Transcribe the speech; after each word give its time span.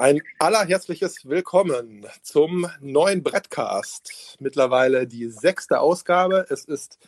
Ein 0.00 0.22
allerherzliches 0.38 1.28
Willkommen 1.28 2.06
zum 2.22 2.66
neuen 2.80 3.22
Brettcast. 3.22 4.38
Mittlerweile 4.40 5.06
die 5.06 5.26
sechste 5.26 5.78
Ausgabe. 5.78 6.46
Es 6.48 6.64
ist 6.64 6.98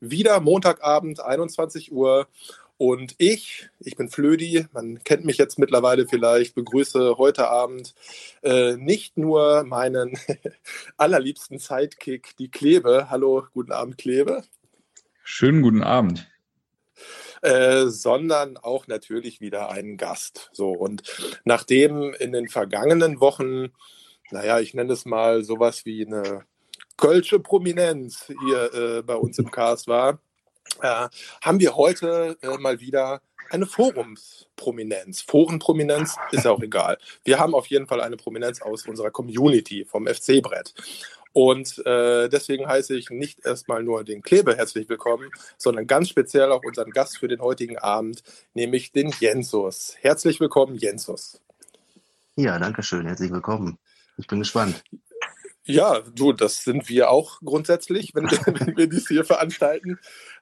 wieder 0.00 0.38
Montagabend, 0.38 1.24
21 1.24 1.92
Uhr. 1.92 2.28
Und 2.76 3.14
ich, 3.16 3.70
ich 3.78 3.96
bin 3.96 4.10
Flödi, 4.10 4.66
man 4.74 5.02
kennt 5.02 5.24
mich 5.24 5.38
jetzt 5.38 5.58
mittlerweile 5.58 6.06
vielleicht, 6.06 6.54
begrüße 6.54 7.16
heute 7.16 7.48
Abend 7.48 7.94
äh, 8.42 8.76
nicht 8.76 9.16
nur 9.16 9.64
meinen 9.64 10.18
allerliebsten 10.98 11.58
Sidekick, 11.58 12.36
die 12.36 12.50
Klebe. 12.50 13.08
Hallo, 13.08 13.46
guten 13.54 13.72
Abend, 13.72 13.96
Klebe. 13.96 14.44
Schönen 15.24 15.62
guten 15.62 15.82
Abend. 15.82 16.30
Äh, 17.42 17.88
sondern 17.88 18.56
auch 18.56 18.86
natürlich 18.86 19.40
wieder 19.40 19.68
einen 19.68 19.96
Gast. 19.96 20.50
So, 20.52 20.70
und 20.70 21.02
nachdem 21.44 22.14
in 22.14 22.30
den 22.30 22.48
vergangenen 22.48 23.20
Wochen, 23.20 23.72
naja, 24.30 24.60
ich 24.60 24.74
nenne 24.74 24.92
es 24.92 25.04
mal 25.04 25.42
sowas 25.42 25.84
wie 25.84 26.06
eine 26.06 26.44
Kölsche 26.96 27.40
Prominenz 27.40 28.32
hier 28.44 28.74
äh, 28.74 29.02
bei 29.02 29.16
uns 29.16 29.40
im 29.40 29.50
Cast 29.50 29.88
war, 29.88 30.20
äh, 30.82 31.08
haben 31.40 31.58
wir 31.58 31.74
heute 31.74 32.38
äh, 32.42 32.58
mal 32.58 32.78
wieder 32.78 33.20
eine 33.50 33.66
Forumsprominenz. 33.66 35.22
Forenprominenz 35.22 36.16
ist 36.30 36.46
auch 36.46 36.62
egal. 36.62 36.96
Wir 37.24 37.40
haben 37.40 37.56
auf 37.56 37.66
jeden 37.66 37.88
Fall 37.88 38.00
eine 38.00 38.16
Prominenz 38.16 38.62
aus 38.62 38.86
unserer 38.86 39.10
Community 39.10 39.84
vom 39.84 40.06
FC-Brett. 40.06 40.74
Und 41.32 41.84
äh, 41.86 42.28
deswegen 42.28 42.66
heiße 42.66 42.94
ich 42.96 43.10
nicht 43.10 43.44
erstmal 43.44 43.82
nur 43.82 44.04
den 44.04 44.22
Klebe 44.22 44.56
herzlich 44.56 44.88
willkommen, 44.88 45.30
sondern 45.56 45.86
ganz 45.86 46.08
speziell 46.08 46.52
auch 46.52 46.62
unseren 46.64 46.90
Gast 46.90 47.18
für 47.18 47.28
den 47.28 47.40
heutigen 47.40 47.78
Abend, 47.78 48.22
nämlich 48.54 48.92
den 48.92 49.12
Jensus. 49.18 49.96
Herzlich 50.00 50.40
willkommen, 50.40 50.76
Jensus. 50.76 51.40
Ja, 52.36 52.58
danke 52.58 52.82
schön. 52.82 53.06
Herzlich 53.06 53.30
willkommen. 53.30 53.78
Ich 54.18 54.26
bin 54.26 54.40
gespannt. 54.40 54.82
Ja, 55.64 56.00
du, 56.00 56.32
das 56.32 56.64
sind 56.64 56.88
wir 56.88 57.10
auch 57.10 57.38
grundsätzlich, 57.44 58.14
wenn, 58.14 58.24
wenn 58.30 58.76
wir 58.76 58.88
dies 58.88 59.08
hier 59.08 59.24
veranstalten. 59.24 59.98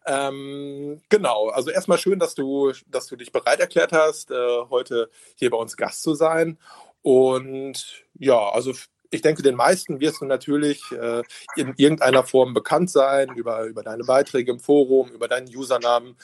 Ähm, 0.06 1.02
genau, 1.08 1.48
also 1.50 1.70
erstmal 1.70 1.98
schön, 1.98 2.18
dass 2.18 2.34
du, 2.34 2.72
dass 2.88 3.06
du 3.06 3.16
dich 3.16 3.30
bereit 3.30 3.60
erklärt 3.60 3.92
hast, 3.92 4.30
äh, 4.30 4.60
heute 4.70 5.10
hier 5.36 5.50
bei 5.50 5.58
uns 5.58 5.76
Gast 5.76 6.02
zu 6.02 6.14
sein. 6.14 6.58
Und 7.02 8.04
ja, 8.18 8.38
also 8.50 8.72
ich 9.10 9.22
denke, 9.22 9.42
den 9.42 9.56
meisten 9.56 10.00
wirst 10.00 10.20
du 10.20 10.24
natürlich 10.24 10.82
äh, 10.92 11.22
in 11.56 11.74
irgendeiner 11.76 12.22
Form 12.22 12.54
bekannt 12.54 12.90
sein, 12.90 13.28
über, 13.36 13.64
über 13.64 13.82
deine 13.82 14.04
Beiträge 14.04 14.52
im 14.52 14.60
Forum, 14.60 15.10
über 15.10 15.28
deinen 15.28 15.48
Usernamen. 15.54 16.16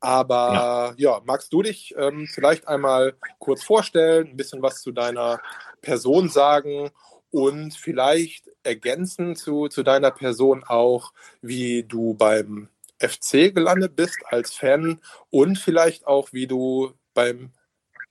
Aber 0.00 0.94
ja, 0.98 1.14
ja 1.14 1.20
magst 1.24 1.52
du 1.52 1.62
dich 1.62 1.94
ähm, 1.98 2.26
vielleicht 2.32 2.66
einmal 2.66 3.14
kurz 3.38 3.62
vorstellen, 3.62 4.28
ein 4.28 4.36
bisschen 4.36 4.62
was 4.62 4.80
zu 4.80 4.92
deiner 4.92 5.40
Person 5.82 6.28
sagen 6.30 6.90
und 7.30 7.74
vielleicht 7.74 8.50
ergänzen 8.62 9.36
zu, 9.36 9.68
zu 9.68 9.82
deiner 9.82 10.10
Person 10.10 10.64
auch, 10.66 11.12
wie 11.42 11.84
du 11.84 12.14
beim 12.14 12.68
FC 12.98 13.54
gelandet 13.54 13.96
bist 13.96 14.18
als 14.26 14.54
Fan 14.54 15.00
und 15.30 15.58
vielleicht 15.58 16.06
auch, 16.06 16.32
wie 16.32 16.46
du 16.46 16.92
beim 17.14 17.52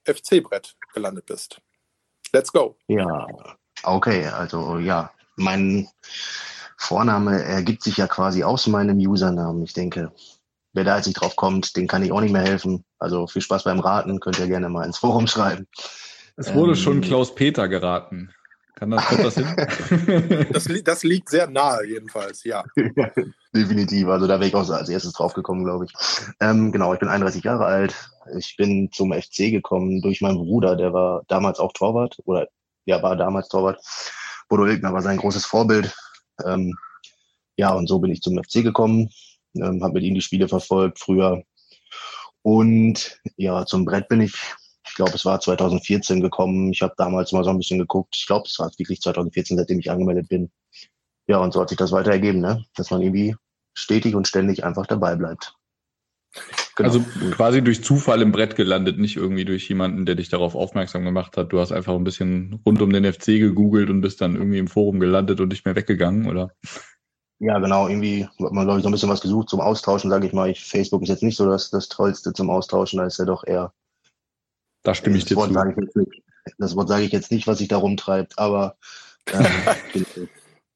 FC-Brett 0.06 0.76
gelandet 0.94 1.26
bist. 1.26 1.62
Let's 2.32 2.52
go. 2.52 2.76
Ja, 2.88 3.28
Okay, 3.84 4.28
also 4.28 4.78
ja, 4.78 5.12
mein 5.36 5.88
Vorname 6.78 7.44
ergibt 7.44 7.84
sich 7.84 7.98
ja 7.98 8.08
quasi 8.08 8.44
aus 8.44 8.68
meinem 8.68 8.98
Usernamen. 8.98 9.64
Ich 9.64 9.74
denke, 9.74 10.12
wer 10.74 10.84
da 10.84 10.98
jetzt 10.98 11.08
nicht 11.08 11.20
drauf 11.20 11.36
kommt, 11.36 11.76
den 11.76 11.88
kann 11.88 12.04
ich 12.04 12.12
auch 12.12 12.22
nicht 12.22 12.32
mehr 12.32 12.42
helfen. 12.44 12.84
Also 13.00 13.28
viel 13.28 13.42
Spaß 13.42 13.64
beim 13.64 13.80
Raten, 13.80 14.20
könnt 14.20 14.40
ihr 14.40 14.48
gerne 14.48 14.70
mal 14.70 14.86
ins 14.86 14.98
Forum 14.98 15.28
schreiben. 15.28 15.68
Es 16.38 16.54
wurde 16.54 16.72
ähm, 16.72 16.78
schon 16.78 17.02
Klaus 17.02 17.36
Peter 17.36 17.68
geraten. 17.68 18.34
Kann 18.76 18.92
das, 18.92 19.06
kommt 19.08 19.26
das 19.26 19.36
hin? 19.36 20.48
das, 20.54 20.70
das, 20.86 21.04
liegt 21.04 21.28
sehr 21.28 21.50
nahe, 21.50 21.86
jedenfalls, 21.86 22.46
ja. 22.46 22.64
Definitiv. 23.54 24.08
Also 24.08 24.26
da 24.26 24.36
wäre 24.40 24.48
ich 24.48 24.56
auch 24.56 24.70
als 24.70 24.88
erstes 24.88 25.12
drauf 25.12 25.34
gekommen, 25.34 25.66
glaube 25.66 25.86
ich. 25.86 25.92
Ähm, 26.40 26.72
genau, 26.72 26.94
ich 26.94 27.00
bin 27.00 27.10
31 27.10 27.44
Jahre 27.44 27.66
alt. 27.66 27.94
Ich 28.38 28.56
bin 28.56 28.90
zum 28.94 29.12
FC 29.12 29.52
gekommen 29.52 30.02
durch 30.02 30.22
meinen 30.22 30.38
Bruder, 30.38 30.78
der 30.78 30.94
war 30.94 31.24
damals 31.28 31.60
auch 31.60 31.74
Torwart 31.74 32.20
oder 32.24 32.48
ja, 32.86 33.02
war 33.02 33.16
damals 33.16 33.50
Torwart. 33.50 33.82
Bodo 34.48 34.66
Ilgner 34.66 34.94
war 34.94 35.02
sein 35.02 35.18
großes 35.18 35.46
Vorbild. 35.46 35.96
Ähm, 36.46 36.76
ja, 37.58 37.74
und 37.74 37.88
so 37.88 38.00
bin 38.00 38.12
ich 38.12 38.22
zum 38.22 38.42
FC 38.42 38.64
gekommen, 38.64 39.10
ähm, 39.56 39.84
habe 39.84 39.96
mit 39.96 40.04
ihm 40.04 40.16
die 40.16 40.22
Spiele 40.22 40.48
verfolgt 40.48 41.00
früher. 41.00 41.44
Und 42.42 43.20
ja, 43.36 43.66
zum 43.66 43.86
Brett 43.86 44.08
bin 44.08 44.22
ich, 44.22 44.34
ich 44.88 44.96
glaube, 44.96 45.12
es 45.14 45.26
war 45.26 45.40
2014 45.40 46.22
gekommen. 46.22 46.72
Ich 46.72 46.82
habe 46.82 46.94
damals 46.98 47.32
mal 47.32 47.44
so 47.44 47.50
ein 47.50 47.58
bisschen 47.58 47.80
geguckt. 47.80 48.16
Ich 48.18 48.28
glaube, 48.28 48.48
es 48.48 48.58
war 48.60 48.72
wirklich 48.78 49.02
2014, 49.02 49.58
seitdem 49.58 49.80
ich 49.80 49.92
angemeldet 49.92 50.30
bin. 50.30 50.52
Ja, 51.28 51.38
und 51.40 51.54
so 51.54 51.62
hat 51.62 51.70
sich 51.70 51.78
das 51.78 51.92
weiter 51.92 52.12
ergeben, 52.12 52.40
ne? 52.40 52.66
dass 52.76 52.92
man 52.92 53.02
irgendwie 53.02 53.36
stetig 53.74 54.16
und 54.16 54.28
ständig 54.28 54.64
einfach 54.64 54.88
dabei 54.88 55.16
bleibt. 55.16 55.54
Genau. 56.80 56.94
Also 56.94 57.04
quasi 57.32 57.62
durch 57.62 57.84
Zufall 57.84 58.22
im 58.22 58.32
Brett 58.32 58.56
gelandet, 58.56 59.00
nicht 59.00 59.18
irgendwie 59.18 59.44
durch 59.44 59.68
jemanden, 59.68 60.06
der 60.06 60.16
dich 60.16 60.30
darauf 60.30 60.56
aufmerksam 60.56 61.04
gemacht 61.04 61.36
hat. 61.36 61.52
Du 61.52 61.60
hast 61.60 61.74
einfach 61.74 61.94
ein 61.94 62.06
bisschen 62.06 62.62
rund 62.66 62.82
um 62.82 62.94
den 62.94 63.04
FC 63.04 63.26
gegoogelt 63.26 63.90
und 63.90 64.00
bist 64.00 64.22
dann 64.22 64.36
irgendwie 64.36 64.60
im 64.60 64.70
Forum 64.70 65.02
gelandet 65.02 65.42
und 65.42 65.50
nicht 65.50 65.66
mehr 65.66 65.76
weggegangen, 65.76 66.30
oder? 66.30 66.52
Ja, 67.40 67.60
genau. 67.60 67.90
Irgendwie 67.90 68.26
hat 68.26 68.54
man, 68.54 68.64
glaube 68.64 68.80
ich, 68.80 68.84
so 68.84 68.88
ein 68.88 68.94
bisschen 68.94 69.10
was 69.10 69.20
gesucht 69.20 69.50
zum 69.50 69.60
Austauschen, 69.60 70.10
sage 70.10 70.26
ich 70.26 70.32
mal. 70.32 70.50
Ich, 70.50 70.64
Facebook 70.64 71.04
ist 71.04 71.10
jetzt 71.10 71.24
nicht 71.24 71.36
so 71.36 71.50
das, 71.50 71.70
das 71.70 71.90
Tollste 71.90 72.32
zum 72.32 72.50
Austauschen, 72.50 73.00
da 73.00 73.06
ist 73.06 73.20
ja 73.20 73.26
doch 73.26 73.46
eher. 73.46 73.74
Da 74.84 74.96
stimme 74.96 75.18
ich 75.18 75.26
dir 75.26 75.36
zu. 75.36 75.50
Ich 76.46 76.54
das 76.58 76.78
Wort 76.78 76.88
sage 76.88 77.04
ich 77.04 77.12
jetzt 77.12 77.30
nicht, 77.30 77.46
was 77.46 77.58
sich 77.58 77.68
da 77.68 77.76
rumtreibt, 77.76 78.40
aber 78.40 78.78
ähm, 79.34 79.46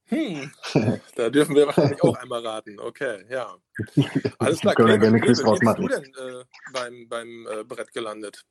Hm, 0.07 0.51
da 1.15 1.29
dürfen 1.29 1.55
wir 1.55 1.67
wahrscheinlich 1.67 2.01
auch 2.03 2.15
einmal 2.17 2.45
raten. 2.45 2.79
Okay, 2.79 3.23
ja. 3.29 3.55
Alles 4.39 4.59
klar. 4.59 4.75
Können 4.75 4.99
gerne 4.99 5.19
Quiz 5.19 5.41
draus 5.41 5.61
machen. 5.61 5.83
Wie 5.83 5.87
bist 5.87 5.99
du 5.99 6.11
denn 6.11 6.41
äh, 6.41 6.43
beim, 6.73 7.07
beim 7.07 7.47
äh, 7.47 7.63
Brett 7.63 7.93
gelandet? 7.93 8.43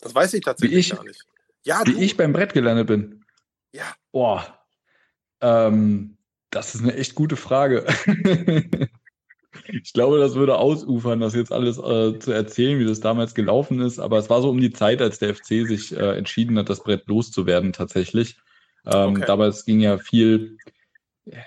Das 0.00 0.14
weiß 0.14 0.34
ich 0.34 0.42
tatsächlich 0.42 0.90
ich, 0.90 0.96
gar 0.96 1.04
nicht. 1.04 1.24
Ja, 1.64 1.82
wie 1.84 1.92
du. 1.92 2.00
ich 2.00 2.16
beim 2.16 2.32
Brett 2.32 2.54
gelandet 2.54 2.86
bin? 2.86 3.24
Ja. 3.72 3.94
Boah. 4.10 4.58
Ähm, 5.40 6.16
das 6.50 6.74
ist 6.74 6.82
eine 6.82 6.94
echt 6.94 7.14
gute 7.14 7.36
Frage. 7.36 7.86
ich 9.68 9.92
glaube, 9.92 10.18
das 10.18 10.34
würde 10.34 10.58
ausufern, 10.58 11.20
das 11.20 11.34
jetzt 11.34 11.52
alles 11.52 11.78
äh, 11.78 12.18
zu 12.18 12.32
erzählen, 12.32 12.78
wie 12.78 12.84
das 12.84 13.00
damals 13.00 13.34
gelaufen 13.34 13.80
ist. 13.80 13.98
Aber 13.98 14.18
es 14.18 14.28
war 14.28 14.42
so 14.42 14.50
um 14.50 14.60
die 14.60 14.72
Zeit, 14.72 15.00
als 15.00 15.18
der 15.18 15.34
FC 15.34 15.66
sich 15.66 15.96
äh, 15.96 16.16
entschieden 16.16 16.58
hat, 16.58 16.68
das 16.68 16.82
Brett 16.82 17.06
loszuwerden 17.06 17.72
tatsächlich. 17.72 18.36
Ähm, 18.86 19.10
okay. 19.10 19.24
Damals 19.26 19.64
ging 19.64 19.80
ja 19.80 19.98
viel, 19.98 20.58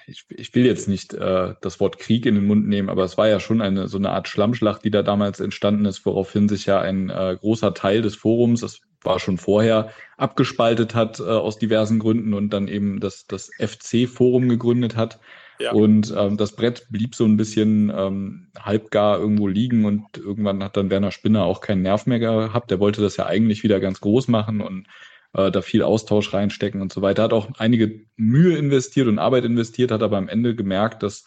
ich, 0.07 0.25
ich 0.29 0.53
will 0.55 0.65
jetzt 0.65 0.87
nicht 0.87 1.13
äh, 1.13 1.53
das 1.61 1.79
Wort 1.79 1.99
Krieg 1.99 2.25
in 2.25 2.35
den 2.35 2.47
Mund 2.47 2.67
nehmen, 2.67 2.89
aber 2.89 3.03
es 3.03 3.17
war 3.17 3.27
ja 3.27 3.39
schon 3.39 3.61
eine 3.61 3.87
so 3.87 3.97
eine 3.97 4.11
Art 4.11 4.27
Schlammschlacht, 4.27 4.83
die 4.85 4.91
da 4.91 5.03
damals 5.03 5.39
entstanden 5.39 5.85
ist, 5.85 6.05
woraufhin 6.05 6.47
sich 6.47 6.65
ja 6.65 6.79
ein 6.79 7.09
äh, 7.09 7.37
großer 7.39 7.73
Teil 7.73 8.01
des 8.01 8.15
Forums, 8.15 8.61
das 8.61 8.81
war 9.03 9.19
schon 9.19 9.37
vorher, 9.37 9.91
abgespaltet 10.17 10.95
hat 10.95 11.19
äh, 11.19 11.23
aus 11.23 11.57
diversen 11.57 11.99
Gründen 11.99 12.33
und 12.33 12.51
dann 12.51 12.67
eben 12.67 12.99
das, 12.99 13.27
das 13.27 13.51
FC-Forum 13.59 14.49
gegründet 14.49 14.95
hat. 14.95 15.19
Ja. 15.59 15.71
Und 15.71 16.13
ähm, 16.17 16.35
das 16.35 16.53
Brett 16.53 16.87
blieb 16.89 17.15
so 17.15 17.23
ein 17.23 17.37
bisschen 17.37 17.91
ähm, 17.95 18.47
halbgar 18.59 19.19
irgendwo 19.19 19.47
liegen 19.47 19.85
und 19.85 20.17
irgendwann 20.17 20.61
hat 20.63 20.75
dann 20.75 20.89
Werner 20.89 21.11
Spinner 21.11 21.45
auch 21.45 21.61
keinen 21.61 21.81
Nerv 21.81 22.05
mehr 22.07 22.19
gehabt. 22.19 22.71
Der 22.71 22.79
wollte 22.79 23.01
das 23.01 23.15
ja 23.15 23.25
eigentlich 23.25 23.63
wieder 23.63 23.79
ganz 23.79 24.01
groß 24.01 24.27
machen 24.27 24.59
und 24.59 24.87
äh, 25.35 25.51
da 25.51 25.61
viel 25.61 25.83
Austausch 25.83 26.33
reinstecken 26.33 26.81
und 26.81 26.91
so 26.91 27.01
weiter. 27.01 27.23
Hat 27.23 27.33
auch 27.33 27.49
einige 27.57 28.01
Mühe 28.15 28.57
investiert 28.57 29.07
und 29.07 29.19
Arbeit 29.19 29.45
investiert, 29.45 29.91
hat 29.91 30.01
aber 30.01 30.17
am 30.17 30.29
Ende 30.29 30.55
gemerkt, 30.55 31.03
dass 31.03 31.25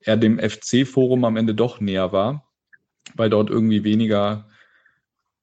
er 0.00 0.16
dem 0.16 0.38
FC-Forum 0.38 1.24
am 1.24 1.36
Ende 1.36 1.54
doch 1.54 1.80
näher 1.80 2.12
war, 2.12 2.46
weil 3.14 3.30
dort 3.30 3.50
irgendwie 3.50 3.84
weniger, 3.84 4.48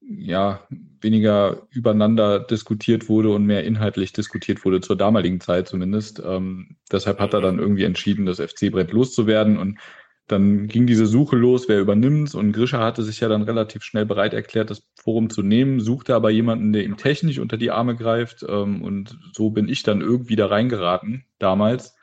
ja, 0.02 0.66
weniger 1.02 1.68
übereinander 1.72 2.40
diskutiert 2.40 3.10
wurde 3.10 3.32
und 3.32 3.46
mehr 3.46 3.64
inhaltlich 3.64 4.14
diskutiert 4.14 4.64
wurde, 4.66 4.82
zur 4.82 4.96
damaligen 4.96 5.42
Zeit 5.42 5.68
zumindest. 5.68 6.22
Ähm, 6.24 6.78
deshalb 6.92 7.20
hat 7.20 7.34
er 7.34 7.42
dann 7.42 7.60
irgendwie 7.60 7.84
entschieden, 7.84 8.26
das 8.26 8.40
FC-Brett 8.40 8.92
loszuwerden 8.92 9.58
und 9.58 9.80
dann 10.28 10.68
ging 10.68 10.88
diese 10.88 11.06
Suche 11.06 11.36
los, 11.36 11.70
wer 11.70 11.80
übernimmt's 11.80 12.34
und 12.34 12.52
Grisha 12.52 12.80
hatte 12.80 13.04
sich 13.04 13.20
ja 13.20 13.28
dann 13.28 13.44
relativ 13.44 13.84
schnell 13.84 14.06
bereit 14.06 14.34
erklärt, 14.34 14.72
das 14.72 14.84
Forum 14.96 15.30
zu 15.30 15.44
nehmen, 15.44 15.80
suchte 15.80 16.16
aber 16.16 16.32
jemanden, 16.32 16.74
der 16.74 16.84
ihm 16.84 16.98
technisch 16.98 17.38
unter 17.38 17.58
die 17.58 17.70
Arme 17.70 17.96
greift 17.96 18.44
ähm, 18.48 18.82
und 18.82 19.20
so 19.34 19.52
bin 19.52 19.70
ich 19.70 19.84
dann 19.84 20.02
irgendwie 20.02 20.36
da 20.36 20.48
reingeraten 20.48 21.26
damals, 21.38 21.96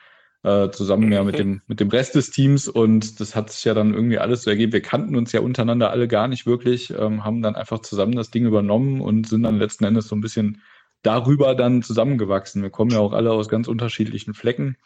äh, 0.43 0.69
zusammen 0.69 1.11
ja 1.11 1.23
mit 1.23 1.37
dem, 1.37 1.61
mit 1.67 1.81
dem 1.81 1.89
Rest 1.89 2.15
des 2.15 2.31
Teams 2.31 2.69
und 2.69 3.19
das 3.19 3.35
hat 3.35 3.49
sich 3.49 3.65
ja 3.65 3.73
dann 3.73 3.93
irgendwie 3.93 4.19
alles 4.19 4.43
so 4.43 4.49
ergeben. 4.49 4.73
Wir 4.73 4.81
kannten 4.81 5.15
uns 5.15 5.31
ja 5.31 5.41
untereinander 5.41 5.89
alle 5.89 6.07
gar 6.07 6.27
nicht 6.27 6.45
wirklich, 6.45 6.93
ähm, 6.97 7.25
haben 7.25 7.41
dann 7.41 7.55
einfach 7.55 7.79
zusammen 7.79 8.15
das 8.15 8.31
Ding 8.31 8.45
übernommen 8.45 9.01
und 9.01 9.27
sind 9.27 9.43
dann 9.43 9.57
letzten 9.57 9.85
Endes 9.85 10.07
so 10.07 10.15
ein 10.15 10.21
bisschen 10.21 10.61
darüber 11.01 11.55
dann 11.55 11.81
zusammengewachsen. 11.81 12.61
Wir 12.61 12.69
kommen 12.69 12.91
ja 12.91 12.99
auch 12.99 13.13
alle 13.13 13.31
aus 13.31 13.49
ganz 13.49 13.67
unterschiedlichen 13.67 14.33
Flecken 14.33 14.77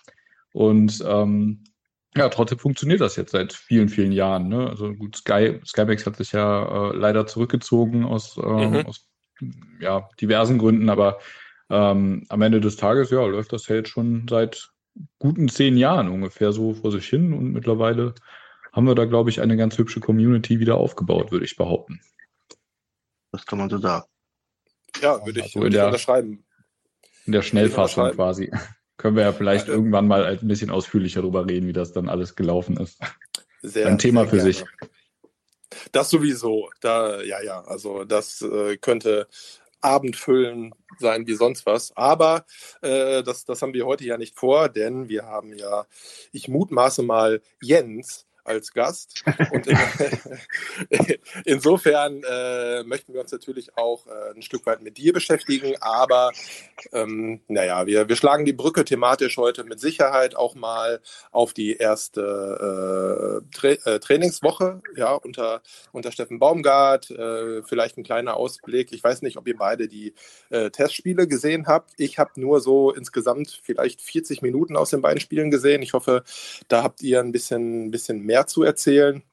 und 0.54 1.04
ähm, 1.08 1.64
ja, 2.18 2.30
trotzdem 2.30 2.60
funktioniert 2.60 3.02
das 3.02 3.16
jetzt 3.16 3.32
seit 3.32 3.54
vielen, 3.54 3.90
vielen 3.90 4.12
Jahren. 4.12 4.48
Ne? 4.48 4.70
Also 4.70 4.94
gut, 4.94 5.16
Sky, 5.18 5.60
Skybex 5.66 6.06
hat 6.06 6.18
sich 6.18 6.32
ja 6.32 6.92
äh, 6.92 6.96
leider 6.96 7.28
zurückgezogen 7.28 8.06
aus, 8.06 8.38
äh, 8.38 8.42
mhm. 8.42 8.86
aus 8.86 9.08
ja, 9.80 10.10
diversen 10.20 10.58
Gründen, 10.58 10.90
aber 10.90 11.20
ähm, 11.70 12.26
am 12.30 12.42
Ende 12.42 12.62
des 12.62 12.76
Tages, 12.76 13.12
ja, 13.12 13.26
läuft 13.26 13.54
das 13.54 13.68
ja 13.68 13.76
jetzt 13.76 13.90
schon 13.90 14.28
seit 14.30 14.72
guten 15.20 15.48
zehn 15.48 15.78
Jahren 15.78 16.10
ungefähr 16.10 16.52
so 16.52 16.74
vor 16.74 16.92
sich 16.92 17.08
hin 17.08 17.34
und 17.34 17.52
mittlerweile 17.52 18.16
haben 18.74 18.86
wir 18.86 18.96
da, 18.96 19.06
glaube 19.06 19.30
ich, 19.30 19.42
eine 19.42 19.58
ganz 19.58 19.78
hübsche 19.78 20.00
Community 20.00 20.60
wieder 20.60 20.76
aufgebaut, 20.76 21.32
würde 21.32 21.46
ich 21.46 21.56
behaupten. 21.56 22.00
Das 23.32 23.46
kann 23.46 23.60
man 23.60 23.70
so 23.70 23.78
sagen. 23.78 24.06
Ja, 25.02 25.24
würde 25.26 25.40
ich, 25.40 25.46
also 25.46 25.62
würd 25.62 25.74
ich 25.74 25.82
unterschreiben. 25.82 26.46
In 27.26 27.34
der 27.34 27.42
Schnellfassung 27.42 28.12
quasi. 28.12 28.52
Können 28.98 29.16
wir 29.16 29.24
ja 29.24 29.34
vielleicht 29.34 29.68
ja, 29.68 29.74
irgendwann 29.74 30.08
mal 30.08 30.26
ein 30.26 30.48
bisschen 30.48 30.72
ausführlicher 30.72 31.22
darüber 31.22 31.48
reden, 31.48 31.68
wie 31.68 31.74
das 31.74 31.94
dann 31.94 32.10
alles 32.10 32.36
gelaufen 32.36 32.78
ist. 32.78 33.00
Sehr, 33.62 33.88
ein 33.88 33.98
Thema 33.98 34.26
für 34.26 34.38
gerne. 34.38 34.54
sich. 34.54 34.66
Das 35.92 36.10
sowieso. 36.10 36.70
Da, 36.82 37.22
ja, 37.22 37.42
ja, 37.42 37.62
also 37.62 38.04
das 38.04 38.42
äh, 38.42 38.78
könnte 38.78 39.28
Abendfüllen 39.82 40.74
sein 41.00 41.28
wie 41.28 41.34
sonst 41.34 41.66
was. 41.66 41.96
Aber 41.96 42.46
äh, 42.82 43.24
das, 43.24 43.46
das 43.46 43.62
haben 43.62 43.74
wir 43.74 43.86
heute 43.86 44.06
ja 44.06 44.18
nicht 44.18 44.38
vor, 44.38 44.70
denn 44.70 45.10
wir 45.10 45.26
haben 45.26 45.54
ja, 45.54 45.86
ich 46.32 46.48
mutmaße 46.48 47.04
mal, 47.04 47.42
Jens 47.62 48.27
als 48.48 48.74
Gast. 48.74 49.24
Und 49.52 49.68
in, 49.68 49.78
insofern 51.46 52.24
äh, 52.24 52.84
möchten 52.84 53.14
wir 53.14 53.22
uns 53.22 53.32
natürlich 53.32 53.78
auch 53.78 54.08
äh, 54.08 54.36
ein 54.36 54.42
Stück 54.42 54.66
weit 54.66 54.82
mit 54.82 54.98
dir 54.98 55.14
beschäftigen. 55.14 55.76
Aber 55.82 56.32
ähm, 56.94 57.42
naja, 57.48 57.86
wir, 57.86 58.08
wir 58.08 58.16
schlagen 58.16 58.46
die 58.46 58.54
Brücke 58.54 58.86
thematisch 58.86 59.38
heute 59.38 59.64
mit 59.64 59.80
Sicherheit 59.80 60.36
auch 60.36 60.56
mal 60.56 61.02
auf 61.32 61.54
die 61.54 61.76
erste 61.76 63.42
äh, 63.52 63.56
Tra 63.56 63.68
äh, 63.68 64.00
Trainingswoche 64.00 64.82
ja, 64.96 65.14
unter, 65.14 65.62
unter 65.92 66.12
Steffen 66.12 66.40
Baumgart. 66.40 67.12
Äh, 67.12 67.64
vielleicht 67.64 67.98
ein 67.98 68.04
kleiner 68.04 68.38
Ausblick. 68.38 68.92
Ich 68.92 69.04
weiß 69.04 69.22
nicht, 69.22 69.38
ob 69.38 69.48
ihr 69.48 69.58
beide 69.58 69.88
die 69.88 70.14
äh, 70.50 70.70
Testspiele 70.70 71.28
gesehen 71.28 71.68
habt. 71.68 71.92
Ich 71.98 72.20
habe 72.20 72.32
nur 72.36 72.62
so 72.62 72.92
insgesamt 72.92 73.62
vielleicht 73.64 74.02
40 74.02 74.42
Minuten 74.42 74.76
aus 74.78 74.92
den 74.92 75.02
beiden 75.02 75.20
Spielen 75.20 75.52
gesehen. 75.52 75.82
Ich 75.82 75.94
hoffe, 75.94 76.24
da 76.68 76.84
habt 76.84 77.02
ihr 77.02 77.20
ein 77.20 77.32
bisschen, 77.32 77.88
ein 77.88 77.92
bisschen 77.92 78.22
mehr 78.22 78.37
mehr 78.38 78.48
zu 78.48 78.64
erzählen. 78.64 79.24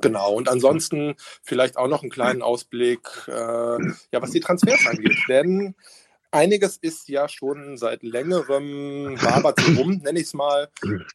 Genau, 0.00 0.34
und 0.34 0.48
ansonsten 0.48 1.14
vielleicht 1.42 1.76
auch 1.76 1.88
noch 1.88 2.02
einen 2.02 2.10
kleinen 2.10 2.42
Ausblick, 2.42 3.08
äh, 3.26 3.32
ja, 3.32 4.20
was 4.20 4.32
die 4.32 4.40
Transfers 4.40 4.86
angeht. 4.86 5.16
Denn 5.28 5.74
einiges 6.30 6.76
ist 6.76 7.08
ja 7.08 7.28
schon 7.28 7.76
seit 7.76 8.02
längerem 8.02 9.16
wabert 9.22 9.60
rum, 9.76 10.00
nenne 10.04 10.18
ich 10.18 10.26
es 10.26 10.34
mal. 10.34 10.68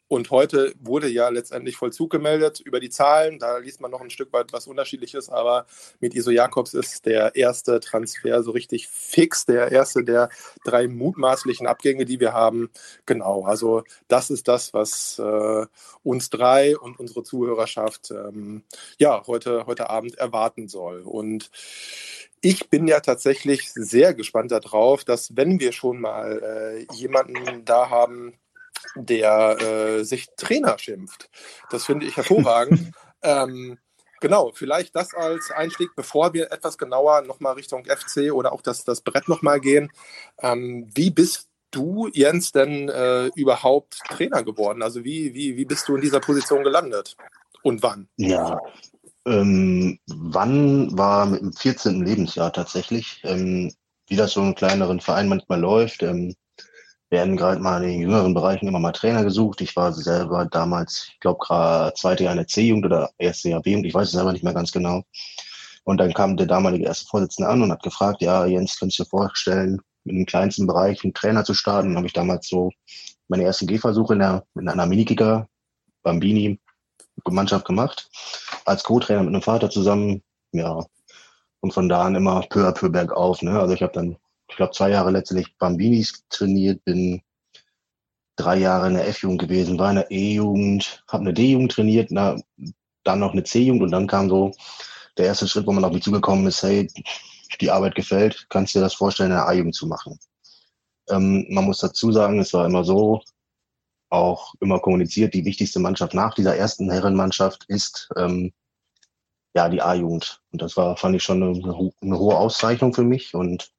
Und 0.07 0.31
heute 0.31 0.74
wurde 0.80 1.07
ja 1.07 1.30
letztendlich 1.30 1.77
Vollzug 1.77 2.12
gemeldet 2.12 2.60
über 2.60 2.80
die 2.80 2.89
Zahlen. 2.89 3.39
Da 3.39 3.57
liest 3.57 3.81
man 3.81 3.92
noch 3.92 4.01
ein 4.01 4.10
Stück 4.10 4.33
weit 4.33 4.54
was 4.54 4.68
Unterschiedliches, 4.68 5.30
aber 5.30 5.65
mit 6.00 6.15
Iso 6.15 6.31
Jakobs 6.31 6.74
ist 6.74 7.06
der 7.06 7.36
erste 7.36 7.80
Transfer 7.80 8.44
so 8.44 8.51
richtig 8.51 8.88
fix, 8.88 9.45
der 9.45 9.71
erste 9.71 10.04
der 10.04 10.30
drei 10.63 10.88
mutmaßlichen 10.88 11.68
Abgänge, 11.68 12.06
die 12.06 12.19
wir 12.19 12.33
haben. 12.33 12.69
Genau, 13.06 13.44
also 13.45 13.83
das 14.07 14.30
ist 14.30 14.48
das, 14.48 14.74
was 14.74 15.19
äh, 15.19 15.66
uns 16.04 16.30
drei 16.30 16.77
und 16.77 17.00
unsere 17.00 17.24
Zuhörerschaft 17.24 18.12
ähm, 18.12 18.63
ja 18.98 19.24
heute, 19.27 19.66
heute 19.66 19.89
Abend 19.89 20.16
erwarten 20.16 20.68
soll. 20.68 21.01
Und 21.01 21.50
ich 22.44 22.69
bin 22.69 22.88
ja 22.88 23.00
tatsächlich 23.00 23.72
sehr 23.72 24.13
gespannt 24.13 24.51
darauf, 24.51 25.06
dass 25.06 25.36
wenn 25.36 25.62
wir 25.62 25.72
schon 25.72 26.01
mal 26.01 26.86
äh, 26.92 26.94
jemanden 26.94 27.63
da 27.63 27.90
haben, 27.90 28.34
der 28.95 29.57
äh, 29.62 30.04
sich 30.04 30.28
Trainer 30.36 30.78
schimpft, 30.78 31.30
das 31.69 31.86
finde 31.86 32.06
ich 32.06 32.18
hervorragend. 32.18 32.92
ähm, 33.24 33.80
genau, 34.19 34.51
vielleicht 34.54 34.94
das 34.94 35.13
als 35.13 35.51
Einstieg, 35.51 35.92
bevor 35.95 36.34
wir 36.34 36.51
etwas 36.51 36.78
genauer 36.78 37.22
nochmal 37.22 37.54
Richtung 37.54 37.86
FC 37.86 38.34
oder 38.34 38.51
auch 38.51 38.62
das, 38.62 38.84
das 38.84 39.00
Brett 39.00 39.30
nochmal 39.30 39.62
gehen. 39.62 39.90
Ähm, 40.40 40.92
wie 40.94 41.12
bist 41.12 41.48
du, 41.72 42.10
Jens, 42.12 42.51
denn 42.51 42.90
äh, 42.90 43.28
überhaupt 43.36 44.00
Trainer 44.10 44.44
geworden? 44.44 44.84
Also 44.84 45.06
wie, 45.06 45.34
wie, 45.34 45.56
wie 45.56 45.66
bist 45.66 45.88
du 45.88 45.95
in 45.95 46.01
dieser 46.01 46.19
Position 46.19 46.66
gelandet? 46.66 47.16
Und 47.62 47.81
wann? 47.84 48.10
Ja, 48.18 48.60
ähm, 49.25 49.99
wann 50.07 50.97
war 50.97 51.25
mit 51.25 51.41
dem 51.41 51.53
14. 51.53 52.05
Lebensjahr 52.05 52.51
tatsächlich, 52.51 53.21
ähm, 53.23 53.71
wie 54.07 54.15
das 54.15 54.33
so 54.33 54.41
in 54.41 54.55
kleineren 54.55 54.99
Vereinen 54.99 55.29
manchmal 55.29 55.59
läuft, 55.59 56.03
ähm, 56.03 56.35
werden 57.09 57.37
gerade 57.37 57.61
mal 57.61 57.83
in 57.83 57.91
den 57.91 58.01
jüngeren 58.01 58.33
Bereichen 58.33 58.67
immer 58.67 58.79
mal 58.79 58.91
Trainer 58.91 59.23
gesucht. 59.23 59.61
Ich 59.61 59.75
war 59.75 59.93
selber 59.93 60.45
damals, 60.45 61.09
ich 61.13 61.19
glaube, 61.19 61.39
gerade 61.45 61.93
zweite 61.93 62.23
Jahr 62.23 62.33
in 62.33 62.39
der 62.39 62.47
C-Jugend 62.47 62.85
oder 62.87 63.11
erste 63.17 63.49
Jahr 63.49 63.61
B-Jugend, 63.61 63.85
ich 63.85 63.93
weiß 63.93 64.07
es 64.07 64.13
selber 64.13 64.33
nicht 64.33 64.43
mehr 64.43 64.53
ganz 64.53 64.71
genau. 64.71 65.03
Und 65.85 65.97
dann 65.97 66.13
kam 66.13 66.37
der 66.37 66.47
damalige 66.47 66.85
erste 66.85 67.05
Vorsitzende 67.05 67.49
an 67.49 67.61
und 67.61 67.71
hat 67.71 67.83
gefragt, 67.83 68.21
ja, 68.21 68.45
Jens, 68.45 68.79
kannst 68.79 68.97
du 68.97 69.03
dir 69.03 69.09
vorstellen, 69.09 69.81
mit 70.05 70.15
dem 70.15 70.25
kleinsten 70.25 70.65
Bereich 70.65 71.03
einen 71.03 71.13
Trainer 71.13 71.43
zu 71.45 71.53
starten? 71.53 71.89
Dann 71.89 71.97
habe 71.97 72.07
ich 72.07 72.13
damals 72.13 72.47
so 72.47 72.71
meine 73.27 73.43
ersten 73.43 73.67
Gehversuche 73.67 74.13
in, 74.13 74.19
der, 74.19 74.45
in 74.55 74.67
einer 74.67 74.85
Minikicker, 74.85 75.47
Bambini, 76.01 76.59
Mannschaft 77.29 77.65
gemacht, 77.65 78.09
als 78.65 78.83
Co-Trainer 78.83 79.21
mit 79.21 79.30
einem 79.30 79.42
Vater 79.42 79.69
zusammen, 79.69 80.24
ja. 80.51 80.86
Und 81.62 81.74
von 81.74 81.88
da 81.88 82.04
an 82.04 82.15
immer 82.15 82.42
peu 82.50 82.68
à 82.68 82.74
peu 82.74 82.89
bergauf. 82.89 83.42
Ne? 83.42 83.60
Also 83.60 83.74
ich 83.74 83.81
habe 83.81 83.94
dann, 83.94 84.18
ich 84.50 84.57
glaube, 84.57 84.74
zwei 84.74 84.89
Jahre 84.89 85.12
letztlich 85.12 85.57
Bambinis 85.57 86.25
trainiert, 86.30 86.83
bin 86.83 87.21
drei 88.36 88.57
Jahre 88.57 88.88
in 88.88 88.95
der 88.95 89.07
F-Jugend 89.07 89.42
gewesen, 89.42 89.80
war 89.80 89.89
in 89.89 89.95
der 89.98 90.12
E-Jugend, 90.12 91.04
habe 91.07 91.21
eine 91.21 91.33
D-Jugend 91.33 91.71
trainiert, 91.71 92.10
na, 92.12 92.36
dann 93.04 93.19
noch 93.19 93.31
eine 93.31 93.44
C-Jugend 93.44 93.83
und 93.83 93.92
dann 93.92 94.07
kam 94.07 94.30
so 94.30 94.51
der 95.18 95.27
erste 95.27 95.48
Schritt, 95.48 95.68
wo 95.68 95.71
man 95.71 95.86
auf 95.86 95.94
mich 95.94 96.04
zugekommen 96.04 96.48
ist, 96.48 96.63
hey, 96.63 96.89
die 97.62 97.71
Arbeit 97.71 97.95
gefällt, 97.95 98.48
kannst 98.50 98.74
du 98.74 98.80
dir 98.80 98.83
das 98.83 98.95
vorstellen, 98.95 99.31
eine 99.31 99.45
A-Jugend 99.45 99.75
zu 99.75 99.88
machen? 99.88 100.19
Ähm, 101.09 101.45
man 101.50 101.66
muss 101.66 101.80
dazu 101.80 102.12
sagen, 102.12 102.39
es 102.39 102.54
war 102.54 102.66
immer 102.66 102.83
so, 102.83 103.21
auch 104.13 104.54
immer 104.60 104.80
kommuniziert, 104.80 105.33
die 105.33 105.44
wichtigste 105.44 105.80
Mannschaft 105.80 106.13
nach 106.13 106.36
dieser 106.36 106.56
ersten 106.56 106.89
Herrenmannschaft 106.92 107.65
ist 107.68 108.10
ähm, 108.15 108.54
ja 109.56 109.69
die 109.69 109.81
A-Jugend. 109.81 110.42
Und 110.52 110.61
das 110.61 110.78
war, 110.78 110.95
fand 110.97 111.16
ich 111.16 111.23
schon 111.23 111.42
eine, 111.42 111.94
eine 112.02 112.19
hohe 112.19 112.37
Auszeichnung 112.37 112.94
für 112.94 113.04
mich. 113.04 113.33
Und 113.33 113.71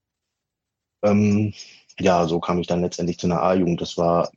ähm, 1.03 1.55
ja, 2.01 2.27
so 2.27 2.41
kam 2.41 2.59
ich 2.59 2.67
dann 2.67 2.83
letztendlich 2.83 3.19
zu 3.19 3.29
einer 3.29 3.43
A-Jugend. 3.43 3.81
Das 3.81 3.97
war 3.97 4.31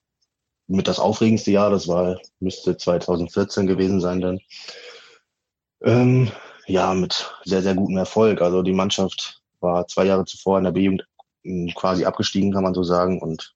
mit 0.68 0.88
das 0.88 1.00
aufregendste 1.00 1.52
Jahr, 1.52 1.72
das 1.72 1.88
war, 1.88 2.20
müsste 2.40 2.78
2014 2.78 3.66
gewesen 3.66 4.00
sein 4.00 4.22
dann. 4.22 4.40
Ähm, 5.82 6.32
ja, 6.68 6.94
mit 6.94 7.34
sehr, 7.46 7.64
sehr 7.64 7.74
gutem 7.74 7.98
Erfolg. 7.98 8.42
Also 8.42 8.62
die 8.62 8.74
Mannschaft 8.74 9.42
war 9.62 9.88
zwei 9.88 10.06
Jahre 10.06 10.26
zuvor 10.26 10.60
in 10.60 10.66
der 10.66 10.72
B-Jugend 10.72 11.08
hm, 11.44 11.72
quasi 11.74 12.06
abgestiegen, 12.06 12.52
kann 12.52 12.64
man 12.64 12.76
so 12.76 12.84
sagen. 12.84 13.20
Und 13.20 13.56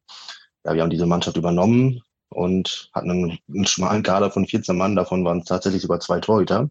ja, 0.66 0.74
wir 0.74 0.82
haben 0.82 0.90
diese 0.90 1.06
Mannschaft 1.06 1.38
übernommen, 1.38 2.02
und 2.32 2.90
hatten 2.94 3.12
einen, 3.12 3.40
einen 3.48 3.68
schmalen 3.68 4.04
Kader 4.04 4.32
von 4.32 4.48
14 4.48 4.76
Mann, 4.76 4.96
davon 4.96 5.24
waren 5.26 5.44
tatsächlich 5.44 5.82
sogar 5.82 6.00
zwei 6.00 6.20
Torhüter. 6.20 6.70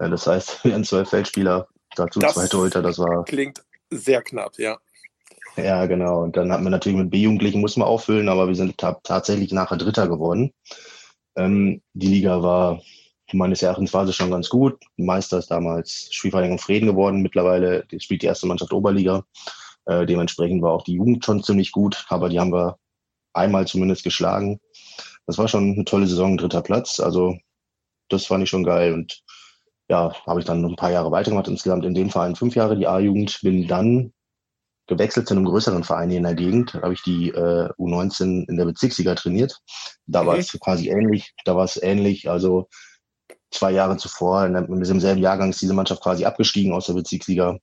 Ja, 0.00 0.08
das 0.08 0.26
heißt, 0.26 0.64
wir 0.64 0.72
hatten 0.72 0.84
zwölf 0.84 1.08
Feldspieler, 1.08 1.68
dazu 1.96 2.18
das 2.20 2.34
zwei 2.34 2.46
Torhüter, 2.46 2.82
das 2.82 2.98
war. 2.98 3.24
Klingt 3.24 3.62
sehr 3.90 4.22
knapp, 4.22 4.58
ja. 4.58 4.78
Ja, 5.56 5.86
genau. 5.86 6.22
Und 6.22 6.36
dann 6.36 6.52
hatten 6.52 6.64
wir 6.64 6.70
natürlich 6.70 6.98
mit 6.98 7.10
B-Jugendlichen 7.10 7.60
mussten 7.60 7.80
wir 7.80 7.86
auffüllen, 7.86 8.28
aber 8.28 8.46
wir 8.46 8.54
sind 8.54 8.78
tatsächlich 8.78 9.52
nachher 9.52 9.76
Dritter 9.76 10.08
geworden. 10.08 10.52
Ähm, 11.36 11.82
die 11.94 12.06
Liga 12.06 12.42
war 12.42 12.80
meines 13.32 13.62
Erachtens 13.62 13.92
war 13.92 14.06
sie 14.06 14.12
schon 14.12 14.30
ganz 14.30 14.48
gut. 14.48 14.78
Meister 14.96 15.38
ist 15.38 15.50
damals 15.50 16.08
Spielvereinigung 16.12 16.58
Frieden 16.58 16.86
geworden. 16.86 17.22
Mittlerweile 17.22 17.84
spielt 17.98 18.22
die 18.22 18.26
erste 18.26 18.46
Mannschaft 18.46 18.72
Oberliga. 18.72 19.24
Äh, 19.86 20.06
dementsprechend 20.06 20.62
war 20.62 20.72
auch 20.72 20.84
die 20.84 20.94
Jugend 20.94 21.24
schon 21.24 21.42
ziemlich 21.42 21.72
gut, 21.72 22.04
aber 22.08 22.28
die 22.28 22.38
haben 22.38 22.52
wir 22.52 22.78
einmal 23.32 23.66
zumindest 23.66 24.04
geschlagen. 24.04 24.60
Das 25.26 25.38
war 25.38 25.48
schon 25.48 25.74
eine 25.74 25.84
tolle 25.84 26.06
Saison, 26.06 26.36
dritter 26.36 26.62
Platz. 26.62 27.00
Also 27.00 27.36
das 28.08 28.26
fand 28.26 28.42
ich 28.42 28.50
schon 28.50 28.64
geil. 28.64 28.94
Und 28.94 29.22
ja, 29.88 30.14
habe 30.26 30.40
ich 30.40 30.46
dann 30.46 30.62
noch 30.62 30.70
ein 30.70 30.76
paar 30.76 30.90
Jahre 30.90 31.10
weitergemacht. 31.10 31.48
Insgesamt 31.48 31.84
in 31.84 31.94
dem 31.94 32.10
Verein 32.10 32.36
fünf 32.36 32.54
Jahre 32.54 32.76
die 32.76 32.86
A-Jugend. 32.86 33.40
Bin 33.42 33.66
dann 33.66 34.12
gewechselt 34.86 35.28
zu 35.28 35.34
einem 35.34 35.44
größeren 35.44 35.84
Verein 35.84 36.08
hier 36.08 36.18
in 36.18 36.24
der 36.24 36.34
Gegend. 36.34 36.74
Da 36.74 36.82
habe 36.82 36.94
ich 36.94 37.02
die 37.02 37.28
äh, 37.28 37.68
U19 37.78 38.48
in 38.48 38.56
der 38.56 38.64
Bezirksliga 38.64 39.14
trainiert. 39.14 39.60
Da 40.06 40.26
war 40.26 40.38
es 40.38 40.52
quasi 40.60 40.88
ähnlich. 40.88 41.34
Da 41.44 41.54
war 41.56 41.64
es 41.64 41.80
ähnlich. 41.82 42.28
Also 42.30 42.68
zwei 43.50 43.72
Jahre 43.72 43.96
zuvor, 43.96 44.46
in, 44.46 44.54
in 44.54 44.80
diesem 44.80 45.00
selben 45.00 45.20
Jahrgang 45.20 45.50
ist 45.50 45.60
diese 45.60 45.74
Mannschaft 45.74 46.02
quasi 46.02 46.24
abgestiegen 46.24 46.72
aus 46.72 46.86
der 46.86 46.94
Bezirksliga. 46.94 47.58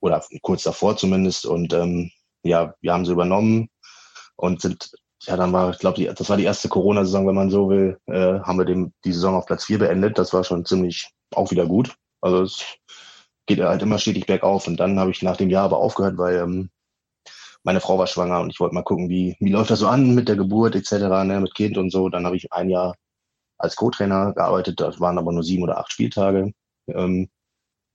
Oder 0.00 0.24
kurz 0.42 0.62
davor 0.62 0.96
zumindest. 0.96 1.46
Und 1.46 1.72
ähm, 1.72 2.10
ja, 2.44 2.74
wir 2.80 2.92
haben 2.92 3.04
sie 3.06 3.12
übernommen 3.12 3.68
und 4.36 4.60
sind, 4.60 4.92
ja, 5.22 5.36
dann 5.36 5.52
war, 5.52 5.70
ich 5.70 5.78
glaube, 5.78 6.04
das 6.12 6.28
war 6.28 6.36
die 6.36 6.44
erste 6.44 6.68
Corona-Saison, 6.68 7.26
wenn 7.26 7.34
man 7.34 7.50
so 7.50 7.68
will, 7.68 7.98
äh, 8.06 8.40
haben 8.40 8.58
wir 8.58 8.64
dem, 8.64 8.92
die 9.04 9.12
Saison 9.12 9.34
auf 9.36 9.46
Platz 9.46 9.64
4 9.64 9.78
beendet. 9.78 10.18
Das 10.18 10.32
war 10.32 10.44
schon 10.44 10.64
ziemlich 10.64 11.10
auch 11.34 11.50
wieder 11.50 11.66
gut. 11.66 11.94
Also 12.20 12.42
es 12.42 12.64
geht 13.46 13.60
halt 13.60 13.82
immer 13.82 13.98
stetig 13.98 14.26
bergauf. 14.26 14.66
Und 14.66 14.78
dann 14.78 14.98
habe 14.98 15.10
ich 15.10 15.22
nach 15.22 15.36
dem 15.36 15.50
Jahr 15.50 15.64
aber 15.64 15.78
aufgehört, 15.78 16.18
weil 16.18 16.36
ähm, 16.36 16.70
meine 17.62 17.80
Frau 17.80 17.98
war 17.98 18.06
schwanger 18.06 18.40
und 18.40 18.50
ich 18.50 18.60
wollte 18.60 18.74
mal 18.74 18.82
gucken, 18.82 19.08
wie, 19.08 19.36
wie 19.40 19.50
läuft 19.50 19.70
das 19.70 19.78
so 19.80 19.88
an 19.88 20.14
mit 20.14 20.28
der 20.28 20.36
Geburt 20.36 20.74
etc., 20.74 20.92
ne, 21.24 21.40
mit 21.40 21.54
Kind 21.54 21.78
und 21.78 21.90
so. 21.90 22.08
Dann 22.08 22.26
habe 22.26 22.36
ich 22.36 22.52
ein 22.52 22.68
Jahr 22.68 22.94
als 23.58 23.76
Co-Trainer 23.76 24.34
gearbeitet, 24.34 24.80
das 24.80 25.00
waren 25.00 25.18
aber 25.18 25.32
nur 25.32 25.42
sieben 25.42 25.62
oder 25.62 25.78
acht 25.78 25.92
Spieltage. 25.92 26.52
Ähm, 26.88 27.30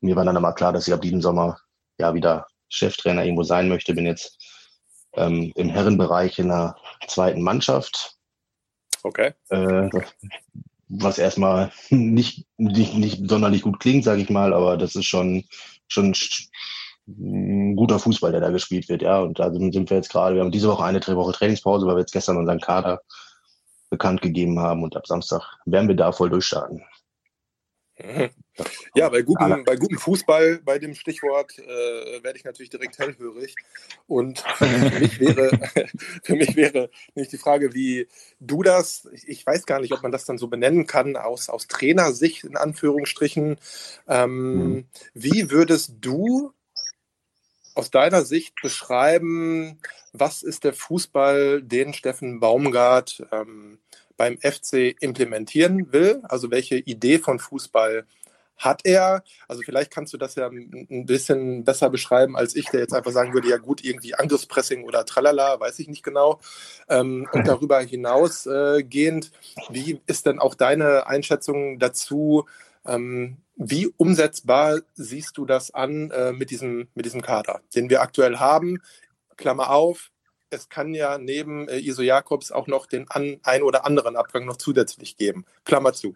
mir 0.02 0.16
war 0.16 0.26
dann 0.26 0.38
aber 0.38 0.54
klar, 0.54 0.74
dass 0.74 0.88
ich 0.88 0.94
ab 0.94 1.02
diesem 1.02 1.22
Sommer 1.22 1.60
ja 2.00 2.14
wieder 2.14 2.48
Cheftrainer 2.70 3.24
irgendwo 3.24 3.44
sein 3.44 3.70
möchte. 3.70 3.94
Bin 3.94 4.06
jetzt 4.06 4.38
ähm, 5.14 5.52
im 5.56 5.70
Herrenbereich 5.70 6.40
in 6.40 6.50
der 6.50 6.76
zweiten 7.08 7.42
Mannschaft. 7.42 8.16
Okay. 9.04 9.34
Äh, 9.50 9.90
was 10.90 11.18
erstmal 11.18 11.72
nicht, 11.90 12.46
nicht, 12.58 12.96
nicht 12.96 13.30
sonderlich 13.30 13.62
gut 13.62 13.80
klingt, 13.80 14.04
sage 14.04 14.22
ich 14.22 14.30
mal, 14.30 14.54
aber 14.54 14.78
das 14.78 14.96
ist 14.96 15.06
schon, 15.06 15.46
schon 15.88 16.14
ein 17.08 17.76
guter 17.76 18.00
Fußball, 18.00 18.32
der 18.32 18.42
da 18.42 18.50
gespielt 18.50 18.90
wird, 18.90 19.02
ja. 19.02 19.20
Und 19.20 19.40
da 19.40 19.52
sind 19.52 19.90
wir 19.90 19.98
jetzt 19.98 20.12
gerade, 20.12 20.36
wir 20.36 20.44
haben 20.44 20.52
diese 20.52 20.68
Woche 20.68 20.84
eine 20.84 21.00
Woche 21.00 21.32
Trainingspause, 21.34 21.86
weil 21.88 21.96
wir 21.96 22.02
jetzt 22.02 22.14
gestern 22.14 22.38
unseren 22.38 22.60
Kader 22.60 23.02
bekannt 23.90 24.22
gegeben 24.22 24.60
haben 24.60 24.84
und 24.84 24.96
ab 24.96 25.08
Samstag 25.08 25.42
werden 25.66 25.88
wir 25.88 25.96
da 25.96 26.12
voll 26.12 26.30
durchstarten. 26.30 26.84
Ja, 28.96 29.10
bei 29.10 29.22
gutem, 29.22 29.64
bei 29.64 29.76
gutem 29.76 29.98
Fußball, 29.98 30.60
bei 30.64 30.80
dem 30.80 30.96
Stichwort, 30.96 31.58
äh, 31.60 32.24
werde 32.24 32.38
ich 32.38 32.44
natürlich 32.44 32.70
direkt 32.70 32.98
hellhörig. 32.98 33.56
Und 34.08 34.40
für 34.40 35.00
mich 35.00 35.20
wäre, 35.20 35.50
für 36.24 36.36
mich 36.36 36.56
wäre 36.56 36.90
nicht 37.16 37.32
die 37.32 37.38
Frage, 37.38 37.74
wie 37.74 38.08
du 38.40 38.64
das, 38.64 39.08
ich 39.26 39.46
weiß 39.46 39.66
gar 39.66 39.80
nicht, 39.80 39.94
ob 39.94 40.02
man 40.02 40.12
das 40.12 40.26
dann 40.26 40.38
so 40.38 40.48
benennen 40.48 40.88
kann, 40.88 41.16
aus, 41.16 41.50
aus 41.50 41.68
Trainersicht 41.68 42.44
in 42.44 42.58
Anführungsstrichen. 42.58 43.58
Ähm, 44.08 44.54
mhm. 44.54 44.86
Wie 45.14 45.52
würdest 45.52 45.94
du 46.02 46.54
aus 47.76 47.92
deiner 47.92 48.26
Sicht 48.26 48.56
beschreiben, 48.62 49.80
was 50.12 50.44
ist 50.44 50.64
der 50.64 50.74
Fußball, 50.74 51.62
den 51.62 51.94
Steffen 51.94 52.40
Baumgart 52.40 53.26
ähm, 53.32 53.80
beim 54.20 54.38
FC 54.38 54.98
implementieren 55.00 55.94
will? 55.94 56.22
Also 56.24 56.52
welche 56.52 56.76
Idee 56.76 57.20
von 57.20 57.40
Fußball 57.40 58.06
hat 58.58 58.82
er? 58.84 59.24
Also 59.48 59.62
vielleicht 59.64 59.92
kannst 59.92 60.14
du 60.14 60.18
das 60.18 60.36
ja 60.36 60.48
ein 60.48 61.06
bisschen 61.06 61.64
besser 61.64 61.90
beschreiben 61.90 62.36
als 62.36 62.54
ich, 62.54 62.66
der 62.66 62.82
jetzt 62.82 62.94
einfach 62.94 63.14
sagen 63.14 63.34
würde, 63.34 63.48
ja 63.48 63.56
gut, 63.56 63.82
irgendwie 63.82 64.16
Angriffspressing 64.16 64.84
oder 64.84 65.06
tralala, 65.06 65.58
weiß 65.62 65.80
ich 65.80 65.88
nicht 65.88 66.04
genau. 66.04 66.42
Ähm, 66.90 67.30
und 67.32 67.48
darüber 67.48 67.80
hinausgehend, 67.80 69.32
äh, 69.32 69.74
wie 69.74 70.02
ist 70.06 70.26
denn 70.26 70.40
auch 70.40 70.54
deine 70.54 71.08
Einschätzung 71.08 71.80
dazu? 71.80 72.46
Ähm, 72.86 73.38
wie 73.56 73.88
umsetzbar 73.96 74.82
siehst 74.96 75.38
du 75.38 75.46
das 75.46 75.74
an 75.74 76.12
äh, 76.12 76.34
mit, 76.34 76.52
diesem, 76.52 76.90
mit 76.94 77.06
diesem 77.06 77.22
Kader, 77.22 77.62
den 77.74 77.90
wir 77.90 78.02
aktuell 78.02 78.38
haben? 78.38 78.82
Klammer 79.38 79.70
auf, 79.70 80.12
es 80.50 80.70
kann 80.70 80.94
ja 80.94 81.18
neben 81.18 81.68
äh, 81.68 81.78
Iso 81.78 82.02
Jakobs 82.02 82.52
auch 82.52 82.68
noch 82.68 82.86
den 82.86 83.10
an, 83.10 83.40
ein 83.44 83.64
oder 83.64 83.86
anderen 83.86 84.16
Abgang 84.16 84.46
noch 84.46 84.58
zusätzlich 84.58 85.18
geben. 85.18 85.46
Klammer 85.66 85.94
zu. 85.94 86.16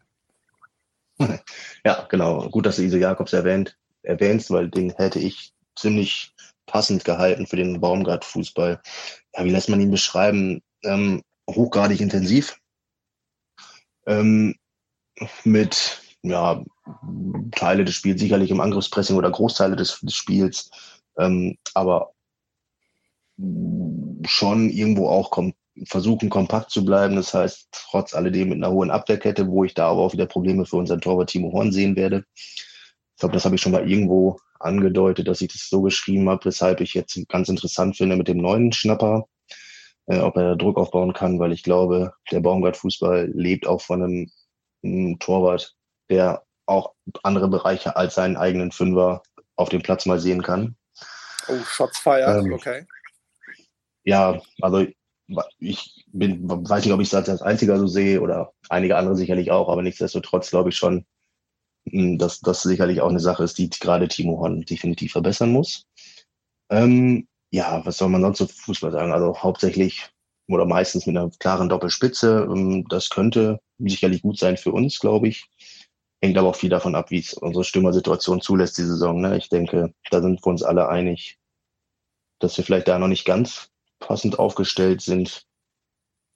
Ja, 1.86 2.08
genau. 2.10 2.50
Gut, 2.50 2.66
dass 2.66 2.78
du 2.78 2.82
Iso 2.82 2.98
Jakobs 2.98 3.34
erwähnt, 3.34 3.78
erwähnst, 4.02 4.50
weil 4.52 4.70
den 4.70 4.92
hätte 4.96 5.20
ich 5.20 5.54
ziemlich 5.76 6.34
passend 6.66 7.06
gehalten 7.06 7.46
für 7.46 7.56
den 7.56 7.80
Baumgart-Fußball. 7.80 8.82
Ja, 9.36 9.44
wie 9.44 9.52
lässt 9.52 9.70
man 9.70 9.82
ihn 9.82 9.92
beschreiben? 9.92 10.62
Ähm, 10.84 11.22
hochgradig 11.50 12.02
intensiv. 12.02 12.58
Ähm, 14.06 14.56
mit 15.44 16.02
ja, 16.24 16.64
Teile 17.52 17.86
des 17.86 17.96
Spiels 17.96 18.20
sicherlich 18.20 18.50
im 18.50 18.62
Angriffspressing 18.62 19.16
oder 19.16 19.30
Großteile 19.30 19.76
des, 19.76 20.00
des 20.02 20.16
Spiels, 20.16 20.72
ähm, 21.18 21.58
aber 21.74 22.14
schon 24.26 24.70
irgendwo 24.70 25.08
auch 25.08 25.32
kom 25.32 25.54
versuchen, 25.88 26.30
kompakt 26.30 26.70
zu 26.70 26.86
bleiben. 26.86 27.16
Das 27.16 27.34
heißt, 27.34 27.70
trotz 27.72 28.14
alledem 28.14 28.50
mit 28.50 28.58
einer 28.58 28.72
hohen 28.72 28.92
Abwehrkette, 28.92 29.48
wo 29.48 29.64
ich 29.64 29.74
da 29.74 29.90
aber 29.90 30.02
auch 30.02 30.14
wieder 30.14 30.28
Probleme 30.28 30.66
für 30.66 30.78
unseren 30.78 31.02
Torwart 31.02 31.30
Timo 31.30 31.52
Horn 31.52 31.72
sehen 31.72 31.96
werde. 31.96 32.26
Ich 32.36 33.20
glaube, 33.20 33.34
das 33.34 33.46
habe 33.46 33.56
ich 33.56 33.62
schon 33.62 33.72
mal 33.72 33.90
irgendwo 33.90 34.40
angedeutet, 34.60 35.28
dass 35.28 35.42
ich 35.42 35.52
das 35.52 35.70
so 35.70 35.82
geschrieben 35.82 36.30
habe, 36.30 36.46
weshalb 36.46 36.82
ich 36.82 36.94
jetzt 36.94 37.18
ganz 37.28 37.50
interessant 37.50 37.98
finde 37.98 38.16
mit 38.16 38.28
dem 38.28 38.38
neuen 38.38 38.72
Schnapper, 38.72 39.26
äh, 40.08 40.20
ob 40.20 40.38
er 40.38 40.56
Druck 40.56 40.78
aufbauen 40.78 41.14
kann, 41.14 41.40
weil 41.40 41.52
ich 41.52 41.64
glaube, 41.64 42.14
der 42.32 42.40
Baumgart-Fußball 42.40 43.32
lebt 43.34 43.68
auch 43.68 43.82
von 43.82 44.04
einem, 44.04 44.32
einem 44.84 45.20
Torwart, 45.20 45.76
der 46.10 46.44
auch 46.66 46.94
andere 47.24 47.50
Bereiche 47.50 47.96
als 47.96 48.16
seinen 48.16 48.38
eigenen 48.38 48.72
Fünfer 48.72 49.22
auf 49.56 49.70
dem 49.70 49.82
Platz 49.82 50.06
mal 50.06 50.20
sehen 50.20 50.42
kann. 50.42 50.76
Oh, 51.48 51.60
Shots 51.66 52.00
fired, 52.00 52.46
ähm, 52.46 52.54
okay. 52.54 52.86
Ja, 54.06 54.42
also 54.62 54.86
ich 55.60 56.06
bin, 56.12 56.50
weiß 56.50 56.84
nicht, 56.86 56.94
ob 56.94 57.00
ich 57.02 57.08
es 57.08 57.14
als 57.14 57.42
einziger 57.42 57.78
so 57.78 57.88
sehe 57.88 58.22
oder 58.22 58.54
einige 58.70 58.98
andere 58.98 59.16
sicherlich 59.16 59.52
auch, 59.52 59.70
aber 59.70 59.82
nichtsdestotrotz 59.82 60.50
glaube 60.50 60.70
ich 60.70 60.76
schon, 60.76 61.06
hm, 61.90 62.18
dass 62.18 62.40
das 62.42 62.64
sicherlich 62.64 63.02
auch 63.02 63.10
eine 63.10 63.20
Sache 63.20 63.44
ist, 63.44 63.58
die 63.58 63.70
gerade 63.70 64.08
Timo 64.08 64.40
Horn 64.40 64.62
definitiv 64.62 65.14
verbessern 65.14 65.52
muss. 65.52 65.86
Ähm, 66.70 67.28
ja, 67.52 67.86
was 67.86 67.98
soll 67.98 68.10
man 68.10 68.22
sonst 68.22 68.38
zu 68.40 68.48
Fußball 68.48 68.92
sagen? 68.92 69.14
Also 69.14 69.38
hauptsächlich 69.38 70.10
oder 70.50 70.66
meistens 70.66 71.06
mit 71.06 71.18
einer 71.18 71.30
klaren 71.40 71.70
Doppelspitze. 71.70 72.48
Ähm, 72.50 72.86
das 72.90 73.10
könnte 73.10 73.60
sicherlich 73.80 74.22
gut 74.22 74.38
sein 74.38 74.58
für 74.58 74.72
uns, 74.72 75.00
glaube 75.00 75.28
ich. 75.30 75.50
Hängt 76.22 76.38
aber 76.38 76.50
auch 76.50 76.56
viel 76.56 76.70
davon 76.70 76.96
ab, 76.96 77.12
wie 77.12 77.20
es 77.20 77.34
unsere 77.34 77.64
Stürmersituation 77.64 78.42
zulässt, 78.42 78.78
die 78.78 78.84
Saison. 78.84 79.22
Ne? 79.22 79.38
Ich 79.38 79.50
denke, 79.50 79.94
da 80.10 80.22
sind 80.22 80.44
wir 80.44 80.48
uns 80.48 80.64
alle 80.64 80.88
einig, 80.90 81.38
dass 82.40 82.58
wir 82.58 82.64
vielleicht 82.64 82.88
da 82.88 82.98
noch 82.98 83.08
nicht 83.08 83.26
ganz 83.26 83.73
passend 84.08 84.40
aufgestellt 84.40 85.02
sind. 85.02 85.46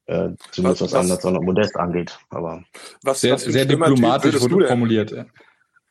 Äh, 0.06 0.30
zumindest 0.52 0.82
was, 0.82 0.94
was 0.94 0.94
anders 0.94 1.22
sondern 1.22 1.44
Modest 1.44 1.76
angeht. 1.76 2.18
Aber 2.30 2.64
was, 3.04 3.22
sehr, 3.22 3.34
was 3.34 3.44
sehr 3.44 3.66
diplomatisch 3.66 4.38
formuliert. 4.38 5.12
Ja. 5.12 5.26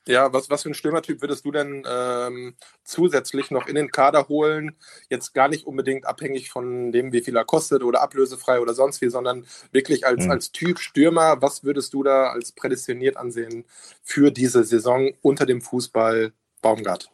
Ja, 0.09 0.33
was, 0.33 0.49
was 0.50 0.62
für 0.62 0.71
ein 0.71 0.75
Stürmertyp 0.75 1.21
würdest 1.21 1.45
du 1.45 1.50
denn 1.50 1.83
ähm, 1.85 2.54
zusätzlich 2.85 3.50
noch 3.50 3.66
in 3.66 3.75
den 3.75 3.90
Kader 3.90 4.28
holen? 4.28 4.76
Jetzt 5.11 5.35
gar 5.35 5.49
nicht 5.49 5.66
unbedingt 5.66 6.06
abhängig 6.06 6.49
von 6.49 6.92
dem, 6.92 7.12
wie 7.12 7.23
viel 7.23 7.37
er 7.37 7.45
kostet 7.45 7.83
oder 7.83 8.02
ablösefrei 8.02 8.61
oder 8.61 8.73
sonst 8.73 9.00
wie, 9.00 9.11
sondern 9.11 9.45
wirklich 9.73 10.06
als, 10.06 10.25
mhm. 10.25 10.30
als 10.30 10.52
Typ 10.52 10.78
Stürmer. 10.78 11.42
Was 11.42 11.64
würdest 11.64 11.92
du 11.92 12.04
da 12.04 12.28
als 12.28 12.52
prädestiniert 12.52 13.16
ansehen 13.16 13.64
für 14.04 14.30
diese 14.30 14.62
Saison 14.62 15.12
unter 15.23 15.45
dem 15.45 15.61
Fußball 15.61 16.33
Baumgart? 16.62 17.11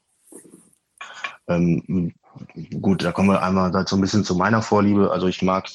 Ähm, 1.49 2.13
gut, 2.81 3.03
da 3.05 3.13
kommen 3.13 3.31
wir 3.31 3.43
einmal 3.43 3.73
so 3.87 3.97
ein 3.97 4.01
bisschen 4.01 4.25
zu 4.25 4.35
meiner 4.35 4.63
Vorliebe. 4.63 5.11
Also 5.11 5.27
ich 5.27 5.43
mag 5.43 5.69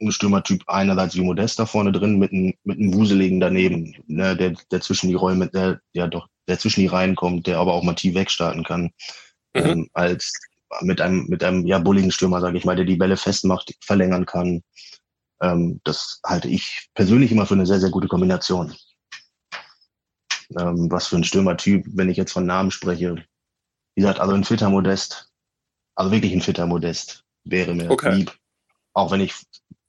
einen 0.00 0.12
Stürmertyp 0.12 0.64
einerseits 0.66 1.14
wie 1.14 1.22
Modest 1.22 1.58
da 1.58 1.66
vorne 1.66 1.92
drin 1.92 2.18
mit 2.18 2.32
einem, 2.32 2.54
mit 2.64 2.78
einem 2.78 2.94
Wuseligen 2.94 3.40
daneben, 3.40 3.94
ne, 4.06 4.36
der, 4.36 4.54
der 4.70 4.80
zwischen 4.80 5.08
die 5.08 5.14
Räume, 5.14 5.48
der, 5.48 5.80
der 5.94 6.08
doch 6.08 6.28
der 6.48 6.58
zwischen 6.58 6.80
die 6.80 6.86
Reihen 6.86 7.16
kommt, 7.16 7.46
der 7.46 7.58
aber 7.58 7.72
auch 7.72 7.82
mal 7.82 7.94
tief 7.94 8.14
wegstarten 8.14 8.64
kann, 8.64 8.90
mhm. 9.54 9.62
ähm, 9.62 9.90
als 9.92 10.32
mit 10.82 11.00
einem, 11.00 11.26
mit 11.26 11.42
einem 11.44 11.66
ja, 11.66 11.78
bulligen 11.78 12.10
Stürmer, 12.10 12.40
sage 12.40 12.58
ich 12.58 12.64
mal, 12.64 12.76
der 12.76 12.84
die 12.84 12.96
Bälle 12.96 13.16
festmacht, 13.16 13.74
verlängern 13.80 14.26
kann. 14.26 14.62
Ähm, 15.40 15.80
das 15.84 16.20
halte 16.24 16.48
ich 16.48 16.88
persönlich 16.94 17.32
immer 17.32 17.46
für 17.46 17.54
eine 17.54 17.66
sehr, 17.66 17.80
sehr 17.80 17.90
gute 17.90 18.08
Kombination. 18.08 18.74
Ähm, 20.58 20.90
was 20.90 21.08
für 21.08 21.16
ein 21.16 21.24
Stürmertyp, 21.24 21.84
wenn 21.88 22.08
ich 22.08 22.16
jetzt 22.16 22.32
von 22.32 22.46
Namen 22.46 22.70
spreche. 22.70 23.24
Wie 23.96 24.02
gesagt, 24.02 24.20
also 24.20 24.34
ein 24.34 24.44
fitter 24.44 24.68
Modest, 24.68 25.32
also 25.96 26.12
wirklich 26.12 26.32
ein 26.32 26.42
fitter 26.42 26.66
Modest 26.66 27.24
wäre 27.44 27.74
mir 27.74 27.90
okay. 27.90 28.14
lieb. 28.14 28.38
Auch 28.92 29.10
wenn 29.10 29.20
ich 29.20 29.34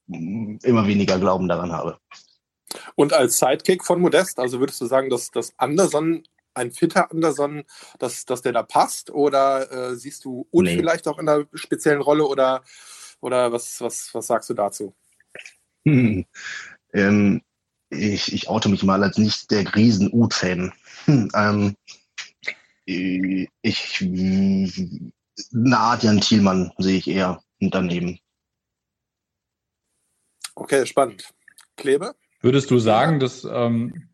immer 0.07 0.87
weniger 0.87 1.19
Glauben 1.19 1.47
daran 1.47 1.71
habe. 1.71 1.99
Und 2.95 3.13
als 3.13 3.37
Sidekick 3.37 3.83
von 3.83 3.99
Modest, 3.99 4.39
also 4.39 4.59
würdest 4.59 4.79
du 4.81 4.85
sagen, 4.85 5.09
dass, 5.09 5.29
dass 5.31 5.53
Anderson 5.57 6.23
ein 6.53 6.71
fitter 6.71 7.11
Anderson, 7.11 7.63
dass, 7.99 8.25
dass 8.25 8.41
der 8.41 8.53
da 8.53 8.63
passt? 8.63 9.11
Oder 9.11 9.71
äh, 9.71 9.95
siehst 9.95 10.25
du 10.25 10.47
und 10.51 10.65
nee. 10.65 10.77
vielleicht 10.77 11.07
auch 11.07 11.19
in 11.19 11.27
einer 11.27 11.45
speziellen 11.53 12.01
Rolle 12.01 12.25
oder, 12.25 12.63
oder 13.19 13.51
was, 13.51 13.79
was, 13.81 14.09
was 14.13 14.27
sagst 14.27 14.49
du 14.49 14.53
dazu? 14.53 14.95
Hm. 15.85 16.25
Ähm, 16.93 17.41
ich, 17.89 18.33
ich 18.33 18.49
oute 18.49 18.69
mich 18.69 18.83
mal 18.83 19.03
als 19.03 19.17
nicht 19.17 19.51
der 19.51 19.75
riesen 19.75 20.11
Ut-Fan. 20.11 20.73
Hm, 21.05 21.31
ähm, 21.35 21.75
ich, 22.87 24.01
eine 24.01 25.77
Art 25.77 26.03
Jan 26.03 26.21
Thielmann 26.21 26.71
sehe 26.77 26.97
ich 26.97 27.07
eher 27.07 27.41
daneben. 27.59 28.19
Okay, 30.55 30.85
spannend. 30.85 31.33
Klebe? 31.75 32.15
Würdest 32.41 32.71
du 32.71 32.79
sagen, 32.79 33.19
dass 33.19 33.43
ähm, 33.43 34.09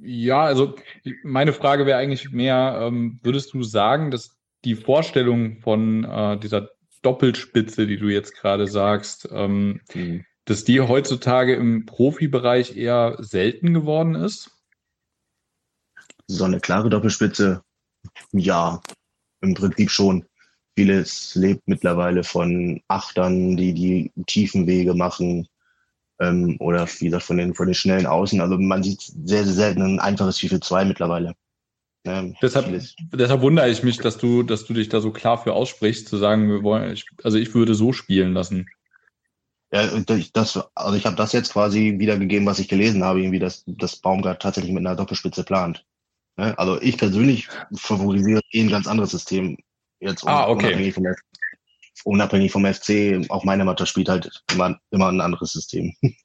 ja, 0.00 0.42
also 0.42 0.74
meine 1.22 1.52
Frage 1.52 1.86
wäre 1.86 1.98
eigentlich 1.98 2.30
mehr, 2.30 2.78
ähm, 2.82 3.20
würdest 3.22 3.52
du 3.52 3.62
sagen, 3.62 4.10
dass 4.10 4.36
die 4.64 4.74
Vorstellung 4.74 5.60
von 5.60 6.04
äh, 6.04 6.38
dieser 6.38 6.70
Doppelspitze, 7.02 7.86
die 7.86 7.98
du 7.98 8.08
jetzt 8.08 8.36
gerade 8.36 8.66
sagst, 8.66 9.28
ähm, 9.32 9.80
mhm. 9.92 10.24
dass 10.44 10.64
die 10.64 10.80
heutzutage 10.80 11.54
im 11.54 11.84
Profibereich 11.84 12.76
eher 12.76 13.16
selten 13.18 13.74
geworden 13.74 14.14
ist? 14.14 14.50
So 16.26 16.44
eine 16.44 16.60
klare 16.60 16.90
Doppelspitze, 16.90 17.62
ja, 18.32 18.80
im 19.40 19.54
Prinzip 19.54 19.90
schon. 19.90 20.24
Vieles 20.76 21.34
lebt 21.34 21.62
mittlerweile 21.66 22.24
von 22.24 22.80
Achtern, 22.88 23.56
die 23.56 23.74
die 23.74 24.12
tiefen 24.26 24.66
Wege 24.66 24.94
machen, 24.94 25.46
ähm, 26.22 26.56
oder 26.60 26.86
wie 26.98 27.06
gesagt 27.06 27.24
von 27.24 27.36
den, 27.36 27.54
von 27.54 27.66
den 27.66 27.74
schnellen 27.74 28.06
Außen. 28.06 28.40
Also 28.40 28.56
man 28.56 28.82
sieht 28.82 29.00
sehr, 29.02 29.44
sehr 29.44 29.54
selten 29.54 29.82
ein 29.82 30.00
einfaches 30.00 30.38
4-4-2 30.38 30.84
mittlerweile. 30.84 31.34
Ne? 32.04 32.34
Deshalb, 32.40 32.66
deshalb 33.12 33.40
wundere 33.42 33.68
ich 33.68 33.82
mich, 33.82 33.98
dass 33.98 34.18
du, 34.18 34.42
dass 34.42 34.64
du 34.64 34.74
dich 34.74 34.88
da 34.88 35.00
so 35.00 35.12
klar 35.12 35.38
für 35.38 35.52
aussprichst, 35.52 36.08
zu 36.08 36.16
sagen, 36.16 36.48
wir 36.48 36.62
wollen, 36.62 36.92
ich, 36.92 37.06
also 37.22 37.38
ich 37.38 37.54
würde 37.54 37.74
so 37.74 37.92
spielen 37.92 38.32
lassen. 38.32 38.66
Ja, 39.72 39.86
das, 40.34 40.60
also 40.74 40.96
ich 40.96 41.06
habe 41.06 41.16
das 41.16 41.32
jetzt 41.32 41.52
quasi 41.52 41.94
wiedergegeben, 41.98 42.46
was 42.46 42.58
ich 42.58 42.68
gelesen 42.68 43.04
habe, 43.04 43.20
irgendwie, 43.20 43.38
dass, 43.38 43.64
dass 43.66 43.96
Baumgart 43.96 44.42
tatsächlich 44.42 44.72
mit 44.72 44.84
einer 44.84 44.96
Doppelspitze 44.96 45.44
plant. 45.44 45.86
Ne? 46.36 46.58
Also 46.58 46.80
ich 46.80 46.96
persönlich 46.98 47.48
favorisiere 47.74 48.40
eh 48.52 48.62
ein 48.62 48.70
ganz 48.70 48.86
anderes 48.86 49.10
System. 49.10 49.56
Jetzt 50.00 50.26
ah, 50.26 50.48
okay. 50.48 50.66
unabhängig, 50.68 50.94
vom, 50.94 51.06
unabhängig 52.04 52.52
vom 52.52 52.64
FC, 52.64 53.30
auch 53.30 53.44
meine 53.44 53.64
Mannschaft 53.64 53.90
spielt 53.90 54.08
halt 54.08 54.42
immer, 54.52 54.78
immer 54.90 55.08
ein 55.08 55.20
anderes 55.20 55.52
System. 55.52 55.94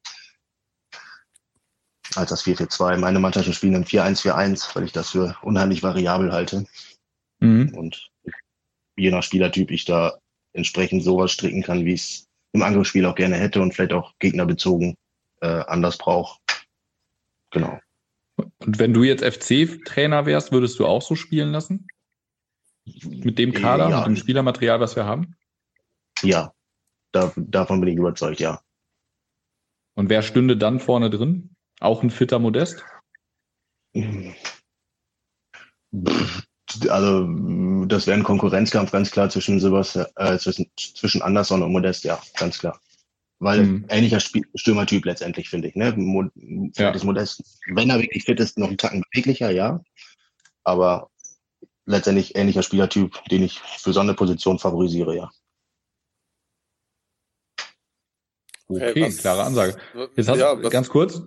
Als 2.15 2.29
das 2.29 2.45
4-4-2. 2.45 2.97
Meine 2.97 3.19
Mannschaften 3.19 3.53
spielen 3.53 3.75
ein 3.75 3.85
4-1-4-1, 3.85 4.75
weil 4.75 4.85
ich 4.85 4.91
das 4.93 5.11
für 5.11 5.37
unheimlich 5.43 5.83
variabel 5.83 6.31
halte. 6.31 6.65
Mhm. 7.39 7.75
Und 7.75 8.09
je 8.95 9.11
nach 9.11 9.21
Spielertyp 9.21 9.69
ich 9.69 9.85
da 9.85 10.17
entsprechend 10.53 11.03
sowas 11.03 11.31
stricken 11.31 11.61
kann, 11.61 11.85
wie 11.85 11.93
ich 11.93 12.01
es 12.01 12.27
im 12.53 12.63
Angriffsspiel 12.63 13.05
auch 13.05 13.13
gerne 13.13 13.35
hätte 13.35 13.61
und 13.61 13.73
vielleicht 13.75 13.93
auch 13.93 14.13
gegnerbezogen 14.17 14.95
äh, 15.41 15.63
anders 15.67 15.97
brauche. 15.97 16.39
Genau. 17.51 17.79
Und 18.37 18.79
wenn 18.79 18.93
du 18.93 19.03
jetzt 19.03 19.23
FC-Trainer 19.23 20.25
wärst, 20.25 20.51
würdest 20.51 20.79
du 20.79 20.85
auch 20.85 21.01
so 21.01 21.15
spielen 21.15 21.51
lassen? 21.51 21.87
Mit 23.03 23.37
dem 23.37 23.53
Kader, 23.53 23.89
ja. 23.89 23.97
mit 23.99 24.07
dem 24.07 24.15
Spielermaterial, 24.15 24.79
was 24.79 24.95
wir 24.95 25.05
haben? 25.05 25.35
Ja, 26.21 26.53
da, 27.11 27.33
davon 27.35 27.81
bin 27.81 27.89
ich 27.89 27.97
überzeugt, 27.97 28.39
ja. 28.39 28.61
Und 29.95 30.09
wer 30.09 30.21
stünde 30.21 30.57
dann 30.57 30.79
vorne 30.79 31.09
drin? 31.09 31.55
Auch 31.79 32.03
ein 32.03 32.11
fitter 32.11 32.39
Modest? 32.39 32.85
Also, 36.89 37.27
das 37.85 38.07
wäre 38.07 38.17
ein 38.17 38.23
Konkurrenzkampf 38.23 38.91
ganz 38.91 39.11
klar 39.11 39.29
zwischen 39.29 39.59
Sebastian, 39.59 40.07
äh, 40.15 40.37
zwischen, 40.37 40.69
zwischen 40.77 41.21
Anderson 41.21 41.63
und 41.63 41.71
Modest, 41.71 42.03
ja, 42.03 42.21
ganz 42.37 42.59
klar. 42.59 42.79
Weil 43.39 43.59
hm. 43.59 43.85
ähnlicher 43.89 44.19
Spiel 44.19 44.43
Stürmertyp 44.55 45.05
letztendlich, 45.05 45.49
finde 45.49 45.67
ich. 45.67 45.75
Ne? 45.75 45.93
Mo 45.95 46.25
ja. 46.75 46.91
Das 46.91 47.03
Modest, 47.03 47.59
wenn 47.67 47.89
er 47.89 48.01
wirklich 48.01 48.23
fit 48.23 48.39
ist, 48.39 48.57
noch 48.57 48.67
einen 48.67 48.77
Tacken 48.77 49.03
beweglicher, 49.11 49.51
ja. 49.51 49.81
Aber 50.63 51.09
letztendlich 51.85 52.35
ähnlicher 52.35 52.63
Spielertyp, 52.63 53.23
den 53.29 53.43
ich 53.43 53.59
für 53.59 53.93
so 53.93 53.99
eine 53.99 54.13
Position 54.13 54.59
favorisiere, 54.59 55.15
ja. 55.15 55.29
Okay, 58.67 59.01
was, 59.01 59.17
klare 59.17 59.43
Ansage. 59.43 59.77
Jetzt 60.15 60.27
hast 60.27 60.39
ja, 60.39 60.55
du 60.55 60.69
ganz 60.69 60.89
kurz, 60.89 61.21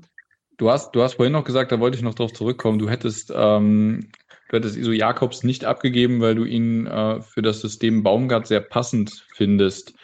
du 0.59 0.71
hast, 0.71 0.93
du 0.93 1.03
hast 1.03 1.15
vorhin 1.15 1.33
noch 1.33 1.45
gesagt, 1.45 1.73
da 1.73 1.81
wollte 1.81 1.97
ich 1.97 2.03
noch 2.03 2.15
darauf 2.15 2.33
zurückkommen, 2.33 2.79
du 2.79 2.91
hättest, 2.91 3.33
ähm, 3.35 4.11
du 4.51 4.57
hättest 4.57 4.77
Iso 4.77 4.93
Jakobs 4.93 5.43
nicht 5.43 5.65
abgegeben, 5.65 6.21
weil 6.21 6.35
du 6.35 6.45
ihn 6.45 6.87
äh, 6.87 7.23
für 7.23 7.41
das 7.41 7.61
System 7.61 8.03
Baumgart 8.03 8.47
sehr 8.47 8.61
passend 8.61 9.27
findest. 9.35 9.95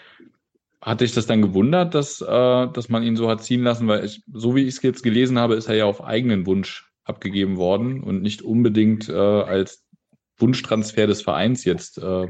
Hat 0.87 1.01
dich 1.01 1.13
das 1.13 1.27
dann 1.27 1.43
gewundert, 1.43 1.97
dass, 1.97 2.21
äh, 2.21 2.25
dass 2.69 2.89
man 2.89 3.03
ihn 3.03 3.17
so 3.17 3.29
hat 3.29 3.43
ziehen 3.43 3.65
lassen? 3.65 3.89
Weil 3.89 4.05
ich, 4.05 4.23
so 4.33 4.55
wie 4.55 4.63
ich 4.63 4.77
es 4.77 4.83
jetzt 4.83 5.03
gelesen 5.03 5.37
habe, 5.37 5.57
ist 5.57 5.67
er 5.67 5.75
ja 5.75 5.85
auf 5.85 6.05
eigenen 6.05 6.47
Wunsch 6.47 6.89
abgegeben 7.03 7.57
worden 7.57 8.05
und 8.05 8.23
nicht 8.23 8.43
unbedingt 8.43 9.09
äh, 9.09 9.13
als 9.13 9.85
Wunschtransfer 10.39 11.09
des 11.09 11.23
Vereins 11.23 11.65
jetzt 11.65 11.99
äh, 11.99 12.29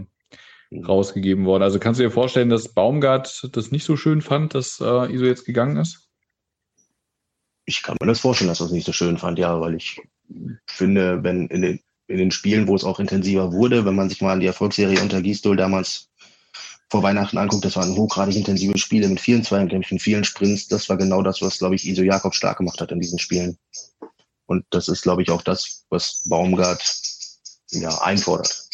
rausgegeben 0.72 1.44
worden. 1.44 1.64
Also 1.64 1.78
kannst 1.78 2.00
du 2.00 2.04
dir 2.04 2.10
vorstellen, 2.10 2.48
dass 2.48 2.72
Baumgart 2.72 3.50
das 3.52 3.72
nicht 3.72 3.84
so 3.84 3.98
schön 3.98 4.22
fand, 4.22 4.54
dass 4.54 4.80
äh, 4.80 5.12
Iso 5.12 5.26
jetzt 5.26 5.44
gegangen 5.44 5.76
ist? 5.76 6.08
Ich 7.66 7.82
kann 7.82 7.98
mir 8.00 8.06
das 8.06 8.20
vorstellen, 8.20 8.48
dass 8.48 8.60
er 8.60 8.66
es 8.66 8.72
nicht 8.72 8.86
so 8.86 8.92
schön 8.92 9.18
fand, 9.18 9.38
ja, 9.38 9.60
weil 9.60 9.74
ich 9.74 10.00
finde, 10.66 11.22
wenn 11.22 11.48
in 11.48 11.60
den, 11.60 11.80
in 12.06 12.16
den 12.16 12.30
Spielen, 12.30 12.68
wo 12.68 12.74
es 12.74 12.84
auch 12.84 13.00
intensiver 13.00 13.52
wurde, 13.52 13.84
wenn 13.84 13.96
man 13.96 14.08
sich 14.08 14.22
mal 14.22 14.32
an 14.32 14.40
die 14.40 14.46
Erfolgsserie 14.46 15.02
unter 15.02 15.20
Gisdol 15.20 15.56
damals 15.56 16.10
vor 16.96 17.02
Weihnachten 17.02 17.36
anguckt, 17.36 17.62
das 17.62 17.76
waren 17.76 17.94
hochgradig 17.94 18.36
intensive 18.36 18.78
Spiele 18.78 19.06
mit 19.06 19.20
vielen 19.20 19.44
Zweikämpfen, 19.44 19.98
vielen 19.98 20.24
Sprints. 20.24 20.66
Das 20.68 20.88
war 20.88 20.96
genau 20.96 21.20
das, 21.20 21.42
was, 21.42 21.58
glaube 21.58 21.74
ich, 21.74 21.86
Iso 21.86 22.02
Jakob 22.02 22.34
stark 22.34 22.56
gemacht 22.56 22.80
hat 22.80 22.90
in 22.90 23.00
diesen 23.00 23.18
Spielen. 23.18 23.58
Und 24.46 24.64
das 24.70 24.88
ist, 24.88 25.02
glaube 25.02 25.20
ich, 25.20 25.30
auch 25.30 25.42
das, 25.42 25.84
was 25.90 26.22
Baumgart 26.24 26.82
ja, 27.72 28.00
einfordert. 28.00 28.66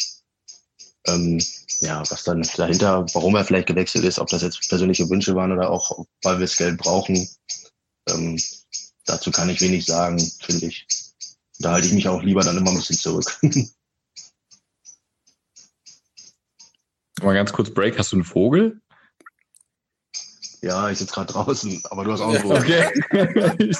Ähm, 1.05 1.43
ja, 1.81 2.01
was 2.09 2.23
dann 2.23 2.47
dahinter, 2.55 3.05
warum 3.13 3.35
er 3.35 3.43
vielleicht 3.43 3.67
gewechselt 3.67 4.05
ist, 4.05 4.19
ob 4.19 4.29
das 4.29 4.41
jetzt 4.41 4.69
persönliche 4.69 5.09
Wünsche 5.09 5.35
waren 5.35 5.51
oder 5.51 5.69
auch, 5.69 6.05
weil 6.21 6.37
wir 6.37 6.45
das 6.45 6.55
Geld 6.55 6.77
brauchen, 6.77 7.27
ähm, 8.07 8.39
dazu 9.03 9.31
kann 9.31 9.49
ich 9.49 9.59
wenig 9.59 9.85
sagen, 9.85 10.17
finde 10.39 10.67
ich. 10.67 10.87
Da 11.59 11.73
halte 11.73 11.87
ich 11.87 11.93
mich 11.93 12.07
auch 12.07 12.23
lieber 12.23 12.41
dann 12.41 12.55
immer 12.55 12.71
ein 12.71 12.77
bisschen 12.77 12.97
zurück. 12.97 13.37
Mal 17.23 17.33
ganz 17.33 17.53
kurz 17.53 17.69
Break, 17.69 17.97
hast 17.97 18.11
du 18.11 18.17
einen 18.17 18.25
Vogel? 18.25 18.81
Ja, 20.61 20.89
ich 20.89 20.97
sitze 20.97 21.13
gerade 21.13 21.31
draußen, 21.33 21.81
aber 21.89 22.05
du 22.05 22.13
hast 22.13 22.21
auch 22.21 22.29
einen 22.29 22.39
Vogel. 22.39 22.57
Okay. 22.57 23.55
ich, 23.59 23.77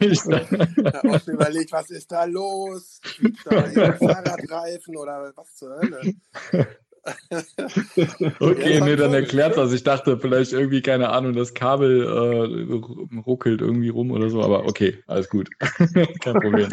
ich, 0.00 0.12
ich 0.12 0.24
habe 0.26 1.20
schon 1.20 1.34
überlegt, 1.34 1.70
was 1.72 1.90
ist 1.90 2.10
da 2.10 2.24
los? 2.24 3.00
Da 3.44 3.62
Fahrradreifen 3.98 4.96
oder 4.96 5.32
was 5.36 5.54
zur 5.54 5.76
Hölle? 5.76 6.14
okay, 8.40 8.80
nee, 8.80 8.96
dann 8.96 9.14
erklärt 9.14 9.56
das. 9.56 9.72
Ich 9.72 9.84
dachte 9.84 10.18
vielleicht 10.18 10.52
irgendwie, 10.52 10.82
keine 10.82 11.10
Ahnung, 11.10 11.34
das 11.34 11.54
Kabel 11.54 12.02
äh, 12.02 13.18
ruckelt 13.20 13.60
irgendwie 13.60 13.90
rum 13.90 14.10
oder 14.10 14.28
so, 14.30 14.42
aber 14.42 14.66
okay, 14.66 15.02
alles 15.06 15.28
gut. 15.28 15.50
Kein 15.58 16.34
Problem. 16.34 16.68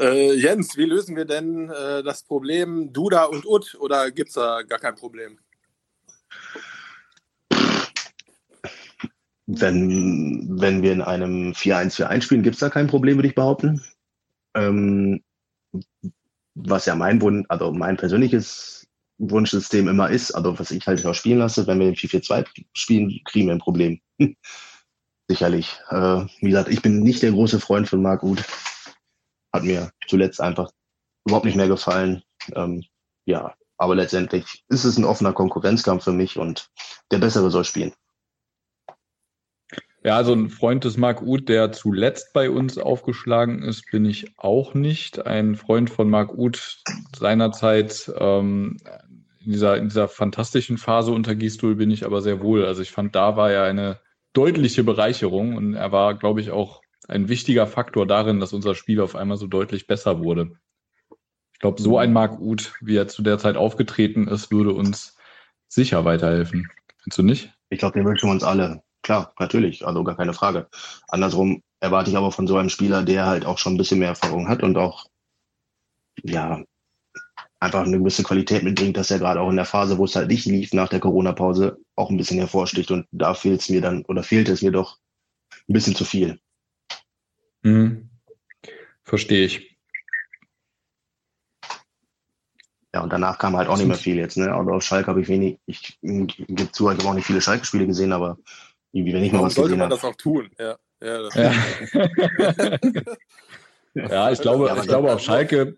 Äh, 0.00 0.32
Jens, 0.32 0.78
wie 0.78 0.86
lösen 0.86 1.14
wir 1.14 1.26
denn 1.26 1.68
äh, 1.68 2.02
das 2.02 2.22
Problem 2.22 2.90
Duda 2.90 3.24
und 3.24 3.44
Ut 3.44 3.76
oder 3.78 4.10
gibt 4.10 4.28
es 4.30 4.34
da 4.34 4.62
gar 4.62 4.78
kein 4.78 4.94
Problem? 4.94 5.38
Wenn, 9.46 10.58
wenn 10.58 10.82
wir 10.82 10.92
in 10.92 11.02
einem 11.02 11.52
4-1-4-1 11.52 12.22
spielen, 12.22 12.42
gibt 12.42 12.54
es 12.54 12.60
da 12.60 12.70
kein 12.70 12.86
Problem, 12.86 13.18
würde 13.18 13.28
ich 13.28 13.34
behaupten. 13.34 13.82
Ähm, 14.54 15.22
was 16.54 16.86
ja 16.86 16.94
mein 16.94 17.20
Wunsch, 17.20 17.44
also 17.50 17.70
mein 17.70 17.98
persönliches 17.98 18.86
Wunschsystem 19.18 19.86
immer 19.86 20.08
ist, 20.08 20.32
also 20.32 20.58
was 20.58 20.70
ich 20.70 20.86
halt 20.86 21.04
auch 21.04 21.14
spielen 21.14 21.40
lasse, 21.40 21.66
wenn 21.66 21.78
wir 21.78 21.88
in 21.88 21.94
4-4-2 21.94 22.46
spielen, 22.72 23.20
kriegen 23.26 23.48
wir 23.48 23.54
ein 23.54 23.60
Problem. 23.60 24.00
Sicherlich. 25.28 25.78
Äh, 25.90 26.24
wie 26.40 26.48
gesagt, 26.48 26.70
ich 26.70 26.80
bin 26.80 27.00
nicht 27.00 27.22
der 27.22 27.32
große 27.32 27.60
Freund 27.60 27.86
von 27.86 28.00
Marc 28.00 28.22
Uth 28.22 28.42
hat 29.52 29.64
mir 29.64 29.90
zuletzt 30.06 30.40
einfach 30.40 30.70
überhaupt 31.26 31.46
nicht 31.46 31.56
mehr 31.56 31.68
gefallen. 31.68 32.22
Ähm, 32.54 32.84
ja, 33.24 33.54
aber 33.76 33.94
letztendlich 33.94 34.64
ist 34.68 34.84
es 34.84 34.98
ein 34.98 35.04
offener 35.04 35.32
Konkurrenzkampf 35.32 36.04
für 36.04 36.12
mich 36.12 36.38
und 36.38 36.68
der 37.10 37.18
Bessere 37.18 37.50
soll 37.50 37.64
spielen. 37.64 37.92
Ja, 40.02 40.16
also 40.16 40.32
ein 40.32 40.48
Freund 40.48 40.84
des 40.84 40.96
Marc 40.96 41.20
Uth, 41.20 41.48
der 41.48 41.72
zuletzt 41.72 42.32
bei 42.32 42.48
uns 42.50 42.78
aufgeschlagen 42.78 43.62
ist, 43.62 43.90
bin 43.90 44.06
ich 44.06 44.32
auch 44.38 44.72
nicht. 44.72 45.26
Ein 45.26 45.56
Freund 45.56 45.90
von 45.90 46.08
Marc 46.08 46.32
Uth 46.32 46.82
seinerzeit 47.14 48.10
ähm, 48.16 48.78
in, 49.40 49.52
dieser, 49.52 49.76
in 49.76 49.88
dieser 49.88 50.08
fantastischen 50.08 50.78
Phase 50.78 51.12
unter 51.12 51.34
Gistol 51.34 51.74
bin 51.74 51.90
ich 51.90 52.06
aber 52.06 52.22
sehr 52.22 52.42
wohl. 52.42 52.64
Also 52.64 52.80
ich 52.80 52.92
fand, 52.92 53.14
da 53.14 53.36
war 53.36 53.50
er 53.50 53.64
eine 53.64 54.00
deutliche 54.32 54.84
Bereicherung 54.84 55.56
und 55.56 55.74
er 55.74 55.92
war, 55.92 56.14
glaube 56.14 56.40
ich, 56.40 56.50
auch 56.50 56.80
ein 57.08 57.28
wichtiger 57.28 57.66
Faktor 57.66 58.06
darin, 58.06 58.40
dass 58.40 58.52
unser 58.52 58.74
Spiel 58.74 59.00
auf 59.00 59.16
einmal 59.16 59.36
so 59.36 59.46
deutlich 59.46 59.86
besser 59.86 60.20
wurde. 60.20 60.52
Ich 61.52 61.58
glaube, 61.60 61.80
so 61.80 61.98
ein 61.98 62.12
Marc 62.12 62.40
Uth, 62.40 62.72
wie 62.80 62.96
er 62.96 63.08
zu 63.08 63.22
der 63.22 63.38
Zeit 63.38 63.56
aufgetreten 63.56 64.28
ist, 64.28 64.50
würde 64.50 64.72
uns 64.72 65.16
sicher 65.68 66.04
weiterhelfen. 66.04 66.68
Findest 67.02 67.18
du 67.18 67.22
nicht? 67.22 67.54
Ich 67.70 67.78
glaube, 67.78 67.98
den 67.98 68.06
wünschen 68.06 68.28
wir 68.28 68.32
uns 68.32 68.44
alle. 68.44 68.82
Klar, 69.02 69.32
natürlich, 69.38 69.86
also 69.86 70.04
gar 70.04 70.16
keine 70.16 70.32
Frage. 70.32 70.68
Andersrum 71.08 71.62
erwarte 71.80 72.10
ich 72.10 72.16
aber 72.16 72.32
von 72.32 72.46
so 72.46 72.56
einem 72.56 72.68
Spieler, 72.68 73.02
der 73.02 73.26
halt 73.26 73.46
auch 73.46 73.58
schon 73.58 73.74
ein 73.74 73.78
bisschen 73.78 73.98
mehr 73.98 74.08
Erfahrung 74.08 74.48
hat 74.48 74.62
und 74.62 74.76
auch, 74.76 75.06
ja, 76.22 76.62
einfach 77.60 77.84
eine 77.84 77.98
gewisse 77.98 78.22
Qualität 78.22 78.62
mitbringt, 78.62 78.96
dass 78.96 79.10
er 79.10 79.18
gerade 79.18 79.40
auch 79.40 79.50
in 79.50 79.56
der 79.56 79.64
Phase, 79.64 79.98
wo 79.98 80.04
es 80.04 80.16
halt 80.16 80.28
nicht 80.28 80.46
lief 80.46 80.72
nach 80.72 80.88
der 80.88 81.00
Corona-Pause, 81.00 81.78
auch 81.96 82.10
ein 82.10 82.16
bisschen 82.16 82.38
hervorsticht. 82.38 82.90
Und 82.90 83.06
da 83.10 83.34
fehlt 83.34 83.60
es 83.60 83.68
mir 83.68 83.80
dann, 83.80 84.04
oder 84.06 84.22
fehlt 84.22 84.48
es 84.48 84.62
mir 84.62 84.72
doch 84.72 84.98
ein 85.68 85.74
bisschen 85.74 85.94
zu 85.94 86.04
viel. 86.04 86.40
Mhm. 87.62 88.08
Verstehe 89.04 89.44
ich. 89.44 89.76
Ja, 92.94 93.02
und 93.02 93.12
danach 93.12 93.38
kam 93.38 93.56
halt 93.56 93.68
auch 93.68 93.76
nicht 93.76 93.86
mehr 93.86 93.96
viel 93.96 94.16
jetzt. 94.16 94.36
Ne? 94.36 94.52
Also 94.52 94.72
auf 94.72 94.82
Schalke 94.82 95.08
habe 95.08 95.20
ich 95.20 95.28
wenig, 95.28 95.58
ich 95.66 95.98
gebe 96.00 96.72
zu, 96.72 96.90
ich 96.90 96.98
habe 96.98 97.08
auch 97.08 97.14
nicht 97.14 97.26
viele 97.26 97.40
Schalke-Spiele 97.40 97.86
gesehen, 97.86 98.12
aber 98.12 98.38
irgendwie, 98.92 99.14
wenn 99.14 99.22
ich 99.22 99.32
mal 99.32 99.42
was 99.42 99.54
sollte 99.54 99.76
man 99.76 99.90
das 99.90 100.04
auch 100.04 100.16
tun, 100.16 100.50
ja. 100.58 100.76
Ja, 101.02 101.30
ja. 101.34 101.52
ja 103.94 104.30
ich 104.30 104.40
glaube, 104.40 104.66
ja, 104.66 104.76
ich 104.76 104.86
glaube 104.86 105.12
auf 105.12 105.20
Schalke, 105.20 105.76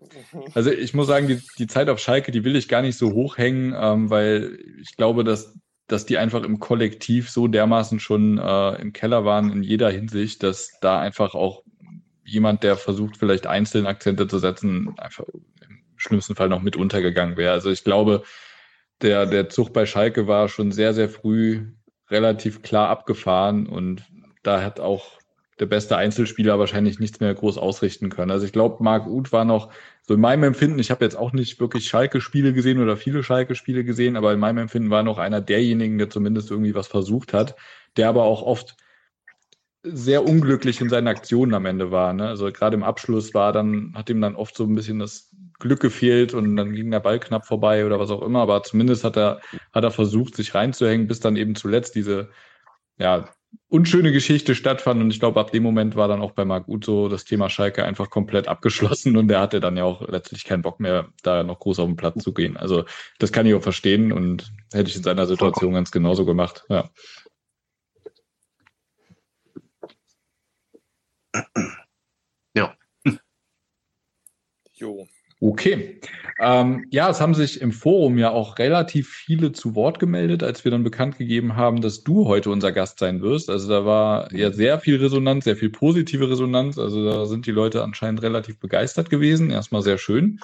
also 0.53 0.71
ich 0.71 0.93
muss 0.93 1.07
sagen, 1.07 1.27
die, 1.27 1.39
die 1.57 1.67
Zeit 1.67 1.87
auf 1.87 1.99
Schalke, 1.99 2.31
die 2.31 2.43
will 2.43 2.55
ich 2.55 2.67
gar 2.67 2.81
nicht 2.81 2.97
so 2.97 3.13
hochhängen, 3.13 3.73
ähm, 3.77 4.09
weil 4.09 4.59
ich 4.81 4.97
glaube, 4.97 5.23
dass 5.23 5.53
dass 5.87 6.05
die 6.05 6.17
einfach 6.17 6.43
im 6.43 6.59
Kollektiv 6.59 7.29
so 7.29 7.47
dermaßen 7.47 7.99
schon 7.99 8.37
äh, 8.37 8.81
im 8.81 8.93
Keller 8.93 9.25
waren 9.25 9.51
in 9.51 9.63
jeder 9.63 9.91
Hinsicht, 9.91 10.41
dass 10.41 10.71
da 10.81 10.99
einfach 10.99 11.35
auch 11.35 11.63
jemand, 12.33 12.63
der 12.63 12.75
versucht, 12.75 13.17
vielleicht 13.17 13.47
einzelne 13.47 13.87
Akzente 13.87 14.27
zu 14.27 14.39
setzen, 14.39 14.93
einfach 14.97 15.25
im 15.29 15.45
schlimmsten 15.95 16.35
Fall 16.35 16.49
noch 16.49 16.61
mit 16.61 16.75
untergegangen 16.75 17.37
wäre. 17.37 17.53
Also 17.53 17.69
ich 17.69 17.83
glaube, 17.83 18.23
der, 19.01 19.25
der 19.25 19.49
Zug 19.49 19.71
bei 19.73 19.85
Schalke 19.85 20.27
war 20.27 20.49
schon 20.49 20.71
sehr, 20.71 20.93
sehr 20.93 21.09
früh 21.09 21.67
relativ 22.09 22.61
klar 22.61 22.89
abgefahren 22.89 23.67
und 23.67 24.03
da 24.43 24.61
hat 24.61 24.79
auch 24.79 25.19
der 25.59 25.65
beste 25.67 25.95
Einzelspieler 25.95 26.57
wahrscheinlich 26.57 26.99
nichts 26.99 27.19
mehr 27.19 27.33
groß 27.33 27.57
ausrichten 27.57 28.09
können. 28.09 28.31
Also 28.31 28.45
ich 28.45 28.51
glaube, 28.51 28.83
Marc 28.83 29.07
Uth 29.07 29.31
war 29.31 29.45
noch, 29.45 29.71
so 30.01 30.15
in 30.15 30.19
meinem 30.19 30.43
Empfinden, 30.43 30.79
ich 30.79 30.91
habe 30.91 31.05
jetzt 31.05 31.15
auch 31.15 31.31
nicht 31.31 31.59
wirklich 31.59 31.87
Schalke-Spiele 31.87 32.53
gesehen 32.53 32.81
oder 32.81 32.97
viele 32.97 33.23
Schalke-Spiele 33.23 33.83
gesehen, 33.83 34.17
aber 34.17 34.33
in 34.33 34.39
meinem 34.39 34.57
Empfinden 34.57 34.89
war 34.89 35.03
noch 35.03 35.19
einer 35.19 35.39
derjenigen, 35.39 35.97
der 35.97 36.09
zumindest 36.09 36.51
irgendwie 36.51 36.75
was 36.75 36.87
versucht 36.87 37.33
hat, 37.33 37.55
der 37.95 38.09
aber 38.09 38.23
auch 38.23 38.41
oft 38.41 38.75
sehr 39.83 40.25
unglücklich 40.25 40.79
in 40.79 40.89
seinen 40.89 41.07
Aktionen 41.07 41.53
am 41.53 41.65
Ende 41.65 41.91
war. 41.91 42.13
Ne? 42.13 42.27
Also 42.27 42.51
gerade 42.51 42.75
im 42.75 42.83
Abschluss 42.83 43.33
war 43.33 43.51
dann, 43.51 43.93
hat 43.95 44.09
ihm 44.09 44.21
dann 44.21 44.35
oft 44.35 44.55
so 44.55 44.63
ein 44.63 44.75
bisschen 44.75 44.99
das 44.99 45.29
Glück 45.59 45.81
gefehlt 45.81 46.33
und 46.33 46.55
dann 46.55 46.73
ging 46.73 46.89
der 46.89 47.01
Ball 47.01 47.19
knapp 47.19 47.45
vorbei 47.45 47.85
oder 47.85 47.99
was 47.99 48.09
auch 48.09 48.21
immer, 48.21 48.41
aber 48.41 48.63
zumindest 48.63 49.03
hat 49.03 49.17
er, 49.17 49.41
hat 49.73 49.83
er 49.83 49.91
versucht, 49.91 50.35
sich 50.35 50.55
reinzuhängen, 50.55 51.07
bis 51.07 51.19
dann 51.19 51.35
eben 51.35 51.55
zuletzt 51.55 51.95
diese, 51.95 52.29
ja, 52.97 53.29
unschöne 53.69 54.11
Geschichte 54.11 54.55
stattfand. 54.55 55.01
Und 55.01 55.11
ich 55.11 55.19
glaube, 55.19 55.39
ab 55.39 55.51
dem 55.51 55.63
Moment 55.63 55.95
war 55.95 56.07
dann 56.07 56.21
auch 56.21 56.31
bei 56.31 56.45
Marc 56.45 56.67
Uth 56.67 56.85
so 56.85 57.07
das 57.07 57.25
Thema 57.25 57.49
Schalke 57.49 57.83
einfach 57.85 58.09
komplett 58.09 58.47
abgeschlossen 58.47 59.17
und 59.17 59.27
der 59.27 59.41
hatte 59.41 59.59
dann 59.59 59.77
ja 59.77 59.83
auch 59.83 60.07
letztlich 60.07 60.43
keinen 60.43 60.61
Bock 60.61 60.79
mehr, 60.79 61.09
da 61.23 61.43
noch 61.43 61.59
groß 61.59 61.79
auf 61.79 61.87
den 61.87 61.95
Platz 61.95 62.23
zu 62.23 62.33
gehen. 62.33 62.57
Also 62.57 62.85
das 63.19 63.31
kann 63.31 63.45
ich 63.45 63.53
auch 63.53 63.61
verstehen 63.61 64.11
und 64.11 64.51
hätte 64.71 64.89
ich 64.89 64.95
in 64.95 65.03
seiner 65.03 65.27
Situation 65.27 65.73
ganz 65.73 65.91
genauso 65.91 66.25
gemacht. 66.25 66.63
Ja. 66.69 66.89
Ja. 72.55 72.75
Jo. 74.73 75.07
Okay. 75.39 75.99
Ähm, 76.39 76.85
ja, 76.89 77.09
es 77.09 77.19
haben 77.19 77.33
sich 77.33 77.59
im 77.59 77.73
Forum 77.73 78.17
ja 78.17 78.31
auch 78.31 78.59
relativ 78.59 79.09
viele 79.09 79.51
zu 79.51 79.75
Wort 79.75 79.99
gemeldet, 79.99 80.41
als 80.41 80.63
wir 80.63 80.71
dann 80.71 80.83
bekannt 80.83 81.17
gegeben 81.17 81.57
haben, 81.57 81.81
dass 81.81 82.03
du 82.03 82.27
heute 82.27 82.49
unser 82.49 82.71
Gast 82.71 82.99
sein 82.99 83.21
wirst. 83.21 83.49
Also 83.49 83.67
da 83.67 83.85
war 83.85 84.33
ja 84.33 84.53
sehr 84.53 84.79
viel 84.79 84.95
Resonanz, 84.97 85.43
sehr 85.43 85.57
viel 85.57 85.69
positive 85.69 86.29
Resonanz. 86.29 86.77
Also 86.77 87.03
da 87.03 87.25
sind 87.25 87.45
die 87.45 87.51
Leute 87.51 87.83
anscheinend 87.83 88.21
relativ 88.21 88.57
begeistert 88.57 89.09
gewesen. 89.09 89.51
Erstmal 89.51 89.81
sehr 89.81 89.97
schön. 89.97 90.39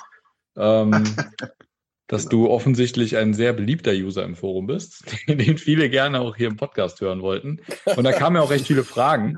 Ähm, 0.58 1.04
dass 2.10 2.28
genau. 2.28 2.48
du 2.48 2.50
offensichtlich 2.50 3.16
ein 3.16 3.34
sehr 3.34 3.54
beliebter 3.54 3.94
User 3.94 4.24
im 4.26 4.36
Forum 4.36 4.68
bist, 4.68 5.06
den 5.30 5.58
viele 5.58 5.90
gerne 5.90 6.20
auch 6.20 6.36
hier 6.36 6.48
im 6.48 6.58
Podcast 6.58 7.00
hören 7.00 7.22
wollten. 7.22 7.62
Und 7.96 8.04
da 8.04 8.12
kamen 8.12 8.36
ja 8.36 8.42
auch 8.42 8.52
recht 8.52 8.68
viele 8.68 8.84
Fragen. 8.84 9.38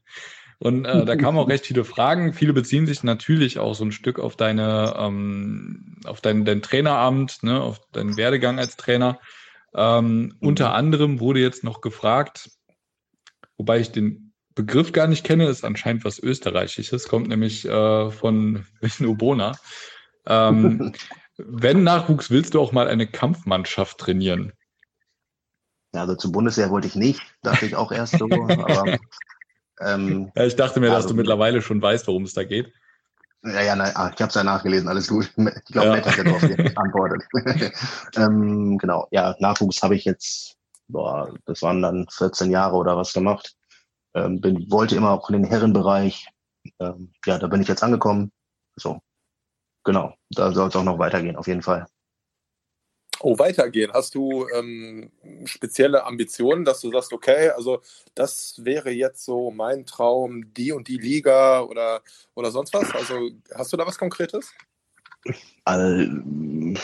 Und 0.64 0.86
äh, 0.86 1.04
da 1.04 1.14
kamen 1.14 1.36
auch 1.36 1.48
recht 1.50 1.66
viele 1.66 1.84
Fragen. 1.84 2.32
Viele 2.32 2.54
beziehen 2.54 2.86
sich 2.86 3.02
natürlich 3.02 3.58
auch 3.58 3.74
so 3.74 3.84
ein 3.84 3.92
Stück 3.92 4.18
auf 4.18 4.34
deine, 4.34 4.94
ähm, 4.96 5.98
auf 6.06 6.22
dein, 6.22 6.46
dein 6.46 6.62
Traineramt, 6.62 7.42
ne, 7.42 7.60
auf 7.60 7.82
deinen 7.92 8.16
Werdegang 8.16 8.58
als 8.58 8.78
Trainer. 8.78 9.20
Ähm, 9.74 10.06
mhm. 10.06 10.36
Unter 10.40 10.72
anderem 10.72 11.20
wurde 11.20 11.40
jetzt 11.40 11.64
noch 11.64 11.82
gefragt, 11.82 12.50
wobei 13.58 13.78
ich 13.78 13.92
den 13.92 14.32
Begriff 14.54 14.92
gar 14.92 15.06
nicht 15.06 15.22
kenne, 15.22 15.48
ist 15.48 15.66
anscheinend 15.66 16.02
was 16.06 16.18
Österreichisches, 16.18 17.08
kommt 17.08 17.28
nämlich 17.28 17.68
äh, 17.68 18.10
von 18.10 18.64
Vino 18.80 19.14
Bona. 19.14 19.58
Ähm, 20.24 20.94
wenn 21.36 21.82
Nachwuchs, 21.82 22.30
willst 22.30 22.54
du 22.54 22.60
auch 22.62 22.72
mal 22.72 22.88
eine 22.88 23.06
Kampfmannschaft 23.06 23.98
trainieren? 23.98 24.54
Ja, 25.94 26.00
also 26.00 26.14
zum 26.14 26.32
Bundeswehr 26.32 26.70
wollte 26.70 26.86
ich 26.86 26.94
nicht, 26.94 27.20
dachte 27.42 27.66
ich 27.66 27.76
auch 27.76 27.92
erst 27.92 28.18
so, 28.18 28.24
aber 28.30 28.96
ähm, 29.80 30.30
ja, 30.34 30.44
ich 30.44 30.56
dachte 30.56 30.80
mir, 30.80 30.88
also, 30.88 31.02
dass 31.02 31.06
du 31.08 31.14
mittlerweile 31.14 31.62
schon 31.62 31.80
weißt, 31.80 32.06
worum 32.06 32.24
es 32.24 32.34
da 32.34 32.44
geht. 32.44 32.72
Ja, 33.42 33.60
ja, 33.60 33.76
nein, 33.76 33.92
ah, 33.94 34.10
ich 34.14 34.20
habe 34.20 34.30
es 34.30 34.34
ja 34.34 34.44
nachgelesen, 34.44 34.88
alles 34.88 35.08
gut. 35.08 35.30
Ich 35.36 35.72
glaube, 35.72 35.88
ja. 35.88 35.96
Matt 35.96 36.06
hat 36.06 36.16
ja 36.16 36.24
darauf 36.24 36.40
geantwortet. 36.40 37.22
ähm, 38.16 38.78
genau, 38.78 39.06
ja, 39.10 39.34
Nachwuchs 39.38 39.82
habe 39.82 39.96
ich 39.96 40.04
jetzt, 40.04 40.56
boah, 40.88 41.32
das 41.44 41.60
waren 41.62 41.82
dann 41.82 42.06
14 42.10 42.50
Jahre 42.50 42.76
oder 42.76 42.96
was 42.96 43.12
gemacht. 43.12 43.54
Ähm, 44.14 44.40
bin, 44.40 44.70
wollte 44.70 44.96
immer 44.96 45.10
auch 45.10 45.28
in 45.28 45.42
den 45.42 45.44
Herrenbereich. 45.44 46.28
Ähm, 46.80 47.12
ja, 47.26 47.38
da 47.38 47.46
bin 47.48 47.60
ich 47.60 47.68
jetzt 47.68 47.82
angekommen. 47.82 48.32
So, 48.76 49.00
genau, 49.84 50.14
da 50.30 50.52
soll 50.52 50.68
es 50.68 50.76
auch 50.76 50.84
noch 50.84 50.98
weitergehen, 50.98 51.36
auf 51.36 51.46
jeden 51.46 51.62
Fall. 51.62 51.86
Oh, 53.26 53.38
weitergehen. 53.38 53.90
Hast 53.90 54.14
du 54.14 54.46
ähm, 54.54 55.10
spezielle 55.46 56.04
Ambitionen, 56.04 56.66
dass 56.66 56.82
du 56.82 56.92
sagst, 56.92 57.10
okay, 57.10 57.48
also 57.48 57.80
das 58.14 58.62
wäre 58.62 58.90
jetzt 58.90 59.24
so 59.24 59.50
mein 59.50 59.86
Traum, 59.86 60.52
die 60.52 60.72
und 60.72 60.88
die 60.88 60.98
Liga 60.98 61.62
oder, 61.62 62.02
oder 62.34 62.50
sonst 62.50 62.74
was? 62.74 62.94
Also 62.94 63.30
hast 63.54 63.72
du 63.72 63.78
da 63.78 63.86
was 63.86 63.96
Konkretes? 63.96 64.52
Also, 65.64 66.06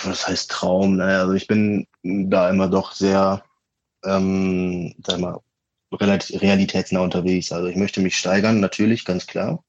was 0.03 0.27
heißt 0.27 0.51
Traum? 0.51 0.97
Naja, 0.97 1.21
also 1.21 1.35
ich 1.35 1.47
bin 1.47 1.87
da 2.03 2.49
immer 2.49 2.69
doch 2.69 2.93
sehr, 2.93 3.45
ähm, 4.03 4.95
sag 5.07 5.21
mal, 5.21 5.41
relativ 5.93 6.41
realitätsnah 6.41 7.01
unterwegs. 7.01 7.53
Also 7.53 7.67
ich 7.67 7.77
möchte 7.77 8.01
mich 8.01 8.17
steigern, 8.17 8.61
natürlich, 8.61 9.05
ganz 9.05 9.27
klar. 9.27 9.63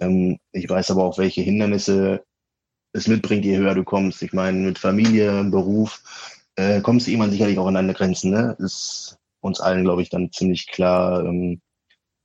Ähm, 0.00 0.38
ich 0.52 0.66
weiß 0.66 0.92
aber 0.92 1.04
auch, 1.04 1.18
welche 1.18 1.42
Hindernisse 1.42 2.24
es 2.94 3.08
mitbringt, 3.08 3.44
je 3.44 3.58
höher 3.58 3.74
du 3.74 3.84
kommst. 3.84 4.22
Ich 4.22 4.32
meine, 4.32 4.58
mit 4.58 4.78
Familie, 4.78 5.44
Beruf, 5.44 6.02
äh, 6.56 6.80
kommst 6.80 7.06
du 7.06 7.10
irgendwann 7.10 7.32
sicherlich 7.32 7.58
auch 7.58 7.66
an 7.66 7.74
deine 7.74 7.92
Grenzen. 7.92 8.30
Ne? 8.30 8.56
Ist 8.58 9.18
uns 9.40 9.60
allen, 9.60 9.84
glaube 9.84 10.02
ich, 10.02 10.08
dann 10.08 10.32
ziemlich 10.32 10.68
klar. 10.68 11.24
Ähm, 11.24 11.60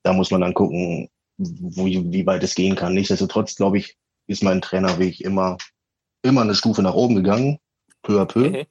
da 0.03 0.13
muss 0.13 0.32
man 0.32 0.41
dann 0.41 0.53
gucken, 0.53 1.10
wo, 1.38 1.86
wie 1.86 2.25
weit 2.25 2.43
es 2.43 2.55
gehen 2.55 2.75
kann. 2.75 2.93
Nichtsdestotrotz, 2.93 3.55
glaube 3.55 3.79
ich, 3.79 3.97
ist 4.27 4.43
mein 4.43 4.62
Trainerweg 4.62 5.19
immer, 5.21 5.58
immer 6.21 6.41
eine 6.41 6.55
Stufe 6.55 6.84
nach 6.84 6.93
oben 6.93 7.15
gegangen, 7.15 7.60
peu 8.03 8.21
à 8.21 8.25
peu. 8.25 8.49
Mhm. 8.49 8.65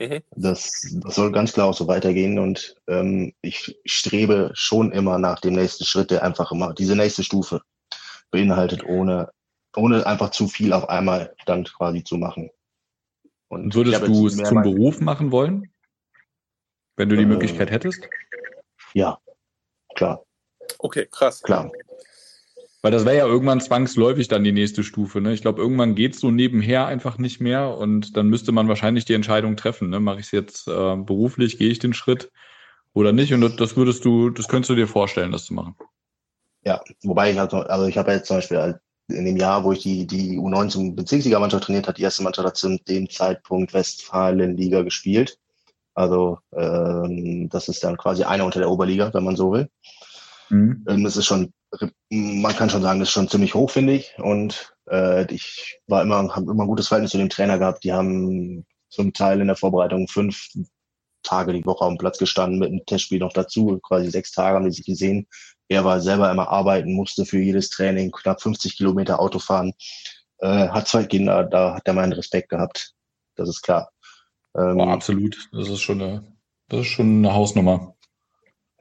Mhm. 0.00 0.20
Das, 0.34 0.72
das 1.04 1.14
soll 1.14 1.30
ganz 1.30 1.52
klar 1.52 1.68
auch 1.68 1.74
so 1.74 1.86
weitergehen 1.86 2.40
und 2.40 2.74
ähm, 2.88 3.32
ich 3.42 3.78
strebe 3.84 4.50
schon 4.54 4.90
immer 4.90 5.18
nach 5.18 5.40
dem 5.40 5.54
nächsten 5.54 5.84
Schritt, 5.84 6.10
der 6.10 6.24
einfach 6.24 6.50
immer 6.50 6.74
diese 6.74 6.96
nächste 6.96 7.22
Stufe 7.22 7.60
beinhaltet, 8.32 8.84
ohne 8.84 9.30
ohne 9.76 10.06
einfach 10.06 10.30
zu 10.30 10.48
viel 10.48 10.72
auf 10.72 10.88
einmal 10.88 11.34
dann 11.46 11.64
quasi 11.64 12.04
zu 12.04 12.16
machen. 12.16 12.50
Und 13.48 13.74
Würdest 13.74 14.06
du 14.06 14.26
es 14.26 14.36
zum 14.36 14.62
Beruf 14.62 15.00
machen 15.00 15.30
wollen? 15.30 15.70
Wenn 16.96 17.08
du 17.08 17.16
die 17.16 17.22
äh, 17.22 17.26
Möglichkeit 17.26 17.70
hättest? 17.70 18.08
Ja, 18.94 19.18
klar. 19.94 20.24
Okay, 20.78 21.06
krass. 21.10 21.42
Klar. 21.42 21.70
Weil 22.82 22.92
das 22.92 23.04
wäre 23.04 23.16
ja 23.16 23.26
irgendwann 23.26 23.60
zwangsläufig 23.60 24.28
dann 24.28 24.44
die 24.44 24.52
nächste 24.52 24.84
Stufe. 24.84 25.20
Ne? 25.20 25.32
Ich 25.32 25.40
glaube, 25.40 25.60
irgendwann 25.60 25.94
geht 25.94 26.14
es 26.14 26.20
so 26.20 26.30
nebenher 26.30 26.86
einfach 26.86 27.16
nicht 27.16 27.40
mehr 27.40 27.78
und 27.78 28.16
dann 28.16 28.28
müsste 28.28 28.52
man 28.52 28.68
wahrscheinlich 28.68 29.06
die 29.06 29.14
Entscheidung 29.14 29.56
treffen. 29.56 29.88
Ne? 29.88 30.00
Mache 30.00 30.20
ich 30.20 30.26
es 30.26 30.32
jetzt 30.32 30.68
äh, 30.68 30.96
beruflich, 30.96 31.56
gehe 31.56 31.70
ich 31.70 31.78
den 31.78 31.94
Schritt 31.94 32.30
oder 32.92 33.12
nicht? 33.12 33.32
Und 33.32 33.58
das 33.58 33.76
würdest 33.76 34.04
du, 34.04 34.28
das 34.28 34.48
könntest 34.48 34.68
du 34.68 34.74
dir 34.74 34.86
vorstellen, 34.86 35.32
das 35.32 35.46
zu 35.46 35.54
machen. 35.54 35.76
Ja, 36.62 36.82
wobei 37.02 37.32
ich 37.32 37.40
also, 37.40 37.58
also 37.58 37.86
ich 37.86 37.96
habe 37.96 38.12
jetzt 38.12 38.26
zum 38.26 38.36
Beispiel 38.36 38.78
in 39.08 39.24
dem 39.24 39.36
Jahr, 39.36 39.64
wo 39.64 39.72
ich 39.72 39.82
die, 39.82 40.06
die 40.06 40.38
U19 40.38 40.94
Bezirksligamannschaft 40.94 41.64
trainiert 41.64 41.88
hat, 41.88 41.98
die 41.98 42.02
erste 42.02 42.22
Mannschaft 42.22 42.46
hat 42.46 42.56
zu 42.56 42.78
dem 42.88 43.08
Zeitpunkt 43.10 43.74
Westfalenliga 43.74 44.82
gespielt. 44.82 45.38
Also 45.94 46.38
ähm, 46.52 47.48
das 47.50 47.68
ist 47.68 47.84
dann 47.84 47.96
quasi 47.96 48.24
einer 48.24 48.44
unter 48.44 48.58
der 48.58 48.70
Oberliga, 48.70 49.12
wenn 49.12 49.24
man 49.24 49.36
so 49.36 49.52
will. 49.52 49.68
Mhm. 50.48 50.84
Ähm, 50.88 51.04
das 51.04 51.16
ist 51.16 51.26
schon, 51.26 51.52
man 52.10 52.56
kann 52.56 52.70
schon 52.70 52.82
sagen, 52.82 53.00
das 53.00 53.08
ist 53.08 53.14
schon 53.14 53.28
ziemlich 53.28 53.54
hoch, 53.54 53.70
finde 53.70 53.92
ich. 53.92 54.14
Und 54.18 54.74
äh, 54.90 55.32
ich 55.32 55.80
war 55.86 56.02
immer, 56.02 56.34
habe 56.34 56.50
immer 56.50 56.64
ein 56.64 56.68
gutes 56.68 56.88
Verhältnis 56.88 57.12
zu 57.12 57.18
dem 57.18 57.28
Trainer 57.28 57.58
gehabt. 57.58 57.84
Die 57.84 57.92
haben 57.92 58.66
zum 58.88 59.12
Teil 59.12 59.40
in 59.40 59.46
der 59.48 59.56
Vorbereitung 59.56 60.08
fünf 60.08 60.48
Tage 61.22 61.52
die 61.52 61.64
Woche 61.64 61.84
auf 61.84 61.92
dem 61.92 61.98
Platz 61.98 62.18
gestanden 62.18 62.58
mit 62.58 62.68
einem 62.68 62.84
Testspiel 62.86 63.18
noch 63.18 63.32
dazu. 63.32 63.78
Quasi 63.82 64.10
sechs 64.10 64.32
Tage 64.32 64.56
haben 64.56 64.64
die 64.64 64.72
sich 64.72 64.84
gesehen. 64.84 65.26
Er 65.68 65.84
war 65.84 66.00
selber 66.00 66.30
immer 66.30 66.48
arbeiten, 66.48 66.94
musste 66.94 67.24
für 67.24 67.38
jedes 67.38 67.70
Training 67.70 68.10
knapp 68.10 68.42
50 68.42 68.76
Kilometer 68.76 69.20
Auto 69.20 69.38
fahren, 69.38 69.72
äh, 70.38 70.68
hat 70.68 70.88
zwei 70.88 71.04
Kinder, 71.04 71.44
da 71.44 71.74
hat 71.74 71.86
er 71.86 71.94
meinen 71.94 72.12
Respekt 72.12 72.50
gehabt. 72.50 72.92
Das 73.36 73.48
ist 73.48 73.62
klar. 73.62 73.90
Ähm, 74.56 74.78
oh, 74.78 74.84
absolut. 74.84 75.48
Das 75.52 75.68
ist 75.68 75.80
schon 75.80 76.02
eine, 76.02 76.24
das 76.68 76.80
ist 76.80 76.88
schon 76.88 77.18
eine 77.18 77.34
Hausnummer. 77.34 77.94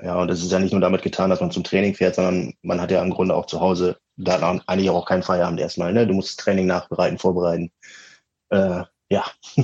Ja, 0.01 0.19
und 0.19 0.29
es 0.29 0.43
ist 0.43 0.51
ja 0.51 0.59
nicht 0.59 0.71
nur 0.71 0.81
damit 0.81 1.01
getan, 1.01 1.29
dass 1.29 1.39
man 1.39 1.51
zum 1.51 1.63
Training 1.63 1.95
fährt, 1.95 2.15
sondern 2.15 2.53
man 2.61 2.81
hat 2.81 2.91
ja 2.91 3.01
im 3.01 3.11
Grunde 3.11 3.35
auch 3.35 3.45
zu 3.45 3.61
Hause 3.61 3.97
da 4.17 4.59
eigentlich 4.67 4.89
auch 4.89 5.05
keinen 5.05 5.23
Feierabend 5.23 5.59
erstmal. 5.59 5.93
Ne? 5.93 6.05
Du 6.05 6.13
musst 6.13 6.29
das 6.29 6.43
Training 6.43 6.67
nachbereiten, 6.67 7.17
vorbereiten. 7.17 7.71
Äh, 8.49 8.83
ja, 9.09 9.25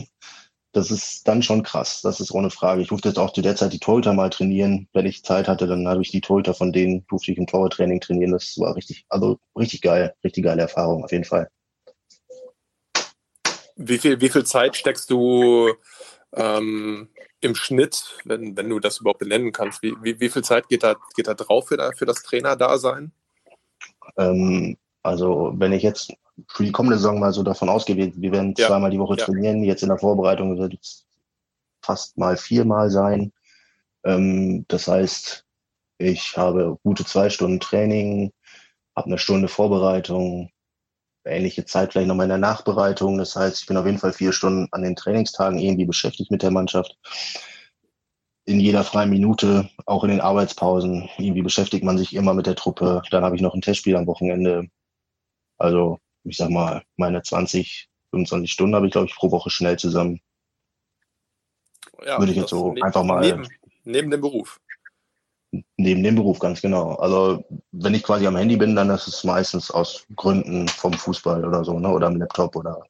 das 0.71 0.91
ist 0.91 1.27
dann 1.27 1.41
schon 1.41 1.63
krass. 1.63 2.01
Das 2.01 2.19
ist 2.19 2.31
ohne 2.31 2.49
Frage. 2.49 2.81
Ich 2.81 2.89
durfte 2.89 3.09
jetzt 3.09 3.17
auch 3.17 3.33
zu 3.33 3.41
der 3.41 3.55
Zeit 3.55 3.73
die 3.73 3.79
Torhüter 3.79 4.13
mal 4.13 4.29
trainieren. 4.29 4.87
Wenn 4.93 5.05
ich 5.05 5.23
Zeit 5.23 5.47
hatte, 5.47 5.67
dann 5.67 5.87
habe 5.87 6.01
ich 6.01 6.11
die 6.11 6.21
Torhüter 6.21 6.53
von 6.53 6.71
denen 6.71 7.05
durfte 7.07 7.31
ich 7.31 7.37
im 7.37 7.47
Torwarttraining 7.47 7.99
trainieren. 7.99 8.31
Das 8.31 8.57
war 8.59 8.75
richtig, 8.75 9.05
also 9.09 9.39
richtig 9.57 9.81
geil, 9.81 10.13
richtig 10.23 10.43
geile 10.43 10.61
Erfahrung 10.61 11.03
auf 11.03 11.11
jeden 11.11 11.23
Fall. 11.23 11.49
Wie 13.75 13.97
viel, 13.97 14.19
wie 14.21 14.29
viel 14.29 14.45
Zeit 14.45 14.75
steckst 14.75 15.09
du 15.09 15.73
ähm, 16.33 17.09
im 17.41 17.55
Schnitt, 17.55 18.17
wenn, 18.25 18.55
wenn 18.57 18.69
du 18.69 18.79
das 18.79 18.99
überhaupt 18.99 19.19
benennen 19.19 19.51
kannst? 19.51 19.81
Wie, 19.81 19.93
wie, 20.01 20.19
wie 20.19 20.29
viel 20.29 20.43
Zeit 20.43 20.67
geht 20.67 20.83
da, 20.83 20.95
geht 21.15 21.27
da 21.27 21.33
drauf 21.33 21.69
für, 21.69 21.93
für 21.95 22.05
das 22.05 22.21
Trainerdasein? 22.23 23.11
ähm, 24.17 24.77
also 25.03 25.53
wenn 25.55 25.73
ich 25.73 25.83
jetzt 25.83 26.13
für 26.47 26.63
die 26.63 26.71
kommende 26.71 26.97
Saison 26.97 27.19
mal 27.19 27.33
so 27.33 27.43
davon 27.43 27.69
ausgehe, 27.69 27.97
wir, 27.97 28.15
wir 28.15 28.31
werden 28.31 28.53
ja. 28.57 28.67
zweimal 28.67 28.91
die 28.91 28.99
Woche 28.99 29.17
ja. 29.17 29.25
trainieren, 29.25 29.63
jetzt 29.63 29.83
in 29.83 29.89
der 29.89 29.97
Vorbereitung 29.97 30.57
wird 30.57 30.75
es 30.81 31.05
fast 31.83 32.17
mal 32.17 32.37
viermal 32.37 32.89
sein. 32.89 33.31
Ähm, 34.03 34.65
das 34.67 34.87
heißt, 34.87 35.45
ich 35.97 36.37
habe 36.37 36.77
gute 36.83 37.05
zwei 37.05 37.29
Stunden 37.29 37.59
Training, 37.59 38.31
habe 38.95 39.07
eine 39.07 39.17
Stunde 39.17 39.47
Vorbereitung, 39.47 40.51
ähnliche 41.25 41.65
Zeit 41.65 41.91
vielleicht 41.91 42.07
nochmal 42.07 42.25
in 42.25 42.29
der 42.29 42.37
Nachbereitung. 42.37 43.17
Das 43.17 43.35
heißt, 43.35 43.61
ich 43.61 43.67
bin 43.67 43.77
auf 43.77 43.85
jeden 43.85 43.97
Fall 43.97 44.13
vier 44.13 44.31
Stunden 44.31 44.67
an 44.71 44.83
den 44.83 44.95
Trainingstagen 44.95 45.59
irgendwie 45.59 45.85
beschäftigt 45.85 46.31
mit 46.31 46.41
der 46.41 46.51
Mannschaft. 46.51 46.97
In 48.45 48.59
jeder 48.59 48.83
freien 48.83 49.09
Minute, 49.09 49.69
auch 49.85 50.03
in 50.03 50.09
den 50.09 50.21
Arbeitspausen, 50.21 51.09
irgendwie 51.17 51.43
beschäftigt 51.43 51.83
man 51.83 51.97
sich 51.97 52.15
immer 52.15 52.33
mit 52.33 52.47
der 52.47 52.55
Truppe. 52.55 53.01
Dann 53.11 53.23
habe 53.23 53.35
ich 53.35 53.41
noch 53.41 53.53
ein 53.53 53.61
Testspiel 53.61 53.95
am 53.95 54.07
Wochenende. 54.07 54.67
Also, 55.57 55.99
ich 56.23 56.37
sag 56.37 56.49
mal, 56.49 56.83
meine 56.97 57.21
20, 57.21 57.89
25 58.11 58.51
Stunden 58.51 58.75
habe 58.75 58.87
ich, 58.87 58.91
glaube 58.91 59.07
ich, 59.07 59.15
pro 59.15 59.31
Woche 59.31 59.49
schnell 59.49 59.77
zusammen. 59.77 60.21
Ja, 62.05 62.19
Würde 62.19 62.31
ich 62.31 62.37
jetzt 62.37 62.49
so 62.49 62.73
neben, 62.73 62.83
einfach 62.83 63.03
mal. 63.03 63.21
Neben, 63.21 63.47
neben 63.83 64.11
dem 64.11 64.21
Beruf. 64.21 64.59
Neben 65.77 66.03
dem 66.03 66.15
Beruf, 66.15 66.39
ganz 66.39 66.61
genau. 66.61 66.95
Also 66.95 67.43
wenn 67.71 67.95
ich 67.95 68.03
quasi 68.03 68.27
am 68.27 68.37
Handy 68.37 68.55
bin, 68.55 68.75
dann 68.75 68.89
ist 68.89 69.07
es 69.07 69.23
meistens 69.23 69.71
aus 69.71 70.05
Gründen 70.15 70.67
vom 70.67 70.93
Fußball 70.93 71.43
oder 71.45 71.63
so, 71.63 71.79
ne? 71.79 71.89
Oder 71.89 72.07
am 72.07 72.17
Laptop 72.17 72.55
oder 72.55 72.85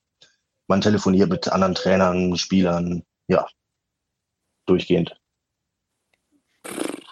man 0.68 0.82
telefoniert 0.82 1.30
mit 1.30 1.48
anderen 1.48 1.74
Trainern, 1.74 2.36
Spielern, 2.38 3.04
ja, 3.28 3.48
durchgehend. 4.66 5.20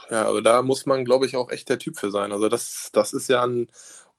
Ja, 0.10 0.26
also 0.26 0.42
da 0.42 0.62
muss 0.62 0.86
man, 0.86 1.04
glaube 1.06 1.26
ich, 1.26 1.36
auch 1.36 1.50
echt 1.50 1.70
der 1.70 1.80
Typ 1.80 1.98
für 1.98 2.12
sein. 2.12 2.32
Also 2.32 2.50
das, 2.50 2.90
das 2.94 3.14
ist 3.14 3.28
ja 3.28 3.44
ein 3.44 3.68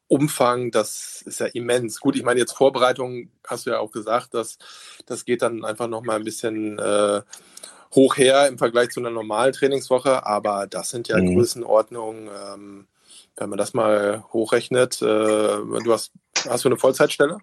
Umfang, 0.08 0.70
das 0.70 1.22
ist 1.22 1.40
ja 1.40 1.46
immens. 1.46 2.00
Gut, 2.00 2.16
ich 2.16 2.22
meine, 2.22 2.40
jetzt 2.40 2.56
Vorbereitung 2.56 3.30
hast 3.46 3.66
du 3.66 3.70
ja 3.70 3.78
auch 3.78 3.92
gesagt, 3.92 4.34
dass 4.34 4.58
das 5.06 5.24
geht 5.24 5.42
dann 5.42 5.64
einfach 5.64 5.86
nochmal 5.86 6.16
ein 6.16 6.24
bisschen 6.24 6.78
äh, 6.78 7.20
hoch 7.94 8.16
her 8.16 8.48
im 8.48 8.58
Vergleich 8.58 8.90
zu 8.90 9.00
einer 9.00 9.10
normalen 9.10 9.52
Trainingswoche, 9.52 10.26
aber 10.26 10.66
das 10.66 10.90
sind 10.90 11.08
ja 11.08 11.18
mhm. 11.18 11.34
Größenordnungen, 11.34 12.28
ähm, 12.28 12.86
wenn 13.36 13.50
man 13.50 13.58
das 13.58 13.74
mal 13.74 14.24
hochrechnet. 14.32 15.00
Äh, 15.02 15.04
du 15.04 15.92
hast, 15.92 16.12
hast 16.48 16.64
du 16.64 16.68
eine 16.68 16.78
Vollzeitstelle? 16.78 17.38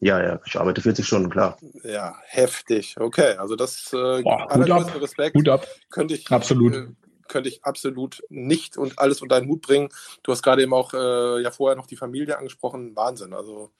Ja, 0.00 0.22
ja, 0.22 0.40
ich 0.44 0.58
arbeite 0.58 0.82
40 0.82 1.06
Stunden, 1.06 1.30
klar. 1.30 1.56
Ja, 1.82 2.16
heftig. 2.26 2.96
Okay, 2.98 3.36
also 3.36 3.56
das 3.56 3.92
äh, 3.92 4.22
Boah, 4.22 4.50
allergrößten 4.50 5.00
Respekt. 5.00 5.34
Gut 5.34 5.48
ab. 5.48 5.66
Könnte 5.90 6.14
ich, 6.14 6.30
absolut. 6.30 6.74
Äh, 6.74 6.86
könnte 7.28 7.48
ich 7.48 7.64
absolut 7.64 8.22
nicht 8.28 8.76
und 8.76 8.98
alles 8.98 9.22
unter 9.22 9.36
einen 9.36 9.48
Hut 9.48 9.62
bringen. 9.62 9.88
Du 10.22 10.32
hast 10.32 10.42
gerade 10.42 10.62
eben 10.62 10.74
auch 10.74 10.94
äh, 10.94 11.42
ja 11.42 11.50
vorher 11.50 11.76
noch 11.76 11.86
die 11.86 11.96
Familie 11.96 12.38
angesprochen. 12.38 12.94
Wahnsinn. 12.96 13.32
Also 13.32 13.70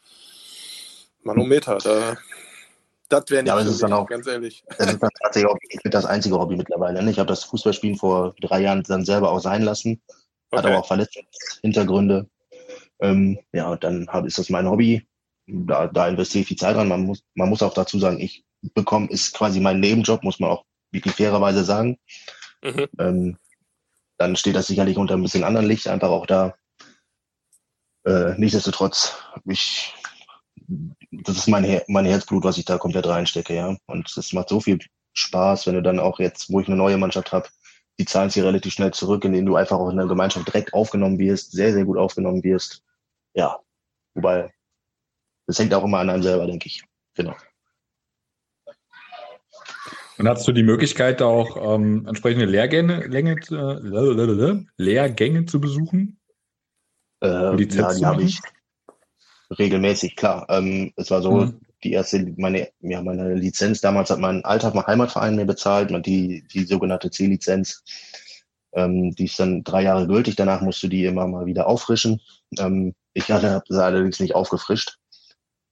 Manometer, 1.22 1.78
da 1.78 2.16
das 3.08 3.24
wäre 3.28 3.42
nicht 3.42 3.48
ja, 3.48 3.54
aber 3.54 3.62
es 3.62 3.68
ist 3.68 3.82
dann 3.82 3.92
auch, 3.92 4.06
ganz 4.06 4.26
ehrlich. 4.26 4.64
Das 4.78 4.92
ist 4.92 5.02
dann 5.02 5.10
tatsächlich 5.22 5.50
auch 5.50 5.58
das 5.84 6.06
einzige 6.06 6.38
Hobby 6.38 6.56
mittlerweile. 6.56 7.02
Ne? 7.02 7.10
Ich 7.10 7.18
habe 7.18 7.28
das 7.28 7.44
Fußballspielen 7.44 7.96
vor 7.96 8.34
drei 8.40 8.60
Jahren 8.62 8.82
dann 8.82 9.04
selber 9.04 9.30
auch 9.30 9.40
sein 9.40 9.62
lassen. 9.62 10.00
Okay. 10.50 10.58
Hat 10.58 10.66
aber 10.66 10.78
auch 10.78 10.86
Verletzungshintergründe. 10.86 12.28
Ähm, 13.00 13.38
ja, 13.52 13.70
und 13.70 13.84
dann 13.84 14.08
hab, 14.08 14.24
ist 14.24 14.38
das 14.38 14.50
mein 14.50 14.68
Hobby. 14.68 15.06
Da, 15.46 15.88
da 15.88 16.08
investiere 16.08 16.42
ich 16.42 16.48
viel 16.48 16.56
Zeit 16.56 16.76
dran. 16.76 16.88
Man 16.88 17.04
muss, 17.04 17.22
man 17.34 17.48
muss 17.48 17.62
auch 17.62 17.74
dazu 17.74 17.98
sagen, 17.98 18.18
ich 18.20 18.44
bekomme, 18.74 19.08
ist 19.10 19.34
quasi 19.34 19.60
mein 19.60 19.80
Nebenjob, 19.80 20.22
muss 20.22 20.40
man 20.40 20.50
auch 20.50 20.64
wirklich 20.90 21.14
fairerweise 21.14 21.64
sagen. 21.64 21.98
Mhm. 22.64 22.88
Ähm, 22.98 23.38
dann 24.18 24.36
steht 24.36 24.56
das 24.56 24.66
sicherlich 24.66 24.96
unter 24.96 25.14
ein 25.14 25.22
bisschen 25.22 25.44
anderen 25.44 25.66
Licht, 25.66 25.86
einfach 25.86 26.08
auch 26.08 26.26
da. 26.26 26.56
Äh, 28.04 28.34
nichtsdestotrotz, 28.38 29.16
ich 29.44 29.94
das 31.10 31.36
ist 31.36 31.48
mein, 31.48 31.64
Her 31.64 31.84
mein 31.88 32.04
Herzblut, 32.04 32.44
was 32.44 32.58
ich 32.58 32.64
da 32.64 32.78
komplett 32.78 33.06
reinstecke, 33.06 33.54
ja. 33.54 33.76
Und 33.86 34.16
es 34.16 34.32
macht 34.32 34.48
so 34.48 34.60
viel 34.60 34.78
Spaß, 35.12 35.66
wenn 35.66 35.74
du 35.74 35.82
dann 35.82 36.00
auch 36.00 36.18
jetzt, 36.18 36.50
wo 36.50 36.60
ich 36.60 36.66
eine 36.66 36.76
neue 36.76 36.98
Mannschaft 36.98 37.32
habe, 37.32 37.48
die 37.98 38.04
zahlen 38.04 38.30
sie 38.30 38.40
relativ 38.40 38.72
schnell 38.72 38.92
zurück, 38.92 39.24
indem 39.24 39.46
du 39.46 39.56
einfach 39.56 39.78
auch 39.78 39.90
in 39.90 39.96
der 39.96 40.06
Gemeinschaft 40.06 40.46
direkt 40.46 40.74
aufgenommen 40.74 41.18
wirst, 41.18 41.52
sehr, 41.52 41.72
sehr 41.72 41.84
gut 41.84 41.98
aufgenommen 41.98 42.42
wirst. 42.42 42.82
Ja, 43.34 43.60
wobei, 44.14 44.52
das 45.46 45.58
hängt 45.58 45.74
auch 45.74 45.84
immer 45.84 45.98
an 45.98 46.10
einem 46.10 46.22
selber, 46.22 46.46
denke 46.46 46.66
ich. 46.66 46.82
Genau. 47.14 47.34
Und 50.18 50.28
hast 50.28 50.46
du 50.46 50.52
die 50.52 50.62
Möglichkeit, 50.62 51.20
da 51.20 51.26
auch 51.26 51.74
ähm, 51.74 52.06
entsprechende 52.06 52.46
Lehrgänge, 52.46 53.06
Länge, 53.06 53.36
äh, 53.50 54.64
Lehrgänge 54.76 55.46
zu 55.46 55.60
besuchen? 55.60 56.20
Äh, 57.20 57.28
ja, 57.28 57.54
die 57.54 58.06
habe 58.06 58.22
ich 58.22 58.40
regelmäßig, 59.58 60.16
klar. 60.16 60.46
Ähm, 60.48 60.92
es 60.96 61.10
war 61.10 61.22
so, 61.22 61.32
mhm. 61.32 61.60
die 61.82 61.92
erste, 61.92 62.32
meine, 62.36 62.68
ja, 62.80 63.02
meine 63.02 63.34
Lizenz 63.34 63.80
damals 63.80 64.10
hat 64.10 64.20
mein 64.20 64.44
alter 64.44 64.72
Heimatverein 64.86 65.36
mir 65.36 65.46
bezahlt, 65.46 65.90
die, 66.06 66.44
die 66.52 66.64
sogenannte 66.64 67.10
C-Lizenz. 67.10 67.82
Ähm, 68.72 69.14
die 69.14 69.26
ist 69.26 69.38
dann 69.38 69.62
drei 69.62 69.82
Jahre 69.84 70.06
gültig, 70.06 70.36
danach 70.36 70.60
musst 70.60 70.82
du 70.82 70.88
die 70.88 71.04
immer 71.04 71.26
mal 71.26 71.46
wieder 71.46 71.66
auffrischen. 71.66 72.20
Ähm, 72.58 72.94
ich 73.12 73.30
hatte 73.30 73.62
sie 73.68 73.82
allerdings 73.82 74.18
nicht 74.20 74.34
aufgefrischt, 74.34 74.98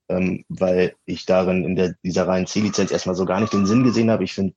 ähm, 0.09 0.45
weil 0.49 0.95
ich 1.05 1.27
darin 1.27 1.65
in 1.65 1.77
der, 1.77 1.95
dieser 2.03 2.27
reinen 2.27 2.47
C-Lizenz 2.47 2.91
erstmal 2.91 3.17
so 3.17 3.25
gar 3.25 3.41
nicht 3.41 3.53
den 3.53 3.67
Sinn 3.67 3.85
gesehen 3.85 4.11
habe. 4.11 4.25
Ich 4.25 4.35
finde 4.35 4.55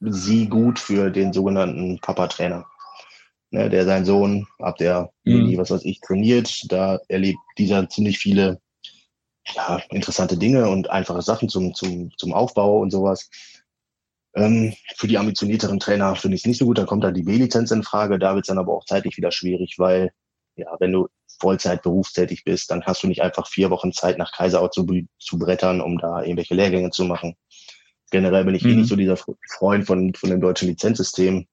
sie 0.00 0.48
gut 0.48 0.78
für 0.78 1.10
den 1.10 1.32
sogenannten 1.32 1.98
Papa-Trainer 2.00 2.66
ne, 3.50 3.70
der 3.70 3.84
sein 3.84 4.04
Sohn 4.04 4.46
ab 4.58 4.76
der 4.76 5.10
mhm. 5.24 5.56
was 5.58 5.70
weiß 5.70 5.84
ich, 5.84 6.00
trainiert. 6.00 6.70
Da 6.70 7.00
erlebt 7.08 7.38
dieser 7.58 7.88
ziemlich 7.88 8.18
viele 8.18 8.60
ja, 9.54 9.80
interessante 9.90 10.36
Dinge 10.36 10.68
und 10.68 10.90
einfache 10.90 11.22
Sachen 11.22 11.48
zum, 11.48 11.74
zum, 11.74 12.10
zum 12.16 12.32
Aufbau 12.32 12.80
und 12.80 12.90
sowas. 12.90 13.30
Ähm, 14.34 14.74
für 14.96 15.06
die 15.06 15.18
ambitionierteren 15.18 15.78
Trainer 15.78 16.14
finde 16.16 16.34
ich 16.34 16.42
es 16.42 16.46
nicht 16.46 16.58
so 16.58 16.66
gut. 16.66 16.78
Da 16.78 16.84
kommt 16.84 17.04
dann 17.04 17.14
die 17.14 17.22
B-Lizenz 17.22 17.70
in 17.70 17.82
Frage. 17.82 18.18
Da 18.18 18.34
wird 18.34 18.44
es 18.44 18.48
dann 18.48 18.58
aber 18.58 18.74
auch 18.74 18.84
zeitlich 18.84 19.16
wieder 19.16 19.30
schwierig, 19.30 19.76
weil 19.78 20.10
ja, 20.56 20.74
wenn 20.78 20.92
du 20.92 21.08
Vollzeit 21.38 21.82
berufstätig 21.82 22.44
bist, 22.44 22.70
dann 22.70 22.84
hast 22.84 23.02
du 23.02 23.06
nicht 23.06 23.22
einfach 23.22 23.46
vier 23.48 23.70
Wochen 23.70 23.92
Zeit 23.92 24.18
nach 24.18 24.32
Kaiserau 24.32 24.68
zu, 24.68 24.86
zu 25.18 25.38
brettern, 25.38 25.80
um 25.80 25.98
da 25.98 26.22
irgendwelche 26.22 26.54
Lehrgänge 26.54 26.90
zu 26.90 27.04
machen. 27.04 27.36
Generell 28.10 28.44
bin 28.44 28.54
ich 28.54 28.64
mhm. 28.64 28.70
eh 28.70 28.74
nicht 28.76 28.88
so 28.88 28.96
dieser 28.96 29.16
Freund 29.16 29.86
von, 29.86 30.14
von 30.14 30.30
dem 30.30 30.40
deutschen 30.40 30.68
Lizenzsystem. 30.68 31.46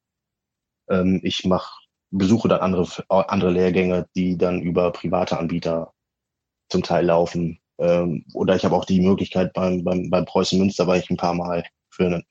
Ähm, 0.88 1.20
ich 1.22 1.44
mache 1.44 1.72
besuche 2.14 2.48
dann 2.48 2.60
andere, 2.60 2.86
andere 3.08 3.50
Lehrgänge, 3.50 4.06
die 4.14 4.38
dann 4.38 4.62
über 4.62 4.92
private 4.92 5.38
Anbieter 5.38 5.92
zum 6.68 6.82
Teil 6.82 7.06
laufen. 7.06 7.58
Ähm, 7.78 8.24
oder 8.34 8.54
ich 8.54 8.64
habe 8.64 8.76
auch 8.76 8.84
die 8.84 9.00
Möglichkeit, 9.00 9.52
beim, 9.52 9.82
beim, 9.82 10.10
beim 10.10 10.24
Preußen 10.24 10.58
Münster 10.58 10.86
war 10.86 10.96
ich 10.96 11.10
ein 11.10 11.16
paar 11.16 11.34
Mal 11.34 11.64
für 11.90 12.06
eine, 12.06 12.22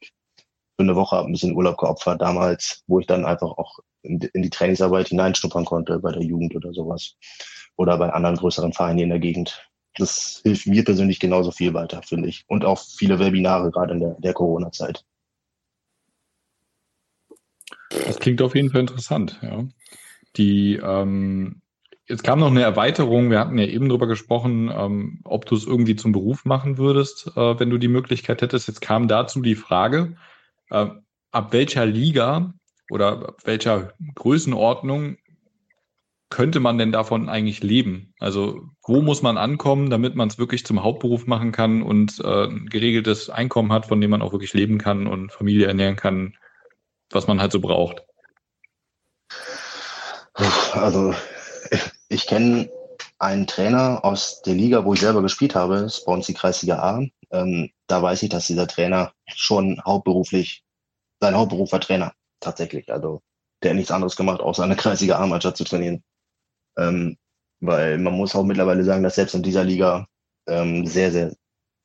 für 0.83 0.89
eine 0.89 0.95
Woche 0.95 1.19
ein 1.19 1.31
bisschen 1.31 1.55
Urlaub 1.55 1.77
geopfert 1.77 2.21
damals, 2.21 2.83
wo 2.87 2.99
ich 2.99 3.07
dann 3.07 3.25
einfach 3.25 3.51
auch 3.57 3.79
in, 4.01 4.19
die 4.19 4.49
Trainingsarbeit 4.49 5.07
hineinschnuppern 5.07 5.65
konnte 5.65 5.99
bei 5.99 6.11
der 6.11 6.21
Jugend 6.21 6.55
oder 6.55 6.73
sowas. 6.73 7.15
Oder 7.75 7.97
bei 7.97 8.11
anderen 8.11 8.35
größeren 8.35 8.73
Vereinen 8.73 8.99
in 8.99 9.09
der 9.09 9.19
Gegend. 9.19 9.67
Das 9.95 10.41
hilft 10.43 10.67
mir 10.67 10.83
persönlich 10.83 11.19
genauso 11.19 11.51
viel 11.51 11.73
weiter, 11.73 12.01
finde 12.03 12.27
ich. 12.27 12.43
Und 12.47 12.65
auch 12.65 12.79
viele 12.79 13.19
Webinare, 13.19 13.71
gerade 13.71 13.93
in 13.93 13.99
der, 13.99 14.15
der 14.19 14.33
Corona-Zeit. 14.33 15.05
Das 17.89 18.19
klingt 18.19 18.41
auf 18.41 18.55
jeden 18.55 18.71
Fall 18.71 18.81
interessant, 18.81 19.39
ja. 19.41 19.65
Die, 20.35 20.75
ähm, 20.75 21.61
jetzt 22.07 22.23
kam 22.23 22.39
noch 22.39 22.47
eine 22.47 22.63
Erweiterung. 22.63 23.29
Wir 23.29 23.39
hatten 23.39 23.57
ja 23.57 23.65
eben 23.65 23.87
drüber 23.87 24.07
gesprochen, 24.07 24.71
ähm, 24.75 25.21
ob 25.23 25.45
du 25.45 25.55
es 25.55 25.65
irgendwie 25.65 25.95
zum 25.95 26.11
Beruf 26.11 26.43
machen 26.45 26.77
würdest, 26.77 27.31
äh, 27.35 27.59
wenn 27.59 27.69
du 27.69 27.77
die 27.77 27.87
Möglichkeit 27.87 28.41
hättest. 28.41 28.67
Jetzt 28.67 28.81
kam 28.81 29.07
dazu 29.07 29.41
die 29.41 29.55
Frage, 29.55 30.15
äh, 30.69 30.87
ab 31.31 31.53
welcher 31.53 31.85
Liga 31.85 32.53
oder 32.89 33.35
welcher 33.43 33.93
Größenordnung 34.15 35.17
könnte 36.29 36.59
man 36.59 36.77
denn 36.77 36.91
davon 36.91 37.29
eigentlich 37.29 37.61
leben? 37.61 38.13
Also 38.19 38.61
wo 38.81 39.01
muss 39.01 39.21
man 39.21 39.37
ankommen, 39.37 39.89
damit 39.89 40.15
man 40.15 40.27
es 40.27 40.39
wirklich 40.39 40.65
zum 40.65 40.83
Hauptberuf 40.83 41.27
machen 41.27 41.51
kann 41.51 41.83
und 41.83 42.19
äh, 42.23 42.45
ein 42.45 42.65
geregeltes 42.67 43.29
Einkommen 43.29 43.71
hat, 43.71 43.85
von 43.85 44.01
dem 44.01 44.09
man 44.09 44.21
auch 44.21 44.31
wirklich 44.31 44.53
leben 44.53 44.79
kann 44.79 45.05
und 45.05 45.31
Familie 45.31 45.67
ernähren 45.67 45.95
kann, 45.95 46.35
was 47.11 47.27
man 47.27 47.39
halt 47.39 47.51
so 47.51 47.59
braucht? 47.59 48.03
Also 50.73 51.13
ich 52.09 52.25
kenne 52.25 52.69
einen 53.19 53.47
Trainer 53.47 54.03
aus 54.03 54.41
der 54.41 54.55
Liga, 54.55 54.83
wo 54.85 54.93
ich 54.93 55.01
selber 55.01 55.21
gespielt 55.21 55.55
habe, 55.55 55.75
ist 55.77 56.05
Kreisliga 56.35 56.79
A. 56.79 57.03
Ähm, 57.33 57.71
da 57.87 58.01
weiß 58.01 58.23
ich, 58.23 58.29
dass 58.29 58.47
dieser 58.47 58.67
Trainer 58.67 59.13
schon 59.27 59.81
hauptberuflich, 59.83 60.63
sein 61.19 61.35
Hauptberuf 61.35 61.71
war 61.71 61.81
Trainer, 61.81 62.13
tatsächlich. 62.39 62.91
Also 62.91 63.21
der 63.61 63.71
hat 63.71 63.77
nichts 63.77 63.91
anderes 63.91 64.15
gemacht, 64.15 64.39
außer 64.39 64.63
eine 64.63 64.75
Kreisliga 64.75 65.17
A-Mannschaft 65.17 65.57
zu 65.57 65.63
trainieren. 65.63 66.03
Ähm, 66.77 67.17
weil 67.59 67.97
man 67.97 68.13
muss 68.13 68.35
auch 68.35 68.43
mittlerweile 68.43 68.83
sagen, 68.83 69.03
dass 69.03 69.15
selbst 69.15 69.35
in 69.35 69.43
dieser 69.43 69.63
Liga 69.63 70.07
ähm, 70.47 70.85
sehr, 70.85 71.11
sehr, 71.11 71.33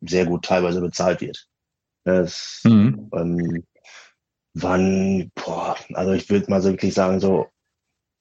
sehr 0.00 0.26
gut 0.26 0.44
teilweise 0.44 0.80
bezahlt 0.80 1.20
wird. 1.20 1.46
Das, 2.04 2.60
mhm. 2.64 3.10
ähm, 3.14 3.64
wann, 4.54 5.30
boah, 5.34 5.76
also 5.94 6.12
ich 6.12 6.28
würde 6.30 6.50
mal 6.50 6.60
so 6.60 6.70
wirklich 6.70 6.94
sagen, 6.94 7.20
so 7.20 7.48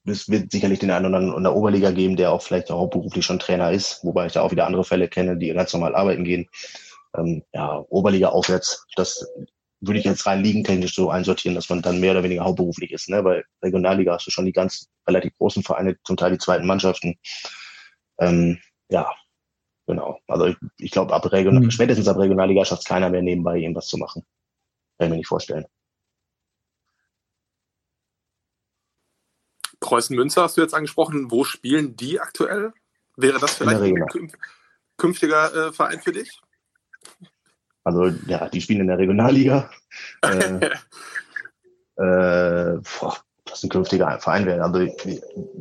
es 0.07 0.29
wird 0.29 0.51
sicherlich 0.51 0.79
den 0.79 0.91
einen 0.91 1.05
oder 1.05 1.17
anderen 1.17 1.37
in 1.37 1.43
der 1.43 1.55
Oberliga 1.55 1.91
geben, 1.91 2.15
der 2.15 2.31
auch 2.31 2.41
vielleicht 2.41 2.71
auch 2.71 2.79
hauptberuflich 2.79 3.25
schon 3.25 3.39
Trainer 3.39 3.71
ist, 3.71 4.03
wobei 4.03 4.27
ich 4.27 4.33
da 4.33 4.41
auch 4.41 4.51
wieder 4.51 4.65
andere 4.65 4.83
Fälle 4.83 5.07
kenne, 5.07 5.37
die 5.37 5.53
ganz 5.53 5.73
normal 5.73 5.95
arbeiten 5.95 6.23
gehen. 6.23 6.47
Ähm, 7.17 7.43
ja, 7.53 7.84
Oberliga 7.89 8.30
aufwärts, 8.30 8.86
das 8.95 9.27
würde 9.80 9.99
ich 9.99 10.06
jetzt 10.06 10.25
rein 10.25 10.43
liegentechnisch 10.43 10.95
so 10.95 11.10
einsortieren, 11.10 11.56
dass 11.56 11.69
man 11.69 11.82
dann 11.82 11.99
mehr 11.99 12.12
oder 12.12 12.23
weniger 12.23 12.43
hauptberuflich 12.43 12.91
ist, 12.91 13.10
ne? 13.10 13.23
Weil 13.23 13.45
Regionalliga 13.63 14.13
hast 14.13 14.25
du 14.25 14.32
schon 14.32 14.45
die 14.45 14.51
ganz 14.51 14.88
relativ 15.08 15.36
großen 15.38 15.63
Vereine, 15.63 15.97
zum 16.03 16.17
Teil 16.17 16.32
die 16.32 16.38
zweiten 16.38 16.65
Mannschaften. 16.65 17.19
Ähm, 18.19 18.60
ja, 18.89 19.12
genau. 19.86 20.19
Also 20.27 20.47
ich, 20.47 20.58
ich 20.77 20.91
glaube, 20.91 21.13
ab 21.13 21.32
Regional, 21.32 21.62
mhm. 21.62 21.71
spätestens 21.71 22.08
ab 22.08 22.17
Regionalliga 22.17 22.65
schafft 22.65 22.84
es 22.84 22.88
keiner 22.88 23.10
mehr 23.10 23.21
nebenbei 23.21 23.58
irgendwas 23.58 23.88
zu 23.88 23.97
machen. 23.97 24.25
Kann 24.97 25.08
ich 25.08 25.12
mir 25.12 25.17
nicht 25.17 25.27
vorstellen. 25.27 25.65
Preußen 29.80 30.15
Münster 30.15 30.41
hast 30.41 30.58
du 30.58 30.62
jetzt 30.62 30.73
angesprochen. 30.73 31.30
Wo 31.30 31.43
spielen 31.43 31.95
die 31.95 32.19
aktuell? 32.19 32.73
Wäre 33.15 33.39
das 33.39 33.56
vielleicht 33.56 33.82
ein 33.82 34.32
künftiger 34.97 35.67
äh, 35.67 35.71
Verein 35.71 36.01
für 36.01 36.12
dich? 36.12 36.41
Also 37.83 38.07
ja, 38.27 38.49
die 38.49 38.61
spielen 38.61 38.81
in 38.81 38.87
der 38.87 38.97
Regionalliga. 38.97 39.69
äh, 40.23 40.65
äh, 41.97 42.79
boah, 42.99 43.17
was 43.45 43.63
ein 43.63 43.69
künftiger 43.69 44.19
Verein 44.19 44.45
wäre. 44.45 44.63
Also 44.63 44.79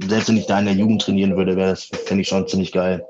selbst 0.07 0.29
wenn 0.29 0.37
ich 0.37 0.47
da 0.47 0.59
in 0.59 0.67
der 0.67 0.75
Jugend 0.75 1.03
trainieren 1.03 1.37
würde, 1.37 1.57
wäre 1.57 1.71
das, 1.71 1.85
fände 1.85 2.23
ich 2.23 2.29
schon 2.29 2.49
ziemlich 2.49 2.73
geil. 2.73 3.07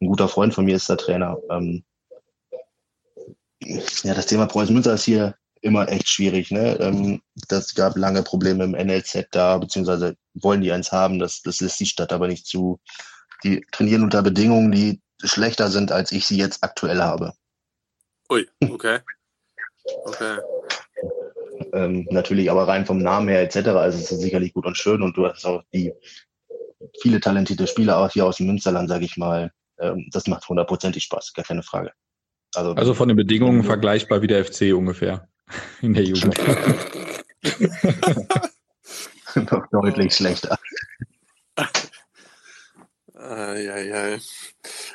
Ein 0.00 0.06
guter 0.06 0.28
Freund 0.28 0.54
von 0.54 0.64
mir 0.64 0.76
ist 0.76 0.88
der 0.88 0.96
Trainer. 0.96 1.36
Ähm, 1.50 1.84
ja, 3.60 4.14
das 4.14 4.26
Thema 4.26 4.46
Preußen 4.46 4.72
Münster 4.72 4.94
ist 4.94 5.04
hier 5.04 5.34
immer 5.60 5.88
echt 5.88 6.08
schwierig. 6.08 6.50
Ne? 6.50 6.76
Ähm, 6.80 7.22
das 7.48 7.74
gab 7.74 7.96
lange 7.96 8.22
Probleme 8.22 8.64
im 8.64 8.72
NLZ 8.72 9.28
da, 9.30 9.58
beziehungsweise 9.58 10.16
wollen 10.34 10.60
die 10.60 10.72
eins 10.72 10.92
haben, 10.92 11.18
das, 11.18 11.42
das 11.42 11.60
lässt 11.60 11.80
die 11.80 11.86
Stadt 11.86 12.12
aber 12.12 12.28
nicht 12.28 12.46
zu. 12.46 12.80
Die 13.44 13.64
trainieren 13.72 14.02
unter 14.02 14.22
Bedingungen, 14.22 14.72
die 14.72 15.00
schlechter 15.22 15.68
sind, 15.68 15.92
als 15.92 16.12
ich 16.12 16.26
sie 16.26 16.36
jetzt 16.36 16.62
aktuell 16.62 17.00
habe. 17.00 17.32
Ui, 18.32 18.48
okay. 18.70 19.00
Okay. 20.04 20.38
ähm, 21.74 22.06
natürlich 22.10 22.50
aber 22.50 22.66
rein 22.66 22.86
vom 22.86 22.98
Namen 22.98 23.28
her 23.28 23.42
etc. 23.42 23.68
Also 23.68 23.98
es 23.98 24.10
ist 24.10 24.20
sicherlich 24.20 24.54
gut 24.54 24.64
und 24.64 24.78
schön 24.78 25.02
und 25.02 25.16
du 25.16 25.26
hast 25.26 25.44
auch 25.44 25.62
die 25.74 25.92
viele 27.02 27.20
talentierte 27.20 27.66
Spieler 27.66 27.98
auch 27.98 28.10
hier 28.10 28.24
aus 28.24 28.38
dem 28.38 28.46
Münsterland, 28.46 28.88
sage 28.88 29.04
ich 29.04 29.18
mal. 29.18 29.52
Ähm, 29.78 30.08
das 30.12 30.28
macht 30.28 30.48
hundertprozentig 30.48 31.04
Spaß, 31.04 31.34
gar 31.34 31.44
keine 31.44 31.62
Frage. 31.62 31.92
Also, 32.54 32.72
also 32.72 32.94
von 32.94 33.08
den 33.08 33.18
Bedingungen 33.18 33.64
vergleichbar 33.64 34.22
wie 34.22 34.28
der 34.28 34.46
FC 34.46 34.72
ungefähr 34.74 35.28
in 35.82 35.92
der 35.92 36.04
Jugend. 36.04 36.34
Noch 39.34 39.66
deutlich 39.70 40.14
schlechter. 40.14 40.58
Äh, 43.32 43.64
ja, 43.64 43.78
ja. 43.78 44.18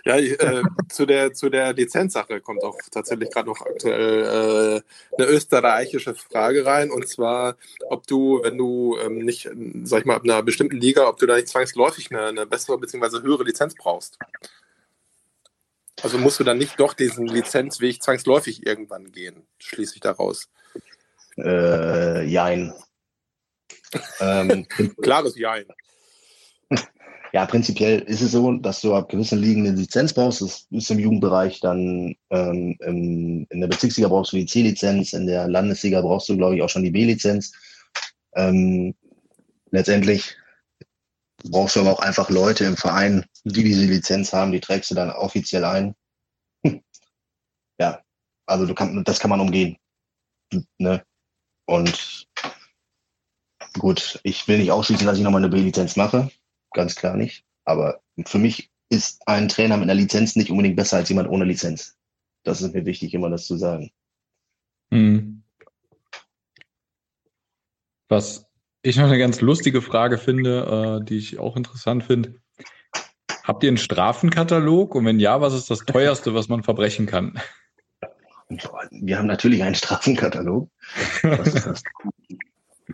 Ja, 0.06 0.18
äh, 0.18 0.62
zu 0.90 1.06
der 1.06 1.34
zu 1.34 1.50
der 1.50 1.74
Lizenzsache 1.74 2.40
kommt 2.40 2.64
auch 2.64 2.78
tatsächlich 2.92 3.32
gerade 3.32 3.50
noch 3.50 3.62
aktuell 3.62 4.24
äh, 4.24 5.18
eine 5.18 5.28
österreichische 5.28 6.14
Frage 6.14 6.66
rein 6.66 6.92
und 6.92 7.08
zwar, 7.08 7.58
ob 7.90 8.06
du, 8.08 8.42
wenn 8.44 8.58
du 8.58 8.98
ähm, 9.00 9.20
nicht, 9.20 9.50
sag 9.84 10.02
ich 10.02 10.06
mal, 10.06 10.16
ab 10.16 10.24
einer 10.24 10.44
bestimmten 10.44 10.78
Liga, 10.78 11.08
ob 11.08 11.18
du 11.18 11.26
da 11.26 11.36
nicht 11.36 11.48
zwangsläufig 11.48 12.12
eine, 12.12 12.28
eine 12.28 12.46
bessere 12.46 12.78
bzw. 12.78 13.22
höhere 13.24 13.44
Lizenz 13.44 13.76
brauchst. 13.76 14.20
Also 16.04 16.20
musst 16.20 16.40
du 16.40 16.44
dann 16.44 16.60
nicht 16.60 16.80
doch 16.80 16.94
diesen 16.94 17.26
Lizenzweg 17.26 18.04
zwangsläufig 18.04 18.66
irgendwann 18.66 19.12
gehen, 19.12 19.48
schließe 19.58 19.96
ich 19.96 20.02
daraus. 20.02 20.48
Äh, 21.38 22.24
jein. 22.26 22.74
ähm, 24.20 24.68
Klares 25.02 25.36
Jein. 25.38 25.66
Ja, 27.38 27.46
prinzipiell 27.46 28.00
ist 28.00 28.22
es 28.22 28.32
so, 28.32 28.52
dass 28.54 28.82
du 28.82 28.96
ab 28.96 29.10
gewissen 29.10 29.38
Ligen 29.38 29.68
eine 29.68 29.78
Lizenz 29.78 30.12
brauchst. 30.12 30.42
Das 30.42 30.66
ist 30.72 30.90
im 30.90 30.98
Jugendbereich 30.98 31.60
dann 31.60 32.16
ähm, 32.32 32.76
im, 32.80 33.46
in 33.52 33.62
der 33.62 33.68
Bezirksliga 33.68 34.08
brauchst 34.08 34.34
du 34.34 34.38
die 34.38 34.48
C-Lizenz, 34.48 35.14
in 35.14 35.28
der 35.28 35.48
Landesliga 35.48 36.02
brauchst 36.02 36.28
du, 36.30 36.36
glaube 36.36 36.56
ich, 36.56 36.64
auch 36.64 36.70
schon 36.70 36.82
die 36.82 36.90
B-Lizenz. 36.90 37.52
Ähm, 38.34 38.96
letztendlich 39.70 40.36
brauchst 41.44 41.76
du 41.76 41.82
aber 41.82 41.92
auch 41.92 42.00
einfach 42.00 42.32
Leute 42.32 42.66
im 42.66 42.76
Verein, 42.76 43.24
die 43.44 43.64
diese 43.64 43.86
Lizenz 43.86 44.34
haben, 44.34 44.52
die 44.52 44.60
trägst 44.60 44.90
du 44.90 44.96
dann 44.96 45.12
offiziell 45.12 45.64
ein. 45.64 45.94
ja, 47.80 48.02
also 48.48 48.66
du 48.66 48.74
kann, 48.74 49.04
das 49.04 49.20
kann 49.20 49.30
man 49.30 49.42
umgehen. 49.42 49.78
Ne? 50.80 51.04
Und 51.68 52.26
gut, 53.78 54.20
ich 54.24 54.48
will 54.48 54.58
nicht 54.58 54.72
ausschließen, 54.72 55.06
dass 55.06 55.20
ich 55.20 55.24
nochmal 55.24 55.44
eine 55.44 55.56
B-Lizenz 55.56 55.98
mache. 55.98 56.32
Ganz 56.78 56.94
klar 56.94 57.18
nicht. 57.18 57.44
Aber 57.66 58.02
für 58.28 58.38
mich 58.38 58.70
ist 58.90 59.28
ein 59.28 59.50
Trainer 59.50 59.78
mit 59.78 59.86
einer 59.86 60.00
Lizenz 60.00 60.36
nicht 60.36 60.52
unbedingt 60.52 60.76
besser 60.76 60.98
als 60.98 61.10
jemand 61.10 61.28
ohne 61.28 61.44
Lizenz. 61.44 61.98
Das 62.44 62.62
ist 62.62 62.72
mir 62.76 62.86
wichtig, 62.86 63.16
immer 63.16 63.32
das 63.32 63.48
zu 63.48 63.58
sagen. 63.58 63.92
Hm. 64.92 65.42
Was 68.10 68.46
ich 68.84 68.96
noch 68.98 69.06
eine 69.06 69.18
ganz 69.18 69.42
lustige 69.42 69.82
Frage 69.82 70.20
finde, 70.20 71.00
äh, 71.02 71.04
die 71.04 71.18
ich 71.18 71.40
auch 71.40 71.58
interessant 71.58 72.04
finde. 72.04 72.36
Habt 73.44 73.64
ihr 73.64 73.70
einen 73.70 73.78
Strafenkatalog? 73.78 74.94
Und 74.94 75.06
wenn 75.06 75.20
ja, 75.20 75.42
was 75.42 75.56
ist 75.56 75.72
das 75.72 75.80
teuerste, 75.80 76.36
was 76.36 76.48
man 76.48 76.62
verbrechen 76.62 77.08
kann? 77.08 77.42
Wir 78.92 79.18
haben 79.18 79.26
natürlich 79.26 79.64
einen 79.64 79.74
Strafenkatalog. 79.74 80.70
Was 81.24 81.48
ist 81.56 81.66
das? 81.66 81.84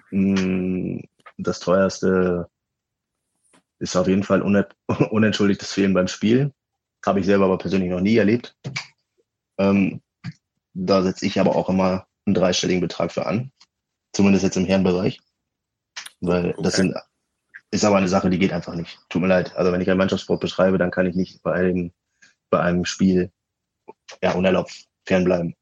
Hm, 0.10 1.04
das 1.38 1.60
teuerste 1.60 2.50
ist 3.84 3.98
auf 3.98 4.08
jeden 4.08 4.24
Fall 4.24 4.42
unentschuldigtes 5.12 5.74
Fehlen 5.74 5.94
beim 5.94 6.08
Spiel. 6.08 6.52
Habe 7.06 7.20
ich 7.20 7.26
selber 7.26 7.46
aber 7.46 7.58
persönlich 7.58 7.92
noch 7.92 8.00
nie 8.00 8.16
erlebt. 8.16 8.56
Ähm, 9.60 10.02
da 10.74 11.04
setze 11.04 11.26
ich 11.26 11.40
aber 11.40 11.56
auch 11.56 11.70
immer 11.70 12.08
einen 12.26 12.34
dreistelligen 12.34 12.82
Betrag 12.82 13.12
für 13.12 13.26
an. 13.26 13.52
Zumindest 14.14 14.44
jetzt 14.44 14.56
im 14.56 14.66
Herrenbereich. 14.66 15.20
Weil 16.22 16.52
okay. 16.52 16.62
das 16.64 16.76
sind, 16.76 16.96
ist 17.72 17.84
aber 17.84 17.98
eine 17.98 18.08
Sache, 18.08 18.30
die 18.30 18.40
geht 18.40 18.54
einfach 18.54 18.74
nicht. 18.74 18.98
Tut 19.10 19.22
mir 19.22 19.28
leid. 19.28 19.54
Also 19.56 19.74
wenn 19.74 19.82
ich 19.82 19.90
einen 19.90 19.98
Mannschaftssport 19.98 20.40
betreibe, 20.40 20.78
dann 20.78 20.92
kann 20.92 21.06
ich 21.06 21.16
nicht 21.16 21.44
bei 21.44 21.52
einem, 21.52 21.92
bei 22.50 22.62
einem 22.62 22.86
Spiel 22.86 23.32
ja, 24.22 24.32
unerlaubt 24.32 24.86
fernbleiben. 25.06 25.56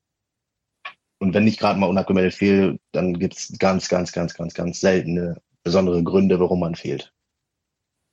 Und 1.19 1.33
wenn 1.33 1.47
ich 1.47 1.57
gerade 1.57 1.79
mal 1.79 1.89
unabgemeldet 1.89 2.35
fehle, 2.35 2.79
dann 2.91 3.17
gibt 3.17 3.35
es 3.35 3.57
ganz, 3.57 3.89
ganz, 3.89 4.11
ganz, 4.11 4.35
ganz, 4.35 4.53
ganz 4.53 4.79
seltene 4.79 5.41
besondere 5.63 6.03
Gründe, 6.03 6.39
warum 6.39 6.59
man 6.59 6.75
fehlt. 6.75 7.11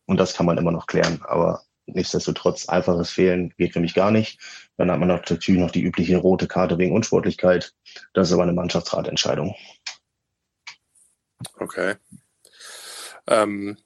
Und 0.09 0.19
das 0.19 0.35
kann 0.35 0.47
man 0.47 0.57
immer 0.57 0.73
noch 0.73 0.87
klären. 0.87 1.21
Aber 1.25 1.63
nichtsdestotrotz, 1.87 2.69
einfaches 2.69 3.11
Fehlen 3.11 3.53
geht 3.59 3.77
mich 3.77 3.95
gar 3.95 4.11
nicht. 4.11 4.41
Dann 4.79 4.91
hat 4.91 4.99
man 4.99 5.09
natürlich 5.09 5.61
noch 5.61 5.71
die 5.71 5.83
übliche 5.83 6.17
rote 6.17 6.49
Karte 6.49 6.79
wegen 6.79 6.95
Unsportlichkeit. 6.95 7.75
Das 8.15 8.29
ist 8.29 8.33
aber 8.33 8.45
eine 8.45 8.55
Mannschaftsratentscheidung. 8.55 9.55
Okay. 11.59 11.97
Ähm, 13.27 13.77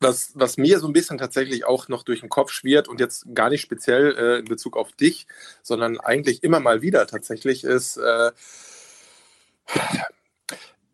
was, 0.00 0.32
was 0.34 0.56
mir 0.56 0.78
so 0.80 0.86
ein 0.86 0.94
bisschen 0.94 1.18
tatsächlich 1.18 1.66
auch 1.66 1.88
noch 1.88 2.04
durch 2.04 2.20
den 2.20 2.30
Kopf 2.30 2.50
schwirrt 2.50 2.88
und 2.88 2.98
jetzt 2.98 3.26
gar 3.34 3.50
nicht 3.50 3.60
speziell 3.60 4.16
äh, 4.16 4.38
in 4.38 4.46
Bezug 4.46 4.78
auf 4.78 4.92
dich, 4.92 5.26
sondern 5.62 6.00
eigentlich 6.00 6.42
immer 6.42 6.60
mal 6.60 6.80
wieder 6.80 7.06
tatsächlich 7.06 7.64
ist, 7.64 7.98
äh, 7.98 8.32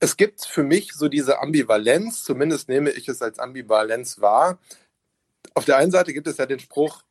es 0.00 0.16
gibt 0.16 0.44
für 0.44 0.62
mich 0.62 0.94
so 0.94 1.08
diese 1.08 1.40
Ambivalenz, 1.40 2.24
zumindest 2.24 2.68
nehme 2.68 2.90
ich 2.90 3.06
es 3.08 3.20
als 3.20 3.38
Ambivalenz 3.38 4.20
wahr. 4.20 4.58
Auf 5.54 5.66
der 5.66 5.76
einen 5.76 5.92
Seite 5.92 6.14
gibt 6.14 6.26
es 6.26 6.38
ja 6.38 6.46
den 6.46 6.58
Spruch, 6.58 7.02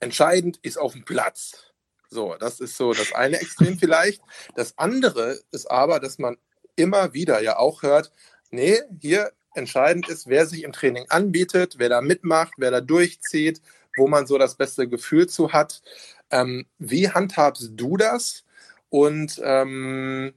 entscheidend 0.00 0.58
ist 0.62 0.76
auf 0.76 0.92
dem 0.92 1.04
Platz. 1.04 1.72
So, 2.10 2.34
das 2.38 2.60
ist 2.60 2.76
so 2.76 2.92
das 2.92 3.12
eine 3.12 3.40
Extrem 3.40 3.78
vielleicht. 3.78 4.20
Das 4.56 4.76
andere 4.76 5.40
ist 5.52 5.70
aber, 5.70 6.00
dass 6.00 6.18
man 6.18 6.36
immer 6.74 7.14
wieder 7.14 7.40
ja 7.40 7.58
auch 7.58 7.82
hört, 7.82 8.12
nee, 8.50 8.80
hier 9.00 9.32
entscheidend 9.54 10.08
ist, 10.08 10.26
wer 10.26 10.46
sich 10.46 10.64
im 10.64 10.72
Training 10.72 11.06
anbietet, 11.10 11.76
wer 11.78 11.88
da 11.88 12.00
mitmacht, 12.00 12.54
wer 12.56 12.70
da 12.70 12.80
durchzieht, 12.80 13.62
wo 13.96 14.08
man 14.08 14.26
so 14.26 14.36
das 14.36 14.56
beste 14.56 14.88
Gefühl 14.88 15.28
zu 15.28 15.52
hat. 15.52 15.82
Ähm, 16.30 16.66
wie 16.78 17.08
handhabst 17.08 17.72
du 17.74 17.96
das? 17.96 18.44
Und 18.88 19.40
ähm, 19.44 20.34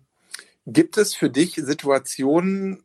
gibt 0.66 0.98
es 0.98 1.16
für 1.16 1.30
dich 1.30 1.56
Situationen, 1.56 2.84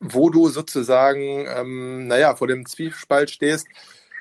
wo 0.00 0.30
du 0.30 0.48
sozusagen, 0.48 1.46
ähm, 1.48 2.06
naja, 2.06 2.36
vor 2.36 2.46
dem 2.46 2.66
Zwiespalt 2.66 3.30
stehst, 3.30 3.66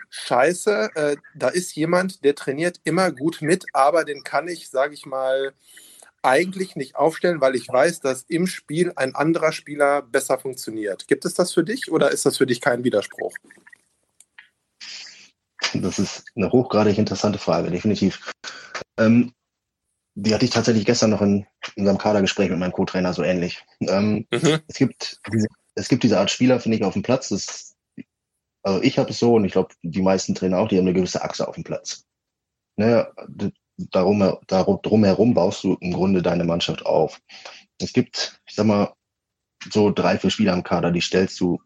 scheiße, 0.10 0.90
äh, 0.96 1.18
da 1.36 1.50
ist 1.50 1.76
jemand, 1.76 2.24
der 2.24 2.36
trainiert 2.36 2.80
immer 2.84 3.12
gut 3.12 3.42
mit, 3.42 3.66
aber 3.74 4.04
den 4.04 4.24
kann 4.24 4.48
ich, 4.48 4.70
sage 4.70 4.94
ich 4.94 5.06
mal, 5.06 5.54
eigentlich 6.24 6.76
nicht 6.76 6.96
aufstellen, 6.96 7.42
weil 7.42 7.56
ich 7.56 7.68
weiß, 7.70 8.00
dass 8.00 8.24
im 8.24 8.48
Spiel 8.48 8.92
ein 8.96 9.16
anderer 9.16 9.52
Spieler 9.52 10.02
besser 10.02 10.38
funktioniert. 10.40 11.08
Gibt 11.08 11.26
es 11.26 11.36
das 11.36 11.54
für 11.54 11.64
dich 11.64 11.92
oder 11.92 12.12
ist 12.12 12.26
das 12.26 12.38
für 12.38 12.48
dich 12.48 12.60
kein 12.60 12.84
Widerspruch? 12.84 13.34
Das 15.74 16.00
ist 16.00 16.26
eine 16.36 16.52
hochgradig 16.52 16.98
interessante 16.98 17.40
Frage, 17.40 17.70
definitiv. 17.70 18.32
Ähm, 18.98 19.32
die 20.20 20.34
hatte 20.34 20.46
ich 20.46 20.52
tatsächlich 20.52 20.86
gestern 20.86 21.12
noch 21.12 21.22
in, 21.22 21.46
in 21.76 21.84
unserem 21.84 22.00
Kadergespräch 22.00 22.50
mit 22.50 22.58
meinem 22.58 22.72
Co-Trainer 22.72 23.14
so 23.14 23.22
ähnlich. 23.22 23.64
Ähm, 23.82 24.26
mhm. 24.32 24.60
es, 24.68 24.78
gibt 24.78 25.20
diese, 25.32 25.48
es 25.76 25.90
gibt 25.90 26.04
diese 26.04 26.20
Art 26.20 26.32
Spieler, 26.32 26.60
finde 26.60 26.78
ich, 26.78 26.84
auf 26.84 26.94
dem 26.94 27.04
Platz. 27.04 27.30
Das 27.30 27.76
also 28.64 28.82
ich 28.82 28.98
habe 28.98 29.12
es 29.12 29.20
so 29.20 29.36
und 29.36 29.46
ich 29.46 29.54
glaube, 29.54 29.74
die 29.84 30.02
meisten 30.02 30.34
Trainer 30.34 30.58
auch, 30.58 30.68
die 30.68 30.78
haben 30.78 30.86
eine 30.86 30.94
gewisse 30.94 31.22
Achse 31.22 31.48
auf 31.48 31.56
dem 31.56 31.64
Platz. 31.64 32.06
Ne, 32.78 33.08
darum, 33.92 34.38
darum 34.48 35.04
herum 35.04 35.34
baust 35.34 35.64
du 35.64 35.76
im 35.80 35.94
Grunde 35.94 36.22
deine 36.22 36.44
Mannschaft 36.44 36.86
auf. 36.86 37.22
Es 37.80 37.94
gibt, 37.94 38.42
ich 38.48 38.56
sag 38.56 38.66
mal, 38.66 38.94
so 39.72 39.92
drei, 39.92 40.18
vier 40.18 40.32
Spieler 40.32 40.54
im 40.54 40.64
Kader, 40.64 40.92
die 40.92 41.02
stellst 41.02 41.40
du 41.40 41.62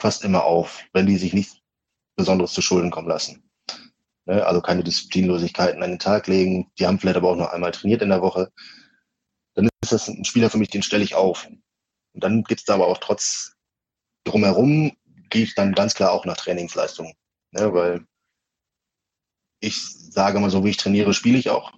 fast 0.00 0.24
immer 0.24 0.44
auf, 0.44 0.84
wenn 0.92 1.06
die 1.06 1.18
sich 1.18 1.34
nichts 1.34 1.58
Besonderes 2.16 2.52
zu 2.52 2.62
Schulden 2.62 2.90
kommen 2.90 3.08
lassen. 3.08 3.47
Ne, 4.28 4.46
also 4.46 4.60
keine 4.60 4.84
Disziplinlosigkeiten 4.84 5.82
an 5.82 5.90
den 5.90 5.98
Tag 5.98 6.26
legen. 6.26 6.70
Die 6.78 6.86
haben 6.86 6.98
vielleicht 6.98 7.16
aber 7.16 7.30
auch 7.30 7.36
nur 7.36 7.50
einmal 7.50 7.72
trainiert 7.72 8.02
in 8.02 8.10
der 8.10 8.20
Woche. 8.20 8.52
Dann 9.54 9.70
ist 9.82 9.92
das 9.92 10.06
ein 10.06 10.24
Spieler 10.26 10.50
für 10.50 10.58
mich, 10.58 10.68
den 10.68 10.82
stelle 10.82 11.02
ich 11.02 11.14
auf. 11.14 11.46
Und 11.46 12.22
dann 12.22 12.44
gibt's 12.44 12.66
da 12.66 12.74
aber 12.74 12.88
auch 12.88 12.98
trotz 12.98 13.54
drumherum 14.24 14.94
gehe 15.30 15.44
ich 15.44 15.54
dann 15.54 15.74
ganz 15.74 15.94
klar 15.94 16.12
auch 16.12 16.26
nach 16.26 16.36
Trainingsleistung. 16.36 17.14
Ne, 17.52 17.72
weil 17.72 18.06
ich 19.60 19.82
sage 19.82 20.40
mal 20.40 20.50
so, 20.50 20.62
wie 20.62 20.70
ich 20.70 20.76
trainiere, 20.76 21.14
spiele 21.14 21.38
ich 21.38 21.48
auch. 21.48 21.72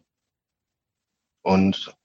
Und 1.42 1.96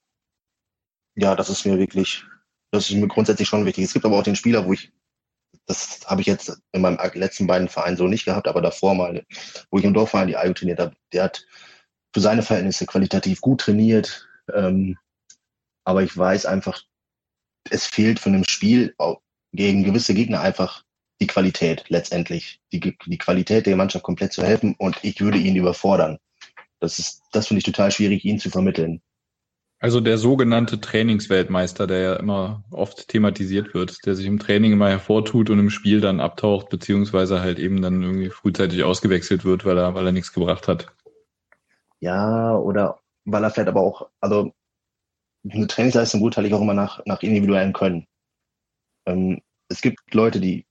ja, 1.16 1.36
das 1.36 1.50
ist 1.50 1.66
mir 1.66 1.80
wirklich, 1.80 2.24
das 2.72 2.92
ist 2.92 2.96
mir 2.96 3.08
grundsätzlich 3.08 3.48
schon 3.48 3.66
wichtig. 3.66 3.86
Es 3.86 3.94
gibt 3.94 4.06
aber 4.06 4.20
auch 4.20 4.24
den 4.24 4.36
Spieler, 4.36 4.68
wo 4.68 4.74
ich, 4.74 4.94
das 5.66 6.02
habe 6.06 6.22
ich 6.22 6.28
jetzt 6.28 6.62
in 6.72 6.82
meinem 6.82 6.98
letzten 7.14 7.48
beiden 7.48 7.70
Verein 7.70 7.98
so 7.98 8.08
nicht 8.08 8.26
gehabt, 8.26 8.48
aber 8.48 8.62
davor 8.62 8.96
mal, 8.96 9.26
wo 9.72 9.80
ich 9.80 9.84
im 9.84 9.94
Dorfverein 9.94 10.28
die 10.28 10.38
Ajo 10.38 10.54
trainiert 10.54 10.80
habe, 10.80 10.96
der 11.12 11.24
hat 11.24 11.46
für 12.14 12.22
seine 12.22 12.44
Verhältnisse 12.44 12.86
qualitativ 12.86 13.42
gut 13.42 13.62
trainiert. 13.62 14.28
Ähm, 14.54 14.98
aber 15.84 16.04
ich 16.04 16.16
weiß 16.16 16.46
einfach, 16.46 16.84
es 17.70 17.86
fehlt 17.86 18.20
von 18.20 18.34
dem 18.34 18.44
Spiel 18.44 18.96
gegen 19.54 19.84
gewisse 19.84 20.14
Gegner 20.14 20.42
einfach 20.42 20.84
die 21.20 21.28
Qualität 21.28 21.86
letztendlich, 21.90 22.60
die, 22.72 22.80
die 23.06 23.18
Qualität 23.18 23.66
der 23.66 23.76
Mannschaft 23.76 24.04
komplett 24.04 24.34
zu 24.34 24.44
helfen 24.44 24.76
und 24.78 24.98
ich 25.02 25.22
würde 25.22 25.38
ihn 25.38 25.56
überfordern. 25.56 26.18
Das 26.80 27.00
ist, 27.00 27.22
das 27.32 27.48
finde 27.48 27.60
ich 27.60 27.66
total 27.66 27.92
schwierig, 27.92 28.26
ihn 28.26 28.40
zu 28.40 28.50
vermitteln. 28.50 29.02
Also 29.86 30.02
der 30.02 30.18
sogenannte 30.18 30.82
Trainingsweltmeister, 30.82 31.86
der 31.86 32.00
ja 32.00 32.16
immer 32.16 32.64
oft 32.72 33.08
thematisiert 33.08 33.76
wird, 33.76 34.04
der 34.08 34.16
sich 34.16 34.26
im 34.26 34.40
Training 34.40 34.72
immer 34.74 34.90
hervortut 34.90 35.52
und 35.52 35.60
im 35.60 35.70
Spiel 35.70 36.02
dann 36.02 36.20
abtaucht, 36.20 36.70
beziehungsweise 36.70 37.42
halt 37.42 37.60
eben 37.60 37.84
dann 37.84 38.02
irgendwie 38.02 38.32
frühzeitig 38.32 38.84
ausgewechselt 38.84 39.46
wird, 39.46 39.64
weil 39.64 39.78
er, 39.78 39.94
weil 39.94 40.08
er 40.08 40.12
nichts 40.12 40.34
gebracht 40.34 40.68
hat. 40.68 40.92
Ja, 42.00 42.58
oder 42.58 43.00
weil 43.26 43.44
er 43.44 43.52
vielleicht 43.52 43.70
aber 43.70 43.82
auch, 43.82 44.10
also 44.22 44.56
eine 45.48 45.68
Trainingsleistung 45.68 46.20
beurteile 46.20 46.48
ich 46.48 46.56
auch 46.56 46.62
immer 46.62 46.74
nach, 46.74 47.06
nach 47.06 47.22
individuellem 47.22 47.72
Können. 47.72 48.08
Ähm, 49.06 49.40
es 49.70 49.82
gibt 49.82 50.00
Leute, 50.16 50.40
die 50.40 50.66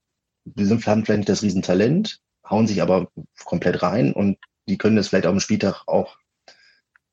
die 0.44 0.64
sind, 0.64 0.84
haben 0.88 1.04
vielleicht 1.04 1.18
nicht 1.18 1.28
das 1.28 1.42
Riesentalent, 1.44 2.20
hauen 2.50 2.66
sich 2.66 2.82
aber 2.82 3.12
komplett 3.44 3.80
rein 3.80 4.12
und 4.12 4.38
die 4.66 4.76
können 4.76 4.96
das 4.96 5.06
vielleicht 5.06 5.26
auf 5.26 5.34
dem 5.34 5.38
Spieltag 5.38 5.84
auch 5.86 6.18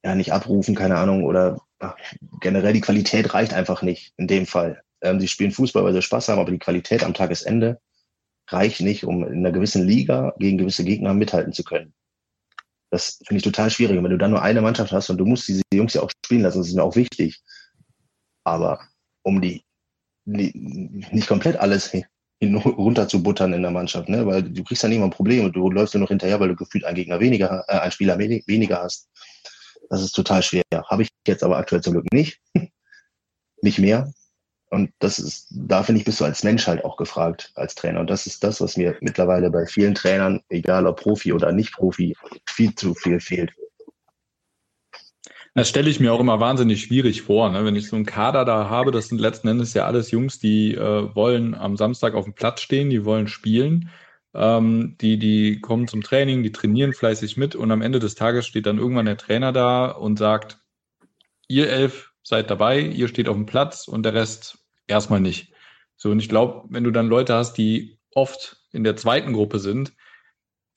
ja 0.04 0.16
nicht 0.16 0.34
abrufen, 0.34 0.76
keine 0.76 0.98
Ahnung, 0.98 1.24
oder 1.24 1.58
ach, 1.80 1.96
generell 2.40 2.74
die 2.74 2.82
Qualität 2.82 3.34
reicht 3.34 3.54
einfach 3.54 3.82
nicht 3.82 4.14
in 4.18 4.28
dem 4.28 4.46
Fall. 4.46 4.82
Ähm, 5.02 5.20
sie 5.20 5.28
spielen 5.28 5.52
Fußball, 5.52 5.84
weil 5.84 5.94
sie 5.94 6.02
Spaß 6.02 6.30
haben, 6.30 6.40
aber 6.40 6.52
die 6.52 6.60
Qualität 6.60 7.04
am 7.04 7.14
Tagesende 7.14 7.80
reicht 8.48 8.82
nicht, 8.82 9.06
um 9.06 9.24
in 9.26 9.40
einer 9.40 9.52
gewissen 9.52 9.86
Liga 9.88 10.34
gegen 10.38 10.58
gewisse 10.58 10.84
Gegner 10.84 11.14
mithalten 11.14 11.54
zu 11.54 11.64
können. 11.64 11.94
Das 12.90 13.20
finde 13.26 13.38
ich 13.38 13.44
total 13.44 13.70
schwierig. 13.70 13.98
Und 13.98 14.04
wenn 14.04 14.12
du 14.12 14.18
dann 14.18 14.32
nur 14.32 14.42
eine 14.42 14.62
Mannschaft 14.62 14.92
hast 14.92 15.10
und 15.10 15.18
du 15.18 15.26
musst 15.26 15.48
diese 15.48 15.62
Jungs 15.74 15.94
ja 15.94 16.02
auch 16.02 16.12
spielen 16.26 16.42
lassen, 16.42 16.60
das 16.60 16.68
ist 16.68 16.76
mir 16.76 16.84
auch 16.84 16.96
wichtig. 16.96 17.42
Aber 18.44 18.82
um 19.24 19.42
die, 19.42 19.64
die 20.26 20.52
nicht 21.12 21.28
komplett 21.28 21.58
alles 21.58 21.94
ihn 22.42 22.56
runter 22.56 23.08
zu 23.08 23.24
buttern 23.24 23.54
in 23.54 23.62
der 23.62 23.72
Mannschaft, 23.72 24.10
ne? 24.10 24.26
Weil 24.26 24.44
du 24.44 24.64
kriegst 24.64 24.84
dann 24.84 24.92
immer 24.92 25.06
ein 25.06 25.12
Problem 25.12 25.46
und 25.46 25.56
du 25.56 25.70
läufst 25.70 25.94
nur 25.94 26.02
noch 26.02 26.10
hinterher, 26.10 26.40
weil 26.40 26.50
du 26.50 26.56
gefühlt 26.56 26.84
einen 26.84 26.96
Gegner 26.96 27.20
weniger, 27.20 27.64
äh, 27.68 27.80
einen 27.80 27.92
Spieler 27.92 28.18
weniger 28.18 28.82
hast. 28.82 29.10
Das 29.92 30.02
ist 30.02 30.14
total 30.14 30.42
schwer. 30.42 30.64
Habe 30.90 31.02
ich 31.04 31.10
jetzt 31.28 31.44
aber 31.44 31.58
aktuell 31.58 31.82
zum 31.82 31.94
Glück 31.94 32.14
nicht. 32.14 32.40
nicht 33.62 33.78
mehr. 33.78 34.14
Und 34.70 34.94
das 35.00 35.20
ist, 35.20 35.48
da 35.52 35.84
finde 35.84 36.00
ich, 36.00 36.06
bist 36.06 36.22
du 36.22 36.24
als 36.24 36.46
Mensch 36.46 36.66
halt 36.66 36.86
auch 36.86 36.96
gefragt, 36.96 37.52
als 37.56 37.76
Trainer. 37.76 38.00
Und 38.00 38.10
das 38.10 38.26
ist 38.26 38.42
das, 38.42 38.62
was 38.62 38.78
mir 38.78 38.96
mittlerweile 39.02 39.52
bei 39.52 39.66
vielen 39.66 39.94
Trainern, 39.94 40.40
egal 40.48 40.88
ob 40.88 41.02
Profi 41.02 41.34
oder 41.34 41.52
nicht 41.52 41.74
Profi, 41.74 42.16
viel 42.48 42.74
zu 42.74 42.96
viel 42.96 43.20
fehlt. 43.20 43.52
Das 45.56 45.68
stelle 45.68 45.90
ich 45.90 46.00
mir 46.00 46.14
auch 46.14 46.22
immer 46.22 46.40
wahnsinnig 46.40 46.84
schwierig 46.84 47.24
vor, 47.24 47.50
ne? 47.50 47.66
wenn 47.66 47.76
ich 47.76 47.90
so 47.90 47.98
einen 47.98 48.06
Kader 48.06 48.46
da 48.46 48.70
habe. 48.70 48.92
Das 48.92 49.10
sind 49.10 49.20
letzten 49.20 49.50
Endes 49.50 49.74
ja 49.74 49.86
alles 49.86 50.10
Jungs, 50.12 50.40
die 50.40 50.74
äh, 50.74 51.14
wollen 51.14 51.54
am 51.54 51.76
Samstag 51.76 52.14
auf 52.14 52.24
dem 52.24 52.34
Platz 52.34 52.62
stehen, 52.62 52.90
die 52.90 53.04
wollen 53.04 53.28
spielen. 53.28 53.90
Ähm, 54.34 54.96
die, 55.02 55.18
die 55.18 55.60
kommen 55.60 55.88
zum 55.88 56.02
Training, 56.02 56.44
die 56.44 56.52
trainieren 56.52 56.94
fleißig 56.94 57.38
mit 57.38 57.56
und 57.56 57.72
am 57.72 57.82
Ende 57.82 58.00
des 58.00 58.16
Tages 58.16 58.48
steht 58.48 58.66
dann 58.66 58.78
irgendwann 58.78 59.06
der 59.06 59.18
Trainer 59.18 59.52
da 59.52 59.88
und 59.92 60.18
sagt, 60.18 60.60
ihr 61.48 61.70
elf 61.70 62.14
seid 62.24 62.50
dabei, 62.50 62.80
ihr 62.80 63.08
steht 63.08 63.28
auf 63.28 63.36
dem 63.36 63.46
Platz 63.46 63.88
und 63.88 64.04
der 64.04 64.14
Rest 64.14 64.60
erstmal 64.88 65.20
nicht. 65.20 65.52
So, 65.98 66.10
und 66.12 66.20
ich 66.20 66.30
glaube, 66.30 66.68
wenn 66.70 66.84
du 66.84 66.92
dann 66.92 67.08
Leute 67.08 67.34
hast, 67.34 67.54
die 67.54 68.00
oft 68.16 68.58
in 68.72 68.84
der 68.84 68.96
zweiten 68.96 69.34
Gruppe 69.34 69.60
sind, 69.60 69.94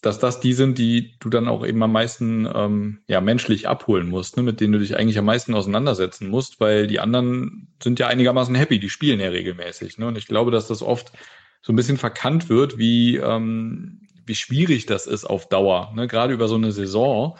dass 0.03 0.19
das 0.19 0.39
die 0.41 0.53
sind, 0.53 0.77
die 0.77 1.17
du 1.19 1.31
dann 1.31 1.49
auch 1.49 1.65
eben 1.65 1.83
am 1.83 1.93
meisten 1.93 2.47
ähm, 2.53 3.01
ja, 3.09 3.23
menschlich 3.23 3.69
abholen 3.69 4.09
musst, 4.09 4.37
ne, 4.37 4.43
mit 4.43 4.61
denen 4.61 4.75
du 4.75 4.79
dich 4.79 4.97
eigentlich 4.97 5.19
am 5.19 5.25
meisten 5.25 5.55
auseinandersetzen 5.55 6.29
musst, 6.29 6.61
weil 6.61 6.87
die 6.87 7.01
anderen 7.01 7.75
sind 7.83 7.99
ja 7.99 8.09
einigermaßen 8.09 8.55
happy, 8.55 8.79
die 8.79 8.91
spielen 8.91 9.21
ja 9.21 9.29
regelmäßig. 9.29 9.97
Ne? 9.97 10.07
Und 10.07 10.19
ich 10.19 10.27
glaube, 10.27 10.51
dass 10.51 10.69
das 10.69 10.83
oft 10.83 11.13
so 11.65 11.73
ein 11.73 11.77
bisschen 11.77 11.97
verkannt 11.97 12.51
wird, 12.51 12.77
wie, 12.77 13.17
ähm, 13.17 14.03
wie 14.27 14.35
schwierig 14.35 14.85
das 14.85 15.07
ist 15.07 15.25
auf 15.25 15.49
Dauer, 15.49 15.93
ne? 15.97 16.07
gerade 16.07 16.35
über 16.35 16.47
so 16.47 16.57
eine 16.57 16.73
Saison, 16.73 17.39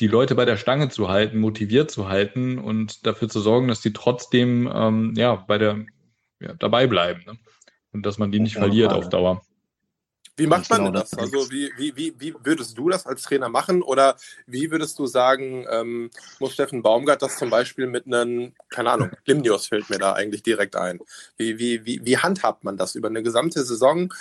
die 0.00 0.06
Leute 0.06 0.34
bei 0.34 0.46
der 0.46 0.56
Stange 0.56 0.88
zu 0.88 1.10
halten, 1.10 1.38
motiviert 1.38 1.90
zu 1.90 2.08
halten 2.08 2.58
und 2.58 3.06
dafür 3.06 3.28
zu 3.28 3.40
sorgen, 3.40 3.68
dass 3.68 3.82
die 3.82 3.92
trotzdem 3.92 4.66
ähm, 4.74 5.12
ja, 5.14 5.34
bei 5.34 5.58
der, 5.58 5.84
ja, 6.40 6.54
dabei 6.54 6.86
bleiben 6.86 7.24
ne? 7.26 7.38
und 7.92 8.06
dass 8.06 8.16
man 8.16 8.32
die 8.32 8.40
nicht 8.40 8.56
verliert 8.56 8.94
auf 8.94 9.10
Dauer. 9.10 9.42
Wie 10.36 10.46
macht 10.46 10.68
man 10.68 10.84
genau 10.84 10.90
das? 10.90 11.10
das? 11.10 11.18
Also 11.18 11.50
wie, 11.50 11.70
wie, 11.78 11.96
wie, 11.96 12.14
wie 12.18 12.34
würdest 12.42 12.76
du 12.76 12.90
das 12.90 13.06
als 13.06 13.22
Trainer 13.22 13.48
machen? 13.48 13.82
Oder 13.82 14.16
wie 14.46 14.70
würdest 14.70 14.98
du 14.98 15.06
sagen, 15.06 15.66
ähm, 15.70 16.10
muss 16.38 16.52
Steffen 16.52 16.82
Baumgart 16.82 17.22
das 17.22 17.38
zum 17.38 17.48
Beispiel 17.48 17.86
mit 17.86 18.06
einem, 18.06 18.52
keine 18.68 18.90
Ahnung, 18.90 19.10
Limnios 19.24 19.66
fällt 19.66 19.88
mir 19.88 19.98
da 19.98 20.12
eigentlich 20.12 20.42
direkt 20.42 20.76
ein. 20.76 21.00
Wie, 21.36 21.58
wie, 21.58 21.86
wie, 21.86 22.00
wie 22.04 22.18
handhabt 22.18 22.64
man 22.64 22.76
das 22.76 22.94
über 22.94 23.08
eine 23.08 23.22
gesamte 23.22 23.64
Saison? 23.64 24.12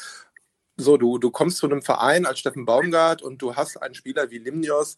So, 0.77 0.97
du, 0.97 1.17
du 1.17 1.31
kommst 1.31 1.57
zu 1.57 1.65
einem 1.65 1.81
Verein 1.81 2.25
als 2.25 2.39
Steffen 2.39 2.65
Baumgart 2.65 3.21
und 3.21 3.41
du 3.41 3.55
hast 3.55 3.81
einen 3.81 3.95
Spieler 3.95 4.29
wie 4.29 4.39
Limnios, 4.39 4.97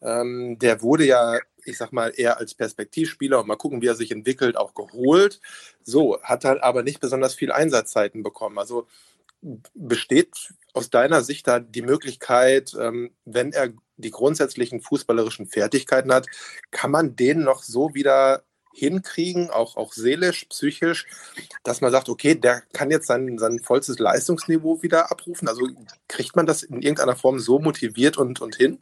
ähm, 0.00 0.58
der 0.58 0.82
wurde 0.82 1.04
ja, 1.04 1.38
ich 1.64 1.76
sag 1.76 1.92
mal, 1.92 2.12
eher 2.16 2.38
als 2.38 2.54
Perspektivspieler 2.54 3.40
und 3.40 3.48
mal 3.48 3.56
gucken, 3.56 3.82
wie 3.82 3.88
er 3.88 3.96
sich 3.96 4.10
entwickelt, 4.10 4.56
auch 4.56 4.74
geholt. 4.74 5.40
So, 5.82 6.20
hat 6.22 6.44
halt 6.44 6.62
aber 6.62 6.82
nicht 6.82 7.00
besonders 7.00 7.34
viel 7.34 7.50
Einsatzzeiten 7.52 8.22
bekommen. 8.22 8.58
Also 8.58 8.86
besteht 9.74 10.54
aus 10.74 10.90
deiner 10.90 11.22
Sicht 11.22 11.46
da 11.46 11.60
die 11.60 11.82
Möglichkeit, 11.82 12.74
ähm, 12.78 13.10
wenn 13.24 13.52
er 13.52 13.70
die 13.96 14.10
grundsätzlichen 14.10 14.80
fußballerischen 14.80 15.46
Fertigkeiten 15.46 16.12
hat, 16.12 16.26
kann 16.70 16.90
man 16.90 17.16
den 17.16 17.42
noch 17.42 17.62
so 17.62 17.94
wieder 17.94 18.44
hinkriegen, 18.72 19.50
auch, 19.50 19.76
auch 19.76 19.92
seelisch, 19.92 20.44
psychisch, 20.46 21.06
dass 21.64 21.80
man 21.80 21.90
sagt, 21.90 22.08
okay, 22.08 22.34
der 22.34 22.62
kann 22.72 22.90
jetzt 22.90 23.06
sein, 23.06 23.38
sein 23.38 23.58
vollstes 23.58 23.98
Leistungsniveau 23.98 24.82
wieder 24.82 25.10
abrufen? 25.10 25.48
Also 25.48 25.66
kriegt 26.06 26.36
man 26.36 26.46
das 26.46 26.62
in 26.62 26.80
irgendeiner 26.80 27.16
Form 27.16 27.40
so 27.40 27.58
motiviert 27.58 28.16
und, 28.16 28.40
und 28.40 28.56
hin? 28.56 28.78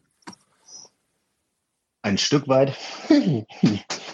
Ein 2.03 2.19
Stück 2.19 2.47
weit 2.47 2.77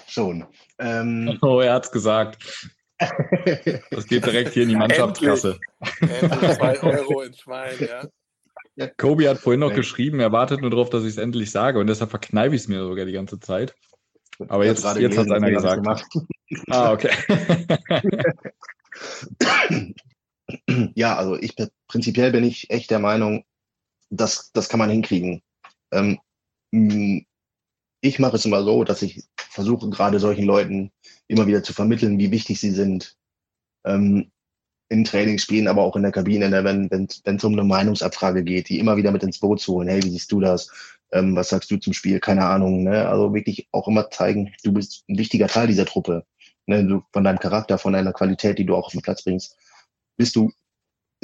schon. 0.06 0.46
Ähm, 0.78 1.38
oh, 1.42 1.60
er 1.60 1.74
hat 1.74 1.86
es 1.86 1.92
gesagt. 1.92 2.70
Das 3.90 4.06
geht 4.06 4.26
direkt 4.26 4.52
hier 4.52 4.64
in 4.64 4.70
die 4.70 4.76
Mannschaftskasse. 4.76 5.58
Endlich. 6.00 6.56
zwei 6.56 6.82
Euro 6.82 7.22
ins 7.22 7.38
Schwein, 7.38 7.74
ja. 7.80 8.08
Kobi 8.96 9.28
hat 9.28 9.38
vorhin 9.38 9.60
noch 9.60 9.74
geschrieben, 9.74 10.20
er 10.20 10.32
wartet 10.32 10.60
nur 10.60 10.70
darauf, 10.70 10.90
dass 10.90 11.02
ich 11.02 11.10
es 11.10 11.18
endlich 11.18 11.50
sage 11.50 11.78
und 11.78 11.88
deshalb 11.88 12.10
verkneife 12.10 12.54
ich 12.54 12.62
es 12.62 12.68
mir 12.68 12.82
sogar 12.82 13.04
die 13.04 13.12
ganze 13.12 13.38
Zeit. 13.38 13.74
Aber 14.48 14.64
jetzt, 14.64 14.84
jetzt 14.96 15.18
hat 15.18 15.26
es 15.26 15.32
einer 15.32 15.50
gesagt. 15.50 15.86
Ah, 16.70 16.92
okay. 16.92 17.10
ja, 20.94 21.16
also 21.16 21.36
ich 21.36 21.54
prinzipiell 21.86 22.32
bin 22.32 22.44
ich 22.44 22.70
echt 22.70 22.90
der 22.90 22.98
Meinung, 22.98 23.44
das, 24.10 24.50
das 24.52 24.68
kann 24.68 24.78
man 24.78 24.90
hinkriegen. 24.90 25.42
Ähm, 25.92 26.18
ich 28.00 28.18
mache 28.18 28.36
es 28.36 28.44
immer 28.44 28.64
so, 28.64 28.84
dass 28.84 29.02
ich 29.02 29.24
versuche 29.52 29.90
gerade 29.90 30.18
solchen 30.18 30.44
Leuten 30.44 30.90
immer 31.28 31.46
wieder 31.46 31.62
zu 31.62 31.72
vermitteln, 31.72 32.18
wie 32.18 32.30
wichtig 32.30 32.60
sie 32.60 32.70
sind. 32.70 33.16
Ähm, 33.84 34.30
in 34.88 35.04
Trainingsspielen, 35.04 35.68
aber 35.68 35.82
auch 35.82 35.96
in 35.96 36.02
der 36.02 36.12
Kabine, 36.12 36.50
ne, 36.50 36.64
wenn 36.64 36.84
es 37.06 37.22
wenn, 37.24 37.40
um 37.40 37.52
eine 37.52 37.64
Meinungsabfrage 37.64 38.44
geht, 38.44 38.68
die 38.68 38.78
immer 38.78 38.96
wieder 38.96 39.10
mit 39.10 39.22
ins 39.22 39.40
Boot 39.40 39.60
zu 39.60 39.72
holen. 39.72 39.88
Hey, 39.88 40.02
wie 40.02 40.10
siehst 40.10 40.30
du 40.30 40.38
das? 40.40 40.70
Ähm, 41.12 41.34
was 41.34 41.48
sagst 41.48 41.70
du 41.70 41.78
zum 41.78 41.94
Spiel? 41.94 42.20
Keine 42.20 42.44
Ahnung. 42.44 42.84
Ne? 42.84 43.08
Also 43.08 43.32
wirklich 43.32 43.68
auch 43.72 43.88
immer 43.88 44.10
zeigen, 44.10 44.52
du 44.62 44.72
bist 44.72 45.04
ein 45.08 45.16
wichtiger 45.16 45.48
Teil 45.48 45.66
dieser 45.66 45.86
Truppe. 45.86 46.26
Ne? 46.66 46.84
Du, 46.84 47.02
von 47.12 47.24
deinem 47.24 47.38
Charakter, 47.38 47.78
von 47.78 47.94
deiner 47.94 48.12
Qualität, 48.12 48.58
die 48.58 48.66
du 48.66 48.76
auch 48.76 48.86
auf 48.86 48.92
den 48.92 49.00
Platz 49.00 49.22
bringst, 49.24 49.56
bist 50.18 50.36
du 50.36 50.52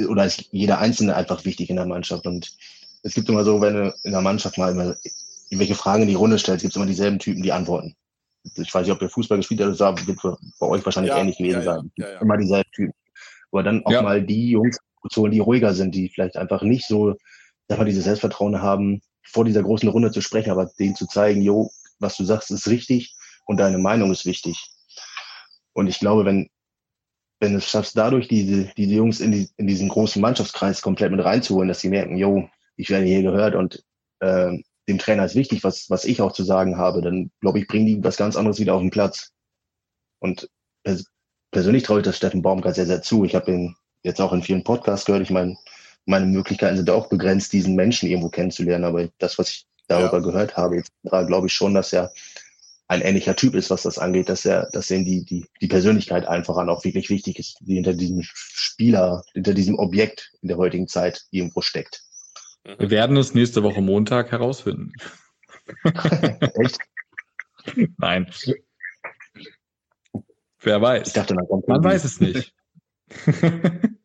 oder 0.09 0.25
ist 0.25 0.49
jeder 0.51 0.79
Einzelne 0.79 1.15
einfach 1.15 1.45
wichtig 1.45 1.69
in 1.69 1.77
der 1.77 1.87
Mannschaft. 1.87 2.27
Und 2.27 2.57
es 3.03 3.15
gibt 3.15 3.29
immer 3.29 3.45
so, 3.45 3.61
wenn 3.61 3.75
du 3.75 3.95
in 4.03 4.13
der 4.13 4.23
Mannschaft 4.23 4.57
mal 4.57 4.73
immer 4.73 4.97
irgendwelche 5.51 5.75
Fragen 5.75 6.03
in 6.03 6.09
die 6.09 6.15
Runde 6.15 6.39
stellst, 6.39 6.63
gibt 6.63 6.73
es 6.73 6.77
immer 6.77 6.87
dieselben 6.87 7.19
Typen, 7.19 7.43
die 7.43 7.53
antworten. 7.53 7.97
Ich 8.57 8.75
weiß 8.75 8.87
nicht, 8.87 8.95
ob 8.95 9.03
ihr 9.03 9.11
Fußball 9.11 9.39
gespielt 9.39 9.61
habt, 9.61 9.81
das 9.81 10.07
wird 10.07 10.19
bei 10.59 10.67
euch 10.67 10.85
wahrscheinlich 10.85 11.13
ja, 11.13 11.19
ähnlich 11.19 11.39
gewesen 11.39 11.63
ja, 11.63 11.65
sein. 11.65 11.93
Ja, 11.97 12.21
immer 12.21 12.37
dieselben 12.37 12.71
Typen. 12.73 12.95
Aber 13.51 13.63
dann 13.63 13.85
auch 13.85 14.03
mal 14.03 14.23
die 14.23 14.51
Jungs 14.51 14.79
zu 15.11 15.23
holen, 15.23 15.33
die 15.33 15.39
ruhiger 15.39 15.75
sind, 15.75 15.95
die 15.95 16.09
vielleicht 16.09 16.37
einfach 16.37 16.63
nicht 16.63 16.87
so, 16.87 17.15
sag 17.69 17.79
mal, 17.79 17.85
dieses 17.85 18.05
Selbstvertrauen 18.05 18.61
haben, 18.61 19.01
vor 19.25 19.45
dieser 19.45 19.63
großen 19.63 19.89
Runde 19.89 20.11
zu 20.11 20.21
sprechen, 20.21 20.51
aber 20.51 20.71
denen 20.79 20.95
zu 20.95 21.07
zeigen, 21.07 21.43
jo, 21.43 21.71
was 21.99 22.17
du 22.17 22.25
sagst, 22.25 22.51
ist 22.51 22.69
richtig 22.69 23.15
und 23.47 23.59
deine 23.59 23.79
Meinung 23.79 24.11
ist 24.11 24.27
wichtig. 24.27 24.71
Und 25.73 25.87
ich 25.87 25.99
glaube, 25.99 26.25
wenn, 26.25 26.49
wenn 27.41 27.53
du 27.53 27.59
es 27.59 27.69
schaffst, 27.69 27.97
dadurch 27.97 28.29
diese, 28.29 28.73
diese 28.77 28.95
Jungs 28.95 29.21
in, 29.21 29.33
die, 29.33 29.49
in 29.57 29.67
diesen 29.67 29.89
großen 29.89 30.21
Mannschaftskreis 30.21 30.83
komplett 30.83 31.13
mit 31.13 31.25
reinzuholen, 31.25 31.69
dass 31.69 31.81
sie 31.81 31.89
merken, 31.89 32.17
jo, 32.17 32.49
ich 32.77 32.91
werde 32.91 33.07
hier 33.07 33.23
gehört 33.23 33.55
und 33.55 33.85
äh, 34.21 34.59
dem 34.89 34.99
Trainer 34.99 35.25
ist 35.25 35.35
wichtig, 35.35 35.63
was, 35.65 35.91
was 35.91 36.05
ich 36.05 36.21
auch 36.21 36.33
zu 36.33 36.43
sagen 36.43 36.79
habe, 36.79 37.03
dann 37.03 37.31
glaube 37.41 37.59
ich, 37.59 37.69
bringen 37.69 37.87
die 37.87 38.03
was 38.03 38.17
ganz 38.17 38.37
anderes 38.37 38.59
wieder 38.59 38.75
auf 38.75 38.81
den 38.81 38.91
Platz. 38.91 39.33
Und 40.19 40.49
pers 40.83 41.05
persönlich 41.51 41.83
traue 41.83 42.01
ich 42.01 42.05
das 42.05 42.17
Steffen 42.17 42.43
Baumgart 42.43 42.75
sehr, 42.75 42.87
sehr 42.87 43.03
zu. 43.03 43.25
Ich 43.25 43.35
habe 43.35 43.51
ihn 43.53 43.77
jetzt 44.03 44.21
auch 44.21 44.33
in 44.33 44.43
vielen 44.43 44.65
Podcasts 44.65 45.07
gehört. 45.07 45.23
Ich 45.23 45.31
meine, 45.31 45.57
meine 46.07 46.27
Möglichkeiten 46.27 46.77
sind 46.77 46.91
auch 46.91 47.09
begrenzt, 47.09 47.53
diesen 47.53 47.75
Menschen 47.75 48.09
irgendwo 48.09 48.29
kennenzulernen. 48.29 48.85
Aber 48.85 49.09
das, 49.19 49.39
was 49.39 49.51
ich 49.51 49.67
darüber 49.87 50.19
ja. 50.19 50.25
gehört 50.25 50.57
habe, 50.57 50.77
jetzt 50.77 50.91
glaube 51.05 51.47
ich 51.47 51.53
schon, 51.53 51.75
dass 51.75 51.93
er 51.93 52.13
ein 52.89 53.03
ähnlicher 53.03 53.37
Typ 53.37 53.55
ist, 53.55 53.69
was 53.69 53.83
das 53.83 53.99
angeht, 53.99 54.31
dass 54.31 54.47
er, 54.47 54.71
dass 54.73 54.91
ihm 54.91 55.05
die, 55.05 55.25
die, 55.25 55.47
die 55.61 55.69
Persönlichkeit 55.69 56.27
einfach 56.27 56.57
an 56.57 56.71
auch 56.71 56.85
wirklich 56.85 57.11
wichtig 57.11 57.39
ist, 57.39 57.59
die 57.61 57.75
hinter 57.75 57.93
diesem 57.93 58.23
Spieler, 58.23 59.23
hinter 59.35 59.53
diesem 59.53 59.79
Objekt 59.79 60.33
in 60.41 60.49
der 60.49 60.57
heutigen 60.57 60.89
Zeit 60.89 61.27
irgendwo 61.31 61.61
steckt. 61.61 62.08
Wir 62.77 62.91
werden 62.91 63.17
es 63.17 63.33
nächste 63.35 63.63
Woche 63.63 63.81
Montag 63.81 64.31
herausfinden. 64.31 64.93
Echt? 65.85 66.79
Nein. 67.97 68.31
Wer 70.61 70.83
weiß. 70.83 71.07
Ich 71.09 71.13
dachte, 71.15 71.35
man 71.35 71.85
weiß 71.85 72.05
es 72.05 72.21
nicht. 72.21 72.55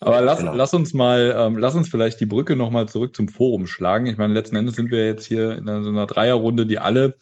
Aber 0.00 0.20
lass, 0.20 0.40
genau. 0.40 0.54
lass 0.54 0.74
uns 0.74 0.94
mal, 0.94 1.32
ähm, 1.38 1.58
lass 1.58 1.76
uns 1.76 1.88
vielleicht 1.88 2.18
die 2.18 2.26
Brücke 2.26 2.56
nochmal 2.56 2.88
zurück 2.88 3.14
zum 3.14 3.28
Forum 3.28 3.68
schlagen. 3.68 4.06
Ich 4.06 4.16
meine, 4.16 4.34
letzten 4.34 4.56
Endes 4.56 4.74
sind 4.74 4.90
wir 4.90 5.06
jetzt 5.06 5.26
hier 5.26 5.52
in 5.56 5.66
so 5.66 5.90
einer 5.90 6.06
Dreierrunde, 6.06 6.66
die 6.66 6.80
alle 6.80 7.16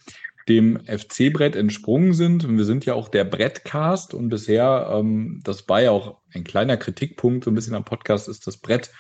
dem 0.49 0.81
FC-Brett 0.87 1.57
entsprungen 1.57 2.15
sind. 2.15 2.45
Und 2.45 2.57
wir 2.57 2.65
sind 2.65 2.87
ja 2.87 2.95
auch 2.95 3.09
der 3.09 3.25
Brettcast 3.25 4.15
und 4.15 4.29
bisher, 4.29 4.91
ähm, 4.93 5.41
das 5.45 5.69
war 5.69 5.83
ja 5.83 5.91
auch 5.91 6.19
ein 6.35 6.45
kleiner 6.45 6.77
Kritikpunkt, 6.77 7.45
so 7.45 7.51
ein 7.51 7.55
bisschen 7.55 7.75
am 7.75 7.85
Podcast, 7.85 8.29
ist 8.29 8.47
das 8.47 8.57
Brett 8.57 8.91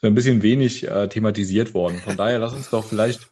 so 0.00 0.06
ein 0.06 0.14
bisschen 0.14 0.42
wenig 0.42 0.86
äh, 0.88 1.08
thematisiert 1.08 1.74
worden. 1.74 1.98
Von 1.98 2.16
daher 2.16 2.38
lass 2.38 2.52
uns 2.52 2.70
doch 2.70 2.84
vielleicht 2.84 3.28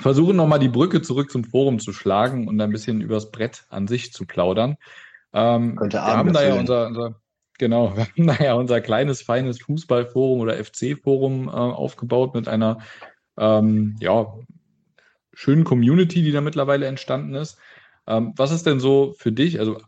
versuchen, 0.00 0.36
nochmal 0.36 0.60
die 0.60 0.68
Brücke 0.68 1.02
zurück 1.02 1.30
zum 1.30 1.44
Forum 1.44 1.80
zu 1.80 1.92
schlagen 1.92 2.46
und 2.46 2.60
ein 2.60 2.70
bisschen 2.70 3.00
übers 3.00 3.30
Brett 3.30 3.64
an 3.68 3.88
sich 3.88 4.12
zu 4.12 4.26
plaudern. 4.26 4.76
Ähm, 5.32 5.78
wir 5.80 6.02
haben 6.02 6.32
da 6.32 6.46
ja 6.46 6.54
unser, 6.54 6.86
unser 6.86 7.20
Genau, 7.58 7.92
wir 7.96 8.06
haben 8.06 8.26
da 8.26 8.44
ja 8.44 8.54
unser 8.54 8.80
kleines, 8.80 9.22
feines 9.22 9.60
Fußballforum 9.60 10.40
oder 10.40 10.62
FC-Forum 10.64 11.48
äh, 11.48 11.50
aufgebaut 11.50 12.34
mit 12.34 12.48
einer 12.48 12.78
ähm, 13.36 13.96
ja, 14.00 14.32
schönen 15.38 15.62
Community, 15.62 16.22
die 16.22 16.32
da 16.32 16.40
mittlerweile 16.40 16.86
entstanden 16.86 17.36
ist. 17.36 17.58
Ähm, 18.08 18.32
was 18.34 18.50
ist 18.50 18.66
denn 18.66 18.80
so 18.80 19.14
für 19.16 19.30
dich, 19.30 19.60
also 19.60 19.80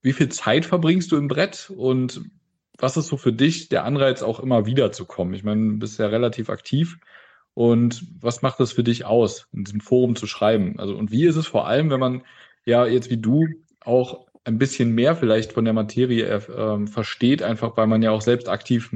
wie 0.00 0.14
viel 0.14 0.30
Zeit 0.30 0.64
verbringst 0.64 1.12
du 1.12 1.18
im 1.18 1.28
Brett 1.28 1.70
und 1.76 2.22
was 2.78 2.96
ist 2.96 3.08
so 3.08 3.18
für 3.18 3.34
dich 3.34 3.68
der 3.68 3.84
Anreiz, 3.84 4.22
auch 4.22 4.40
immer 4.40 4.64
wieder 4.64 4.90
zu 4.90 5.04
kommen? 5.04 5.34
Ich 5.34 5.44
meine, 5.44 5.72
du 5.72 5.78
bist 5.78 5.98
ja 5.98 6.06
relativ 6.06 6.48
aktiv. 6.48 6.98
Und 7.52 8.02
was 8.18 8.40
macht 8.40 8.60
das 8.60 8.72
für 8.72 8.82
dich 8.82 9.04
aus, 9.04 9.48
in 9.52 9.64
diesem 9.64 9.80
Forum 9.80 10.16
zu 10.16 10.26
schreiben? 10.26 10.78
Also, 10.78 10.96
und 10.96 11.10
wie 11.10 11.26
ist 11.26 11.36
es 11.36 11.46
vor 11.46 11.66
allem, 11.66 11.90
wenn 11.90 12.00
man 12.00 12.22
ja 12.64 12.86
jetzt 12.86 13.10
wie 13.10 13.18
du 13.18 13.46
auch 13.80 14.26
ein 14.44 14.56
bisschen 14.56 14.94
mehr 14.94 15.16
vielleicht 15.16 15.52
von 15.52 15.66
der 15.66 15.74
Materie 15.74 16.24
äh, 16.24 16.86
versteht, 16.86 17.42
einfach 17.42 17.76
weil 17.76 17.88
man 17.88 18.00
ja 18.00 18.10
auch 18.12 18.22
selbst 18.22 18.48
aktiv 18.48 18.90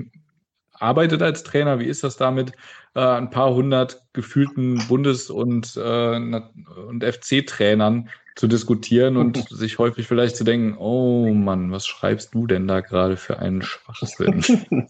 arbeitet 0.83 1.23
als 1.23 1.43
Trainer. 1.43 1.79
Wie 1.79 1.87
ist 1.87 2.05
das 2.05 2.17
damit, 2.17 2.53
äh, 2.95 3.01
ein 3.01 3.31
paar 3.31 3.55
hundert 3.55 4.03
gefühlten 4.13 4.83
Bundes- 4.89 5.31
und, 5.31 5.77
äh, 5.77 6.17
und 6.17 7.05
FC-Trainern 7.05 8.09
zu 8.37 8.49
diskutieren 8.49 9.17
und 9.17 9.37
sich 9.51 9.79
häufig 9.79 10.07
vielleicht 10.07 10.37
zu 10.37 10.45
denken, 10.45 10.77
oh 10.79 11.33
Mann, 11.33 11.71
was 11.71 11.87
schreibst 11.87 12.35
du 12.35 12.47
denn 12.47 12.67
da 12.67 12.81
gerade 12.81 13.17
für 13.17 13.39
einen 13.39 13.63
Schwachsinn? 13.63 14.43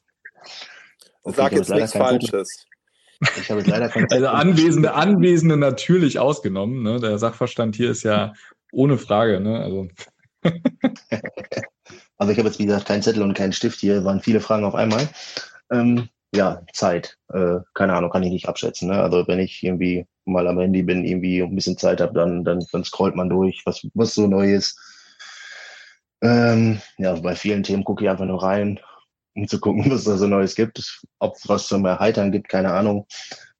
Sag 1.24 1.52
jetzt 1.52 1.70
nichts 1.70 1.92
Falsches. 1.92 2.66
Ich 3.36 3.50
habe 3.50 3.62
leider 3.62 3.88
keine 3.88 4.08
Also 4.10 4.26
Anwesende, 4.28 4.94
Anwesende 4.94 5.56
natürlich 5.56 6.18
ausgenommen. 6.18 6.82
Ne? 6.82 6.98
Der 6.98 7.18
Sachverstand 7.18 7.76
hier 7.76 7.90
ist 7.90 8.02
ja 8.02 8.32
ohne 8.72 8.98
Frage. 8.98 9.38
Ne? 9.38 9.60
Also. 9.60 9.88
also 12.16 12.32
ich 12.32 12.38
habe 12.38 12.48
jetzt, 12.48 12.58
wie 12.58 12.66
gesagt, 12.66 12.86
keinen 12.86 13.02
Zettel 13.02 13.22
und 13.22 13.34
keinen 13.34 13.52
Stift 13.52 13.78
hier, 13.78 14.04
waren 14.04 14.20
viele 14.20 14.40
Fragen 14.40 14.64
auf 14.64 14.74
einmal. 14.74 15.08
Ähm, 15.72 16.08
ja, 16.34 16.62
Zeit. 16.72 17.18
Äh, 17.32 17.58
keine 17.74 17.94
Ahnung, 17.94 18.10
kann 18.10 18.22
ich 18.22 18.30
nicht 18.30 18.48
abschätzen. 18.48 18.88
Ne? 18.88 19.02
Also 19.02 19.26
wenn 19.26 19.38
ich 19.38 19.62
irgendwie 19.62 20.06
mal 20.24 20.46
am 20.46 20.58
Handy 20.58 20.82
bin, 20.82 21.04
irgendwie 21.04 21.42
ein 21.42 21.54
bisschen 21.54 21.76
Zeit 21.76 22.00
habe, 22.00 22.14
dann, 22.14 22.44
dann, 22.44 22.64
dann 22.72 22.84
scrollt 22.84 23.16
man 23.16 23.28
durch, 23.28 23.62
was, 23.66 23.86
was 23.94 24.14
so 24.14 24.26
neu 24.26 24.52
ist. 24.54 24.78
Ähm, 26.22 26.80
ja, 26.98 27.14
bei 27.14 27.34
vielen 27.34 27.62
Themen 27.62 27.84
gucke 27.84 28.04
ich 28.04 28.10
einfach 28.10 28.24
nur 28.24 28.42
rein, 28.42 28.78
um 29.34 29.48
zu 29.48 29.58
gucken, 29.58 29.84
was 29.90 30.04
da 30.04 30.16
so 30.16 30.26
Neues 30.26 30.54
gibt. 30.54 31.02
Ob 31.18 31.36
es 31.36 31.48
was 31.48 31.68
zum 31.68 31.84
Erheitern 31.84 32.32
gibt, 32.32 32.48
keine 32.48 32.72
Ahnung. 32.72 33.06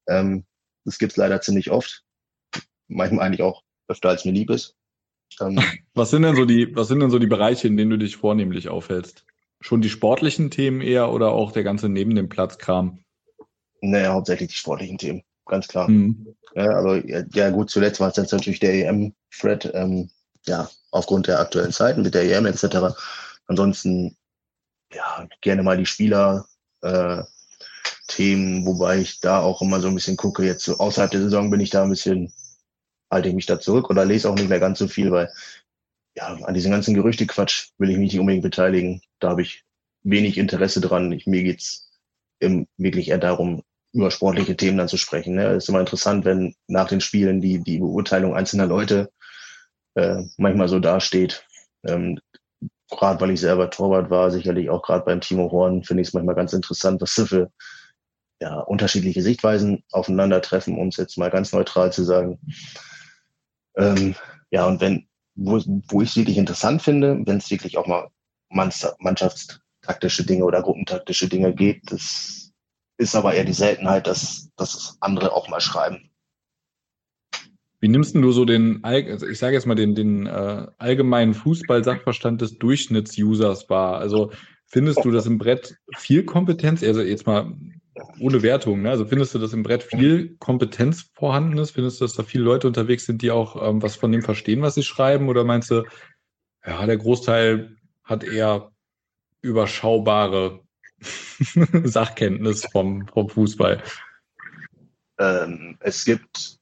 Ähm, 0.09 0.45
das 0.85 0.99
gibt 0.99 1.13
es 1.13 1.17
leider 1.17 1.41
ziemlich 1.41 1.71
oft. 1.71 2.05
Manchmal 2.89 3.27
eigentlich 3.27 3.43
auch 3.43 3.63
öfter, 3.89 4.11
als 4.11 4.25
mir 4.25 4.33
lieb 4.33 4.51
ist. 4.51 4.77
Ähm, 5.41 5.59
was 5.95 6.11
sind 6.11 6.23
denn 6.23 6.37
so 6.37 6.45
die, 6.45 6.75
was 6.75 6.89
sind 6.89 7.01
denn 7.01 7.11
so 7.11 7.19
die 7.19 7.27
Bereiche, 7.27 7.67
in 7.67 7.77
denen 7.77 7.91
du 7.91 7.99
dich 7.99 8.17
vornehmlich 8.17 8.69
aufhältst? 8.69 9.27
Schon 9.63 9.81
die 9.81 9.89
sportlichen 9.89 10.51
Themen 10.51 10.81
eher 10.81 11.11
oder 11.13 11.33
auch 11.33 11.53
der 11.53 11.65
ganze 11.65 11.89
neben 11.89 12.15
dem 12.15 12.29
Platzkram? 12.29 12.99
Naja, 13.81 14.13
hauptsächlich 14.13 14.51
die 14.51 14.57
sportlichen 14.57 14.99
Themen, 14.99 15.23
ganz 15.47 15.69
klar. 15.69 15.89
Mhm. 15.89 16.35
Ja, 16.55 16.77
aber 16.77 17.03
ja 17.07 17.51
gut, 17.51 17.71
zuletzt 17.71 17.99
war 18.01 18.11
es 18.11 18.17
jetzt 18.17 18.33
natürlich 18.33 18.61
der 18.61 18.75
EM-Thread, 18.75 19.71
ähm, 19.75 20.11
ja, 20.47 20.69
aufgrund 20.91 21.27
der 21.27 21.41
aktuellen 21.41 21.73
Zeiten 21.73 22.03
mit 22.03 22.15
der 22.15 22.25
EM 22.25 22.47
etc. 22.47 22.95
Ansonsten, 23.47 24.17
ja, 24.93 25.27
gerne 25.41 25.63
mal 25.63 25.79
die 25.79 25.87
Spieler, 25.87 26.47
äh, 26.83 27.23
Themen, 28.09 28.67
wobei 28.67 28.99
ich 28.99 29.21
da 29.21 29.41
auch 29.41 29.63
immer 29.63 29.81
so 29.81 29.89
ein 29.89 29.95
bisschen 29.95 30.19
gucke. 30.19 30.45
Jetzt 30.45 30.65
so 30.65 30.77
außerhalb 30.77 31.11
der 31.11 31.23
Saison 31.23 31.51
bin 31.51 31.61
ich 31.61 31.71
da 31.71 31.83
ein 31.83 31.91
bisschen 31.91 32.33
halte 33.13 33.29
ich 33.29 33.35
mich 33.35 33.47
da 33.47 33.61
zurück 33.61 33.91
oder 33.91 34.05
lese 34.05 34.29
auch 34.29 34.35
nicht 34.35 34.49
mehr 34.49 34.59
ganz 34.59 34.79
so 34.79 34.89
viel, 34.89 35.13
weil 35.13 35.31
ja, 36.17 36.27
an 36.29 36.55
diesem 36.55 36.73
ganzen 36.73 36.95
Gerüchte-Quatsch 36.95 37.69
will 37.79 37.91
ich 37.91 37.99
mich 37.99 38.13
nicht 38.13 38.21
unbedingt 38.21 38.43
beteiligen. 38.43 39.03
Da 39.23 39.31
habe 39.31 39.43
ich 39.43 39.65
wenig 40.03 40.39
Interesse 40.39 40.81
dran. 40.81 41.13
Ich, 41.13 41.27
mir 41.27 41.43
geht's 41.43 41.91
im, 42.41 42.67
wirklich 42.77 43.09
eher 43.09 43.19
darum, 43.19 43.63
über 43.93 44.11
sportliche 44.11 44.57
Themen 44.57 44.79
dann 44.79 44.89
zu 44.89 44.97
sprechen. 44.97 45.35
Ne? 45.35 45.47
Es 45.49 45.65
ist 45.65 45.69
immer 45.69 45.81
interessant, 45.81 46.25
wenn 46.25 46.55
nach 46.67 46.89
den 46.89 47.01
Spielen 47.01 47.41
die, 47.41 47.63
die 47.63 47.79
Beurteilung 47.79 48.35
einzelner 48.35 48.67
Leute 48.67 49.11
äh, 49.95 50.23
manchmal 50.39 50.69
so 50.69 50.81
dasteht. 50.81 51.47
Ähm, 51.87 52.19
gerade 52.91 53.21
weil 53.21 53.31
ich 53.31 53.41
selber 53.41 53.71
Torwart 53.71 54.11
war, 54.11 54.31
sicherlich 54.31 54.71
auch 54.71 54.83
gerade 54.83 55.05
beim 55.05 55.21
Timo 55.21 55.51
Horn, 55.51 55.83
finde 55.83 56.03
ich 56.03 56.09
es 56.09 56.15
manchmal 56.15 56.35
ganz 56.35 56.53
interessant, 56.53 57.01
was 57.01 57.15
so 57.15 57.27
für 57.27 57.51
ja, 58.41 58.59
unterschiedliche 58.61 59.23
Sichtweisen 59.23 59.85
aufeinandertreffen, 59.93 60.77
um 60.77 60.89
es 60.89 60.97
jetzt 60.97 61.17
mal 61.17 61.31
ganz 61.31 61.53
neutral 61.53 61.93
zu 61.93 62.03
sagen. 62.03 62.41
Ähm, 63.77 64.15
ja, 64.51 64.67
und 64.67 64.81
wenn, 64.81 65.07
wo, 65.35 65.63
wo 65.89 66.03
ich 66.03 66.11
es 66.11 66.17
wirklich 66.17 66.39
interessant 66.39 66.83
finde, 66.83 67.21
wenn 67.25 67.39
es 67.39 67.51
wirklich 67.51 67.79
auch 67.79 67.87
mal 67.87 68.09
mannschaftstaktische 68.53 70.25
Dinge 70.25 70.45
oder 70.45 70.63
gruppentaktische 70.63 71.29
Dinge 71.29 71.55
geht, 71.55 71.91
das 71.91 72.53
ist 72.99 73.15
aber 73.15 73.35
eher 73.35 73.45
die 73.45 73.53
Seltenheit, 73.53 74.07
dass, 74.07 74.51
dass 74.57 74.97
andere 75.01 75.33
auch 75.33 75.49
mal 75.49 75.61
schreiben. 75.61 76.11
Wie 77.81 77.89
nimmst 77.89 78.15
du 78.15 78.31
so 78.31 78.45
den, 78.45 78.79
also 78.85 79.27
ich 79.27 79.39
sage 79.39 79.55
jetzt 79.55 79.67
mal 79.67 79.75
den, 79.75 79.97
den 79.97 80.27
äh, 80.27 80.67
allgemeinen 80.79 81.35
Fußball-Sachverstand 81.35 82.41
des 82.41 82.57
Durchschnittsusers 82.59 83.69
wahr? 83.69 83.99
Also 83.99 84.31
findest 84.67 85.05
du, 85.05 85.11
dass 85.11 85.27
im 85.27 85.39
Brett 85.39 85.75
viel 85.97 86.25
Kompetenz, 86.25 86.85
also 86.85 87.03
jetzt 87.03 87.27
mal 87.27 87.53
ohne 88.21 88.43
Wertung. 88.43 88.83
Ne? 88.83 88.91
Also 88.91 89.05
findest 89.05 89.35
du, 89.35 89.41
dass 89.41 89.53
im 89.53 89.65
Brett 89.65 89.83
viel 89.83 90.37
Kompetenz 90.39 91.11
vorhanden 91.15 91.59
ist? 91.59 91.73
Findest 91.73 92.01
du, 92.01 92.05
dass 92.05 92.15
da 92.15 92.23
viele 92.23 92.45
Leute 92.45 92.69
unterwegs 92.69 93.05
sind, 93.05 93.21
die 93.21 93.33
auch 93.33 93.69
ähm, 93.69 93.83
was 93.83 93.97
von 93.97 94.13
dem 94.13 94.23
verstehen, 94.23 94.63
was 94.63 94.77
sie 94.77 94.85
schreiben? 94.85 95.29
Oder 95.29 95.43
meinst 95.43 95.71
du, 95.73 95.83
ja, 96.65 96.87
der 96.87 96.97
Großteil 96.97 97.77
hat 98.13 98.25
eher 98.25 98.71
überschaubare 99.41 100.61
Sachkenntnis 101.85 102.67
vom, 102.67 103.09
vom 103.09 103.29
Fußball? 103.29 103.83
Ähm, 105.19 105.77
es 105.81 106.05
gibt 106.05 106.59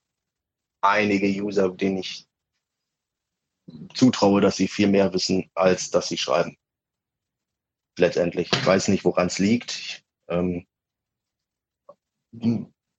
einige 0.80 1.26
User, 1.42 1.68
denen 1.68 1.98
ich 1.98 2.26
zutraue, 3.94 4.40
dass 4.40 4.56
sie 4.56 4.68
viel 4.68 4.88
mehr 4.88 5.12
wissen, 5.12 5.50
als 5.54 5.90
dass 5.90 6.08
sie 6.08 6.18
schreiben. 6.18 6.56
letztendlich. 7.98 8.50
Ich 8.52 8.66
weiß 8.66 8.88
nicht, 8.88 9.04
woran 9.04 9.26
es 9.26 9.38
liegt. 9.38 9.72
Ich, 9.72 10.04
ähm, 10.28 10.66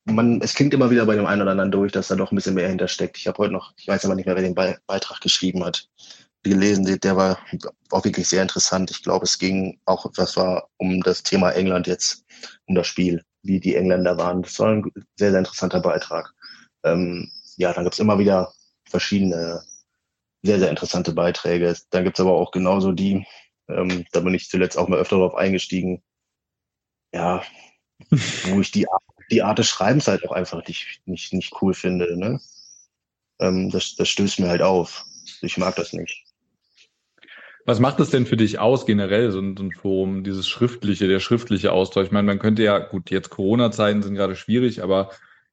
man, 0.06 0.42
es 0.42 0.54
klingt 0.54 0.74
immer 0.74 0.92
wieder 0.92 1.06
bei 1.06 1.16
dem 1.16 1.26
einen 1.26 1.42
oder 1.42 1.52
anderen 1.52 1.72
durch, 1.72 1.92
dass 1.92 2.10
da 2.10 2.16
doch 2.16 2.32
ein 2.32 2.36
bisschen 2.36 2.54
mehr 2.54 2.70
hintersteckt. 2.70 3.18
Ich 3.18 3.28
habe 3.28 3.38
heute 3.40 3.54
noch, 3.54 3.74
ich 3.78 3.88
weiß 3.88 4.06
aber 4.06 4.16
nicht 4.16 4.26
mehr, 4.26 4.36
wer 4.36 4.44
den 4.44 4.56
Be 4.56 4.80
Beitrag 4.86 5.22
geschrieben 5.22 5.64
hat, 5.64 5.90
gelesen, 6.44 7.00
der 7.00 7.16
war 7.16 7.40
auch 7.92 8.04
wirklich 8.04 8.28
sehr 8.28 8.42
interessant. 8.42 8.92
Ich 8.92 9.04
glaube, 9.04 9.26
es 9.26 9.38
ging 9.38 9.80
auch, 9.86 10.12
das 10.14 10.38
war 10.38 10.70
um 10.78 11.02
das 11.02 11.24
Thema 11.24 11.52
England 11.52 11.88
jetzt, 11.88 12.26
um 12.66 12.76
das 12.76 12.88
Spiel, 12.88 13.24
wie 13.44 13.60
die 13.60 13.76
Engländer 13.76 14.18
waren. 14.18 14.42
Das 14.42 14.60
war 14.60 14.72
ein 14.72 14.84
sehr, 15.18 15.32
sehr 15.32 15.40
interessanter 15.40 15.80
Beitrag. 15.80 16.34
Ähm, 16.84 17.32
ja, 17.58 17.74
dann 17.74 17.84
gibt's 17.84 18.00
immer 18.00 18.18
wieder 18.18 18.52
verschiedene 18.86 19.64
sehr, 20.44 20.60
sehr 20.60 20.70
interessante 20.70 21.14
Beiträge. 21.14 21.76
Dann 21.92 22.04
gibt's 22.04 22.20
aber 22.20 22.34
auch 22.34 22.52
genauso 22.52 22.92
die, 22.92 23.26
ähm, 23.70 24.06
da 24.12 24.22
bin 24.22 24.34
ich 24.34 24.50
zuletzt 24.50 24.78
auch 24.78 24.88
mal 24.88 25.00
öfter 25.00 25.18
darauf 25.18 25.36
eingestiegen, 25.36 26.02
ja, 27.14 27.44
wo 28.46 28.62
ich 28.62 28.72
die, 28.72 28.88
die 29.30 29.44
Art 29.44 29.60
des 29.60 29.68
Schreibens 29.68 30.08
halt 30.08 30.28
auch 30.28 30.32
einfach 30.32 30.66
nicht, 30.68 31.02
nicht, 31.06 31.34
nicht 31.34 31.62
cool 31.62 31.74
finde. 31.74 32.18
Ne? 32.18 32.40
Ähm, 33.40 33.70
das, 33.70 33.96
das 33.96 34.10
stößt 34.10 34.40
mir 34.40 34.50
halt 34.50 34.62
auf. 34.62 35.06
Ich 35.42 35.58
mag 35.58 35.76
das 35.76 35.94
nicht. 35.94 36.31
Was 37.66 37.80
macht 37.80 38.00
es 38.00 38.10
denn 38.10 38.26
für 38.26 38.38
dich 38.38 38.60
aus, 38.60 38.86
generell, 38.86 39.32
so 39.32 39.40
ein, 39.40 39.56
so 39.56 39.64
ein, 39.64 39.72
Forum, 39.72 40.24
dieses 40.24 40.48
schriftliche, 40.48 41.08
der 41.08 41.20
schriftliche 41.20 41.72
Austausch? 41.72 42.08
Ich 42.08 42.12
meine, 42.12 42.26
man 42.26 42.40
könnte 42.40 42.64
ja, 42.64 42.80
gut, 42.80 43.12
jetzt 43.12 43.30
Corona-Zeiten 43.30 44.02
sind 44.02 44.16
gerade 44.16 44.36
schwierig, 44.36 44.82
aber 44.82 45.12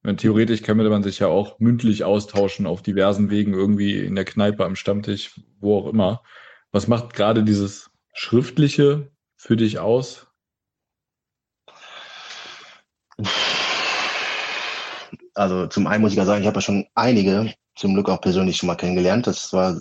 meine, 0.08 0.16
theoretisch 0.16 0.62
könnte 0.62 0.88
man 0.88 1.02
sich 1.02 1.18
ja 1.18 1.26
auch 1.26 1.58
mündlich 1.58 2.04
austauschen 2.04 2.66
auf 2.66 2.82
diversen 2.82 3.30
Wegen, 3.30 3.52
irgendwie 3.52 3.98
in 3.98 4.14
der 4.14 4.24
Kneipe, 4.24 4.64
am 4.64 4.74
Stammtisch, 4.74 5.38
wo 5.60 5.78
auch 5.78 5.86
immer. 5.86 6.22
Was 6.72 6.88
macht 6.88 7.12
gerade 7.14 7.44
dieses 7.44 7.90
Schriftliche 8.14 9.10
für 9.36 9.56
dich 9.56 9.78
aus? 9.78 10.26
Also 15.34 15.66
zum 15.66 15.86
einen 15.86 16.02
muss 16.02 16.12
ich 16.12 16.18
ja 16.18 16.24
sagen, 16.24 16.40
ich 16.40 16.46
habe 16.46 16.56
ja 16.56 16.62
schon 16.62 16.86
einige 16.94 17.52
zum 17.74 17.92
Glück 17.92 18.08
auch 18.08 18.20
persönlich 18.20 18.56
schon 18.56 18.68
mal 18.68 18.76
kennengelernt. 18.76 19.26
Das 19.26 19.52
war, 19.52 19.80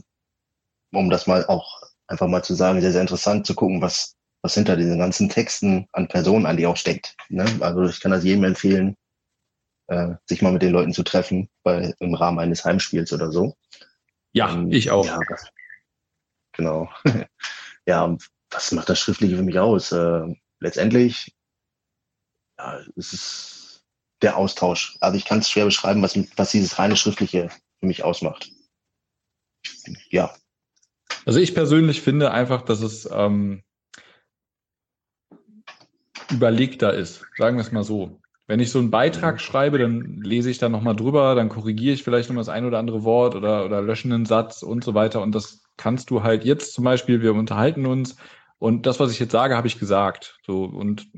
um 0.91 1.09
das 1.09 1.25
mal 1.25 1.45
auch 1.45 1.81
einfach 2.07 2.27
mal 2.27 2.43
zu 2.43 2.53
sagen, 2.53 2.81
sehr, 2.81 2.91
sehr 2.91 3.01
interessant 3.01 3.45
zu 3.45 3.55
gucken, 3.55 3.81
was, 3.81 4.15
was 4.41 4.53
hinter 4.53 4.75
diesen 4.75 4.97
ganzen 4.97 5.29
Texten 5.29 5.87
an 5.91 6.07
Personen 6.07 6.45
an 6.45 6.57
die 6.57 6.65
auch 6.65 6.77
steckt. 6.77 7.15
Ne? 7.29 7.45
Also 7.59 7.83
ich 7.83 7.99
kann 7.99 8.11
das 8.11 8.23
jedem 8.23 8.43
empfehlen, 8.43 8.95
äh, 9.87 10.15
sich 10.25 10.41
mal 10.41 10.53
mit 10.53 10.61
den 10.61 10.73
Leuten 10.73 10.93
zu 10.93 11.03
treffen, 11.03 11.49
bei, 11.63 11.93
im 11.99 12.13
Rahmen 12.13 12.39
eines 12.39 12.65
Heimspiels 12.65 13.13
oder 13.13 13.31
so. 13.31 13.55
Ja, 14.33 14.51
ähm, 14.51 14.71
ich 14.71 14.91
auch. 14.91 15.05
Ja, 15.05 15.19
genau. 16.53 16.89
ja, 17.85 18.17
was 18.51 18.71
macht 18.71 18.89
das 18.89 18.99
Schriftliche 18.99 19.37
für 19.37 19.43
mich 19.43 19.59
aus? 19.59 19.91
Äh, 19.91 20.33
letztendlich, 20.59 21.35
ja, 22.57 22.79
es 22.95 23.13
ist 23.13 23.85
der 24.21 24.37
Austausch. 24.37 24.97
Also 24.99 25.17
ich 25.17 25.25
kann 25.25 25.39
es 25.39 25.49
schwer 25.49 25.65
beschreiben, 25.65 26.01
was, 26.01 26.17
was 26.35 26.51
dieses 26.51 26.79
reine 26.79 26.95
Schriftliche 26.95 27.49
für 27.79 27.85
mich 27.85 28.03
ausmacht. 28.03 28.51
Ja, 30.09 30.35
also 31.27 31.41
ich 31.41 31.53
persönlich 31.53 32.01
finde 32.01 32.31
einfach, 32.31 32.61
dass 32.61 32.81
es 32.81 33.07
ähm, 33.11 33.61
überlegter 36.31 36.93
ist, 36.93 37.25
sagen 37.35 37.57
wir 37.57 37.61
es 37.63 37.73
mal 37.73 37.83
so. 37.83 38.21
Wenn 38.47 38.61
ich 38.61 38.71
so 38.71 38.79
einen 38.79 38.91
Beitrag 38.91 39.41
schreibe, 39.41 39.77
dann 39.77 40.21
lese 40.21 40.49
ich 40.49 40.57
da 40.57 40.69
nochmal 40.69 40.95
drüber, 40.95 41.35
dann 41.35 41.49
korrigiere 41.49 41.95
ich 41.95 42.03
vielleicht 42.03 42.29
noch 42.29 42.37
das 42.37 42.47
ein 42.47 42.63
oder 42.63 42.79
andere 42.79 43.03
Wort 43.03 43.35
oder, 43.35 43.65
oder 43.65 43.81
lösche 43.81 44.07
einen 44.07 44.25
Satz 44.25 44.63
und 44.63 44.85
so 44.85 44.93
weiter. 44.93 45.21
Und 45.21 45.35
das 45.35 45.63
kannst 45.75 46.11
du 46.11 46.23
halt 46.23 46.45
jetzt 46.45 46.73
zum 46.73 46.85
Beispiel, 46.85 47.21
wir 47.21 47.33
unterhalten 47.33 47.85
uns 47.85 48.15
und 48.57 48.85
das, 48.85 49.01
was 49.01 49.11
ich 49.11 49.19
jetzt 49.19 49.33
sage, 49.33 49.57
habe 49.57 49.67
ich 49.67 49.79
gesagt. 49.79 50.39
So, 50.45 50.63
und 50.63 51.09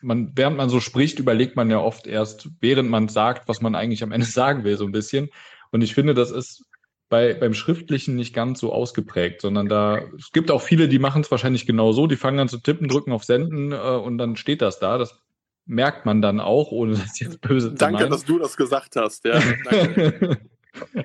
man, 0.00 0.30
während 0.36 0.58
man 0.58 0.68
so 0.68 0.78
spricht, 0.78 1.18
überlegt 1.18 1.56
man 1.56 1.70
ja 1.70 1.80
oft 1.80 2.06
erst, 2.06 2.50
während 2.60 2.88
man 2.88 3.08
sagt, 3.08 3.48
was 3.48 3.60
man 3.60 3.74
eigentlich 3.74 4.04
am 4.04 4.12
Ende 4.12 4.26
sagen 4.30 4.62
will, 4.62 4.76
so 4.76 4.84
ein 4.84 4.92
bisschen. 4.92 5.28
Und 5.72 5.82
ich 5.82 5.92
finde, 5.92 6.14
das 6.14 6.30
ist 6.30 6.64
bei, 7.08 7.34
beim 7.34 7.54
Schriftlichen 7.54 8.16
nicht 8.16 8.34
ganz 8.34 8.60
so 8.60 8.72
ausgeprägt, 8.72 9.40
sondern 9.40 9.68
da, 9.68 10.02
es 10.18 10.32
gibt 10.32 10.50
auch 10.50 10.62
viele, 10.62 10.88
die 10.88 10.98
machen 10.98 11.22
es 11.22 11.30
wahrscheinlich 11.30 11.66
genau 11.66 11.92
so, 11.92 12.06
die 12.06 12.16
fangen 12.16 12.40
an 12.40 12.48
zu 12.48 12.58
tippen, 12.58 12.88
drücken 12.88 13.12
auf 13.12 13.24
Senden 13.24 13.72
äh, 13.72 13.76
und 13.76 14.18
dann 14.18 14.36
steht 14.36 14.62
das 14.62 14.78
da. 14.78 14.98
Das 14.98 15.22
merkt 15.66 16.06
man 16.06 16.22
dann 16.22 16.40
auch, 16.40 16.72
ohne 16.72 16.94
das 16.94 17.18
jetzt 17.20 17.40
böse 17.40 17.70
zu 17.70 17.76
Danke, 17.76 18.08
dass 18.08 18.24
du 18.24 18.38
das 18.38 18.56
gesagt 18.56 18.96
hast. 18.96 19.24
Ja, 19.24 19.40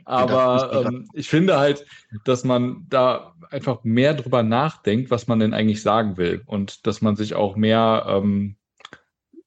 Aber 0.05 0.85
ähm, 0.85 1.07
ich 1.13 1.29
finde 1.29 1.57
halt, 1.57 1.85
dass 2.25 2.43
man 2.43 2.85
da 2.89 3.35
einfach 3.49 3.83
mehr 3.83 4.13
drüber 4.13 4.43
nachdenkt, 4.43 5.11
was 5.11 5.27
man 5.27 5.39
denn 5.39 5.53
eigentlich 5.53 5.81
sagen 5.81 6.17
will 6.17 6.41
und 6.45 6.85
dass 6.87 7.01
man 7.01 7.15
sich 7.15 7.35
auch 7.35 7.55
mehr, 7.55 8.05
ähm, 8.07 8.55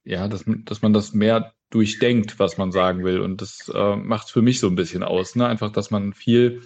ja, 0.05 0.29
dass, 0.29 0.45
dass 0.47 0.83
man 0.83 0.93
das 0.93 1.15
mehr 1.15 1.54
durchdenkt, 1.75 2.39
was 2.39 2.57
man 2.57 2.73
sagen 2.73 3.05
will. 3.05 3.21
Und 3.21 3.43
das 3.43 3.71
äh, 3.75 3.97
macht 3.97 4.27
es 4.27 4.33
für 4.33 4.43
mich 4.43 4.61
so 4.61 4.69
ein 4.69 4.77
bisschen 4.77 5.03
aus. 5.03 5.35
Ne? 5.35 5.47
Einfach, 5.47 5.73
dass 5.73 5.91
man 5.91 6.13
viel, 6.13 6.63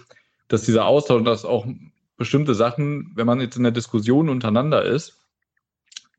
dass 0.47 0.63
dieser 0.63 0.85
Austausch, 0.85 1.23
dass 1.23 1.45
auch 1.45 1.65
bestimmte 2.17 2.53
Sachen, 2.53 3.11
wenn 3.15 3.25
man 3.25 3.41
jetzt 3.41 3.57
in 3.57 3.63
der 3.63 3.71
Diskussion 3.71 4.29
untereinander 4.29 4.83
ist, 4.83 5.17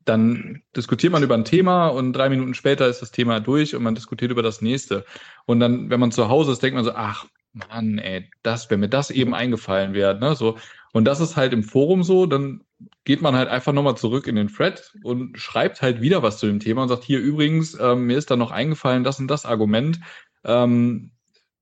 dann 0.03 0.63
diskutiert 0.75 1.13
man 1.13 1.23
über 1.23 1.35
ein 1.35 1.45
Thema 1.45 1.87
und 1.87 2.13
drei 2.13 2.29
Minuten 2.29 2.53
später 2.53 2.87
ist 2.87 3.01
das 3.01 3.11
Thema 3.11 3.39
durch 3.39 3.75
und 3.75 3.83
man 3.83 3.95
diskutiert 3.95 4.31
über 4.31 4.41
das 4.41 4.61
nächste. 4.61 5.05
Und 5.45 5.59
dann, 5.59 5.89
wenn 5.89 5.99
man 5.99 6.11
zu 6.11 6.27
Hause 6.27 6.51
ist, 6.51 6.63
denkt 6.63 6.75
man 6.75 6.83
so, 6.83 6.91
ach 6.93 7.25
Mann, 7.53 7.97
ey, 7.97 8.29
das, 8.43 8.69
wenn 8.69 8.79
mir 8.79 8.89
das 8.89 9.11
eben 9.11 9.33
eingefallen 9.33 9.93
wäre, 9.93 10.17
ne, 10.19 10.35
so. 10.35 10.57
Und 10.93 11.05
das 11.05 11.19
ist 11.19 11.35
halt 11.37 11.53
im 11.53 11.63
Forum 11.63 12.03
so, 12.03 12.25
dann 12.25 12.63
geht 13.03 13.21
man 13.21 13.35
halt 13.35 13.49
einfach 13.49 13.73
nochmal 13.73 13.97
zurück 13.97 14.27
in 14.27 14.35
den 14.35 14.47
Thread 14.47 14.93
und 15.03 15.37
schreibt 15.37 15.81
halt 15.81 16.01
wieder 16.01 16.23
was 16.23 16.37
zu 16.37 16.47
dem 16.47 16.59
Thema 16.59 16.83
und 16.83 16.89
sagt, 16.89 17.03
hier 17.03 17.19
übrigens, 17.19 17.77
ähm, 17.79 18.05
mir 18.05 18.17
ist 18.17 18.31
da 18.31 18.35
noch 18.35 18.51
eingefallen, 18.51 19.03
das 19.03 19.19
und 19.19 19.27
das 19.27 19.45
Argument. 19.45 19.99
Ähm, 20.43 21.11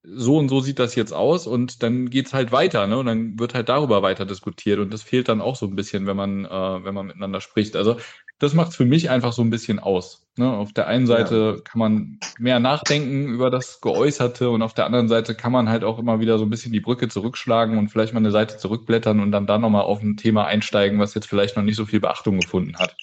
so 0.04 0.38
und 0.38 0.50
so 0.50 0.62
sieht 0.62 0.80
das 0.80 0.96
jetzt 0.96 1.14
aus 1.14 1.46
und 1.48 1.84
dann 1.84 2.10
geht's 2.10 2.34
halt 2.34 2.52
weiter, 2.52 2.88
ne? 2.88 2.98
Und 2.98 3.06
dann 3.06 3.38
wird 3.40 3.54
halt 3.54 3.70
darüber 3.70 4.02
weiter 4.02 4.26
diskutiert 4.26 4.80
und 4.80 4.94
das 4.94 5.04
fehlt 5.04 5.28
dann 5.28 5.42
auch 5.42 5.56
so 5.56 5.66
ein 5.66 5.76
bisschen, 5.76 6.08
wenn 6.08 6.16
man, 6.18 6.46
äh, 6.46 6.84
wenn 6.84 6.94
man 6.94 7.08
miteinander 7.08 7.42
spricht. 7.42 7.76
Also 7.76 7.98
das 8.40 8.54
macht 8.54 8.74
für 8.74 8.86
mich 8.86 9.10
einfach 9.10 9.34
so 9.34 9.42
ein 9.42 9.50
bisschen 9.50 9.80
aus. 9.80 10.26
Ne? 10.38 10.50
Auf 10.50 10.72
der 10.72 10.88
einen 10.88 11.08
Seite 11.08 11.56
ja. 11.58 11.62
kann 11.62 11.80
man 11.80 12.20
mehr 12.38 12.60
nachdenken 12.60 13.28
über 13.28 13.50
das 13.52 13.82
Geäußerte 13.82 14.50
und 14.50 14.62
auf 14.62 14.74
der 14.74 14.86
anderen 14.86 15.10
Seite 15.10 15.36
kann 15.36 15.52
man 15.52 15.68
halt 15.70 15.84
auch 15.84 16.00
immer 16.00 16.22
wieder 16.22 16.40
so 16.40 16.46
ein 16.46 16.50
bisschen 16.50 16.72
die 16.72 16.80
Brücke 16.80 17.10
zurückschlagen 17.10 17.78
und 17.78 17.90
vielleicht 17.90 18.14
mal 18.14 18.20
eine 18.20 18.32
Seite 18.32 18.58
zurückblättern 18.58 19.20
und 19.20 19.34
dann 19.34 19.46
da 19.46 19.58
nochmal 19.58 19.84
auf 19.84 20.02
ein 20.02 20.16
Thema 20.16 20.46
einsteigen, 20.46 21.00
was 21.00 21.14
jetzt 21.14 21.28
vielleicht 21.28 21.58
noch 21.58 21.64
nicht 21.64 21.76
so 21.76 21.86
viel 21.86 22.00
Beachtung 22.00 22.40
gefunden 22.40 22.78
hat. 22.78 22.96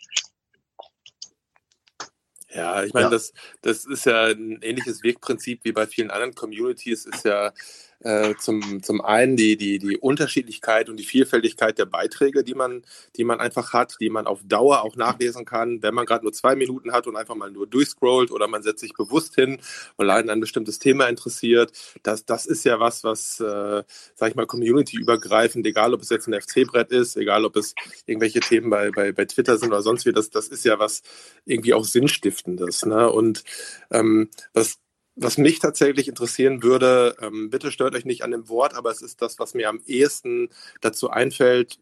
Ja, 2.55 2.83
ich 2.83 2.95
meine, 2.95 3.07
ja. 3.07 3.11
das, 3.11 3.35
das 3.61 3.85
ist 3.85 4.07
ja 4.07 4.29
ein 4.29 4.61
ähnliches 4.63 5.03
Wegprinzip 5.03 5.61
wie 5.65 5.73
bei 5.73 5.87
vielen 5.87 6.11
anderen 6.11 6.35
Communities, 6.35 7.05
ist 7.05 7.27
ja 7.27 7.53
äh, 8.01 8.35
zum, 8.39 8.83
zum 8.83 9.01
einen 9.01 9.37
die, 9.37 9.57
die, 9.57 9.79
die 9.79 9.97
Unterschiedlichkeit 9.97 10.89
und 10.89 10.97
die 10.97 11.05
Vielfältigkeit 11.05 11.79
der 11.79 11.87
Beiträge, 11.87 12.45
die 12.45 12.55
man, 12.55 12.83
die 13.17 13.25
man 13.25 13.41
einfach 13.41 13.73
hat, 13.73 13.97
die 14.01 14.11
man 14.11 14.27
auf 14.27 14.41
Dauer 14.45 14.83
auch 14.83 14.97
nachlesen 14.97 15.45
kann, 15.45 15.83
wenn 15.83 15.95
man 15.95 16.07
gerade 16.07 16.25
nur 16.25 16.33
zwei 16.33 16.57
Minuten 16.57 16.93
hat 16.93 17.07
und 17.07 17.17
einfach 17.17 17.35
mal 17.35 17.51
nur 17.51 17.67
durchscrollt 17.67 18.31
oder 18.31 18.49
man 18.49 18.63
setzt 18.63 18.81
sich 18.81 18.95
bewusst 18.95 19.35
hin, 19.35 19.59
weil 19.97 20.11
einen 20.11 20.31
ein 20.31 20.41
bestimmtes 20.41 20.79
Thema 20.79 21.07
interessiert. 21.09 21.73
Das, 22.03 22.25
das 22.25 22.47
ist 22.47 22.65
ja 22.65 22.81
was, 22.81 23.05
was, 23.05 23.41
äh, 23.41 23.83
sag 24.15 24.31
ich 24.31 24.37
mal, 24.37 24.47
community-übergreifend, 24.47 25.67
egal 25.67 25.95
ob 25.95 26.03
es 26.03 26.11
jetzt 26.11 26.29
ein 26.29 26.41
FC-Brett 26.41 26.93
ist, 26.93 27.17
egal 27.17 27.45
ob 27.45 27.57
es 27.57 27.75
irgendwelche 28.07 28.41
Themen 28.41 28.71
bei, 28.71 28.91
bei, 28.91 29.13
bei 29.13 29.25
Twitter 29.25 29.59
sind 29.59 29.69
oder 29.69 29.83
sonst 29.83 30.07
wie, 30.07 30.13
das, 30.13 30.31
das 30.31 30.49
ist 30.49 30.65
ja 30.65 30.79
was 30.79 31.03
irgendwie 31.45 31.75
auch 31.75 31.85
Sinnstiftendes. 31.85 32.85
Ne? 32.87 33.11
Und 33.11 33.45
ähm, 33.91 34.29
was 34.53 34.79
was 35.17 35.39
mich 35.39 35.59
tatsächlich 35.59 36.09
interessieren 36.09 36.63
würde, 36.63 37.17
ähm, 37.21 37.51
bitte 37.51 37.73
stört 37.73 37.95
euch 37.95 38.05
nicht 38.05 38.23
an 38.23 38.31
dem 38.31 38.49
Wort, 38.49 38.75
aber 38.75 38.91
es 38.91 39.03
ist 39.03 39.23
das, 39.23 39.39
was 39.39 39.55
mir 39.55 39.69
am 39.69 39.81
ehesten 39.87 40.51
dazu 40.83 41.11
einfällt, 41.11 41.79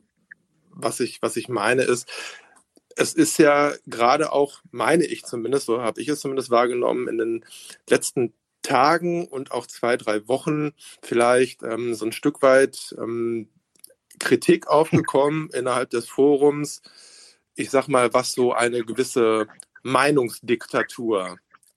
was 0.70 1.00
ich, 1.00 1.20
was 1.20 1.36
ich 1.36 1.48
meine, 1.48 1.82
ist, 1.82 2.08
es 2.96 3.12
ist 3.12 3.38
ja 3.38 3.72
gerade 3.86 4.32
auch, 4.32 4.60
meine 4.70 5.04
ich 5.04 5.24
zumindest, 5.24 5.66
so 5.66 5.82
habe 5.82 6.00
ich 6.00 6.08
es 6.08 6.20
zumindest 6.20 6.50
wahrgenommen, 6.50 7.08
in 7.08 7.18
den 7.18 7.44
letzten 7.90 8.32
Tagen 8.62 9.26
und 9.26 9.50
auch 9.50 9.66
zwei, 9.66 9.96
drei 9.96 10.26
Wochen 10.28 10.72
vielleicht 11.02 11.62
ähm, 11.64 11.94
so 11.94 12.06
ein 12.06 12.12
Stück 12.12 12.40
weit 12.40 12.94
ähm, 12.98 13.48
Kritik 14.20 14.68
aufgekommen 14.68 15.50
innerhalb 15.52 15.90
des 15.90 16.08
Forums. 16.08 16.82
Ich 17.56 17.70
sag 17.70 17.88
mal, 17.88 18.14
was 18.14 18.32
so 18.32 18.52
eine 18.52 18.84
gewisse 18.84 19.48
Meinungsdiktatur 19.82 21.36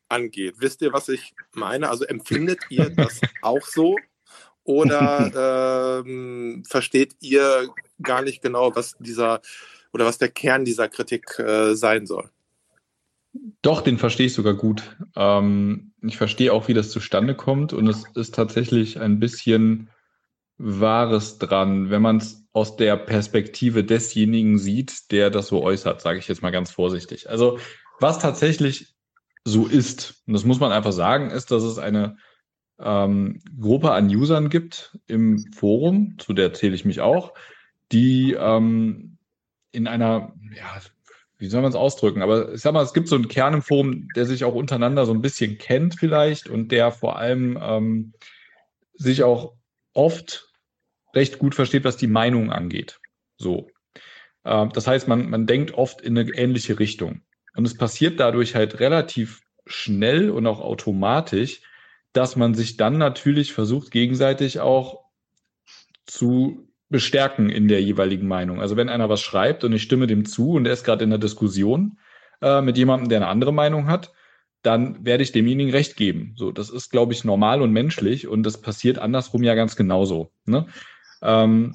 angeht. 0.09 0.55
Wisst 0.59 0.81
ihr, 0.81 0.93
was 0.93 1.09
ich 1.09 1.33
meine? 1.53 1.89
Also 1.89 2.05
empfindet 2.05 2.59
ihr 2.69 2.89
das 2.89 3.21
auch 3.41 3.65
so? 3.65 3.95
Oder 4.63 6.01
ähm, 6.05 6.63
versteht 6.67 7.15
ihr 7.21 7.69
gar 8.01 8.21
nicht 8.21 8.41
genau, 8.41 8.75
was 8.75 8.95
dieser 8.99 9.41
oder 9.93 10.05
was 10.05 10.17
der 10.17 10.29
Kern 10.29 10.65
dieser 10.65 10.89
Kritik 10.89 11.39
äh, 11.39 11.73
sein 11.75 12.05
soll? 12.05 12.29
Doch, 13.61 13.81
den 13.81 13.97
verstehe 13.97 14.27
ich 14.27 14.33
sogar 14.33 14.53
gut. 14.53 14.83
Ähm, 15.15 15.93
ich 16.01 16.17
verstehe 16.17 16.53
auch, 16.53 16.67
wie 16.67 16.73
das 16.73 16.91
zustande 16.91 17.35
kommt 17.35 17.73
und 17.73 17.87
es 17.87 18.03
ist 18.15 18.35
tatsächlich 18.35 18.99
ein 18.99 19.19
bisschen 19.19 19.89
Wahres 20.57 21.37
dran, 21.37 21.89
wenn 21.89 22.01
man 22.01 22.17
es 22.17 22.43
aus 22.51 22.75
der 22.75 22.97
Perspektive 22.97 23.83
desjenigen 23.83 24.57
sieht, 24.57 25.11
der 25.11 25.29
das 25.29 25.47
so 25.47 25.61
äußert, 25.61 26.01
sage 26.01 26.19
ich 26.19 26.27
jetzt 26.27 26.41
mal 26.41 26.51
ganz 26.51 26.71
vorsichtig. 26.71 27.29
Also 27.29 27.59
was 27.99 28.19
tatsächlich 28.19 28.95
so 29.47 29.65
ist, 29.65 30.21
und 30.27 30.33
das 30.33 30.43
muss 30.43 30.59
man 30.59 30.73
einfach 30.73 30.91
sagen, 30.91 31.31
ist, 31.31 31.51
dass 31.51 31.63
es 31.63 31.77
eine 31.77 32.17
ähm, 32.79 33.39
Gruppe 33.59 33.91
an 33.91 34.07
Usern 34.07 34.49
gibt 34.49 34.99
im 35.07 35.39
Forum, 35.53 36.17
zu 36.19 36.33
der 36.33 36.53
zähle 36.53 36.75
ich 36.75 36.83
mich 36.83 36.99
auch, 36.99 37.33
die 37.93 38.33
ähm, 38.33 39.17
in 39.71 39.87
einer, 39.87 40.33
ja, 40.53 40.81
wie 41.37 41.47
soll 41.47 41.61
man 41.61 41.69
es 41.69 41.77
ausdrücken? 41.77 42.21
Aber 42.21 42.53
ich 42.53 42.61
sag 42.61 42.73
mal, 42.73 42.83
es 42.83 42.93
gibt 42.93 43.07
so 43.07 43.15
einen 43.15 43.29
Kern 43.29 43.53
im 43.53 43.61
Forum, 43.61 44.09
der 44.15 44.25
sich 44.25 44.43
auch 44.43 44.53
untereinander 44.53 45.05
so 45.05 45.13
ein 45.13 45.21
bisschen 45.21 45.57
kennt 45.57 45.95
vielleicht 45.97 46.49
und 46.49 46.71
der 46.73 46.91
vor 46.91 47.17
allem 47.17 47.57
ähm, 47.61 48.13
sich 48.95 49.23
auch 49.23 49.53
oft 49.93 50.51
recht 51.15 51.39
gut 51.39 51.55
versteht, 51.55 51.85
was 51.85 51.95
die 51.95 52.07
Meinung 52.07 52.51
angeht. 52.51 52.99
So. 53.37 53.69
Äh, 54.43 54.67
das 54.73 54.87
heißt, 54.87 55.07
man, 55.07 55.29
man 55.29 55.47
denkt 55.47 55.73
oft 55.73 56.01
in 56.01 56.17
eine 56.17 56.31
ähnliche 56.31 56.79
Richtung. 56.79 57.21
Und 57.57 57.65
es 57.65 57.75
passiert 57.75 58.19
dadurch 58.19 58.55
halt 58.55 58.79
relativ 58.79 59.41
schnell 59.65 60.29
und 60.29 60.45
auch 60.45 60.61
automatisch, 60.61 61.61
dass 62.13 62.35
man 62.35 62.53
sich 62.53 62.77
dann 62.77 62.97
natürlich 62.97 63.51
versucht, 63.51 63.89
gegenseitig 63.91 64.59
auch 64.59 65.03
zu 66.05 66.69
bestärken 66.89 67.49
in 67.49 67.67
der 67.67 67.81
jeweiligen 67.81 68.27
Meinung. 68.27 68.61
Also 68.61 68.77
wenn 68.77 68.89
einer 68.89 69.09
was 69.09 69.21
schreibt 69.21 69.63
und 69.63 69.73
ich 69.73 69.81
stimme 69.81 70.07
dem 70.07 70.23
zu 70.23 70.51
und 70.51 70.67
er 70.67 70.73
ist 70.73 70.83
gerade 70.83 71.03
in 71.03 71.09
der 71.09 71.19
Diskussion 71.19 71.97
äh, 72.41 72.61
mit 72.61 72.77
jemandem, 72.77 73.09
der 73.09 73.17
eine 73.17 73.27
andere 73.27 73.51
Meinung 73.51 73.87
hat, 73.87 74.13
dann 74.61 75.03
werde 75.03 75.23
ich 75.23 75.31
demjenigen 75.31 75.71
recht 75.71 75.97
geben. 75.97 76.33
So, 76.35 76.51
das 76.51 76.69
ist, 76.69 76.91
glaube 76.91 77.13
ich, 77.13 77.23
normal 77.23 77.63
und 77.63 77.71
menschlich 77.71 78.27
und 78.27 78.43
das 78.43 78.61
passiert 78.61 78.99
andersrum 78.99 79.41
ja 79.41 79.55
ganz 79.55 79.75
genauso. 79.75 80.31
Ne? 80.45 80.67
Ähm, 81.23 81.73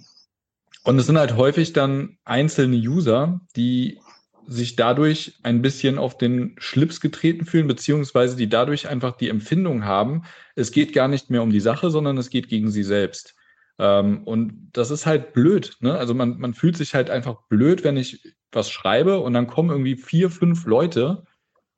und 0.85 0.99
es 0.99 1.07
sind 1.07 1.19
halt 1.19 1.37
häufig 1.37 1.73
dann 1.73 2.19
einzelne 2.25 2.77
User, 2.77 3.41
die 3.57 3.99
sich 4.47 4.77
dadurch 4.77 5.39
ein 5.43 5.63
bisschen 5.63 5.99
auf 5.99 6.19
den 6.19 6.55
Schlips 6.59 7.01
getreten 7.01 7.47
fühlen, 7.47 7.67
beziehungsweise 7.67 8.37
die 8.37 8.49
dadurch 8.49 8.89
einfach 8.89 9.17
die 9.17 9.29
Empfindung 9.29 9.85
haben, 9.85 10.23
es 10.55 10.73
geht 10.73 10.93
gar 10.93 11.09
nicht 11.09 11.31
mehr 11.31 11.43
um 11.43 11.51
die 11.51 11.61
Sache, 11.61 11.91
sondern 11.91 12.19
es 12.19 12.31
geht 12.31 12.49
gegen 12.49 12.71
sie 12.71 12.83
selbst. 12.83 13.35
Ähm, 13.79 14.23
und 14.25 14.71
das 14.73 14.91
ist 14.91 15.07
halt 15.07 15.33
blöd. 15.33 15.77
Ne? 15.81 15.97
Also 15.97 16.15
man, 16.15 16.39
man 16.39 16.55
fühlt 16.55 16.77
sich 16.77 16.95
halt 16.95 17.11
einfach 17.11 17.43
blöd, 17.49 17.85
wenn 17.85 17.97
ich 17.97 18.23
was 18.51 18.71
schreibe 18.71 19.21
und 19.21 19.33
dann 19.33 19.47
kommen 19.47 19.71
irgendwie 19.71 19.97
vier, 19.97 20.31
fünf 20.31 20.67
Leute, 20.67 21.25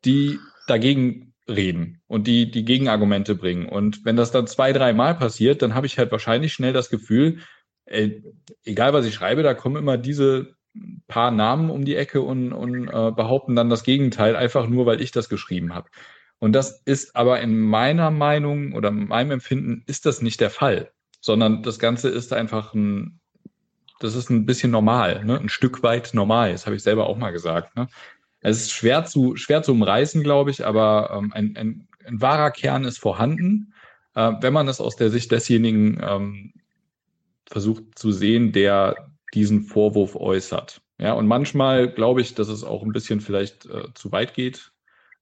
die 0.04 0.38
dagegen 0.66 1.34
reden 1.48 2.02
und 2.06 2.26
die 2.26 2.50
die 2.50 2.64
Gegenargumente 2.64 3.34
bringen. 3.34 3.68
Und 3.68 4.04
wenn 4.04 4.16
das 4.16 4.30
dann 4.30 4.46
zwei, 4.46 4.72
drei 4.72 4.92
Mal 4.92 5.14
passiert, 5.14 5.62
dann 5.62 5.74
habe 5.74 5.86
ich 5.86 5.98
halt 5.98 6.10
wahrscheinlich 6.10 6.52
schnell 6.52 6.72
das 6.72 6.90
Gefühl, 6.90 7.38
ey, 7.86 8.22
egal 8.64 8.92
was 8.92 9.06
ich 9.06 9.14
schreibe, 9.14 9.42
da 9.42 9.54
kommen 9.54 9.76
immer 9.76 9.98
diese 9.98 10.53
paar 11.06 11.30
Namen 11.30 11.70
um 11.70 11.84
die 11.84 11.96
Ecke 11.96 12.22
und, 12.22 12.52
und 12.52 12.88
äh, 12.88 13.12
behaupten 13.12 13.54
dann 13.54 13.70
das 13.70 13.84
Gegenteil, 13.84 14.36
einfach 14.36 14.66
nur, 14.68 14.86
weil 14.86 15.00
ich 15.00 15.12
das 15.12 15.28
geschrieben 15.28 15.74
habe. 15.74 15.88
Und 16.38 16.52
das 16.52 16.82
ist 16.84 17.16
aber 17.16 17.40
in 17.40 17.58
meiner 17.58 18.10
Meinung 18.10 18.72
oder 18.72 18.90
meinem 18.90 19.30
Empfinden 19.30 19.82
ist 19.86 20.06
das 20.06 20.20
nicht 20.20 20.40
der 20.40 20.50
Fall, 20.50 20.92
sondern 21.20 21.62
das 21.62 21.78
Ganze 21.78 22.08
ist 22.08 22.32
einfach 22.32 22.74
ein, 22.74 23.20
das 24.00 24.14
ist 24.14 24.30
ein 24.30 24.44
bisschen 24.44 24.70
normal, 24.70 25.24
ne? 25.24 25.38
ein 25.38 25.48
Stück 25.48 25.82
weit 25.82 26.10
normal. 26.12 26.52
Das 26.52 26.66
habe 26.66 26.76
ich 26.76 26.82
selber 26.82 27.06
auch 27.06 27.16
mal 27.16 27.30
gesagt. 27.30 27.76
Ne? 27.76 27.88
Es 28.40 28.58
ist 28.58 28.72
schwer 28.72 29.04
zu, 29.04 29.36
schwer 29.36 29.62
zu 29.62 29.72
umreißen, 29.72 30.22
glaube 30.22 30.50
ich, 30.50 30.66
aber 30.66 31.16
ähm, 31.16 31.32
ein, 31.32 31.56
ein, 31.56 31.88
ein 32.04 32.20
wahrer 32.20 32.50
Kern 32.50 32.84
ist 32.84 32.98
vorhanden, 32.98 33.72
äh, 34.14 34.32
wenn 34.40 34.52
man 34.52 34.68
es 34.68 34.80
aus 34.80 34.96
der 34.96 35.10
Sicht 35.10 35.30
desjenigen 35.30 35.98
ähm, 36.02 36.52
versucht 37.46 37.98
zu 37.98 38.12
sehen, 38.12 38.52
der 38.52 39.13
diesen 39.34 39.62
Vorwurf 39.62 40.16
äußert. 40.16 40.80
Ja, 40.98 41.12
und 41.12 41.26
manchmal 41.26 41.88
glaube 41.88 42.20
ich, 42.20 42.34
dass 42.34 42.48
es 42.48 42.64
auch 42.64 42.82
ein 42.82 42.92
bisschen 42.92 43.20
vielleicht 43.20 43.66
äh, 43.66 43.92
zu 43.94 44.12
weit 44.12 44.34
geht 44.34 44.72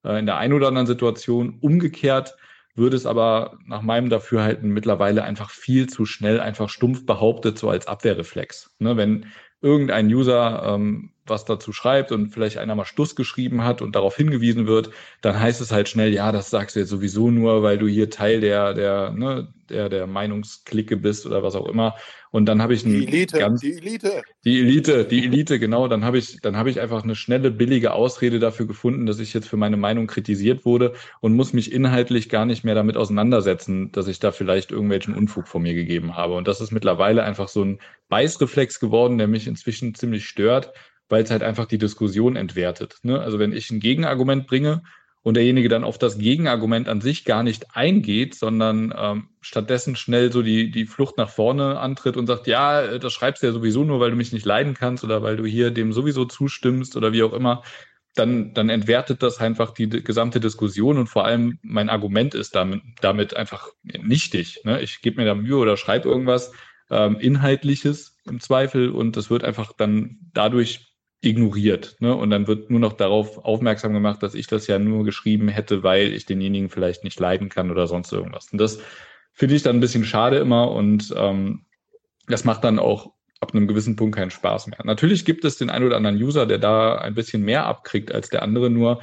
äh, 0.03 0.19
in 0.19 0.25
der 0.25 0.37
einen 0.37 0.53
oder 0.53 0.67
anderen 0.67 0.87
Situation. 0.87 1.57
Umgekehrt 1.61 2.35
würde 2.75 2.95
es 2.95 3.05
aber 3.05 3.57
nach 3.65 3.81
meinem 3.81 4.09
Dafürhalten 4.09 4.69
mittlerweile 4.69 5.23
einfach 5.23 5.49
viel 5.49 5.87
zu 5.89 6.05
schnell 6.05 6.39
einfach 6.39 6.69
stumpf 6.69 7.05
behauptet, 7.05 7.57
so 7.57 7.69
als 7.69 7.87
Abwehrreflex. 7.87 8.75
Ne, 8.79 8.97
wenn 8.97 9.27
irgendein 9.61 10.07
User 10.07 10.63
ähm, 10.65 11.12
was 11.25 11.45
dazu 11.45 11.71
schreibt 11.71 12.11
und 12.11 12.29
vielleicht 12.29 12.57
einer 12.57 12.75
mal 12.75 12.85
Stuss 12.85 13.15
geschrieben 13.15 13.63
hat 13.63 13.81
und 13.81 13.95
darauf 13.95 14.15
hingewiesen 14.15 14.67
wird, 14.67 14.89
dann 15.21 15.39
heißt 15.39 15.61
es 15.61 15.71
halt 15.71 15.87
schnell, 15.87 16.13
ja, 16.13 16.31
das 16.31 16.49
sagst 16.49 16.75
du 16.75 16.81
jetzt 16.81 16.89
sowieso 16.89 17.31
nur, 17.31 17.63
weil 17.63 17.77
du 17.77 17.87
hier 17.87 18.09
Teil 18.09 18.41
der, 18.41 18.73
der, 18.73 19.11
ne, 19.11 19.47
der, 19.69 19.89
der 19.89 20.07
Meinungsklicke 20.07 20.97
bist 20.97 21.25
oder 21.25 21.43
was 21.43 21.55
auch 21.55 21.67
immer. 21.67 21.95
Und 22.31 22.45
dann 22.47 22.61
habe 22.61 22.73
ich 22.73 22.83
die 22.83 23.05
Elite, 23.05 23.37
ganz, 23.37 23.61
die 23.61 23.77
Elite, 23.77 24.23
die 24.43 24.59
Elite, 24.59 25.05
die 25.05 25.23
Elite, 25.23 25.59
genau. 25.59 25.87
Dann 25.87 26.03
habe 26.03 26.17
ich, 26.17 26.41
dann 26.41 26.57
habe 26.57 26.69
ich 26.69 26.81
einfach 26.81 27.03
eine 27.03 27.15
schnelle, 27.15 27.51
billige 27.51 27.93
Ausrede 27.93 28.39
dafür 28.39 28.65
gefunden, 28.65 29.05
dass 29.05 29.19
ich 29.19 29.33
jetzt 29.33 29.47
für 29.47 29.57
meine 29.57 29.77
Meinung 29.77 30.07
kritisiert 30.07 30.65
wurde 30.65 30.93
und 31.21 31.35
muss 31.35 31.53
mich 31.53 31.71
inhaltlich 31.71 32.29
gar 32.29 32.45
nicht 32.45 32.63
mehr 32.63 32.75
damit 32.75 32.97
auseinandersetzen, 32.97 33.91
dass 33.91 34.07
ich 34.07 34.19
da 34.19 34.31
vielleicht 34.31 34.71
irgendwelchen 34.71 35.13
Unfug 35.13 35.47
von 35.47 35.61
mir 35.61 35.75
gegeben 35.75 36.15
habe. 36.15 36.33
Und 36.33 36.47
das 36.47 36.59
ist 36.59 36.71
mittlerweile 36.71 37.23
einfach 37.23 37.47
so 37.47 37.63
ein 37.63 37.79
Beißreflex 38.09 38.79
geworden, 38.79 39.17
der 39.17 39.27
mich 39.27 39.47
inzwischen 39.47 39.93
ziemlich 39.93 40.25
stört, 40.25 40.73
weil 41.13 41.23
es 41.23 41.29
halt 41.29 41.43
einfach 41.43 41.67
die 41.67 41.77
Diskussion 41.77 42.35
entwertet. 42.35 42.97
Ne? 43.03 43.21
Also 43.21 43.37
wenn 43.37 43.53
ich 43.53 43.69
ein 43.69 43.79
Gegenargument 43.79 44.47
bringe 44.47 44.81
und 45.21 45.35
derjenige 45.35 45.69
dann 45.69 45.83
auf 45.83 45.99
das 45.99 46.17
Gegenargument 46.17 46.89
an 46.89 47.01
sich 47.01 47.23
gar 47.23 47.43
nicht 47.43 47.75
eingeht, 47.75 48.33
sondern 48.33 48.91
ähm, 48.97 49.29
stattdessen 49.39 49.95
schnell 49.95 50.31
so 50.31 50.41
die, 50.41 50.71
die 50.71 50.87
Flucht 50.87 51.19
nach 51.19 51.29
vorne 51.29 51.79
antritt 51.79 52.17
und 52.17 52.25
sagt, 52.25 52.47
ja, 52.47 52.81
äh, 52.81 52.99
das 52.99 53.13
schreibst 53.13 53.43
du 53.43 53.47
ja 53.47 53.53
sowieso 53.53 53.83
nur, 53.83 53.99
weil 53.99 54.09
du 54.09 54.15
mich 54.15 54.33
nicht 54.33 54.43
leiden 54.43 54.73
kannst 54.73 55.03
oder 55.03 55.21
weil 55.21 55.37
du 55.37 55.45
hier 55.45 55.69
dem 55.69 55.93
sowieso 55.93 56.25
zustimmst 56.25 56.97
oder 56.97 57.13
wie 57.13 57.21
auch 57.21 57.33
immer, 57.33 57.61
dann, 58.15 58.55
dann 58.55 58.69
entwertet 58.69 59.21
das 59.21 59.37
einfach 59.37 59.71
die 59.71 59.87
gesamte 59.87 60.39
Diskussion 60.39 60.97
und 60.97 61.09
vor 61.09 61.25
allem 61.25 61.59
mein 61.61 61.89
Argument 61.89 62.33
ist 62.33 62.55
damit, 62.55 62.81
damit 63.01 63.35
einfach 63.35 63.67
nichtig. 63.83 64.61
Ne? 64.63 64.81
Ich 64.81 65.03
gebe 65.03 65.21
mir 65.21 65.27
da 65.27 65.35
Mühe 65.35 65.57
oder 65.57 65.77
schreibe 65.77 66.09
irgendwas 66.09 66.53
ähm, 66.89 67.19
Inhaltliches 67.19 68.17
im 68.25 68.39
Zweifel 68.39 68.89
und 68.89 69.15
das 69.15 69.29
wird 69.29 69.43
einfach 69.43 69.73
dann 69.77 70.17
dadurch 70.33 70.92
ignoriert. 71.23 71.95
Ne? 71.99 72.15
Und 72.15 72.29
dann 72.29 72.47
wird 72.47 72.69
nur 72.69 72.79
noch 72.79 72.93
darauf 72.93 73.43
aufmerksam 73.45 73.93
gemacht, 73.93 74.21
dass 74.21 74.35
ich 74.35 74.47
das 74.47 74.67
ja 74.67 74.77
nur 74.77 75.05
geschrieben 75.05 75.47
hätte, 75.47 75.81
weil 75.83 76.13
ich 76.13 76.25
denjenigen 76.25 76.69
vielleicht 76.69 77.03
nicht 77.03 77.19
leiden 77.19 77.49
kann 77.49 77.71
oder 77.71 77.87
sonst 77.87 78.11
irgendwas. 78.11 78.51
Und 78.51 78.59
das 78.59 78.79
finde 79.31 79.55
ich 79.55 79.63
dann 79.63 79.77
ein 79.77 79.81
bisschen 79.81 80.03
schade 80.03 80.37
immer 80.37 80.71
und 80.71 81.13
ähm, 81.17 81.65
das 82.27 82.43
macht 82.43 82.63
dann 82.63 82.77
auch 82.77 83.13
ab 83.39 83.53
einem 83.53 83.67
gewissen 83.67 83.95
Punkt 83.95 84.15
keinen 84.15 84.31
Spaß 84.31 84.67
mehr. 84.67 84.79
Natürlich 84.83 85.25
gibt 85.25 85.43
es 85.45 85.57
den 85.57 85.69
einen 85.69 85.85
oder 85.85 85.97
anderen 85.97 86.21
User, 86.21 86.45
der 86.45 86.59
da 86.59 86.95
ein 86.95 87.15
bisschen 87.15 87.43
mehr 87.43 87.65
abkriegt 87.65 88.11
als 88.11 88.29
der 88.29 88.43
andere, 88.43 88.69
nur 88.69 89.01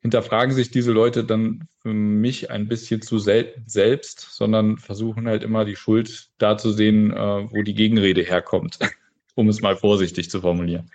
hinterfragen 0.00 0.54
sich 0.54 0.70
diese 0.70 0.92
Leute 0.92 1.24
dann 1.24 1.68
für 1.82 1.92
mich 1.92 2.50
ein 2.50 2.68
bisschen 2.68 3.02
zu 3.02 3.18
selten 3.18 3.64
selbst, 3.66 4.20
sondern 4.20 4.78
versuchen 4.78 5.26
halt 5.26 5.42
immer 5.42 5.64
die 5.64 5.76
Schuld 5.76 6.30
da 6.38 6.56
zu 6.56 6.70
sehen, 6.70 7.12
äh, 7.12 7.16
wo 7.50 7.62
die 7.62 7.74
Gegenrede 7.74 8.22
herkommt, 8.22 8.78
um 9.34 9.48
es 9.48 9.60
mal 9.60 9.76
vorsichtig 9.76 10.30
zu 10.30 10.40
formulieren. 10.40 10.90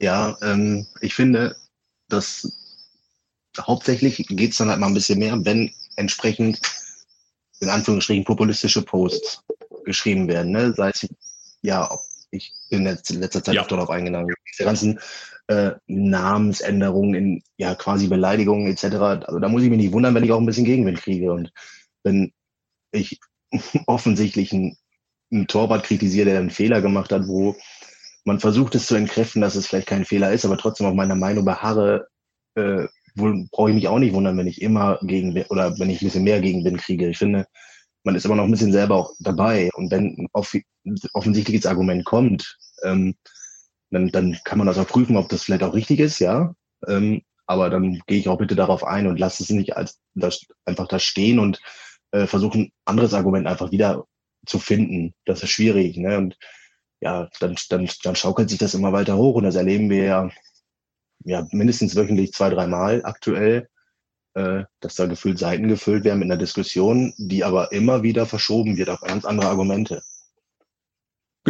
Ja, 0.00 0.36
ähm, 0.42 0.86
ich 1.00 1.14
finde, 1.14 1.56
dass 2.08 2.50
hauptsächlich 3.58 4.24
geht 4.28 4.52
es 4.52 4.58
dann 4.58 4.68
halt 4.68 4.80
mal 4.80 4.86
ein 4.86 4.94
bisschen 4.94 5.18
mehr, 5.18 5.44
wenn 5.44 5.72
entsprechend 5.96 6.60
in 7.60 7.68
Anführungsstrichen 7.68 8.24
populistische 8.24 8.82
Posts 8.82 9.44
geschrieben 9.84 10.28
werden. 10.28 10.52
Ne? 10.52 10.72
Sei 10.74 10.90
es, 10.90 11.06
ja, 11.62 11.90
ich 12.30 12.52
bin 12.70 12.86
jetzt 12.86 13.10
in 13.10 13.20
letzter 13.20 13.44
Zeit 13.44 13.54
ja. 13.54 13.64
darauf 13.64 13.90
eingegangen, 13.90 14.34
diese 14.50 14.64
ganzen 14.64 14.98
äh, 15.48 15.72
Namensänderungen 15.86 17.14
in 17.14 17.42
ja 17.58 17.74
quasi 17.74 18.06
Beleidigungen 18.06 18.68
etc. 18.68 18.84
Also 19.26 19.38
da 19.38 19.48
muss 19.48 19.62
ich 19.62 19.68
mich 19.68 19.78
nicht 19.78 19.92
wundern, 19.92 20.14
wenn 20.14 20.24
ich 20.24 20.32
auch 20.32 20.38
ein 20.38 20.46
bisschen 20.46 20.64
Gegenwind 20.64 21.02
kriege. 21.02 21.32
Und 21.32 21.52
wenn 22.04 22.32
ich 22.92 23.20
offensichtlich 23.86 24.52
einen, 24.52 24.76
einen 25.32 25.46
Torwart 25.46 25.84
kritisiere, 25.84 26.30
der 26.30 26.38
einen 26.38 26.50
Fehler 26.50 26.80
gemacht 26.80 27.12
hat, 27.12 27.26
wo 27.26 27.56
man 28.24 28.40
versucht 28.40 28.74
es 28.74 28.86
zu 28.86 28.94
entkräften, 28.94 29.40
dass 29.40 29.54
es 29.54 29.66
vielleicht 29.66 29.88
kein 29.88 30.04
Fehler 30.04 30.32
ist, 30.32 30.44
aber 30.44 30.58
trotzdem 30.58 30.86
auf 30.86 30.94
meiner 30.94 31.14
Meinung 31.14 31.44
beharre, 31.44 32.08
äh, 32.54 32.86
brauche 33.14 33.70
ich 33.70 33.74
mich 33.74 33.88
auch 33.88 33.98
nicht 33.98 34.14
wundern, 34.14 34.38
wenn 34.38 34.46
ich 34.46 34.62
immer 34.62 34.98
gegen 35.02 35.36
oder 35.48 35.78
wenn 35.78 35.90
ich 35.90 36.00
ein 36.00 36.06
bisschen 36.06 36.24
mehr 36.24 36.40
gegen 36.40 36.62
bin 36.62 36.76
kriege. 36.76 37.08
Ich 37.08 37.18
finde, 37.18 37.46
man 38.04 38.14
ist 38.14 38.24
immer 38.24 38.36
noch 38.36 38.44
ein 38.44 38.50
bisschen 38.50 38.72
selber 38.72 38.96
auch 38.96 39.12
dabei. 39.18 39.70
Und 39.74 39.90
wenn 39.90 40.16
ein 40.16 40.28
off 40.32 40.54
offensichtliches 41.12 41.66
Argument 41.66 42.04
kommt, 42.04 42.56
ähm, 42.82 43.14
dann, 43.90 44.08
dann 44.08 44.38
kann 44.44 44.58
man 44.58 44.66
das 44.66 44.78
auch 44.78 44.86
prüfen, 44.86 45.16
ob 45.16 45.28
das 45.28 45.42
vielleicht 45.42 45.62
auch 45.62 45.74
richtig 45.74 46.00
ist, 46.00 46.18
ja. 46.20 46.54
Ähm, 46.86 47.22
aber 47.46 47.68
dann 47.68 48.00
gehe 48.06 48.18
ich 48.18 48.28
auch 48.28 48.38
bitte 48.38 48.54
darauf 48.54 48.84
ein 48.84 49.06
und 49.06 49.18
lasse 49.18 49.42
es 49.42 49.50
nicht 49.50 49.76
als 49.76 49.98
das, 50.14 50.46
einfach 50.64 50.86
da 50.86 50.98
stehen 50.98 51.38
und 51.40 51.60
äh, 52.12 52.26
versuche 52.26 52.58
ein 52.58 52.72
anderes 52.84 53.12
Argument 53.12 53.46
einfach 53.46 53.72
wieder 53.72 54.04
zu 54.46 54.58
finden. 54.58 55.14
Das 55.24 55.42
ist 55.42 55.50
schwierig. 55.50 55.96
Ne? 55.96 56.16
Und 56.16 56.36
ja, 57.00 57.28
dann, 57.40 57.56
dann, 57.68 57.88
dann 58.02 58.16
schaukelt 58.16 58.50
sich 58.50 58.58
das 58.58 58.74
immer 58.74 58.92
weiter 58.92 59.16
hoch 59.16 59.34
und 59.36 59.44
das 59.44 59.54
erleben 59.54 59.90
wir 59.90 60.04
ja, 60.04 60.30
ja 61.24 61.46
mindestens 61.50 61.96
wöchentlich 61.96 62.32
zwei, 62.32 62.50
dreimal 62.50 63.04
aktuell. 63.04 63.68
Äh, 64.34 64.64
dass 64.78 64.94
da 64.94 65.06
gefühlt 65.06 65.40
Seiten 65.40 65.66
gefüllt 65.66 66.04
werden 66.04 66.20
mit 66.20 66.26
einer 66.26 66.36
Diskussion, 66.36 67.12
die 67.18 67.42
aber 67.42 67.72
immer 67.72 68.04
wieder 68.04 68.26
verschoben 68.26 68.76
wird 68.76 68.88
auf 68.88 69.00
ganz 69.00 69.24
andere 69.24 69.48
Argumente. 69.48 70.02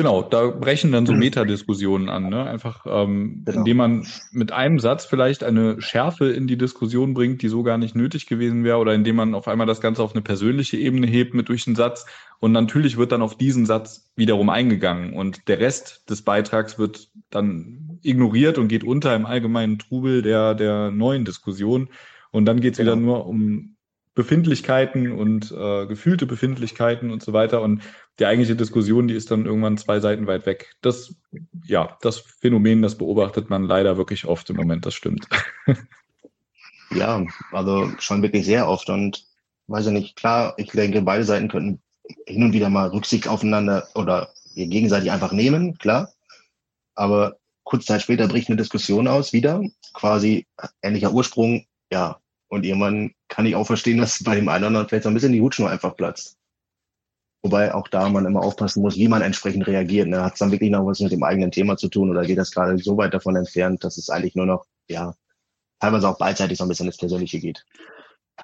Genau, 0.01 0.22
da 0.22 0.46
brechen 0.46 0.92
dann 0.92 1.05
so 1.05 1.12
Metadiskussionen 1.12 2.09
an, 2.09 2.30
ne? 2.30 2.46
Einfach, 2.46 2.86
ähm, 2.86 3.42
genau. 3.44 3.59
indem 3.59 3.76
man 3.76 4.07
mit 4.32 4.51
einem 4.51 4.78
Satz 4.78 5.05
vielleicht 5.05 5.44
eine 5.44 5.82
Schärfe 5.82 6.30
in 6.30 6.46
die 6.46 6.57
Diskussion 6.57 7.12
bringt, 7.12 7.42
die 7.42 7.48
so 7.48 7.62
gar 7.62 7.76
nicht 7.76 7.94
nötig 7.94 8.26
gewesen 8.26 8.64
wäre, 8.64 8.78
oder 8.78 8.94
indem 8.94 9.16
man 9.16 9.34
auf 9.34 9.46
einmal 9.46 9.66
das 9.66 9.82
Ganze 9.82 10.03
auf 10.03 10.14
eine 10.14 10.22
persönliche 10.22 10.78
Ebene 10.78 11.07
hebt 11.07 11.34
mit 11.34 11.51
durch 11.51 11.66
den 11.66 11.76
Satz. 11.76 12.07
Und 12.38 12.53
natürlich 12.53 12.96
wird 12.96 13.12
dann 13.12 13.20
auf 13.20 13.36
diesen 13.36 13.66
Satz 13.66 14.11
wiederum 14.16 14.48
eingegangen. 14.48 15.12
Und 15.12 15.48
der 15.48 15.61
Rest 15.61 16.09
des 16.09 16.22
Beitrags 16.22 16.78
wird 16.78 17.11
dann 17.28 17.98
ignoriert 18.01 18.57
und 18.57 18.68
geht 18.68 18.84
unter 18.84 19.14
im 19.14 19.26
allgemeinen 19.26 19.78
Trubel 19.78 20.22
der, 20.22 20.55
der 20.55 20.90
neuen 20.90 21.26
Diskussion. 21.26 21.90
Und 22.30 22.46
dann 22.46 22.61
geht 22.61 22.72
es 22.72 22.78
genau. 22.78 22.92
wieder 22.92 23.03
nur 23.03 23.26
um 23.26 23.76
Befindlichkeiten 24.14 25.12
und 25.12 25.53
äh, 25.53 25.86
gefühlte 25.86 26.24
Befindlichkeiten 26.24 27.11
und 27.11 27.22
so 27.22 27.34
weiter. 27.34 27.61
Und 27.61 27.82
die 28.18 28.26
eigentliche 28.26 28.56
Diskussion, 28.56 29.08
die 29.08 29.14
ist 29.14 29.30
dann 29.30 29.46
irgendwann 29.46 29.78
zwei 29.78 30.00
Seiten 30.00 30.26
weit 30.26 30.46
weg. 30.46 30.74
Das, 30.82 31.14
ja, 31.64 31.96
das 32.02 32.18
Phänomen, 32.18 32.82
das 32.82 32.98
beobachtet 32.98 33.48
man 33.48 33.64
leider 33.64 33.96
wirklich 33.96 34.26
oft 34.26 34.50
im 34.50 34.56
Moment, 34.56 34.84
das 34.84 34.94
stimmt. 34.94 35.26
ja, 36.94 37.24
also 37.52 37.90
schon 37.98 38.22
wirklich 38.22 38.44
sehr 38.44 38.68
oft. 38.68 38.90
Und 38.90 39.24
weiß 39.68 39.86
ich 39.86 39.92
nicht, 39.92 40.16
klar, 40.16 40.54
ich 40.58 40.70
denke, 40.70 41.02
beide 41.02 41.24
Seiten 41.24 41.48
könnten 41.48 41.80
hin 42.26 42.42
und 42.42 42.52
wieder 42.52 42.68
mal 42.68 42.88
Rücksicht 42.88 43.28
aufeinander 43.28 43.88
oder 43.94 44.32
gegenseitig 44.54 45.11
einfach 45.11 45.32
nehmen, 45.32 45.78
klar. 45.78 46.12
Aber 46.94 47.36
kurz 47.64 47.86
Zeit 47.86 48.02
später 48.02 48.28
bricht 48.28 48.48
eine 48.48 48.56
Diskussion 48.56 49.06
aus, 49.06 49.32
wieder, 49.32 49.62
quasi 49.94 50.46
ähnlicher 50.82 51.12
Ursprung, 51.12 51.64
ja, 51.92 52.20
und 52.48 52.66
irgendwann 52.66 53.14
kann 53.28 53.46
ich 53.46 53.54
auch 53.54 53.66
verstehen, 53.66 53.98
dass 53.98 54.22
bei 54.24 54.34
dem 54.34 54.48
einen 54.48 54.64
oder 54.64 54.66
anderen 54.66 54.88
vielleicht 54.88 55.04
so 55.04 55.08
ein 55.08 55.14
bisschen 55.14 55.32
die 55.32 55.40
Hutschnur 55.40 55.70
einfach 55.70 55.96
platzt. 55.96 56.36
Wobei 57.43 57.74
auch 57.74 57.88
da 57.88 58.09
man 58.09 58.26
immer 58.26 58.43
aufpassen 58.43 58.82
muss, 58.82 58.97
wie 58.97 59.09
man 59.09 59.22
entsprechend 59.22 59.66
reagiert. 59.66 60.09
Ne? 60.09 60.22
Hat 60.22 60.34
es 60.34 60.41
dann 60.41 60.53
wirklich 60.53 60.70
noch 60.70 60.84
was 60.84 61.01
mit 61.01 61.12
dem 61.12 61.22
eigenen 61.22 61.51
Thema 61.51 61.76
zu 61.76 61.88
tun 61.88 62.11
oder 62.11 62.26
geht 62.26 62.38
das 62.38 62.51
gerade 62.51 62.76
so 62.78 62.97
weit 62.99 63.14
davon 63.14 63.36
entfernt, 63.36 63.82
dass 63.82 63.97
es 63.97 64.11
eigentlich 64.11 64.34
nur 64.34 64.47
noch, 64.47 64.66
ja, 64.88 65.14
teilweise 65.80 66.09
auch 66.09 66.18
beidseitig 66.18 66.59
so 66.59 66.64
ein 66.64 66.68
bisschen 66.68 66.86
ins 66.86 66.99
Persönliche 66.99 67.41
geht. 67.41 67.64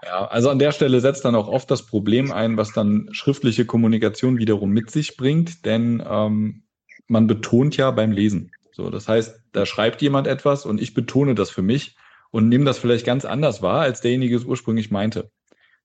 Ja, 0.04 0.26
also 0.26 0.50
an 0.50 0.58
der 0.58 0.72
Stelle 0.72 1.00
setzt 1.00 1.24
dann 1.24 1.34
auch 1.34 1.48
oft 1.48 1.70
das 1.70 1.86
Problem 1.86 2.32
ein, 2.32 2.56
was 2.56 2.72
dann 2.72 3.08
schriftliche 3.12 3.66
Kommunikation 3.66 4.38
wiederum 4.38 4.70
mit 4.70 4.90
sich 4.90 5.16
bringt, 5.16 5.64
denn 5.64 6.02
ähm, 6.06 6.64
man 7.06 7.26
betont 7.26 7.76
ja 7.76 7.90
beim 7.90 8.12
Lesen. 8.12 8.52
So, 8.72 8.90
das 8.90 9.08
heißt, 9.08 9.40
da 9.52 9.64
schreibt 9.64 10.02
jemand 10.02 10.26
etwas 10.26 10.66
und 10.66 10.80
ich 10.80 10.92
betone 10.92 11.34
das 11.34 11.50
für 11.50 11.62
mich 11.62 11.96
und 12.30 12.48
nehmen 12.48 12.66
das 12.66 12.78
vielleicht 12.78 13.06
ganz 13.06 13.24
anders 13.24 13.62
wahr, 13.62 13.80
als 13.80 14.00
derjenige 14.00 14.36
es 14.36 14.44
ursprünglich 14.44 14.90
meinte. 14.90 15.30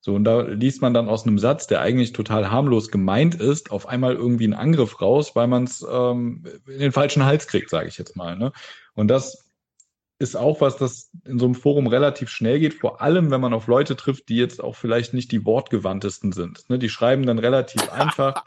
So, 0.03 0.15
und 0.15 0.23
da 0.23 0.41
liest 0.41 0.81
man 0.81 0.95
dann 0.95 1.07
aus 1.07 1.27
einem 1.27 1.37
Satz, 1.37 1.67
der 1.67 1.81
eigentlich 1.81 2.11
total 2.11 2.49
harmlos 2.49 2.89
gemeint 2.89 3.35
ist, 3.35 3.69
auf 3.69 3.87
einmal 3.87 4.15
irgendwie 4.15 4.45
einen 4.45 4.55
Angriff 4.55 4.99
raus, 4.99 5.35
weil 5.35 5.47
man 5.47 5.65
es 5.65 5.85
ähm, 5.87 6.43
in 6.65 6.79
den 6.79 6.91
falschen 6.91 7.23
Hals 7.23 7.45
kriegt, 7.45 7.69
sage 7.69 7.87
ich 7.87 7.99
jetzt 7.99 8.15
mal. 8.15 8.35
Ne? 8.35 8.51
Und 8.95 9.09
das 9.09 9.45
ist 10.17 10.35
auch 10.35 10.59
was, 10.59 10.77
das 10.77 11.11
in 11.25 11.37
so 11.37 11.45
einem 11.45 11.53
Forum 11.53 11.85
relativ 11.85 12.29
schnell 12.29 12.59
geht, 12.59 12.73
vor 12.73 12.99
allem 13.01 13.29
wenn 13.29 13.41
man 13.41 13.53
auf 13.53 13.67
Leute 13.67 13.95
trifft, 13.95 14.29
die 14.29 14.37
jetzt 14.37 14.63
auch 14.63 14.75
vielleicht 14.75 15.13
nicht 15.13 15.31
die 15.31 15.45
wortgewandtesten 15.45 16.31
sind. 16.31 16.67
Ne? 16.67 16.79
Die 16.79 16.89
schreiben 16.89 17.27
dann 17.27 17.37
relativ 17.37 17.87
einfach. 17.91 18.43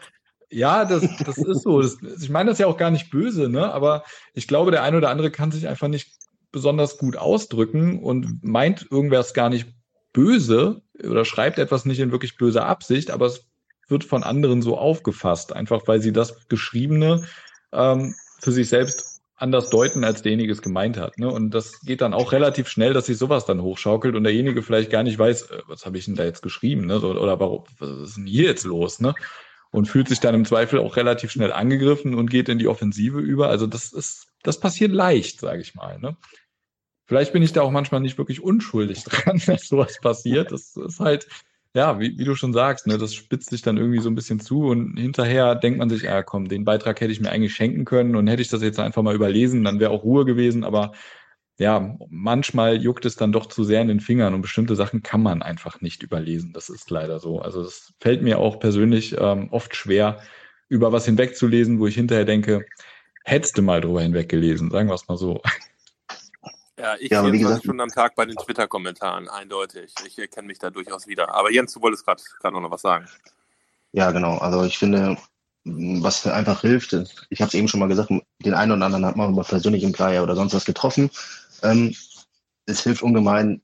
Ja, 0.50 0.84
das, 0.84 1.08
das 1.24 1.38
ist 1.38 1.62
so. 1.62 1.80
Das, 1.80 1.98
ich 2.20 2.30
meine 2.30 2.50
das 2.50 2.58
ja 2.58 2.66
auch 2.66 2.76
gar 2.76 2.90
nicht 2.90 3.10
böse, 3.10 3.48
ne? 3.48 3.72
aber 3.72 4.02
ich 4.34 4.48
glaube, 4.48 4.72
der 4.72 4.82
eine 4.82 4.96
oder 4.96 5.10
andere 5.10 5.30
kann 5.30 5.52
sich 5.52 5.68
einfach 5.68 5.88
nicht 5.88 6.10
besonders 6.50 6.98
gut 6.98 7.16
ausdrücken 7.16 8.02
und 8.02 8.42
meint 8.42 8.86
irgendwas 8.90 9.34
gar 9.34 9.50
nicht 9.50 9.68
böse 10.14 10.80
oder 11.06 11.26
schreibt 11.26 11.58
etwas 11.58 11.84
nicht 11.84 12.00
in 12.00 12.12
wirklich 12.12 12.38
böser 12.38 12.64
Absicht, 12.64 13.10
aber 13.10 13.26
es 13.26 13.46
wird 13.88 14.04
von 14.04 14.22
anderen 14.22 14.62
so 14.62 14.78
aufgefasst, 14.78 15.52
einfach 15.52 15.86
weil 15.86 16.00
sie 16.00 16.12
das 16.12 16.48
Geschriebene 16.48 17.26
ähm, 17.72 18.14
für 18.40 18.52
sich 18.52 18.70
selbst 18.70 19.20
anders 19.36 19.68
deuten, 19.68 20.04
als 20.04 20.22
derjenige 20.22 20.52
es 20.52 20.62
gemeint 20.62 20.96
hat. 20.96 21.18
Ne? 21.18 21.28
Und 21.28 21.50
das 21.50 21.80
geht 21.80 22.00
dann 22.00 22.14
auch 22.14 22.32
relativ 22.32 22.68
schnell, 22.68 22.94
dass 22.94 23.06
sich 23.06 23.18
sowas 23.18 23.44
dann 23.44 23.60
hochschaukelt 23.60 24.14
und 24.14 24.24
derjenige 24.24 24.62
vielleicht 24.62 24.90
gar 24.90 25.02
nicht 25.02 25.18
weiß, 25.18 25.50
äh, 25.50 25.62
was 25.66 25.84
habe 25.84 25.98
ich 25.98 26.06
denn 26.06 26.14
da 26.14 26.24
jetzt 26.24 26.42
geschrieben, 26.42 26.86
ne? 26.86 27.00
oder 27.00 27.40
warum, 27.40 27.64
was 27.78 27.90
ist 28.08 28.16
denn 28.16 28.26
hier 28.26 28.44
jetzt 28.44 28.64
los, 28.64 29.00
ne? 29.00 29.14
Und 29.72 29.86
fühlt 29.86 30.08
sich 30.08 30.20
dann 30.20 30.36
im 30.36 30.44
Zweifel 30.44 30.78
auch 30.78 30.94
relativ 30.94 31.32
schnell 31.32 31.52
angegriffen 31.52 32.14
und 32.14 32.30
geht 32.30 32.48
in 32.48 32.60
die 32.60 32.68
Offensive 32.68 33.18
über. 33.18 33.48
Also 33.48 33.66
das 33.66 33.92
ist, 33.92 34.28
das 34.44 34.60
passiert 34.60 34.92
leicht, 34.92 35.40
sage 35.40 35.62
ich 35.62 35.74
mal. 35.74 35.98
Ne? 35.98 36.16
Vielleicht 37.06 37.32
bin 37.32 37.42
ich 37.42 37.52
da 37.52 37.62
auch 37.62 37.70
manchmal 37.70 38.00
nicht 38.00 38.18
wirklich 38.18 38.42
unschuldig 38.42 39.04
dran, 39.04 39.40
dass 39.46 39.68
sowas 39.68 39.98
passiert. 40.00 40.52
Das 40.52 40.76
ist 40.76 41.00
halt, 41.00 41.26
ja, 41.74 41.98
wie, 42.00 42.16
wie 42.18 42.24
du 42.24 42.34
schon 42.34 42.52
sagst, 42.52 42.86
ne, 42.86 42.98
das 42.98 43.14
spitzt 43.14 43.50
sich 43.50 43.62
dann 43.62 43.76
irgendwie 43.76 44.00
so 44.00 44.08
ein 44.08 44.14
bisschen 44.14 44.40
zu 44.40 44.66
und 44.68 44.96
hinterher 44.96 45.54
denkt 45.54 45.78
man 45.78 45.90
sich, 45.90 46.02
ja 46.02 46.22
komm, 46.22 46.48
den 46.48 46.64
Beitrag 46.64 47.00
hätte 47.00 47.12
ich 47.12 47.20
mir 47.20 47.30
eigentlich 47.30 47.54
schenken 47.54 47.84
können 47.84 48.16
und 48.16 48.28
hätte 48.28 48.42
ich 48.42 48.48
das 48.48 48.62
jetzt 48.62 48.78
einfach 48.78 49.02
mal 49.02 49.14
überlesen, 49.14 49.64
dann 49.64 49.80
wäre 49.80 49.90
auch 49.90 50.04
Ruhe 50.04 50.24
gewesen, 50.24 50.64
aber 50.64 50.92
ja, 51.58 51.96
manchmal 52.08 52.82
juckt 52.82 53.04
es 53.06 53.16
dann 53.16 53.32
doch 53.32 53.46
zu 53.46 53.64
sehr 53.64 53.80
in 53.80 53.88
den 53.88 54.00
Fingern 54.00 54.34
und 54.34 54.42
bestimmte 54.42 54.74
Sachen 54.76 55.02
kann 55.02 55.22
man 55.22 55.42
einfach 55.42 55.80
nicht 55.80 56.02
überlesen. 56.02 56.52
Das 56.52 56.68
ist 56.68 56.90
leider 56.90 57.20
so. 57.20 57.40
Also 57.40 57.62
es 57.62 57.94
fällt 58.00 58.22
mir 58.22 58.38
auch 58.38 58.58
persönlich 58.58 59.14
ähm, 59.18 59.48
oft 59.52 59.76
schwer, 59.76 60.20
über 60.68 60.92
was 60.92 61.04
hinwegzulesen, 61.04 61.78
wo 61.78 61.86
ich 61.86 61.94
hinterher 61.94 62.24
denke, 62.24 62.66
hättest 63.24 63.56
du 63.58 63.62
mal 63.62 63.80
drüber 63.80 64.02
hinweggelesen, 64.02 64.70
sagen 64.70 64.88
wir 64.88 64.94
es 64.94 65.08
mal 65.08 65.16
so. 65.16 65.42
Ja, 66.84 66.96
ich 67.00 67.10
ja, 67.10 67.32
wie 67.32 67.38
gesagt, 67.38 67.64
schon 67.64 67.80
am 67.80 67.88
Tag 67.88 68.14
bei 68.14 68.26
den 68.26 68.36
Twitter-Kommentaren, 68.36 69.26
eindeutig. 69.30 69.94
Ich 70.06 70.18
erkenne 70.18 70.48
mich 70.48 70.58
da 70.58 70.68
durchaus 70.68 71.06
wieder. 71.06 71.34
Aber 71.34 71.50
Jens, 71.50 71.72
du 71.72 71.80
wolltest 71.80 72.04
gerade 72.04 72.60
noch 72.60 72.70
was 72.70 72.82
sagen. 72.82 73.08
Ja, 73.92 74.10
genau. 74.10 74.36
Also 74.36 74.64
ich 74.64 74.76
finde, 74.76 75.16
was 75.64 76.26
einfach 76.26 76.60
hilft, 76.60 76.92
ich 77.30 77.40
habe 77.40 77.48
es 77.48 77.54
eben 77.54 77.68
schon 77.68 77.80
mal 77.80 77.88
gesagt, 77.88 78.10
den 78.10 78.52
einen 78.52 78.72
oder 78.72 78.84
anderen 78.84 79.06
hat 79.06 79.16
man 79.16 79.34
mal 79.34 79.44
persönlich 79.44 79.82
im 79.82 79.94
Flyer 79.94 80.22
oder 80.22 80.36
sonst 80.36 80.52
was 80.52 80.66
getroffen. 80.66 81.10
Ähm, 81.62 81.96
es 82.66 82.82
hilft 82.82 83.02
ungemein, 83.02 83.62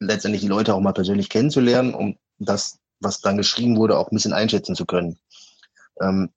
letztendlich 0.00 0.42
die 0.42 0.48
Leute 0.48 0.74
auch 0.74 0.80
mal 0.80 0.92
persönlich 0.92 1.28
kennenzulernen, 1.28 1.94
um 1.94 2.18
das, 2.38 2.80
was 2.98 3.20
dann 3.20 3.36
geschrieben 3.36 3.76
wurde, 3.76 3.96
auch 3.96 4.10
ein 4.10 4.16
bisschen 4.16 4.32
einschätzen 4.32 4.74
zu 4.74 4.86
können. 4.86 5.20
Ähm, 6.00 6.30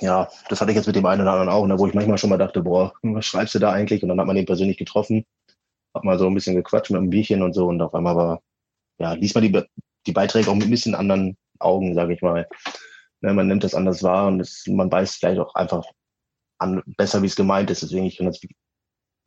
ja, 0.00 0.28
das 0.48 0.60
hatte 0.60 0.72
ich 0.72 0.76
jetzt 0.76 0.86
mit 0.86 0.96
dem 0.96 1.06
einen 1.06 1.22
oder 1.22 1.32
anderen 1.32 1.48
auch, 1.48 1.66
ne, 1.66 1.78
wo 1.78 1.86
ich 1.86 1.94
manchmal 1.94 2.18
schon 2.18 2.30
mal 2.30 2.38
dachte, 2.38 2.62
boah, 2.62 2.92
was 3.02 3.24
schreibst 3.24 3.54
du 3.54 3.58
da 3.58 3.72
eigentlich? 3.72 4.02
Und 4.02 4.10
dann 4.10 4.20
hat 4.20 4.26
man 4.26 4.36
den 4.36 4.46
persönlich 4.46 4.76
getroffen, 4.76 5.24
hat 5.94 6.04
mal 6.04 6.18
so 6.18 6.26
ein 6.26 6.34
bisschen 6.34 6.56
gequatscht 6.56 6.90
mit 6.90 6.98
einem 6.98 7.10
Bierchen 7.10 7.42
und 7.42 7.54
so 7.54 7.66
und 7.66 7.80
auf 7.80 7.94
einmal 7.94 8.16
war, 8.16 8.42
ja, 8.98 9.12
liest 9.14 9.34
man 9.34 9.44
die, 9.44 9.62
die 10.06 10.12
Beiträge 10.12 10.50
auch 10.50 10.54
mit 10.54 10.64
ein 10.64 10.70
bisschen 10.70 10.94
anderen 10.94 11.36
Augen, 11.58 11.94
sage 11.94 12.14
ich 12.14 12.22
mal. 12.22 12.46
Ne, 13.22 13.34
man 13.34 13.48
nimmt 13.48 13.64
das 13.64 13.74
anders 13.74 14.02
wahr 14.02 14.28
und 14.28 14.40
es, 14.40 14.66
man 14.66 14.90
weiß 14.90 15.16
vielleicht 15.16 15.40
auch 15.40 15.54
einfach 15.54 15.84
an, 16.58 16.82
besser, 16.96 17.22
wie 17.22 17.26
es 17.26 17.36
gemeint 17.36 17.70
ist. 17.70 17.82
Deswegen, 17.82 18.06
ich 18.06 18.18
kann 18.18 18.26
das 18.26 18.40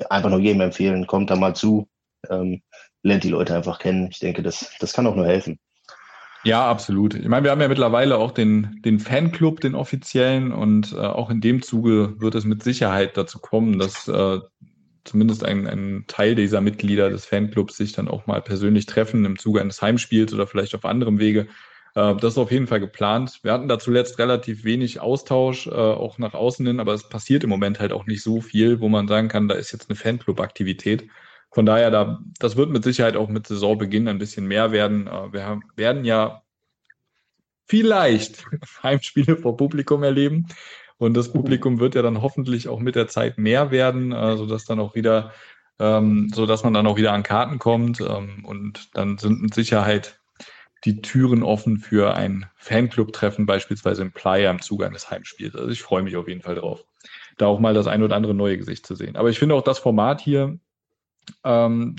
einfach 0.10 0.30
nur 0.30 0.40
jedem 0.40 0.62
empfehlen, 0.62 1.08
kommt 1.08 1.30
da 1.30 1.36
mal 1.36 1.56
zu, 1.56 1.88
ähm, 2.30 2.62
lernt 3.04 3.24
die 3.24 3.30
Leute 3.30 3.56
einfach 3.56 3.80
kennen. 3.80 4.10
Ich 4.12 4.20
denke, 4.20 4.44
das, 4.44 4.72
das 4.80 4.94
kann 4.94 5.08
auch 5.08 5.16
nur 5.16 5.26
helfen. 5.26 5.60
Ja, 6.46 6.70
absolut. 6.70 7.14
Ich 7.16 7.28
meine, 7.28 7.46
wir 7.46 7.52
haben 7.52 7.62
ja 7.62 7.70
mittlerweile 7.70 8.18
auch 8.18 8.32
den, 8.32 8.82
den 8.84 9.00
Fanclub, 9.00 9.62
den 9.62 9.76
offiziellen, 9.76 10.52
und 10.52 10.92
äh, 10.92 10.98
auch 10.98 11.30
in 11.30 11.40
dem 11.40 11.62
Zuge 11.62 12.20
wird 12.20 12.36
es 12.36 12.44
mit 12.44 12.64
Sicherheit 12.64 13.16
dazu 13.16 13.40
kommen, 13.40 13.80
dass 13.80 14.10
äh, 14.10 14.40
zumindest 15.06 15.46
ein, 15.46 15.68
ein 15.68 16.04
Teil 16.08 16.36
dieser 16.36 16.60
Mitglieder 16.60 17.10
des 17.10 17.26
Fanclubs 17.26 17.78
sich 17.78 17.94
dann 17.94 18.10
auch 18.10 18.28
mal 18.28 18.42
persönlich 18.42 18.86
treffen 18.86 19.24
im 19.24 19.40
Zuge 19.40 19.62
eines 19.62 19.82
Heimspiels 19.82 20.34
oder 20.34 20.46
vielleicht 20.46 20.76
auf 20.76 20.84
anderem 20.84 21.18
Wege. 21.18 21.48
Äh, 21.96 22.16
das 22.16 22.34
ist 22.34 22.38
auf 22.38 22.52
jeden 22.52 22.68
Fall 22.68 22.82
geplant. 22.82 23.40
Wir 23.44 23.54
hatten 23.54 23.70
da 23.70 23.80
zuletzt 23.80 24.20
relativ 24.20 24.66
wenig 24.66 25.00
Austausch, 25.00 25.68
äh, 25.68 25.72
auch 25.72 26.18
nach 26.18 26.34
außen 26.34 26.66
hin, 26.66 26.82
aber 26.82 26.94
es 26.94 27.08
passiert 27.08 27.46
im 27.46 27.50
Moment 27.50 27.80
halt 27.80 27.94
auch 27.94 28.06
nicht 28.06 28.22
so 28.22 28.42
viel, 28.42 28.82
wo 28.82 28.90
man 28.90 29.08
sagen 29.08 29.30
kann, 29.30 29.48
da 29.48 29.56
ist 29.56 29.72
jetzt 29.72 29.90
eine 29.90 29.96
Fanclub-Aktivität. 29.96 31.08
Von 31.54 31.68
daher, 31.68 31.92
da, 31.92 32.20
das 32.40 32.56
wird 32.58 32.72
mit 32.72 32.84
Sicherheit 32.84 33.16
auch 33.16 33.30
mit 33.30 33.46
Saisonbeginn 33.46 34.08
ein 34.08 34.18
bisschen 34.18 34.48
mehr 34.48 34.72
werden. 34.72 35.08
Äh, 35.08 35.34
wir 35.34 35.46
haben, 35.46 35.62
werden 35.76 36.04
ja 36.04 36.42
vielleicht 37.66 38.46
Heimspiele 38.84 39.38
vor 39.38 39.56
Publikum 39.56 40.04
erleben. 40.04 40.48
Und 40.98 41.16
das 41.16 41.32
Publikum 41.32 41.80
wird 41.80 41.96
ja 41.96 42.02
dann 42.02 42.22
hoffentlich 42.22 42.68
auch 42.68 42.80
mit 42.80 42.96
der 42.96 43.08
Zeit 43.08 43.38
mehr 43.38 43.72
werden, 43.72 44.12
äh, 44.12 44.36
sodass 44.36 44.66
dann 44.66 44.80
auch 44.80 44.96
wieder, 44.96 45.32
ähm, 45.80 46.32
so 46.34 46.46
dass 46.46 46.64
man 46.64 46.74
dann 46.74 46.88
auch 46.88 46.98
wieder 46.98 47.14
an 47.14 47.24
Karten 47.24 47.60
kommt. 47.60 48.02
Ähm, 48.02 48.44
und 48.46 48.90
dann 48.96 49.20
sind 49.20 49.42
mit 49.42 49.54
Sicherheit 49.54 50.20
die 50.86 51.02
Türen 51.02 51.44
offen 51.44 51.78
für 51.78 52.16
ein 52.16 52.48
Fanclub-Treffen, 52.56 53.46
beispielsweise 53.46 54.02
im 54.02 54.12
Playa 54.12 54.50
im 54.50 54.62
Zuge 54.62 54.88
eines 54.88 55.12
Heimspiels. 55.12 55.56
Also 55.56 55.70
ich 55.70 55.84
freue 55.84 56.04
mich 56.04 56.18
auf 56.18 56.28
jeden 56.28 56.42
Fall 56.42 56.56
drauf, 56.56 56.84
da 57.38 57.46
auch 57.46 57.60
mal 57.60 57.74
das 57.74 57.88
ein 57.88 58.02
oder 58.04 58.16
andere 58.16 58.34
neue 58.34 58.58
Gesicht 58.58 58.86
zu 58.86 58.96
sehen. 58.96 59.16
Aber 59.16 59.30
ich 59.30 59.40
finde 59.40 59.56
auch 59.56 59.64
das 59.64 59.80
Format 59.80 60.20
hier 60.20 60.58
ähm, 61.44 61.96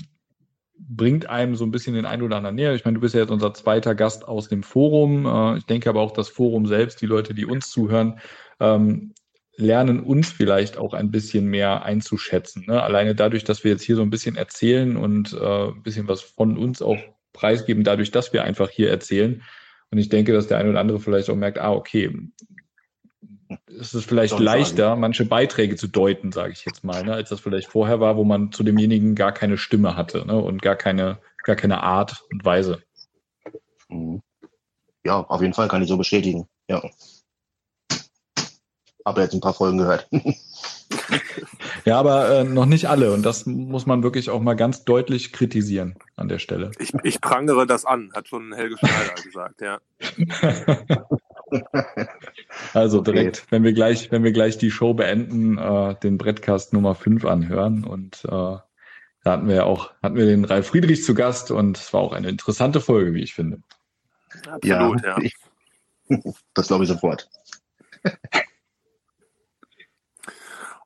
bringt 0.77 1.29
einem 1.29 1.55
so 1.55 1.65
ein 1.65 1.71
bisschen 1.71 1.95
den 1.95 2.05
ein 2.05 2.21
oder 2.21 2.37
anderen 2.37 2.55
näher. 2.55 2.73
Ich 2.75 2.85
meine, 2.85 2.95
du 2.95 3.01
bist 3.01 3.15
ja 3.15 3.21
jetzt 3.21 3.31
unser 3.31 3.53
zweiter 3.53 3.95
Gast 3.95 4.27
aus 4.27 4.49
dem 4.49 4.63
Forum. 4.63 5.25
Äh, 5.25 5.57
ich 5.57 5.65
denke 5.65 5.89
aber 5.89 6.01
auch 6.01 6.11
das 6.11 6.29
Forum 6.29 6.67
selbst, 6.67 7.01
die 7.01 7.05
Leute, 7.05 7.33
die 7.33 7.45
uns 7.45 7.69
zuhören, 7.69 8.19
ähm, 8.59 9.13
lernen 9.57 10.01
uns 10.01 10.31
vielleicht 10.31 10.77
auch 10.77 10.93
ein 10.93 11.11
bisschen 11.11 11.45
mehr 11.45 11.83
einzuschätzen. 11.83 12.65
Ne? 12.67 12.81
Alleine 12.81 13.15
dadurch, 13.15 13.45
dass 13.45 13.63
wir 13.63 13.71
jetzt 13.71 13.83
hier 13.83 13.95
so 13.95 14.01
ein 14.01 14.09
bisschen 14.09 14.35
erzählen 14.35 14.97
und 14.97 15.33
äh, 15.33 15.67
ein 15.67 15.83
bisschen 15.83 16.07
was 16.07 16.21
von 16.21 16.57
uns 16.57 16.81
auch 16.81 16.97
preisgeben, 17.31 17.83
dadurch, 17.83 18.11
dass 18.11 18.33
wir 18.33 18.43
einfach 18.43 18.69
hier 18.69 18.89
erzählen. 18.89 19.41
Und 19.91 19.97
ich 19.97 20.09
denke, 20.09 20.33
dass 20.33 20.47
der 20.47 20.57
eine 20.57 20.69
oder 20.69 20.79
andere 20.79 20.99
vielleicht 20.99 21.29
auch 21.29 21.35
merkt, 21.35 21.57
ah, 21.57 21.71
okay, 21.71 22.11
es 23.67 23.93
ist 23.93 24.05
vielleicht 24.05 24.39
leichter, 24.39 24.89
sagen. 24.89 25.01
manche 25.01 25.25
Beiträge 25.25 25.75
zu 25.75 25.87
deuten, 25.87 26.31
sage 26.31 26.53
ich 26.53 26.65
jetzt 26.65 26.83
mal, 26.83 27.03
ne, 27.03 27.13
als 27.13 27.29
das 27.29 27.39
vielleicht 27.39 27.67
vorher 27.67 27.99
war, 27.99 28.17
wo 28.17 28.23
man 28.23 28.51
zu 28.51 28.63
demjenigen 28.63 29.15
gar 29.15 29.31
keine 29.31 29.57
Stimme 29.57 29.95
hatte 29.95 30.25
ne, 30.25 30.35
und 30.35 30.61
gar 30.61 30.75
keine, 30.75 31.19
gar 31.43 31.55
keine 31.55 31.83
Art 31.83 32.23
und 32.31 32.43
Weise. 32.43 32.81
Mhm. 33.89 34.21
Ja, 35.05 35.19
auf 35.19 35.41
jeden 35.41 35.53
Fall 35.53 35.67
kann 35.67 35.83
ich 35.83 35.87
so 35.89 35.97
bestätigen. 35.97 36.47
Ja. 36.67 36.81
Habe 39.05 39.21
jetzt 39.21 39.33
ein 39.33 39.41
paar 39.41 39.53
Folgen 39.53 39.77
gehört. 39.77 40.07
ja, 41.85 41.99
aber 41.99 42.39
äh, 42.39 42.43
noch 42.43 42.65
nicht 42.65 42.89
alle. 42.89 43.13
Und 43.13 43.23
das 43.23 43.45
muss 43.45 43.85
man 43.85 44.01
wirklich 44.01 44.31
auch 44.31 44.41
mal 44.41 44.55
ganz 44.55 44.83
deutlich 44.83 45.31
kritisieren 45.31 45.95
an 46.15 46.27
der 46.27 46.39
Stelle. 46.39 46.71
Ich, 46.79 46.91
ich 47.03 47.21
prangere 47.21 47.67
das 47.67 47.85
an, 47.85 48.11
hat 48.15 48.27
schon 48.27 48.51
Helge 48.53 48.77
Schneider 48.79 49.13
gesagt, 49.23 49.61
ja. 49.61 49.79
also 52.73 52.99
okay. 52.99 53.11
direkt, 53.11 53.51
wenn 53.51 53.63
wir 53.63 53.73
gleich, 53.73 54.11
wenn 54.11 54.23
wir 54.23 54.31
gleich 54.31 54.57
die 54.57 54.71
Show 54.71 54.93
beenden, 54.93 55.57
äh, 55.57 55.95
den 55.99 56.17
Brettcast 56.17 56.73
Nummer 56.73 56.95
5 56.95 57.25
anhören. 57.25 57.83
Und 57.83 58.23
äh, 58.25 58.29
da 58.29 58.63
hatten 59.25 59.47
wir 59.47 59.55
ja 59.55 59.63
auch, 59.63 59.93
hatten 60.01 60.15
wir 60.15 60.25
den 60.25 60.45
Ralf 60.45 60.67
Friedrich 60.67 61.03
zu 61.03 61.13
Gast 61.13 61.51
und 61.51 61.77
es 61.77 61.93
war 61.93 62.01
auch 62.01 62.13
eine 62.13 62.29
interessante 62.29 62.81
Folge, 62.81 63.13
wie 63.13 63.23
ich 63.23 63.33
finde. 63.33 63.61
Absolut, 64.47 65.03
ja. 65.03 65.17
ja. 65.17 65.23
Ich, 65.23 65.35
das 66.53 66.67
glaube 66.67 66.83
ich 66.83 66.89
sofort. 66.89 67.29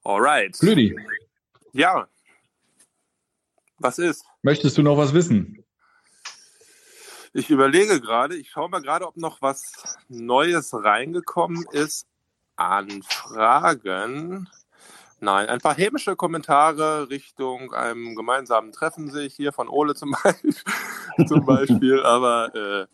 Alright. 0.04 0.58
Blüdi. 0.60 0.96
Ja. 1.74 2.08
Was 3.78 4.00
ist? 4.00 4.26
Möchtest 4.42 4.78
du 4.78 4.84
noch 4.84 4.98
was 4.98 5.14
wissen? 5.14 5.64
Ich 7.34 7.50
überlege 7.50 8.02
gerade, 8.02 8.36
ich 8.36 8.50
schaue 8.50 8.70
mal 8.70 8.82
gerade, 8.82 9.08
ob 9.08 9.18
noch 9.18 9.42
was 9.42 9.98
Neues 10.08 10.74
reingekommen 10.74 11.66
ist 11.72 12.08
an 12.56 13.04
Fragen. 13.04 14.50
Nein, 15.20 15.50
ein 15.50 15.60
paar 15.60 15.76
hämische 15.76 16.16
Kommentare 16.16 17.10
Richtung 17.10 17.74
einem 17.74 18.16
gemeinsamen 18.16 18.72
Treffen 18.72 19.12
sehe 19.12 19.28
ich 19.28 19.36
hier 19.36 19.52
von 19.52 19.68
Ole 19.68 19.96
zum 19.96 20.16
Beispiel. 20.24 20.56
zum 21.28 21.46
Beispiel 21.46 22.02
aber 22.04 22.56
äh, 22.56 22.88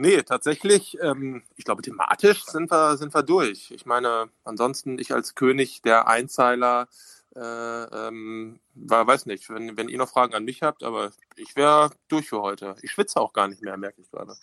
Nee, 0.00 0.22
tatsächlich, 0.22 0.96
ähm, 1.02 1.42
ich 1.56 1.64
glaube, 1.64 1.82
thematisch 1.82 2.44
sind 2.44 2.70
wir, 2.70 2.96
sind 2.96 3.12
wir 3.14 3.24
durch. 3.24 3.72
Ich 3.72 3.84
meine, 3.84 4.30
ansonsten, 4.44 4.96
ich 5.00 5.12
als 5.12 5.34
König 5.34 5.82
der 5.82 6.06
Einzeiler, 6.06 6.86
äh, 7.34 7.40
ähm, 7.40 8.60
weiß 8.74 9.26
nicht, 9.26 9.48
wenn, 9.50 9.76
wenn 9.76 9.88
ihr 9.88 9.98
noch 9.98 10.08
Fragen 10.08 10.34
an 10.34 10.44
mich 10.44 10.62
habt, 10.62 10.82
aber 10.82 11.10
ich 11.36 11.56
wäre 11.56 11.90
durch 12.08 12.28
für 12.28 12.42
heute. 12.42 12.76
Ich 12.82 12.92
schwitze 12.92 13.20
auch 13.20 13.32
gar 13.32 13.48
nicht 13.48 13.62
mehr, 13.62 13.76
merke 13.76 14.00
ich 14.00 14.10
gerade. 14.10 14.34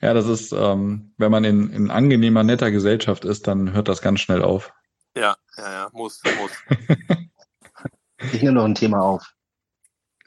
Ja, 0.00 0.14
das 0.14 0.26
ist, 0.26 0.52
ähm, 0.52 1.12
wenn 1.18 1.30
man 1.30 1.44
in, 1.44 1.70
in 1.70 1.90
angenehmer, 1.90 2.42
netter 2.42 2.70
Gesellschaft 2.70 3.24
ist, 3.24 3.46
dann 3.46 3.72
hört 3.72 3.88
das 3.88 4.00
ganz 4.00 4.20
schnell 4.20 4.42
auf. 4.42 4.72
Ja, 5.16 5.36
ja, 5.56 5.72
ja, 5.72 5.90
muss, 5.92 6.22
muss. 6.38 6.52
ich 8.32 8.42
nehme 8.42 8.52
noch 8.54 8.64
ein 8.64 8.74
Thema 8.74 9.00
auf. 9.00 9.34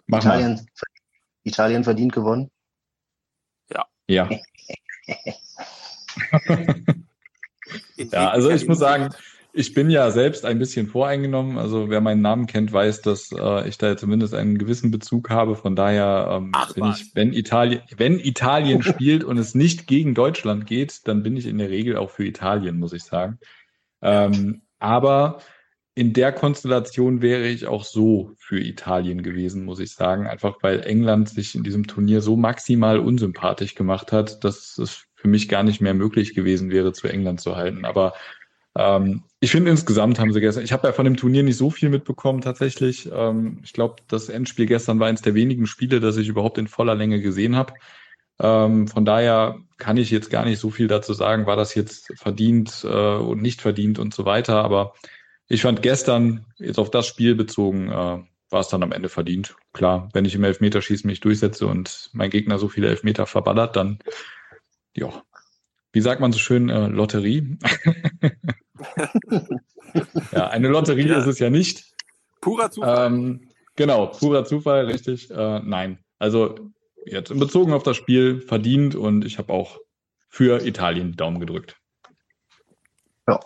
Mach 0.08 0.20
Italien, 0.20 0.70
Italien 1.44 1.84
verdient 1.84 2.14
gewonnen. 2.14 2.52
Ja. 3.70 3.88
ja, 4.08 4.30
also 8.30 8.50
ich 8.50 8.68
muss 8.68 8.80
sagen, 8.80 9.16
ich 9.54 9.74
bin 9.74 9.90
ja 9.90 10.10
selbst 10.12 10.46
ein 10.46 10.60
bisschen 10.60 10.88
voreingenommen. 10.88 11.58
Also 11.58 11.90
wer 11.90 12.02
meinen 12.02 12.22
Namen 12.22 12.48
kennt, 12.48 12.72
weiß, 12.72 13.02
dass 13.02 13.32
äh, 13.32 13.68
ich 13.68 13.78
da 13.78 13.98
zumindest 13.98 14.34
einen 14.34 14.58
gewissen 14.58 14.92
Bezug 14.92 15.30
habe. 15.30 15.56
Von 15.56 15.76
daher 15.76 16.28
ähm, 16.32 16.52
Ach, 16.54 16.74
bin 16.74 16.86
was. 16.86 17.02
ich, 17.02 17.16
wenn 17.16 17.34
Italien, 17.34 17.82
wenn 17.98 18.20
Italien 18.20 18.82
spielt 18.84 19.24
und 19.24 19.38
es 19.38 19.54
nicht 19.54 19.88
gegen 19.88 20.16
Deutschland 20.16 20.66
geht, 20.66 21.08
dann 21.08 21.24
bin 21.24 21.36
ich 21.36 21.48
in 21.48 21.58
der 21.58 21.70
Regel 21.70 21.98
auch 21.98 22.12
für 22.12 22.26
Italien, 22.26 22.80
muss 22.80 22.94
ich 22.94 23.04
sagen. 23.04 23.40
Ähm, 24.02 24.62
aber 24.80 25.40
in 25.94 26.14
der 26.14 26.32
Konstellation 26.32 27.22
wäre 27.22 27.48
ich 27.48 27.68
auch 27.68 27.84
so 27.84 28.32
für 28.38 28.60
Italien 28.60 29.22
gewesen, 29.22 29.66
muss 29.66 29.80
ich 29.80 29.92
sagen. 29.92 30.28
Einfach 30.28 30.58
weil 30.62 30.82
England 30.82 31.28
sich 31.28 31.56
in 31.56 31.64
diesem 31.64 31.88
Turnier 31.88 32.22
so 32.22 32.38
maximal 32.38 33.00
unsympathisch 33.00 33.76
gemacht 33.76 34.14
hat, 34.14 34.46
dass 34.46 34.78
es 34.78 35.08
für 35.16 35.28
mich 35.28 35.50
gar 35.50 35.64
nicht 35.64 35.82
mehr 35.82 35.94
möglich 35.94 36.34
gewesen 36.34 36.72
wäre, 36.72 36.94
zu 36.94 37.10
England 37.10 37.42
zu 37.42 37.58
halten. 37.58 37.84
Aber 37.84 38.14
ähm, 38.78 39.24
ich 39.40 39.52
finde 39.52 39.72
insgesamt 39.72 40.20
haben 40.20 40.32
sie 40.32 40.40
gestern, 40.40 40.64
ich 40.64 40.72
habe 40.72 40.88
ja 40.88 40.94
von 40.94 41.06
dem 41.06 41.18
Turnier 41.18 41.44
nicht 41.44 41.58
so 41.58 41.70
viel 41.70 41.90
mitbekommen 41.90 42.42
tatsächlich. 42.42 43.10
Ähm, 43.12 43.60
ich 43.64 43.74
glaube, 43.74 43.98
das 44.08 44.30
Endspiel 44.30 44.66
gestern 44.66 45.00
war 45.00 45.08
eines 45.08 45.22
der 45.22 45.34
wenigen 45.36 45.68
Spiele, 45.68 46.00
das 46.00 46.18
ich 46.18 46.28
überhaupt 46.28 46.58
in 46.58 46.68
voller 46.68 46.96
Länge 46.96 47.22
gesehen 47.22 47.56
habe. 47.56 47.74
Ähm, 48.40 48.88
von 48.88 49.06
daher 49.06 49.60
kann 49.78 49.98
ich 49.98 50.10
jetzt 50.10 50.30
gar 50.30 50.46
nicht 50.46 50.60
so 50.60 50.70
viel 50.70 50.88
dazu 50.88 51.14
sagen, 51.14 51.46
war 51.46 51.56
das 51.56 51.76
jetzt 51.76 52.14
verdient 52.16 52.84
äh, 52.84 53.16
und 53.16 53.42
nicht 53.42 53.62
verdient 53.62 54.00
und 54.00 54.14
so 54.14 54.26
weiter. 54.26 54.64
Aber 54.64 54.94
ich 55.48 55.62
fand 55.64 55.82
gestern, 55.82 56.46
jetzt 56.58 56.80
auf 56.80 56.92
das 56.92 57.08
Spiel 57.08 57.36
bezogen, 57.36 57.90
äh, 57.90 58.20
war 58.52 58.60
es 58.60 58.70
dann 58.70 58.84
am 58.84 58.92
Ende 58.92 59.10
verdient. 59.10 59.56
Klar, 59.74 60.10
wenn 60.14 60.26
ich 60.26 60.36
im 60.36 60.44
Elfmeterschießen 60.44 61.08
mich 61.08 61.20
durchsetze 61.20 61.68
und 61.68 62.10
mein 62.14 62.30
Gegner 62.30 62.58
so 62.58 62.68
viele 62.68 62.90
Elfmeter 62.90 63.26
verballert, 63.26 63.76
dann, 63.76 64.00
ja, 64.96 65.24
wie 65.92 66.02
sagt 66.02 66.22
man 66.22 66.32
so 66.32 66.40
schön, 66.40 66.70
äh, 66.70 66.88
Lotterie. 66.88 67.58
ja, 70.32 70.48
eine 70.48 70.68
Lotterie 70.68 71.08
ja. 71.08 71.20
ist 71.20 71.28
es 71.28 71.40
ja 71.40 71.50
nicht. 71.50 71.86
Purer 72.40 72.72
Zufall. 72.72 73.08
Ähm, 73.08 73.50
genau, 73.76 74.08
purer 74.08 74.46
Zufall, 74.46 74.86
richtig. 74.86 75.30
Äh, 75.30 75.60
nein, 75.60 76.00
also 76.20 76.56
jetzt 77.06 77.32
in 77.32 77.40
Bezug 77.40 77.72
auf 77.72 77.84
das 77.84 77.98
Spiel 77.98 78.42
verdient 78.42 78.96
und 78.96 79.26
ich 79.26 79.38
habe 79.38 79.52
auch 79.54 79.80
für 80.30 80.66
Italien 80.66 81.16
Daumen 81.16 81.40
gedrückt. 81.40 81.78
Ja, 83.28 83.40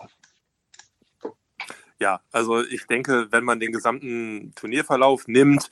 ja, 1.98 2.20
also 2.30 2.62
ich 2.62 2.86
denke, 2.86 3.28
wenn 3.30 3.44
man 3.44 3.58
den 3.58 3.72
gesamten 3.72 4.52
Turnierverlauf 4.54 5.28
nimmt 5.28 5.70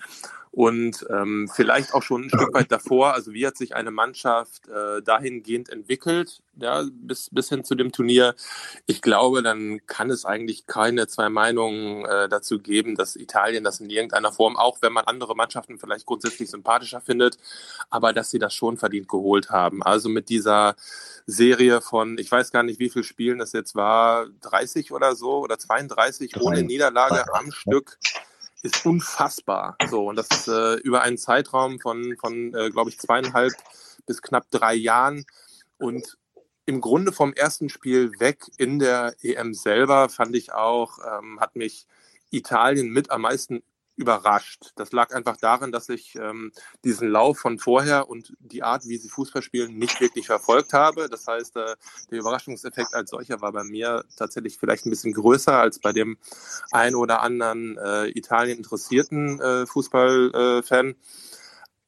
und 0.54 1.04
ähm, 1.10 1.50
vielleicht 1.52 1.94
auch 1.94 2.02
schon 2.04 2.24
ein 2.24 2.28
Stück 2.28 2.54
weit 2.54 2.70
davor, 2.70 3.12
also 3.12 3.32
wie 3.32 3.44
hat 3.44 3.56
sich 3.56 3.74
eine 3.74 3.90
Mannschaft 3.90 4.68
äh, 4.68 5.02
dahingehend 5.02 5.68
entwickelt, 5.68 6.42
ja, 6.54 6.84
bis, 6.92 7.28
bis 7.32 7.48
hin 7.48 7.64
zu 7.64 7.74
dem 7.74 7.90
Turnier. 7.90 8.36
Ich 8.86 9.02
glaube, 9.02 9.42
dann 9.42 9.84
kann 9.86 10.10
es 10.10 10.24
eigentlich 10.24 10.66
keine 10.66 11.08
zwei 11.08 11.28
Meinungen 11.28 12.04
äh, 12.04 12.28
dazu 12.28 12.60
geben, 12.60 12.94
dass 12.94 13.16
Italien 13.16 13.64
das 13.64 13.80
in 13.80 13.90
irgendeiner 13.90 14.30
Form, 14.30 14.56
auch 14.56 14.78
wenn 14.80 14.92
man 14.92 15.06
andere 15.06 15.34
Mannschaften 15.34 15.76
vielleicht 15.76 16.06
grundsätzlich 16.06 16.48
sympathischer 16.50 17.00
findet, 17.00 17.36
aber 17.90 18.12
dass 18.12 18.30
sie 18.30 18.38
das 18.38 18.54
schon 18.54 18.76
verdient 18.76 19.08
geholt 19.08 19.50
haben. 19.50 19.82
Also 19.82 20.08
mit 20.08 20.28
dieser 20.28 20.76
Serie 21.26 21.80
von, 21.80 22.16
ich 22.16 22.30
weiß 22.30 22.52
gar 22.52 22.62
nicht, 22.62 22.78
wie 22.78 22.90
viel 22.90 23.02
Spielen 23.02 23.40
das 23.40 23.52
jetzt 23.52 23.74
war, 23.74 24.28
30 24.42 24.92
oder 24.92 25.16
so 25.16 25.38
oder 25.38 25.58
32 25.58 26.40
ohne 26.40 26.62
Niederlage 26.62 27.24
am 27.34 27.50
Stück 27.50 27.98
ist 28.64 28.86
unfassbar. 28.86 29.76
So, 29.88 30.08
und 30.08 30.16
das 30.16 30.28
ist 30.30 30.48
äh, 30.48 30.74
über 30.76 31.02
einen 31.02 31.18
Zeitraum 31.18 31.78
von, 31.80 32.16
von 32.18 32.54
äh, 32.54 32.70
glaube 32.70 32.90
ich, 32.90 32.98
zweieinhalb 32.98 33.52
bis 34.06 34.22
knapp 34.22 34.50
drei 34.50 34.74
Jahren. 34.74 35.26
Und 35.76 36.16
im 36.64 36.80
Grunde 36.80 37.12
vom 37.12 37.34
ersten 37.34 37.68
Spiel 37.68 38.18
weg 38.20 38.38
in 38.56 38.78
der 38.78 39.14
EM 39.20 39.52
selber 39.52 40.08
fand 40.08 40.34
ich 40.34 40.52
auch, 40.52 40.98
ähm, 40.98 41.40
hat 41.40 41.56
mich 41.56 41.86
Italien 42.30 42.88
mit 42.88 43.10
am 43.10 43.22
meisten 43.22 43.62
überrascht. 43.96 44.72
Das 44.76 44.92
lag 44.92 45.14
einfach 45.14 45.36
daran, 45.36 45.72
dass 45.72 45.88
ich 45.88 46.16
ähm, 46.16 46.52
diesen 46.84 47.08
Lauf 47.08 47.38
von 47.38 47.58
vorher 47.58 48.08
und 48.08 48.34
die 48.40 48.62
Art, 48.62 48.86
wie 48.86 48.96
sie 48.96 49.08
Fußball 49.08 49.42
spielen, 49.42 49.78
nicht 49.78 50.00
wirklich 50.00 50.26
verfolgt 50.26 50.72
habe. 50.72 51.08
Das 51.08 51.26
heißt, 51.26 51.56
äh, 51.56 51.76
der 52.10 52.18
Überraschungseffekt 52.18 52.94
als 52.94 53.10
solcher 53.10 53.40
war 53.40 53.52
bei 53.52 53.64
mir 53.64 54.04
tatsächlich 54.16 54.58
vielleicht 54.58 54.86
ein 54.86 54.90
bisschen 54.90 55.12
größer 55.12 55.56
als 55.58 55.78
bei 55.78 55.92
dem 55.92 56.18
ein 56.72 56.94
oder 56.94 57.20
anderen 57.22 57.78
äh, 57.78 58.06
Italien 58.08 58.58
interessierten 58.58 59.40
äh, 59.40 59.66
Fußballfan. 59.66 60.88
Äh, 60.90 60.94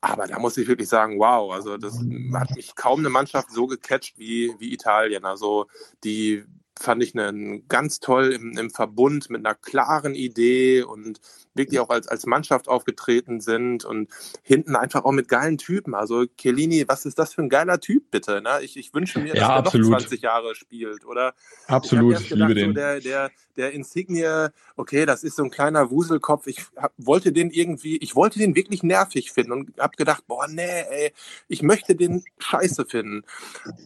aber 0.00 0.26
da 0.28 0.38
muss 0.38 0.56
ich 0.56 0.68
wirklich 0.68 0.88
sagen, 0.88 1.18
wow, 1.18 1.52
also 1.52 1.76
das 1.78 1.98
hat 2.34 2.54
mich 2.54 2.76
kaum 2.76 3.00
eine 3.00 3.10
Mannschaft 3.10 3.50
so 3.50 3.66
gecatcht 3.66 4.18
wie, 4.18 4.54
wie 4.58 4.72
Italien. 4.72 5.24
Also 5.24 5.66
die 6.04 6.44
fand 6.78 7.02
ich 7.02 7.18
einen 7.18 7.66
ganz 7.68 8.00
toll 8.00 8.32
im, 8.32 8.56
im 8.58 8.70
Verbund 8.70 9.30
mit 9.30 9.44
einer 9.44 9.54
klaren 9.54 10.14
Idee 10.14 10.82
und 10.82 11.20
wirklich 11.54 11.80
auch 11.80 11.88
als, 11.88 12.06
als 12.06 12.26
Mannschaft 12.26 12.68
aufgetreten 12.68 13.40
sind 13.40 13.84
und 13.84 14.10
hinten 14.42 14.76
einfach 14.76 15.04
auch 15.04 15.12
mit 15.12 15.28
geilen 15.28 15.58
Typen. 15.58 15.94
Also 15.94 16.26
Chiellini, 16.26 16.84
was 16.86 17.06
ist 17.06 17.18
das 17.18 17.32
für 17.34 17.42
ein 17.42 17.48
geiler 17.48 17.80
Typ, 17.80 18.10
bitte? 18.10 18.42
Ne? 18.42 18.60
Ich, 18.62 18.76
ich 18.76 18.92
wünsche 18.92 19.20
mir, 19.20 19.32
dass 19.32 19.40
ja, 19.40 19.56
er 19.56 19.62
noch 19.62 19.72
20 19.72 20.20
Jahre 20.20 20.54
spielt. 20.54 21.06
Oder 21.06 21.34
absolut, 21.66 22.20
ich, 22.20 22.30
ich 22.30 22.36
liebe 22.36 22.54
den. 22.54 22.70
So 22.70 22.72
der, 22.74 23.00
der, 23.00 23.30
der 23.56 23.72
Insignie, 23.72 24.48
okay, 24.76 25.06
das 25.06 25.24
ist 25.24 25.36
so 25.36 25.44
ein 25.44 25.50
kleiner 25.50 25.90
Wuselkopf. 25.90 26.46
Ich 26.46 26.60
hab, 26.76 26.92
wollte 26.96 27.32
den 27.32 27.50
irgendwie, 27.50 27.96
ich 27.96 28.14
wollte 28.14 28.38
den 28.38 28.54
wirklich 28.54 28.82
nervig 28.82 29.32
finden 29.32 29.52
und 29.52 29.78
habe 29.78 29.96
gedacht, 29.96 30.24
boah, 30.26 30.46
nee, 30.48 30.82
ey, 30.90 31.12
ich 31.48 31.62
möchte 31.62 31.96
den 31.96 32.24
scheiße 32.38 32.86
finden. 32.86 33.24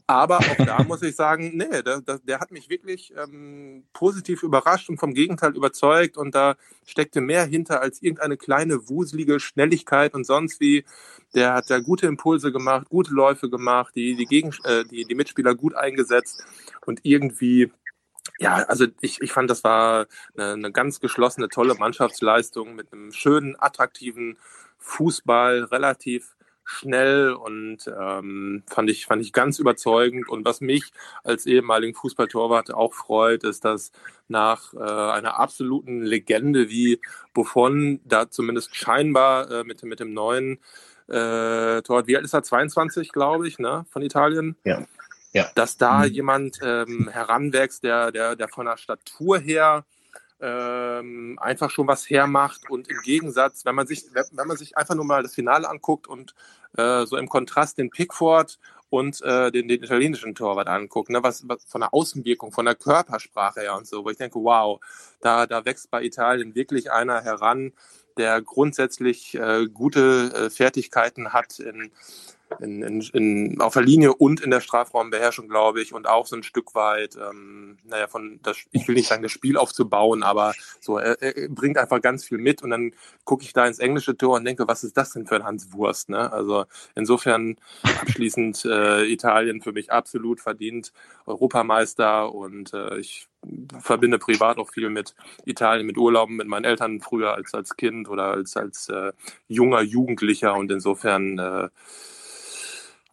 Aber 0.07 0.39
auch 0.39 0.57
da 0.57 0.83
muss 0.89 1.03
ich 1.03 1.16
sagen, 1.16 1.57
nee, 1.57 1.83
der, 1.83 2.01
der, 2.01 2.18
der 2.18 2.41
hat 2.41 2.51
mich 2.51 2.68
wirklich 2.68 2.91
wirklich 2.91 3.12
ähm, 3.16 3.85
positiv 3.93 4.43
überrascht 4.43 4.89
und 4.89 4.99
vom 4.99 5.14
Gegenteil 5.14 5.57
überzeugt 5.57 6.16
und 6.16 6.35
da 6.35 6.57
steckte 6.85 7.21
mehr 7.21 7.45
hinter 7.45 7.81
als 7.81 8.03
irgendeine 8.03 8.37
kleine 8.37 8.89
wuselige 8.89 9.41
Schnelligkeit 9.41 10.14
und 10.14 10.25
sonst 10.25 10.61
wie. 10.61 10.85
Der 11.33 11.55
hat 11.55 11.71
da 11.71 11.79
gute 11.79 12.09
Impulse 12.09 12.51
gemacht, 12.51 12.89
gute 12.89 13.12
Läufe 13.12 13.49
gemacht, 13.49 13.95
die 13.95 14.16
die, 14.16 14.25
Gegen 14.25 14.53
äh, 14.64 14.85
die, 14.85 15.05
die 15.05 15.14
Mitspieler 15.14 15.55
gut 15.55 15.77
eingesetzt 15.77 16.43
und 16.85 17.01
irgendwie 17.05 17.71
ja, 18.39 18.57
also 18.57 18.87
ich, 19.01 19.21
ich 19.21 19.33
fand, 19.33 19.51
das 19.51 19.64
war 19.64 20.07
eine, 20.37 20.53
eine 20.53 20.73
ganz 20.73 21.01
geschlossene, 21.01 21.49
tolle 21.49 21.75
Mannschaftsleistung 21.75 22.75
mit 22.75 22.93
einem 22.93 23.12
schönen, 23.12 23.57
attraktiven 23.59 24.39
Fußball, 24.79 25.64
relativ 25.64 26.37
schnell 26.64 27.33
und 27.33 27.79
ähm, 27.89 28.62
fand 28.68 28.91
ich 28.91 29.07
fand 29.07 29.23
ich 29.23 29.33
ganz 29.33 29.59
überzeugend 29.59 30.29
und 30.29 30.45
was 30.45 30.61
mich 30.61 30.93
als 31.25 31.45
ehemaligen 31.47 31.95
Fußballtorwart 31.95 32.73
auch 32.73 32.95
freut, 32.95 33.43
ist, 33.43 33.64
dass 33.64 33.91
nach 34.29 34.73
äh, 34.75 34.79
einer 34.79 35.41
absoluten 35.41 36.03
Legende 36.03 36.68
wie 36.68 37.01
Buffon 37.35 38.01
da 38.05 38.31
zumindest 38.31 38.77
scheinbar 38.77 39.51
äh, 39.51 39.64
mit 39.64 39.83
mit 39.83 39.99
dem 39.99 40.14
neuen 40.14 40.61
äh, 41.09 41.83
Torwart, 41.83 42.07
wie 42.07 42.16
alt 42.16 42.25
ist 42.25 42.35
er 42.35 42.45
22, 42.45 43.11
glaube 43.11 43.49
ich, 43.49 43.59
ne, 43.59 43.85
von 43.91 44.03
Italien. 44.03 44.57
Ja. 44.64 44.87
Ja. 45.33 45.49
Dass 45.55 45.76
da 45.76 46.01
mhm. 46.01 46.12
jemand 46.12 46.59
ähm, 46.62 47.09
heranwächst, 47.09 47.85
der 47.85 48.11
der 48.12 48.37
der 48.37 48.49
von 48.49 48.66
der 48.66 48.76
Statur 48.76 49.39
her 49.39 49.85
ähm, 50.41 51.39
einfach 51.41 51.70
schon 51.70 51.87
was 51.87 52.09
hermacht 52.09 52.70
und 52.70 52.89
im 52.89 52.99
Gegensatz, 53.03 53.64
wenn 53.64 53.74
man 53.74 53.87
sich, 53.87 54.05
wenn 54.14 54.49
man 54.49 54.57
sich 54.57 54.76
einfach 54.76 54.95
nur 54.95 55.05
mal 55.05 55.22
das 55.22 55.35
Finale 55.35 55.68
anguckt 55.68 56.07
und 56.07 56.35
äh, 56.76 57.05
so 57.05 57.16
im 57.16 57.28
Kontrast 57.28 57.78
den 57.78 57.91
Pickford 57.91 58.59
und 58.89 59.22
äh, 59.22 59.51
den, 59.51 59.68
den 59.68 59.83
italienischen 59.83 60.35
Torwart 60.35 60.68
anguckt, 60.68 61.11
ne, 61.11 61.22
was, 61.22 61.47
was 61.47 61.64
von 61.64 61.83
der 61.83 61.93
Außenwirkung, 61.95 62.53
von 62.53 62.64
der 62.64 62.74
Körpersprache 62.74 63.61
her 63.61 63.76
und 63.76 63.87
so, 63.87 64.05
wo 64.05 64.11
ich 64.11 64.16
denke, 64.16 64.39
wow, 64.43 64.81
da, 65.20 65.47
da 65.47 65.64
wächst 65.64 65.91
bei 65.91 66.03
Italien 66.03 66.55
wirklich 66.55 66.91
einer 66.91 67.22
heran, 67.22 67.72
der 68.16 68.41
grundsätzlich 68.43 69.35
äh, 69.35 69.66
gute 69.72 70.33
äh, 70.35 70.51
Fertigkeiten 70.51 71.33
hat 71.33 71.59
in 71.59 71.93
in, 72.59 72.83
in, 72.83 73.01
in, 73.13 73.61
auf 73.61 73.75
der 73.75 73.83
Linie 73.83 74.15
und 74.15 74.41
in 74.41 74.51
der 74.51 74.61
Strafraumbeherrschung, 74.61 75.49
glaube 75.49 75.81
ich, 75.81 75.95
und 75.95 76.09
auch 76.09 76.27
so 76.27 76.37
ein 76.37 76.43
Stück 76.43 76.75
weit, 76.75 77.17
ähm, 77.17 77.79
naja, 77.85 78.09
von 78.09 78.41
das, 78.43 78.59
ich 78.73 78.89
will 78.89 78.97
nicht 78.97 79.09
sagen, 79.09 79.23
das 79.23 79.33
Spiel 79.33 79.57
aufzubauen, 79.57 80.23
aber 80.23 80.55
so, 80.81 80.99
er, 80.99 81.21
er 81.23 81.49
bringt 81.49 81.79
einfach 81.79 82.01
ganz 82.01 82.25
viel 82.25 82.39
mit 82.39 82.63
und 82.63 82.71
dann 82.71 82.93
gucke 83.25 83.45
ich 83.45 83.53
da 83.53 83.67
ins 83.67 83.79
englische 83.79 84.17
Tor 84.17 84.37
und 84.37 84.45
denke, 84.45 84.67
was 84.67 84.85
ist 84.85 84.97
das 84.97 85.13
denn 85.13 85.27
für 85.27 85.37
ein 85.37 85.45
Hans 85.45 85.73
Wurst, 85.73 86.09
ne? 86.09 86.33
Also 86.33 86.65
insofern 86.95 87.57
abschließend 88.01 88.65
äh, 88.65 89.05
Italien 89.05 89.63
für 89.63 89.73
mich 89.73 89.93
absolut 89.93 90.41
verdient 90.41 90.93
Europameister 91.27 92.35
und 92.35 92.75
äh, 92.75 92.99
ich 92.99 93.29
verbinde 93.81 94.19
privat 94.19 94.59
auch 94.59 94.71
viel 94.71 94.91
mit 94.91 95.15
Italien, 95.45 95.87
mit 95.87 95.97
Urlauben 95.97 96.37
mit 96.37 96.47
meinen 96.47 96.65
Eltern 96.65 97.01
früher 97.01 97.35
als 97.35 97.55
als 97.55 97.77
Kind 97.77 98.09
oder 98.09 98.25
als 98.25 98.57
als 98.57 98.89
äh, 98.89 99.13
junger 99.49 99.81
Jugendlicher 99.81 100.55
und 100.55 100.71
insofern 100.71 101.39
äh, 101.39 101.69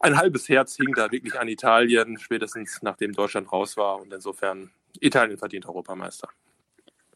ein 0.00 0.16
halbes 0.16 0.48
Herz 0.48 0.76
hing 0.76 0.94
da 0.94 1.10
wirklich 1.10 1.38
an 1.38 1.48
Italien, 1.48 2.18
spätestens 2.18 2.80
nachdem 2.82 3.12
Deutschland 3.12 3.50
raus 3.52 3.76
war. 3.76 4.00
Und 4.00 4.12
insofern, 4.12 4.70
Italien 5.00 5.38
verdient 5.38 5.66
Europameister. 5.66 6.28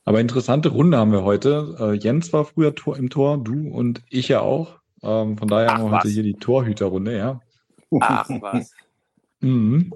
Aber 0.04 0.20
interessante 0.20 0.68
Runde 0.68 0.98
haben 0.98 1.12
wir 1.12 1.22
heute. 1.22 1.76
Äh, 1.78 1.92
Jens 1.94 2.32
war 2.32 2.44
früher 2.44 2.74
Tor 2.74 2.96
im 2.96 3.08
Tor, 3.08 3.38
du 3.38 3.68
und 3.68 4.02
ich 4.10 4.28
ja 4.28 4.40
auch. 4.40 4.80
Ähm, 5.02 5.38
von 5.38 5.48
daher 5.48 5.70
Ach, 5.70 5.74
haben 5.74 5.84
wir 5.84 5.92
was? 5.92 6.04
heute 6.04 6.12
hier 6.12 6.22
die 6.24 6.34
Torhüterrunde, 6.34 7.16
ja. 7.16 7.40
Ach 8.00 8.28
was. 8.40 8.72
mhm. 9.40 9.92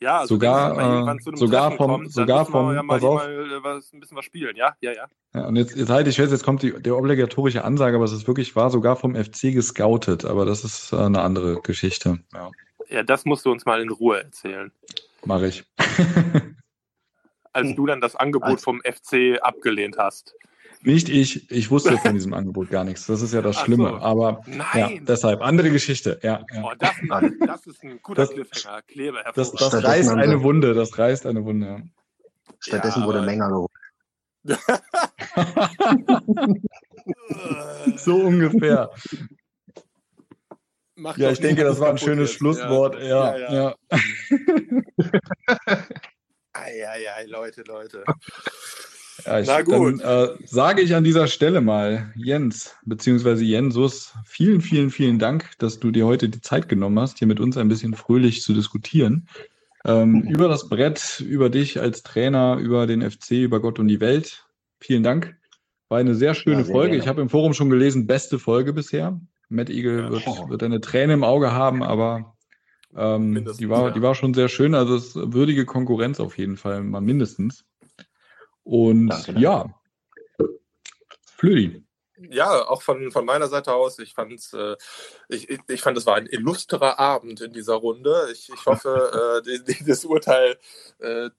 Ja, 0.00 0.18
also 0.20 0.34
sogar, 0.34 1.08
äh, 1.08 1.36
sogar 1.36 1.72
vom, 1.72 1.90
kommt, 1.90 2.12
sogar 2.12 2.44
vom, 2.44 2.74
ja 2.74 2.82
mal, 2.82 3.00
mal 3.00 3.30
äh, 3.30 3.64
was, 3.64 3.92
ein 3.94 4.00
bisschen 4.00 4.16
was 4.16 4.26
spielen, 4.26 4.54
ja, 4.54 4.74
ja, 4.80 4.92
ja. 4.92 5.06
ja 5.34 5.46
und 5.46 5.56
jetzt, 5.56 5.74
jetzt 5.74 5.88
halte 5.88 6.10
ich 6.10 6.16
fest, 6.16 6.32
jetzt 6.32 6.44
kommt 6.44 6.62
die, 6.62 6.72
der 6.72 6.96
obligatorische 6.96 7.64
Ansage, 7.64 7.96
aber 7.96 8.04
es 8.04 8.12
ist 8.12 8.26
wirklich 8.26 8.54
wahr, 8.54 8.70
sogar 8.70 8.96
vom 8.96 9.14
FC 9.14 9.52
gescoutet, 9.52 10.26
aber 10.26 10.44
das 10.44 10.64
ist 10.64 10.92
äh, 10.92 10.96
eine 10.96 11.22
andere 11.22 11.62
Geschichte. 11.62 12.18
Ja. 12.34 12.50
ja, 12.90 13.02
das 13.04 13.24
musst 13.24 13.46
du 13.46 13.52
uns 13.52 13.64
mal 13.64 13.80
in 13.80 13.88
Ruhe 13.88 14.22
erzählen. 14.22 14.70
Mache 15.24 15.48
ich. 15.48 15.64
Als 17.54 17.74
du 17.74 17.86
dann 17.86 18.02
das 18.02 18.16
Angebot 18.16 18.60
vom 18.60 18.82
FC 18.82 19.38
abgelehnt 19.40 19.96
hast. 19.96 20.34
Nicht 20.82 21.08
ich, 21.08 21.50
ich 21.50 21.70
wusste 21.70 21.96
von 21.98 22.14
diesem 22.14 22.34
Angebot 22.34 22.70
gar 22.70 22.84
nichts. 22.84 23.06
Das 23.06 23.22
ist 23.22 23.34
ja 23.34 23.42
das 23.42 23.56
Schlimme. 23.56 23.90
So. 23.90 23.96
Aber 23.96 24.42
ja, 24.74 24.90
deshalb, 25.00 25.42
andere 25.42 25.70
Geschichte. 25.70 26.20
Ja, 26.22 26.44
ja. 26.52 26.62
Oh, 26.62 26.70
das, 26.78 26.92
das, 27.40 27.66
ist 27.66 27.82
ein 27.82 27.98
guter 28.02 28.22
das, 28.22 28.30
Cliffhanger. 28.30 28.82
Klebe 28.82 29.18
das, 29.34 29.50
das 29.52 29.82
reißt 29.82 30.10
eine 30.10 30.42
Wunde, 30.42 30.74
das 30.74 30.98
reißt 30.98 31.26
eine 31.26 31.44
Wunde. 31.44 31.66
Ja. 31.66 31.80
Stattdessen 32.60 33.00
ja, 33.00 33.06
wurde 33.06 33.22
Menger 33.22 33.48
geholt. 33.48 33.70
so 37.96 38.16
ungefähr. 38.16 38.90
Macht 40.94 41.18
ja, 41.18 41.30
ich 41.30 41.40
denke, 41.40 41.64
das 41.64 41.78
war 41.78 41.90
ein 41.90 41.98
schönes 41.98 42.30
jetzt. 42.30 42.38
Schlusswort. 42.38 42.94
Ja, 43.02 43.36
ja. 43.36 43.52
ja. 43.52 43.74
Eieiei, 46.54 47.26
Leute, 47.26 47.64
Leute. 47.66 48.02
Ja, 49.26 49.40
ich, 49.40 49.46
Na 49.46 49.62
gut. 49.62 50.00
Dann 50.02 50.28
äh, 50.28 50.28
sage 50.44 50.82
ich 50.82 50.94
an 50.94 51.04
dieser 51.04 51.26
Stelle 51.26 51.60
mal, 51.60 52.12
Jens, 52.16 52.76
beziehungsweise 52.84 53.44
Jensus, 53.44 54.14
vielen, 54.24 54.60
vielen, 54.60 54.90
vielen 54.90 55.18
Dank, 55.18 55.50
dass 55.58 55.80
du 55.80 55.90
dir 55.90 56.06
heute 56.06 56.28
die 56.28 56.40
Zeit 56.40 56.68
genommen 56.68 56.98
hast, 57.00 57.18
hier 57.18 57.28
mit 57.28 57.40
uns 57.40 57.56
ein 57.56 57.68
bisschen 57.68 57.94
fröhlich 57.94 58.42
zu 58.42 58.54
diskutieren. 58.54 59.28
Ähm, 59.84 60.12
mhm. 60.12 60.22
Über 60.28 60.48
das 60.48 60.68
Brett, 60.68 61.20
über 61.20 61.50
dich 61.50 61.80
als 61.80 62.02
Trainer, 62.02 62.56
über 62.56 62.86
den 62.86 63.08
FC, 63.08 63.32
über 63.32 63.60
Gott 63.60 63.78
und 63.78 63.88
die 63.88 64.00
Welt. 64.00 64.46
Vielen 64.80 65.02
Dank. 65.02 65.36
War 65.88 65.98
eine 65.98 66.14
sehr 66.14 66.34
schöne 66.34 66.58
ja, 66.58 66.64
sehr 66.64 66.74
Folge. 66.74 66.90
Gerne. 66.90 67.02
Ich 67.02 67.08
habe 67.08 67.22
im 67.22 67.28
Forum 67.28 67.54
schon 67.54 67.70
gelesen, 67.70 68.06
beste 68.06 68.38
Folge 68.38 68.72
bisher. 68.72 69.20
Matt 69.48 69.70
Eagle 69.70 70.10
wird, 70.10 70.26
oh. 70.26 70.48
wird 70.48 70.62
eine 70.62 70.80
Träne 70.80 71.12
im 71.12 71.22
Auge 71.22 71.52
haben, 71.52 71.82
aber 71.84 72.34
ähm, 72.96 73.46
die, 73.58 73.68
war, 73.68 73.88
ja. 73.88 73.90
die 73.90 74.02
war 74.02 74.14
schon 74.14 74.34
sehr 74.34 74.48
schön. 74.48 74.74
Also 74.74 74.96
es 74.96 75.14
ist 75.14 75.32
würdige 75.32 75.64
Konkurrenz 75.64 76.18
auf 76.18 76.36
jeden 76.38 76.56
Fall, 76.56 76.82
mal 76.82 77.00
mindestens. 77.00 77.64
Und 78.66 79.06
danke, 79.06 79.38
ja, 79.38 79.72
Flödi. 81.36 81.84
Ja, 82.18 82.66
auch 82.66 82.82
von, 82.82 83.12
von 83.12 83.24
meiner 83.24 83.46
Seite 83.46 83.72
aus. 83.72 84.00
Ich, 84.00 84.12
fand's, 84.12 84.52
äh, 84.54 84.74
ich, 85.28 85.48
ich 85.68 85.80
fand, 85.82 85.96
es 85.96 86.06
war 86.06 86.16
ein 86.16 86.26
illustrer 86.26 86.98
Abend 86.98 87.40
in 87.40 87.52
dieser 87.52 87.74
Runde. 87.74 88.28
Ich, 88.32 88.50
ich 88.52 88.66
hoffe, 88.66 89.42
äh, 89.46 89.84
das 89.86 90.04
Urteil 90.04 90.56
äh, 90.98 91.30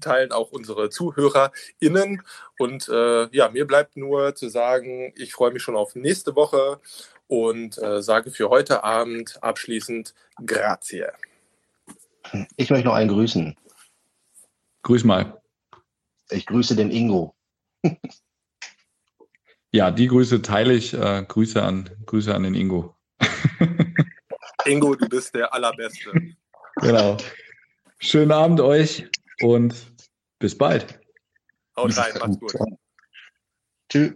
teilen 0.00 0.30
auch 0.30 0.52
unsere 0.52 0.90
ZuhörerInnen. 0.90 2.22
Und 2.56 2.88
äh, 2.88 3.28
ja, 3.34 3.48
mir 3.48 3.66
bleibt 3.66 3.96
nur 3.96 4.36
zu 4.36 4.48
sagen, 4.48 5.12
ich 5.16 5.32
freue 5.32 5.50
mich 5.50 5.62
schon 5.62 5.76
auf 5.76 5.96
nächste 5.96 6.36
Woche 6.36 6.80
und 7.26 7.78
äh, 7.78 8.00
sage 8.00 8.30
für 8.30 8.48
heute 8.48 8.84
Abend 8.84 9.42
abschließend 9.42 10.14
Grazie. 10.46 11.06
Ich 12.56 12.70
möchte 12.70 12.86
noch 12.86 12.94
einen 12.94 13.10
grüßen. 13.10 13.56
Grüß 14.82 15.02
mal. 15.02 15.41
Ich 16.32 16.46
grüße 16.46 16.76
den 16.76 16.90
Ingo. 16.90 17.34
ja, 19.72 19.90
die 19.90 20.06
Grüße 20.08 20.42
teile 20.42 20.74
ich. 20.74 20.94
Äh, 20.94 21.24
Grüße, 21.26 21.62
an, 21.62 21.90
Grüße 22.06 22.34
an 22.34 22.44
den 22.44 22.54
Ingo. 22.54 22.96
Ingo, 24.64 24.94
du 24.94 25.08
bist 25.08 25.34
der 25.34 25.52
Allerbeste. 25.52 26.12
Genau. 26.76 27.16
Schönen 27.98 28.32
Abend 28.32 28.60
euch 28.60 29.08
und 29.42 29.74
bis 30.38 30.56
bald. 30.56 31.00
Haut 31.76 31.96
rein, 31.96 32.12
macht's 32.18 32.38
gut. 32.38 32.54
Tschüss. 33.88 34.12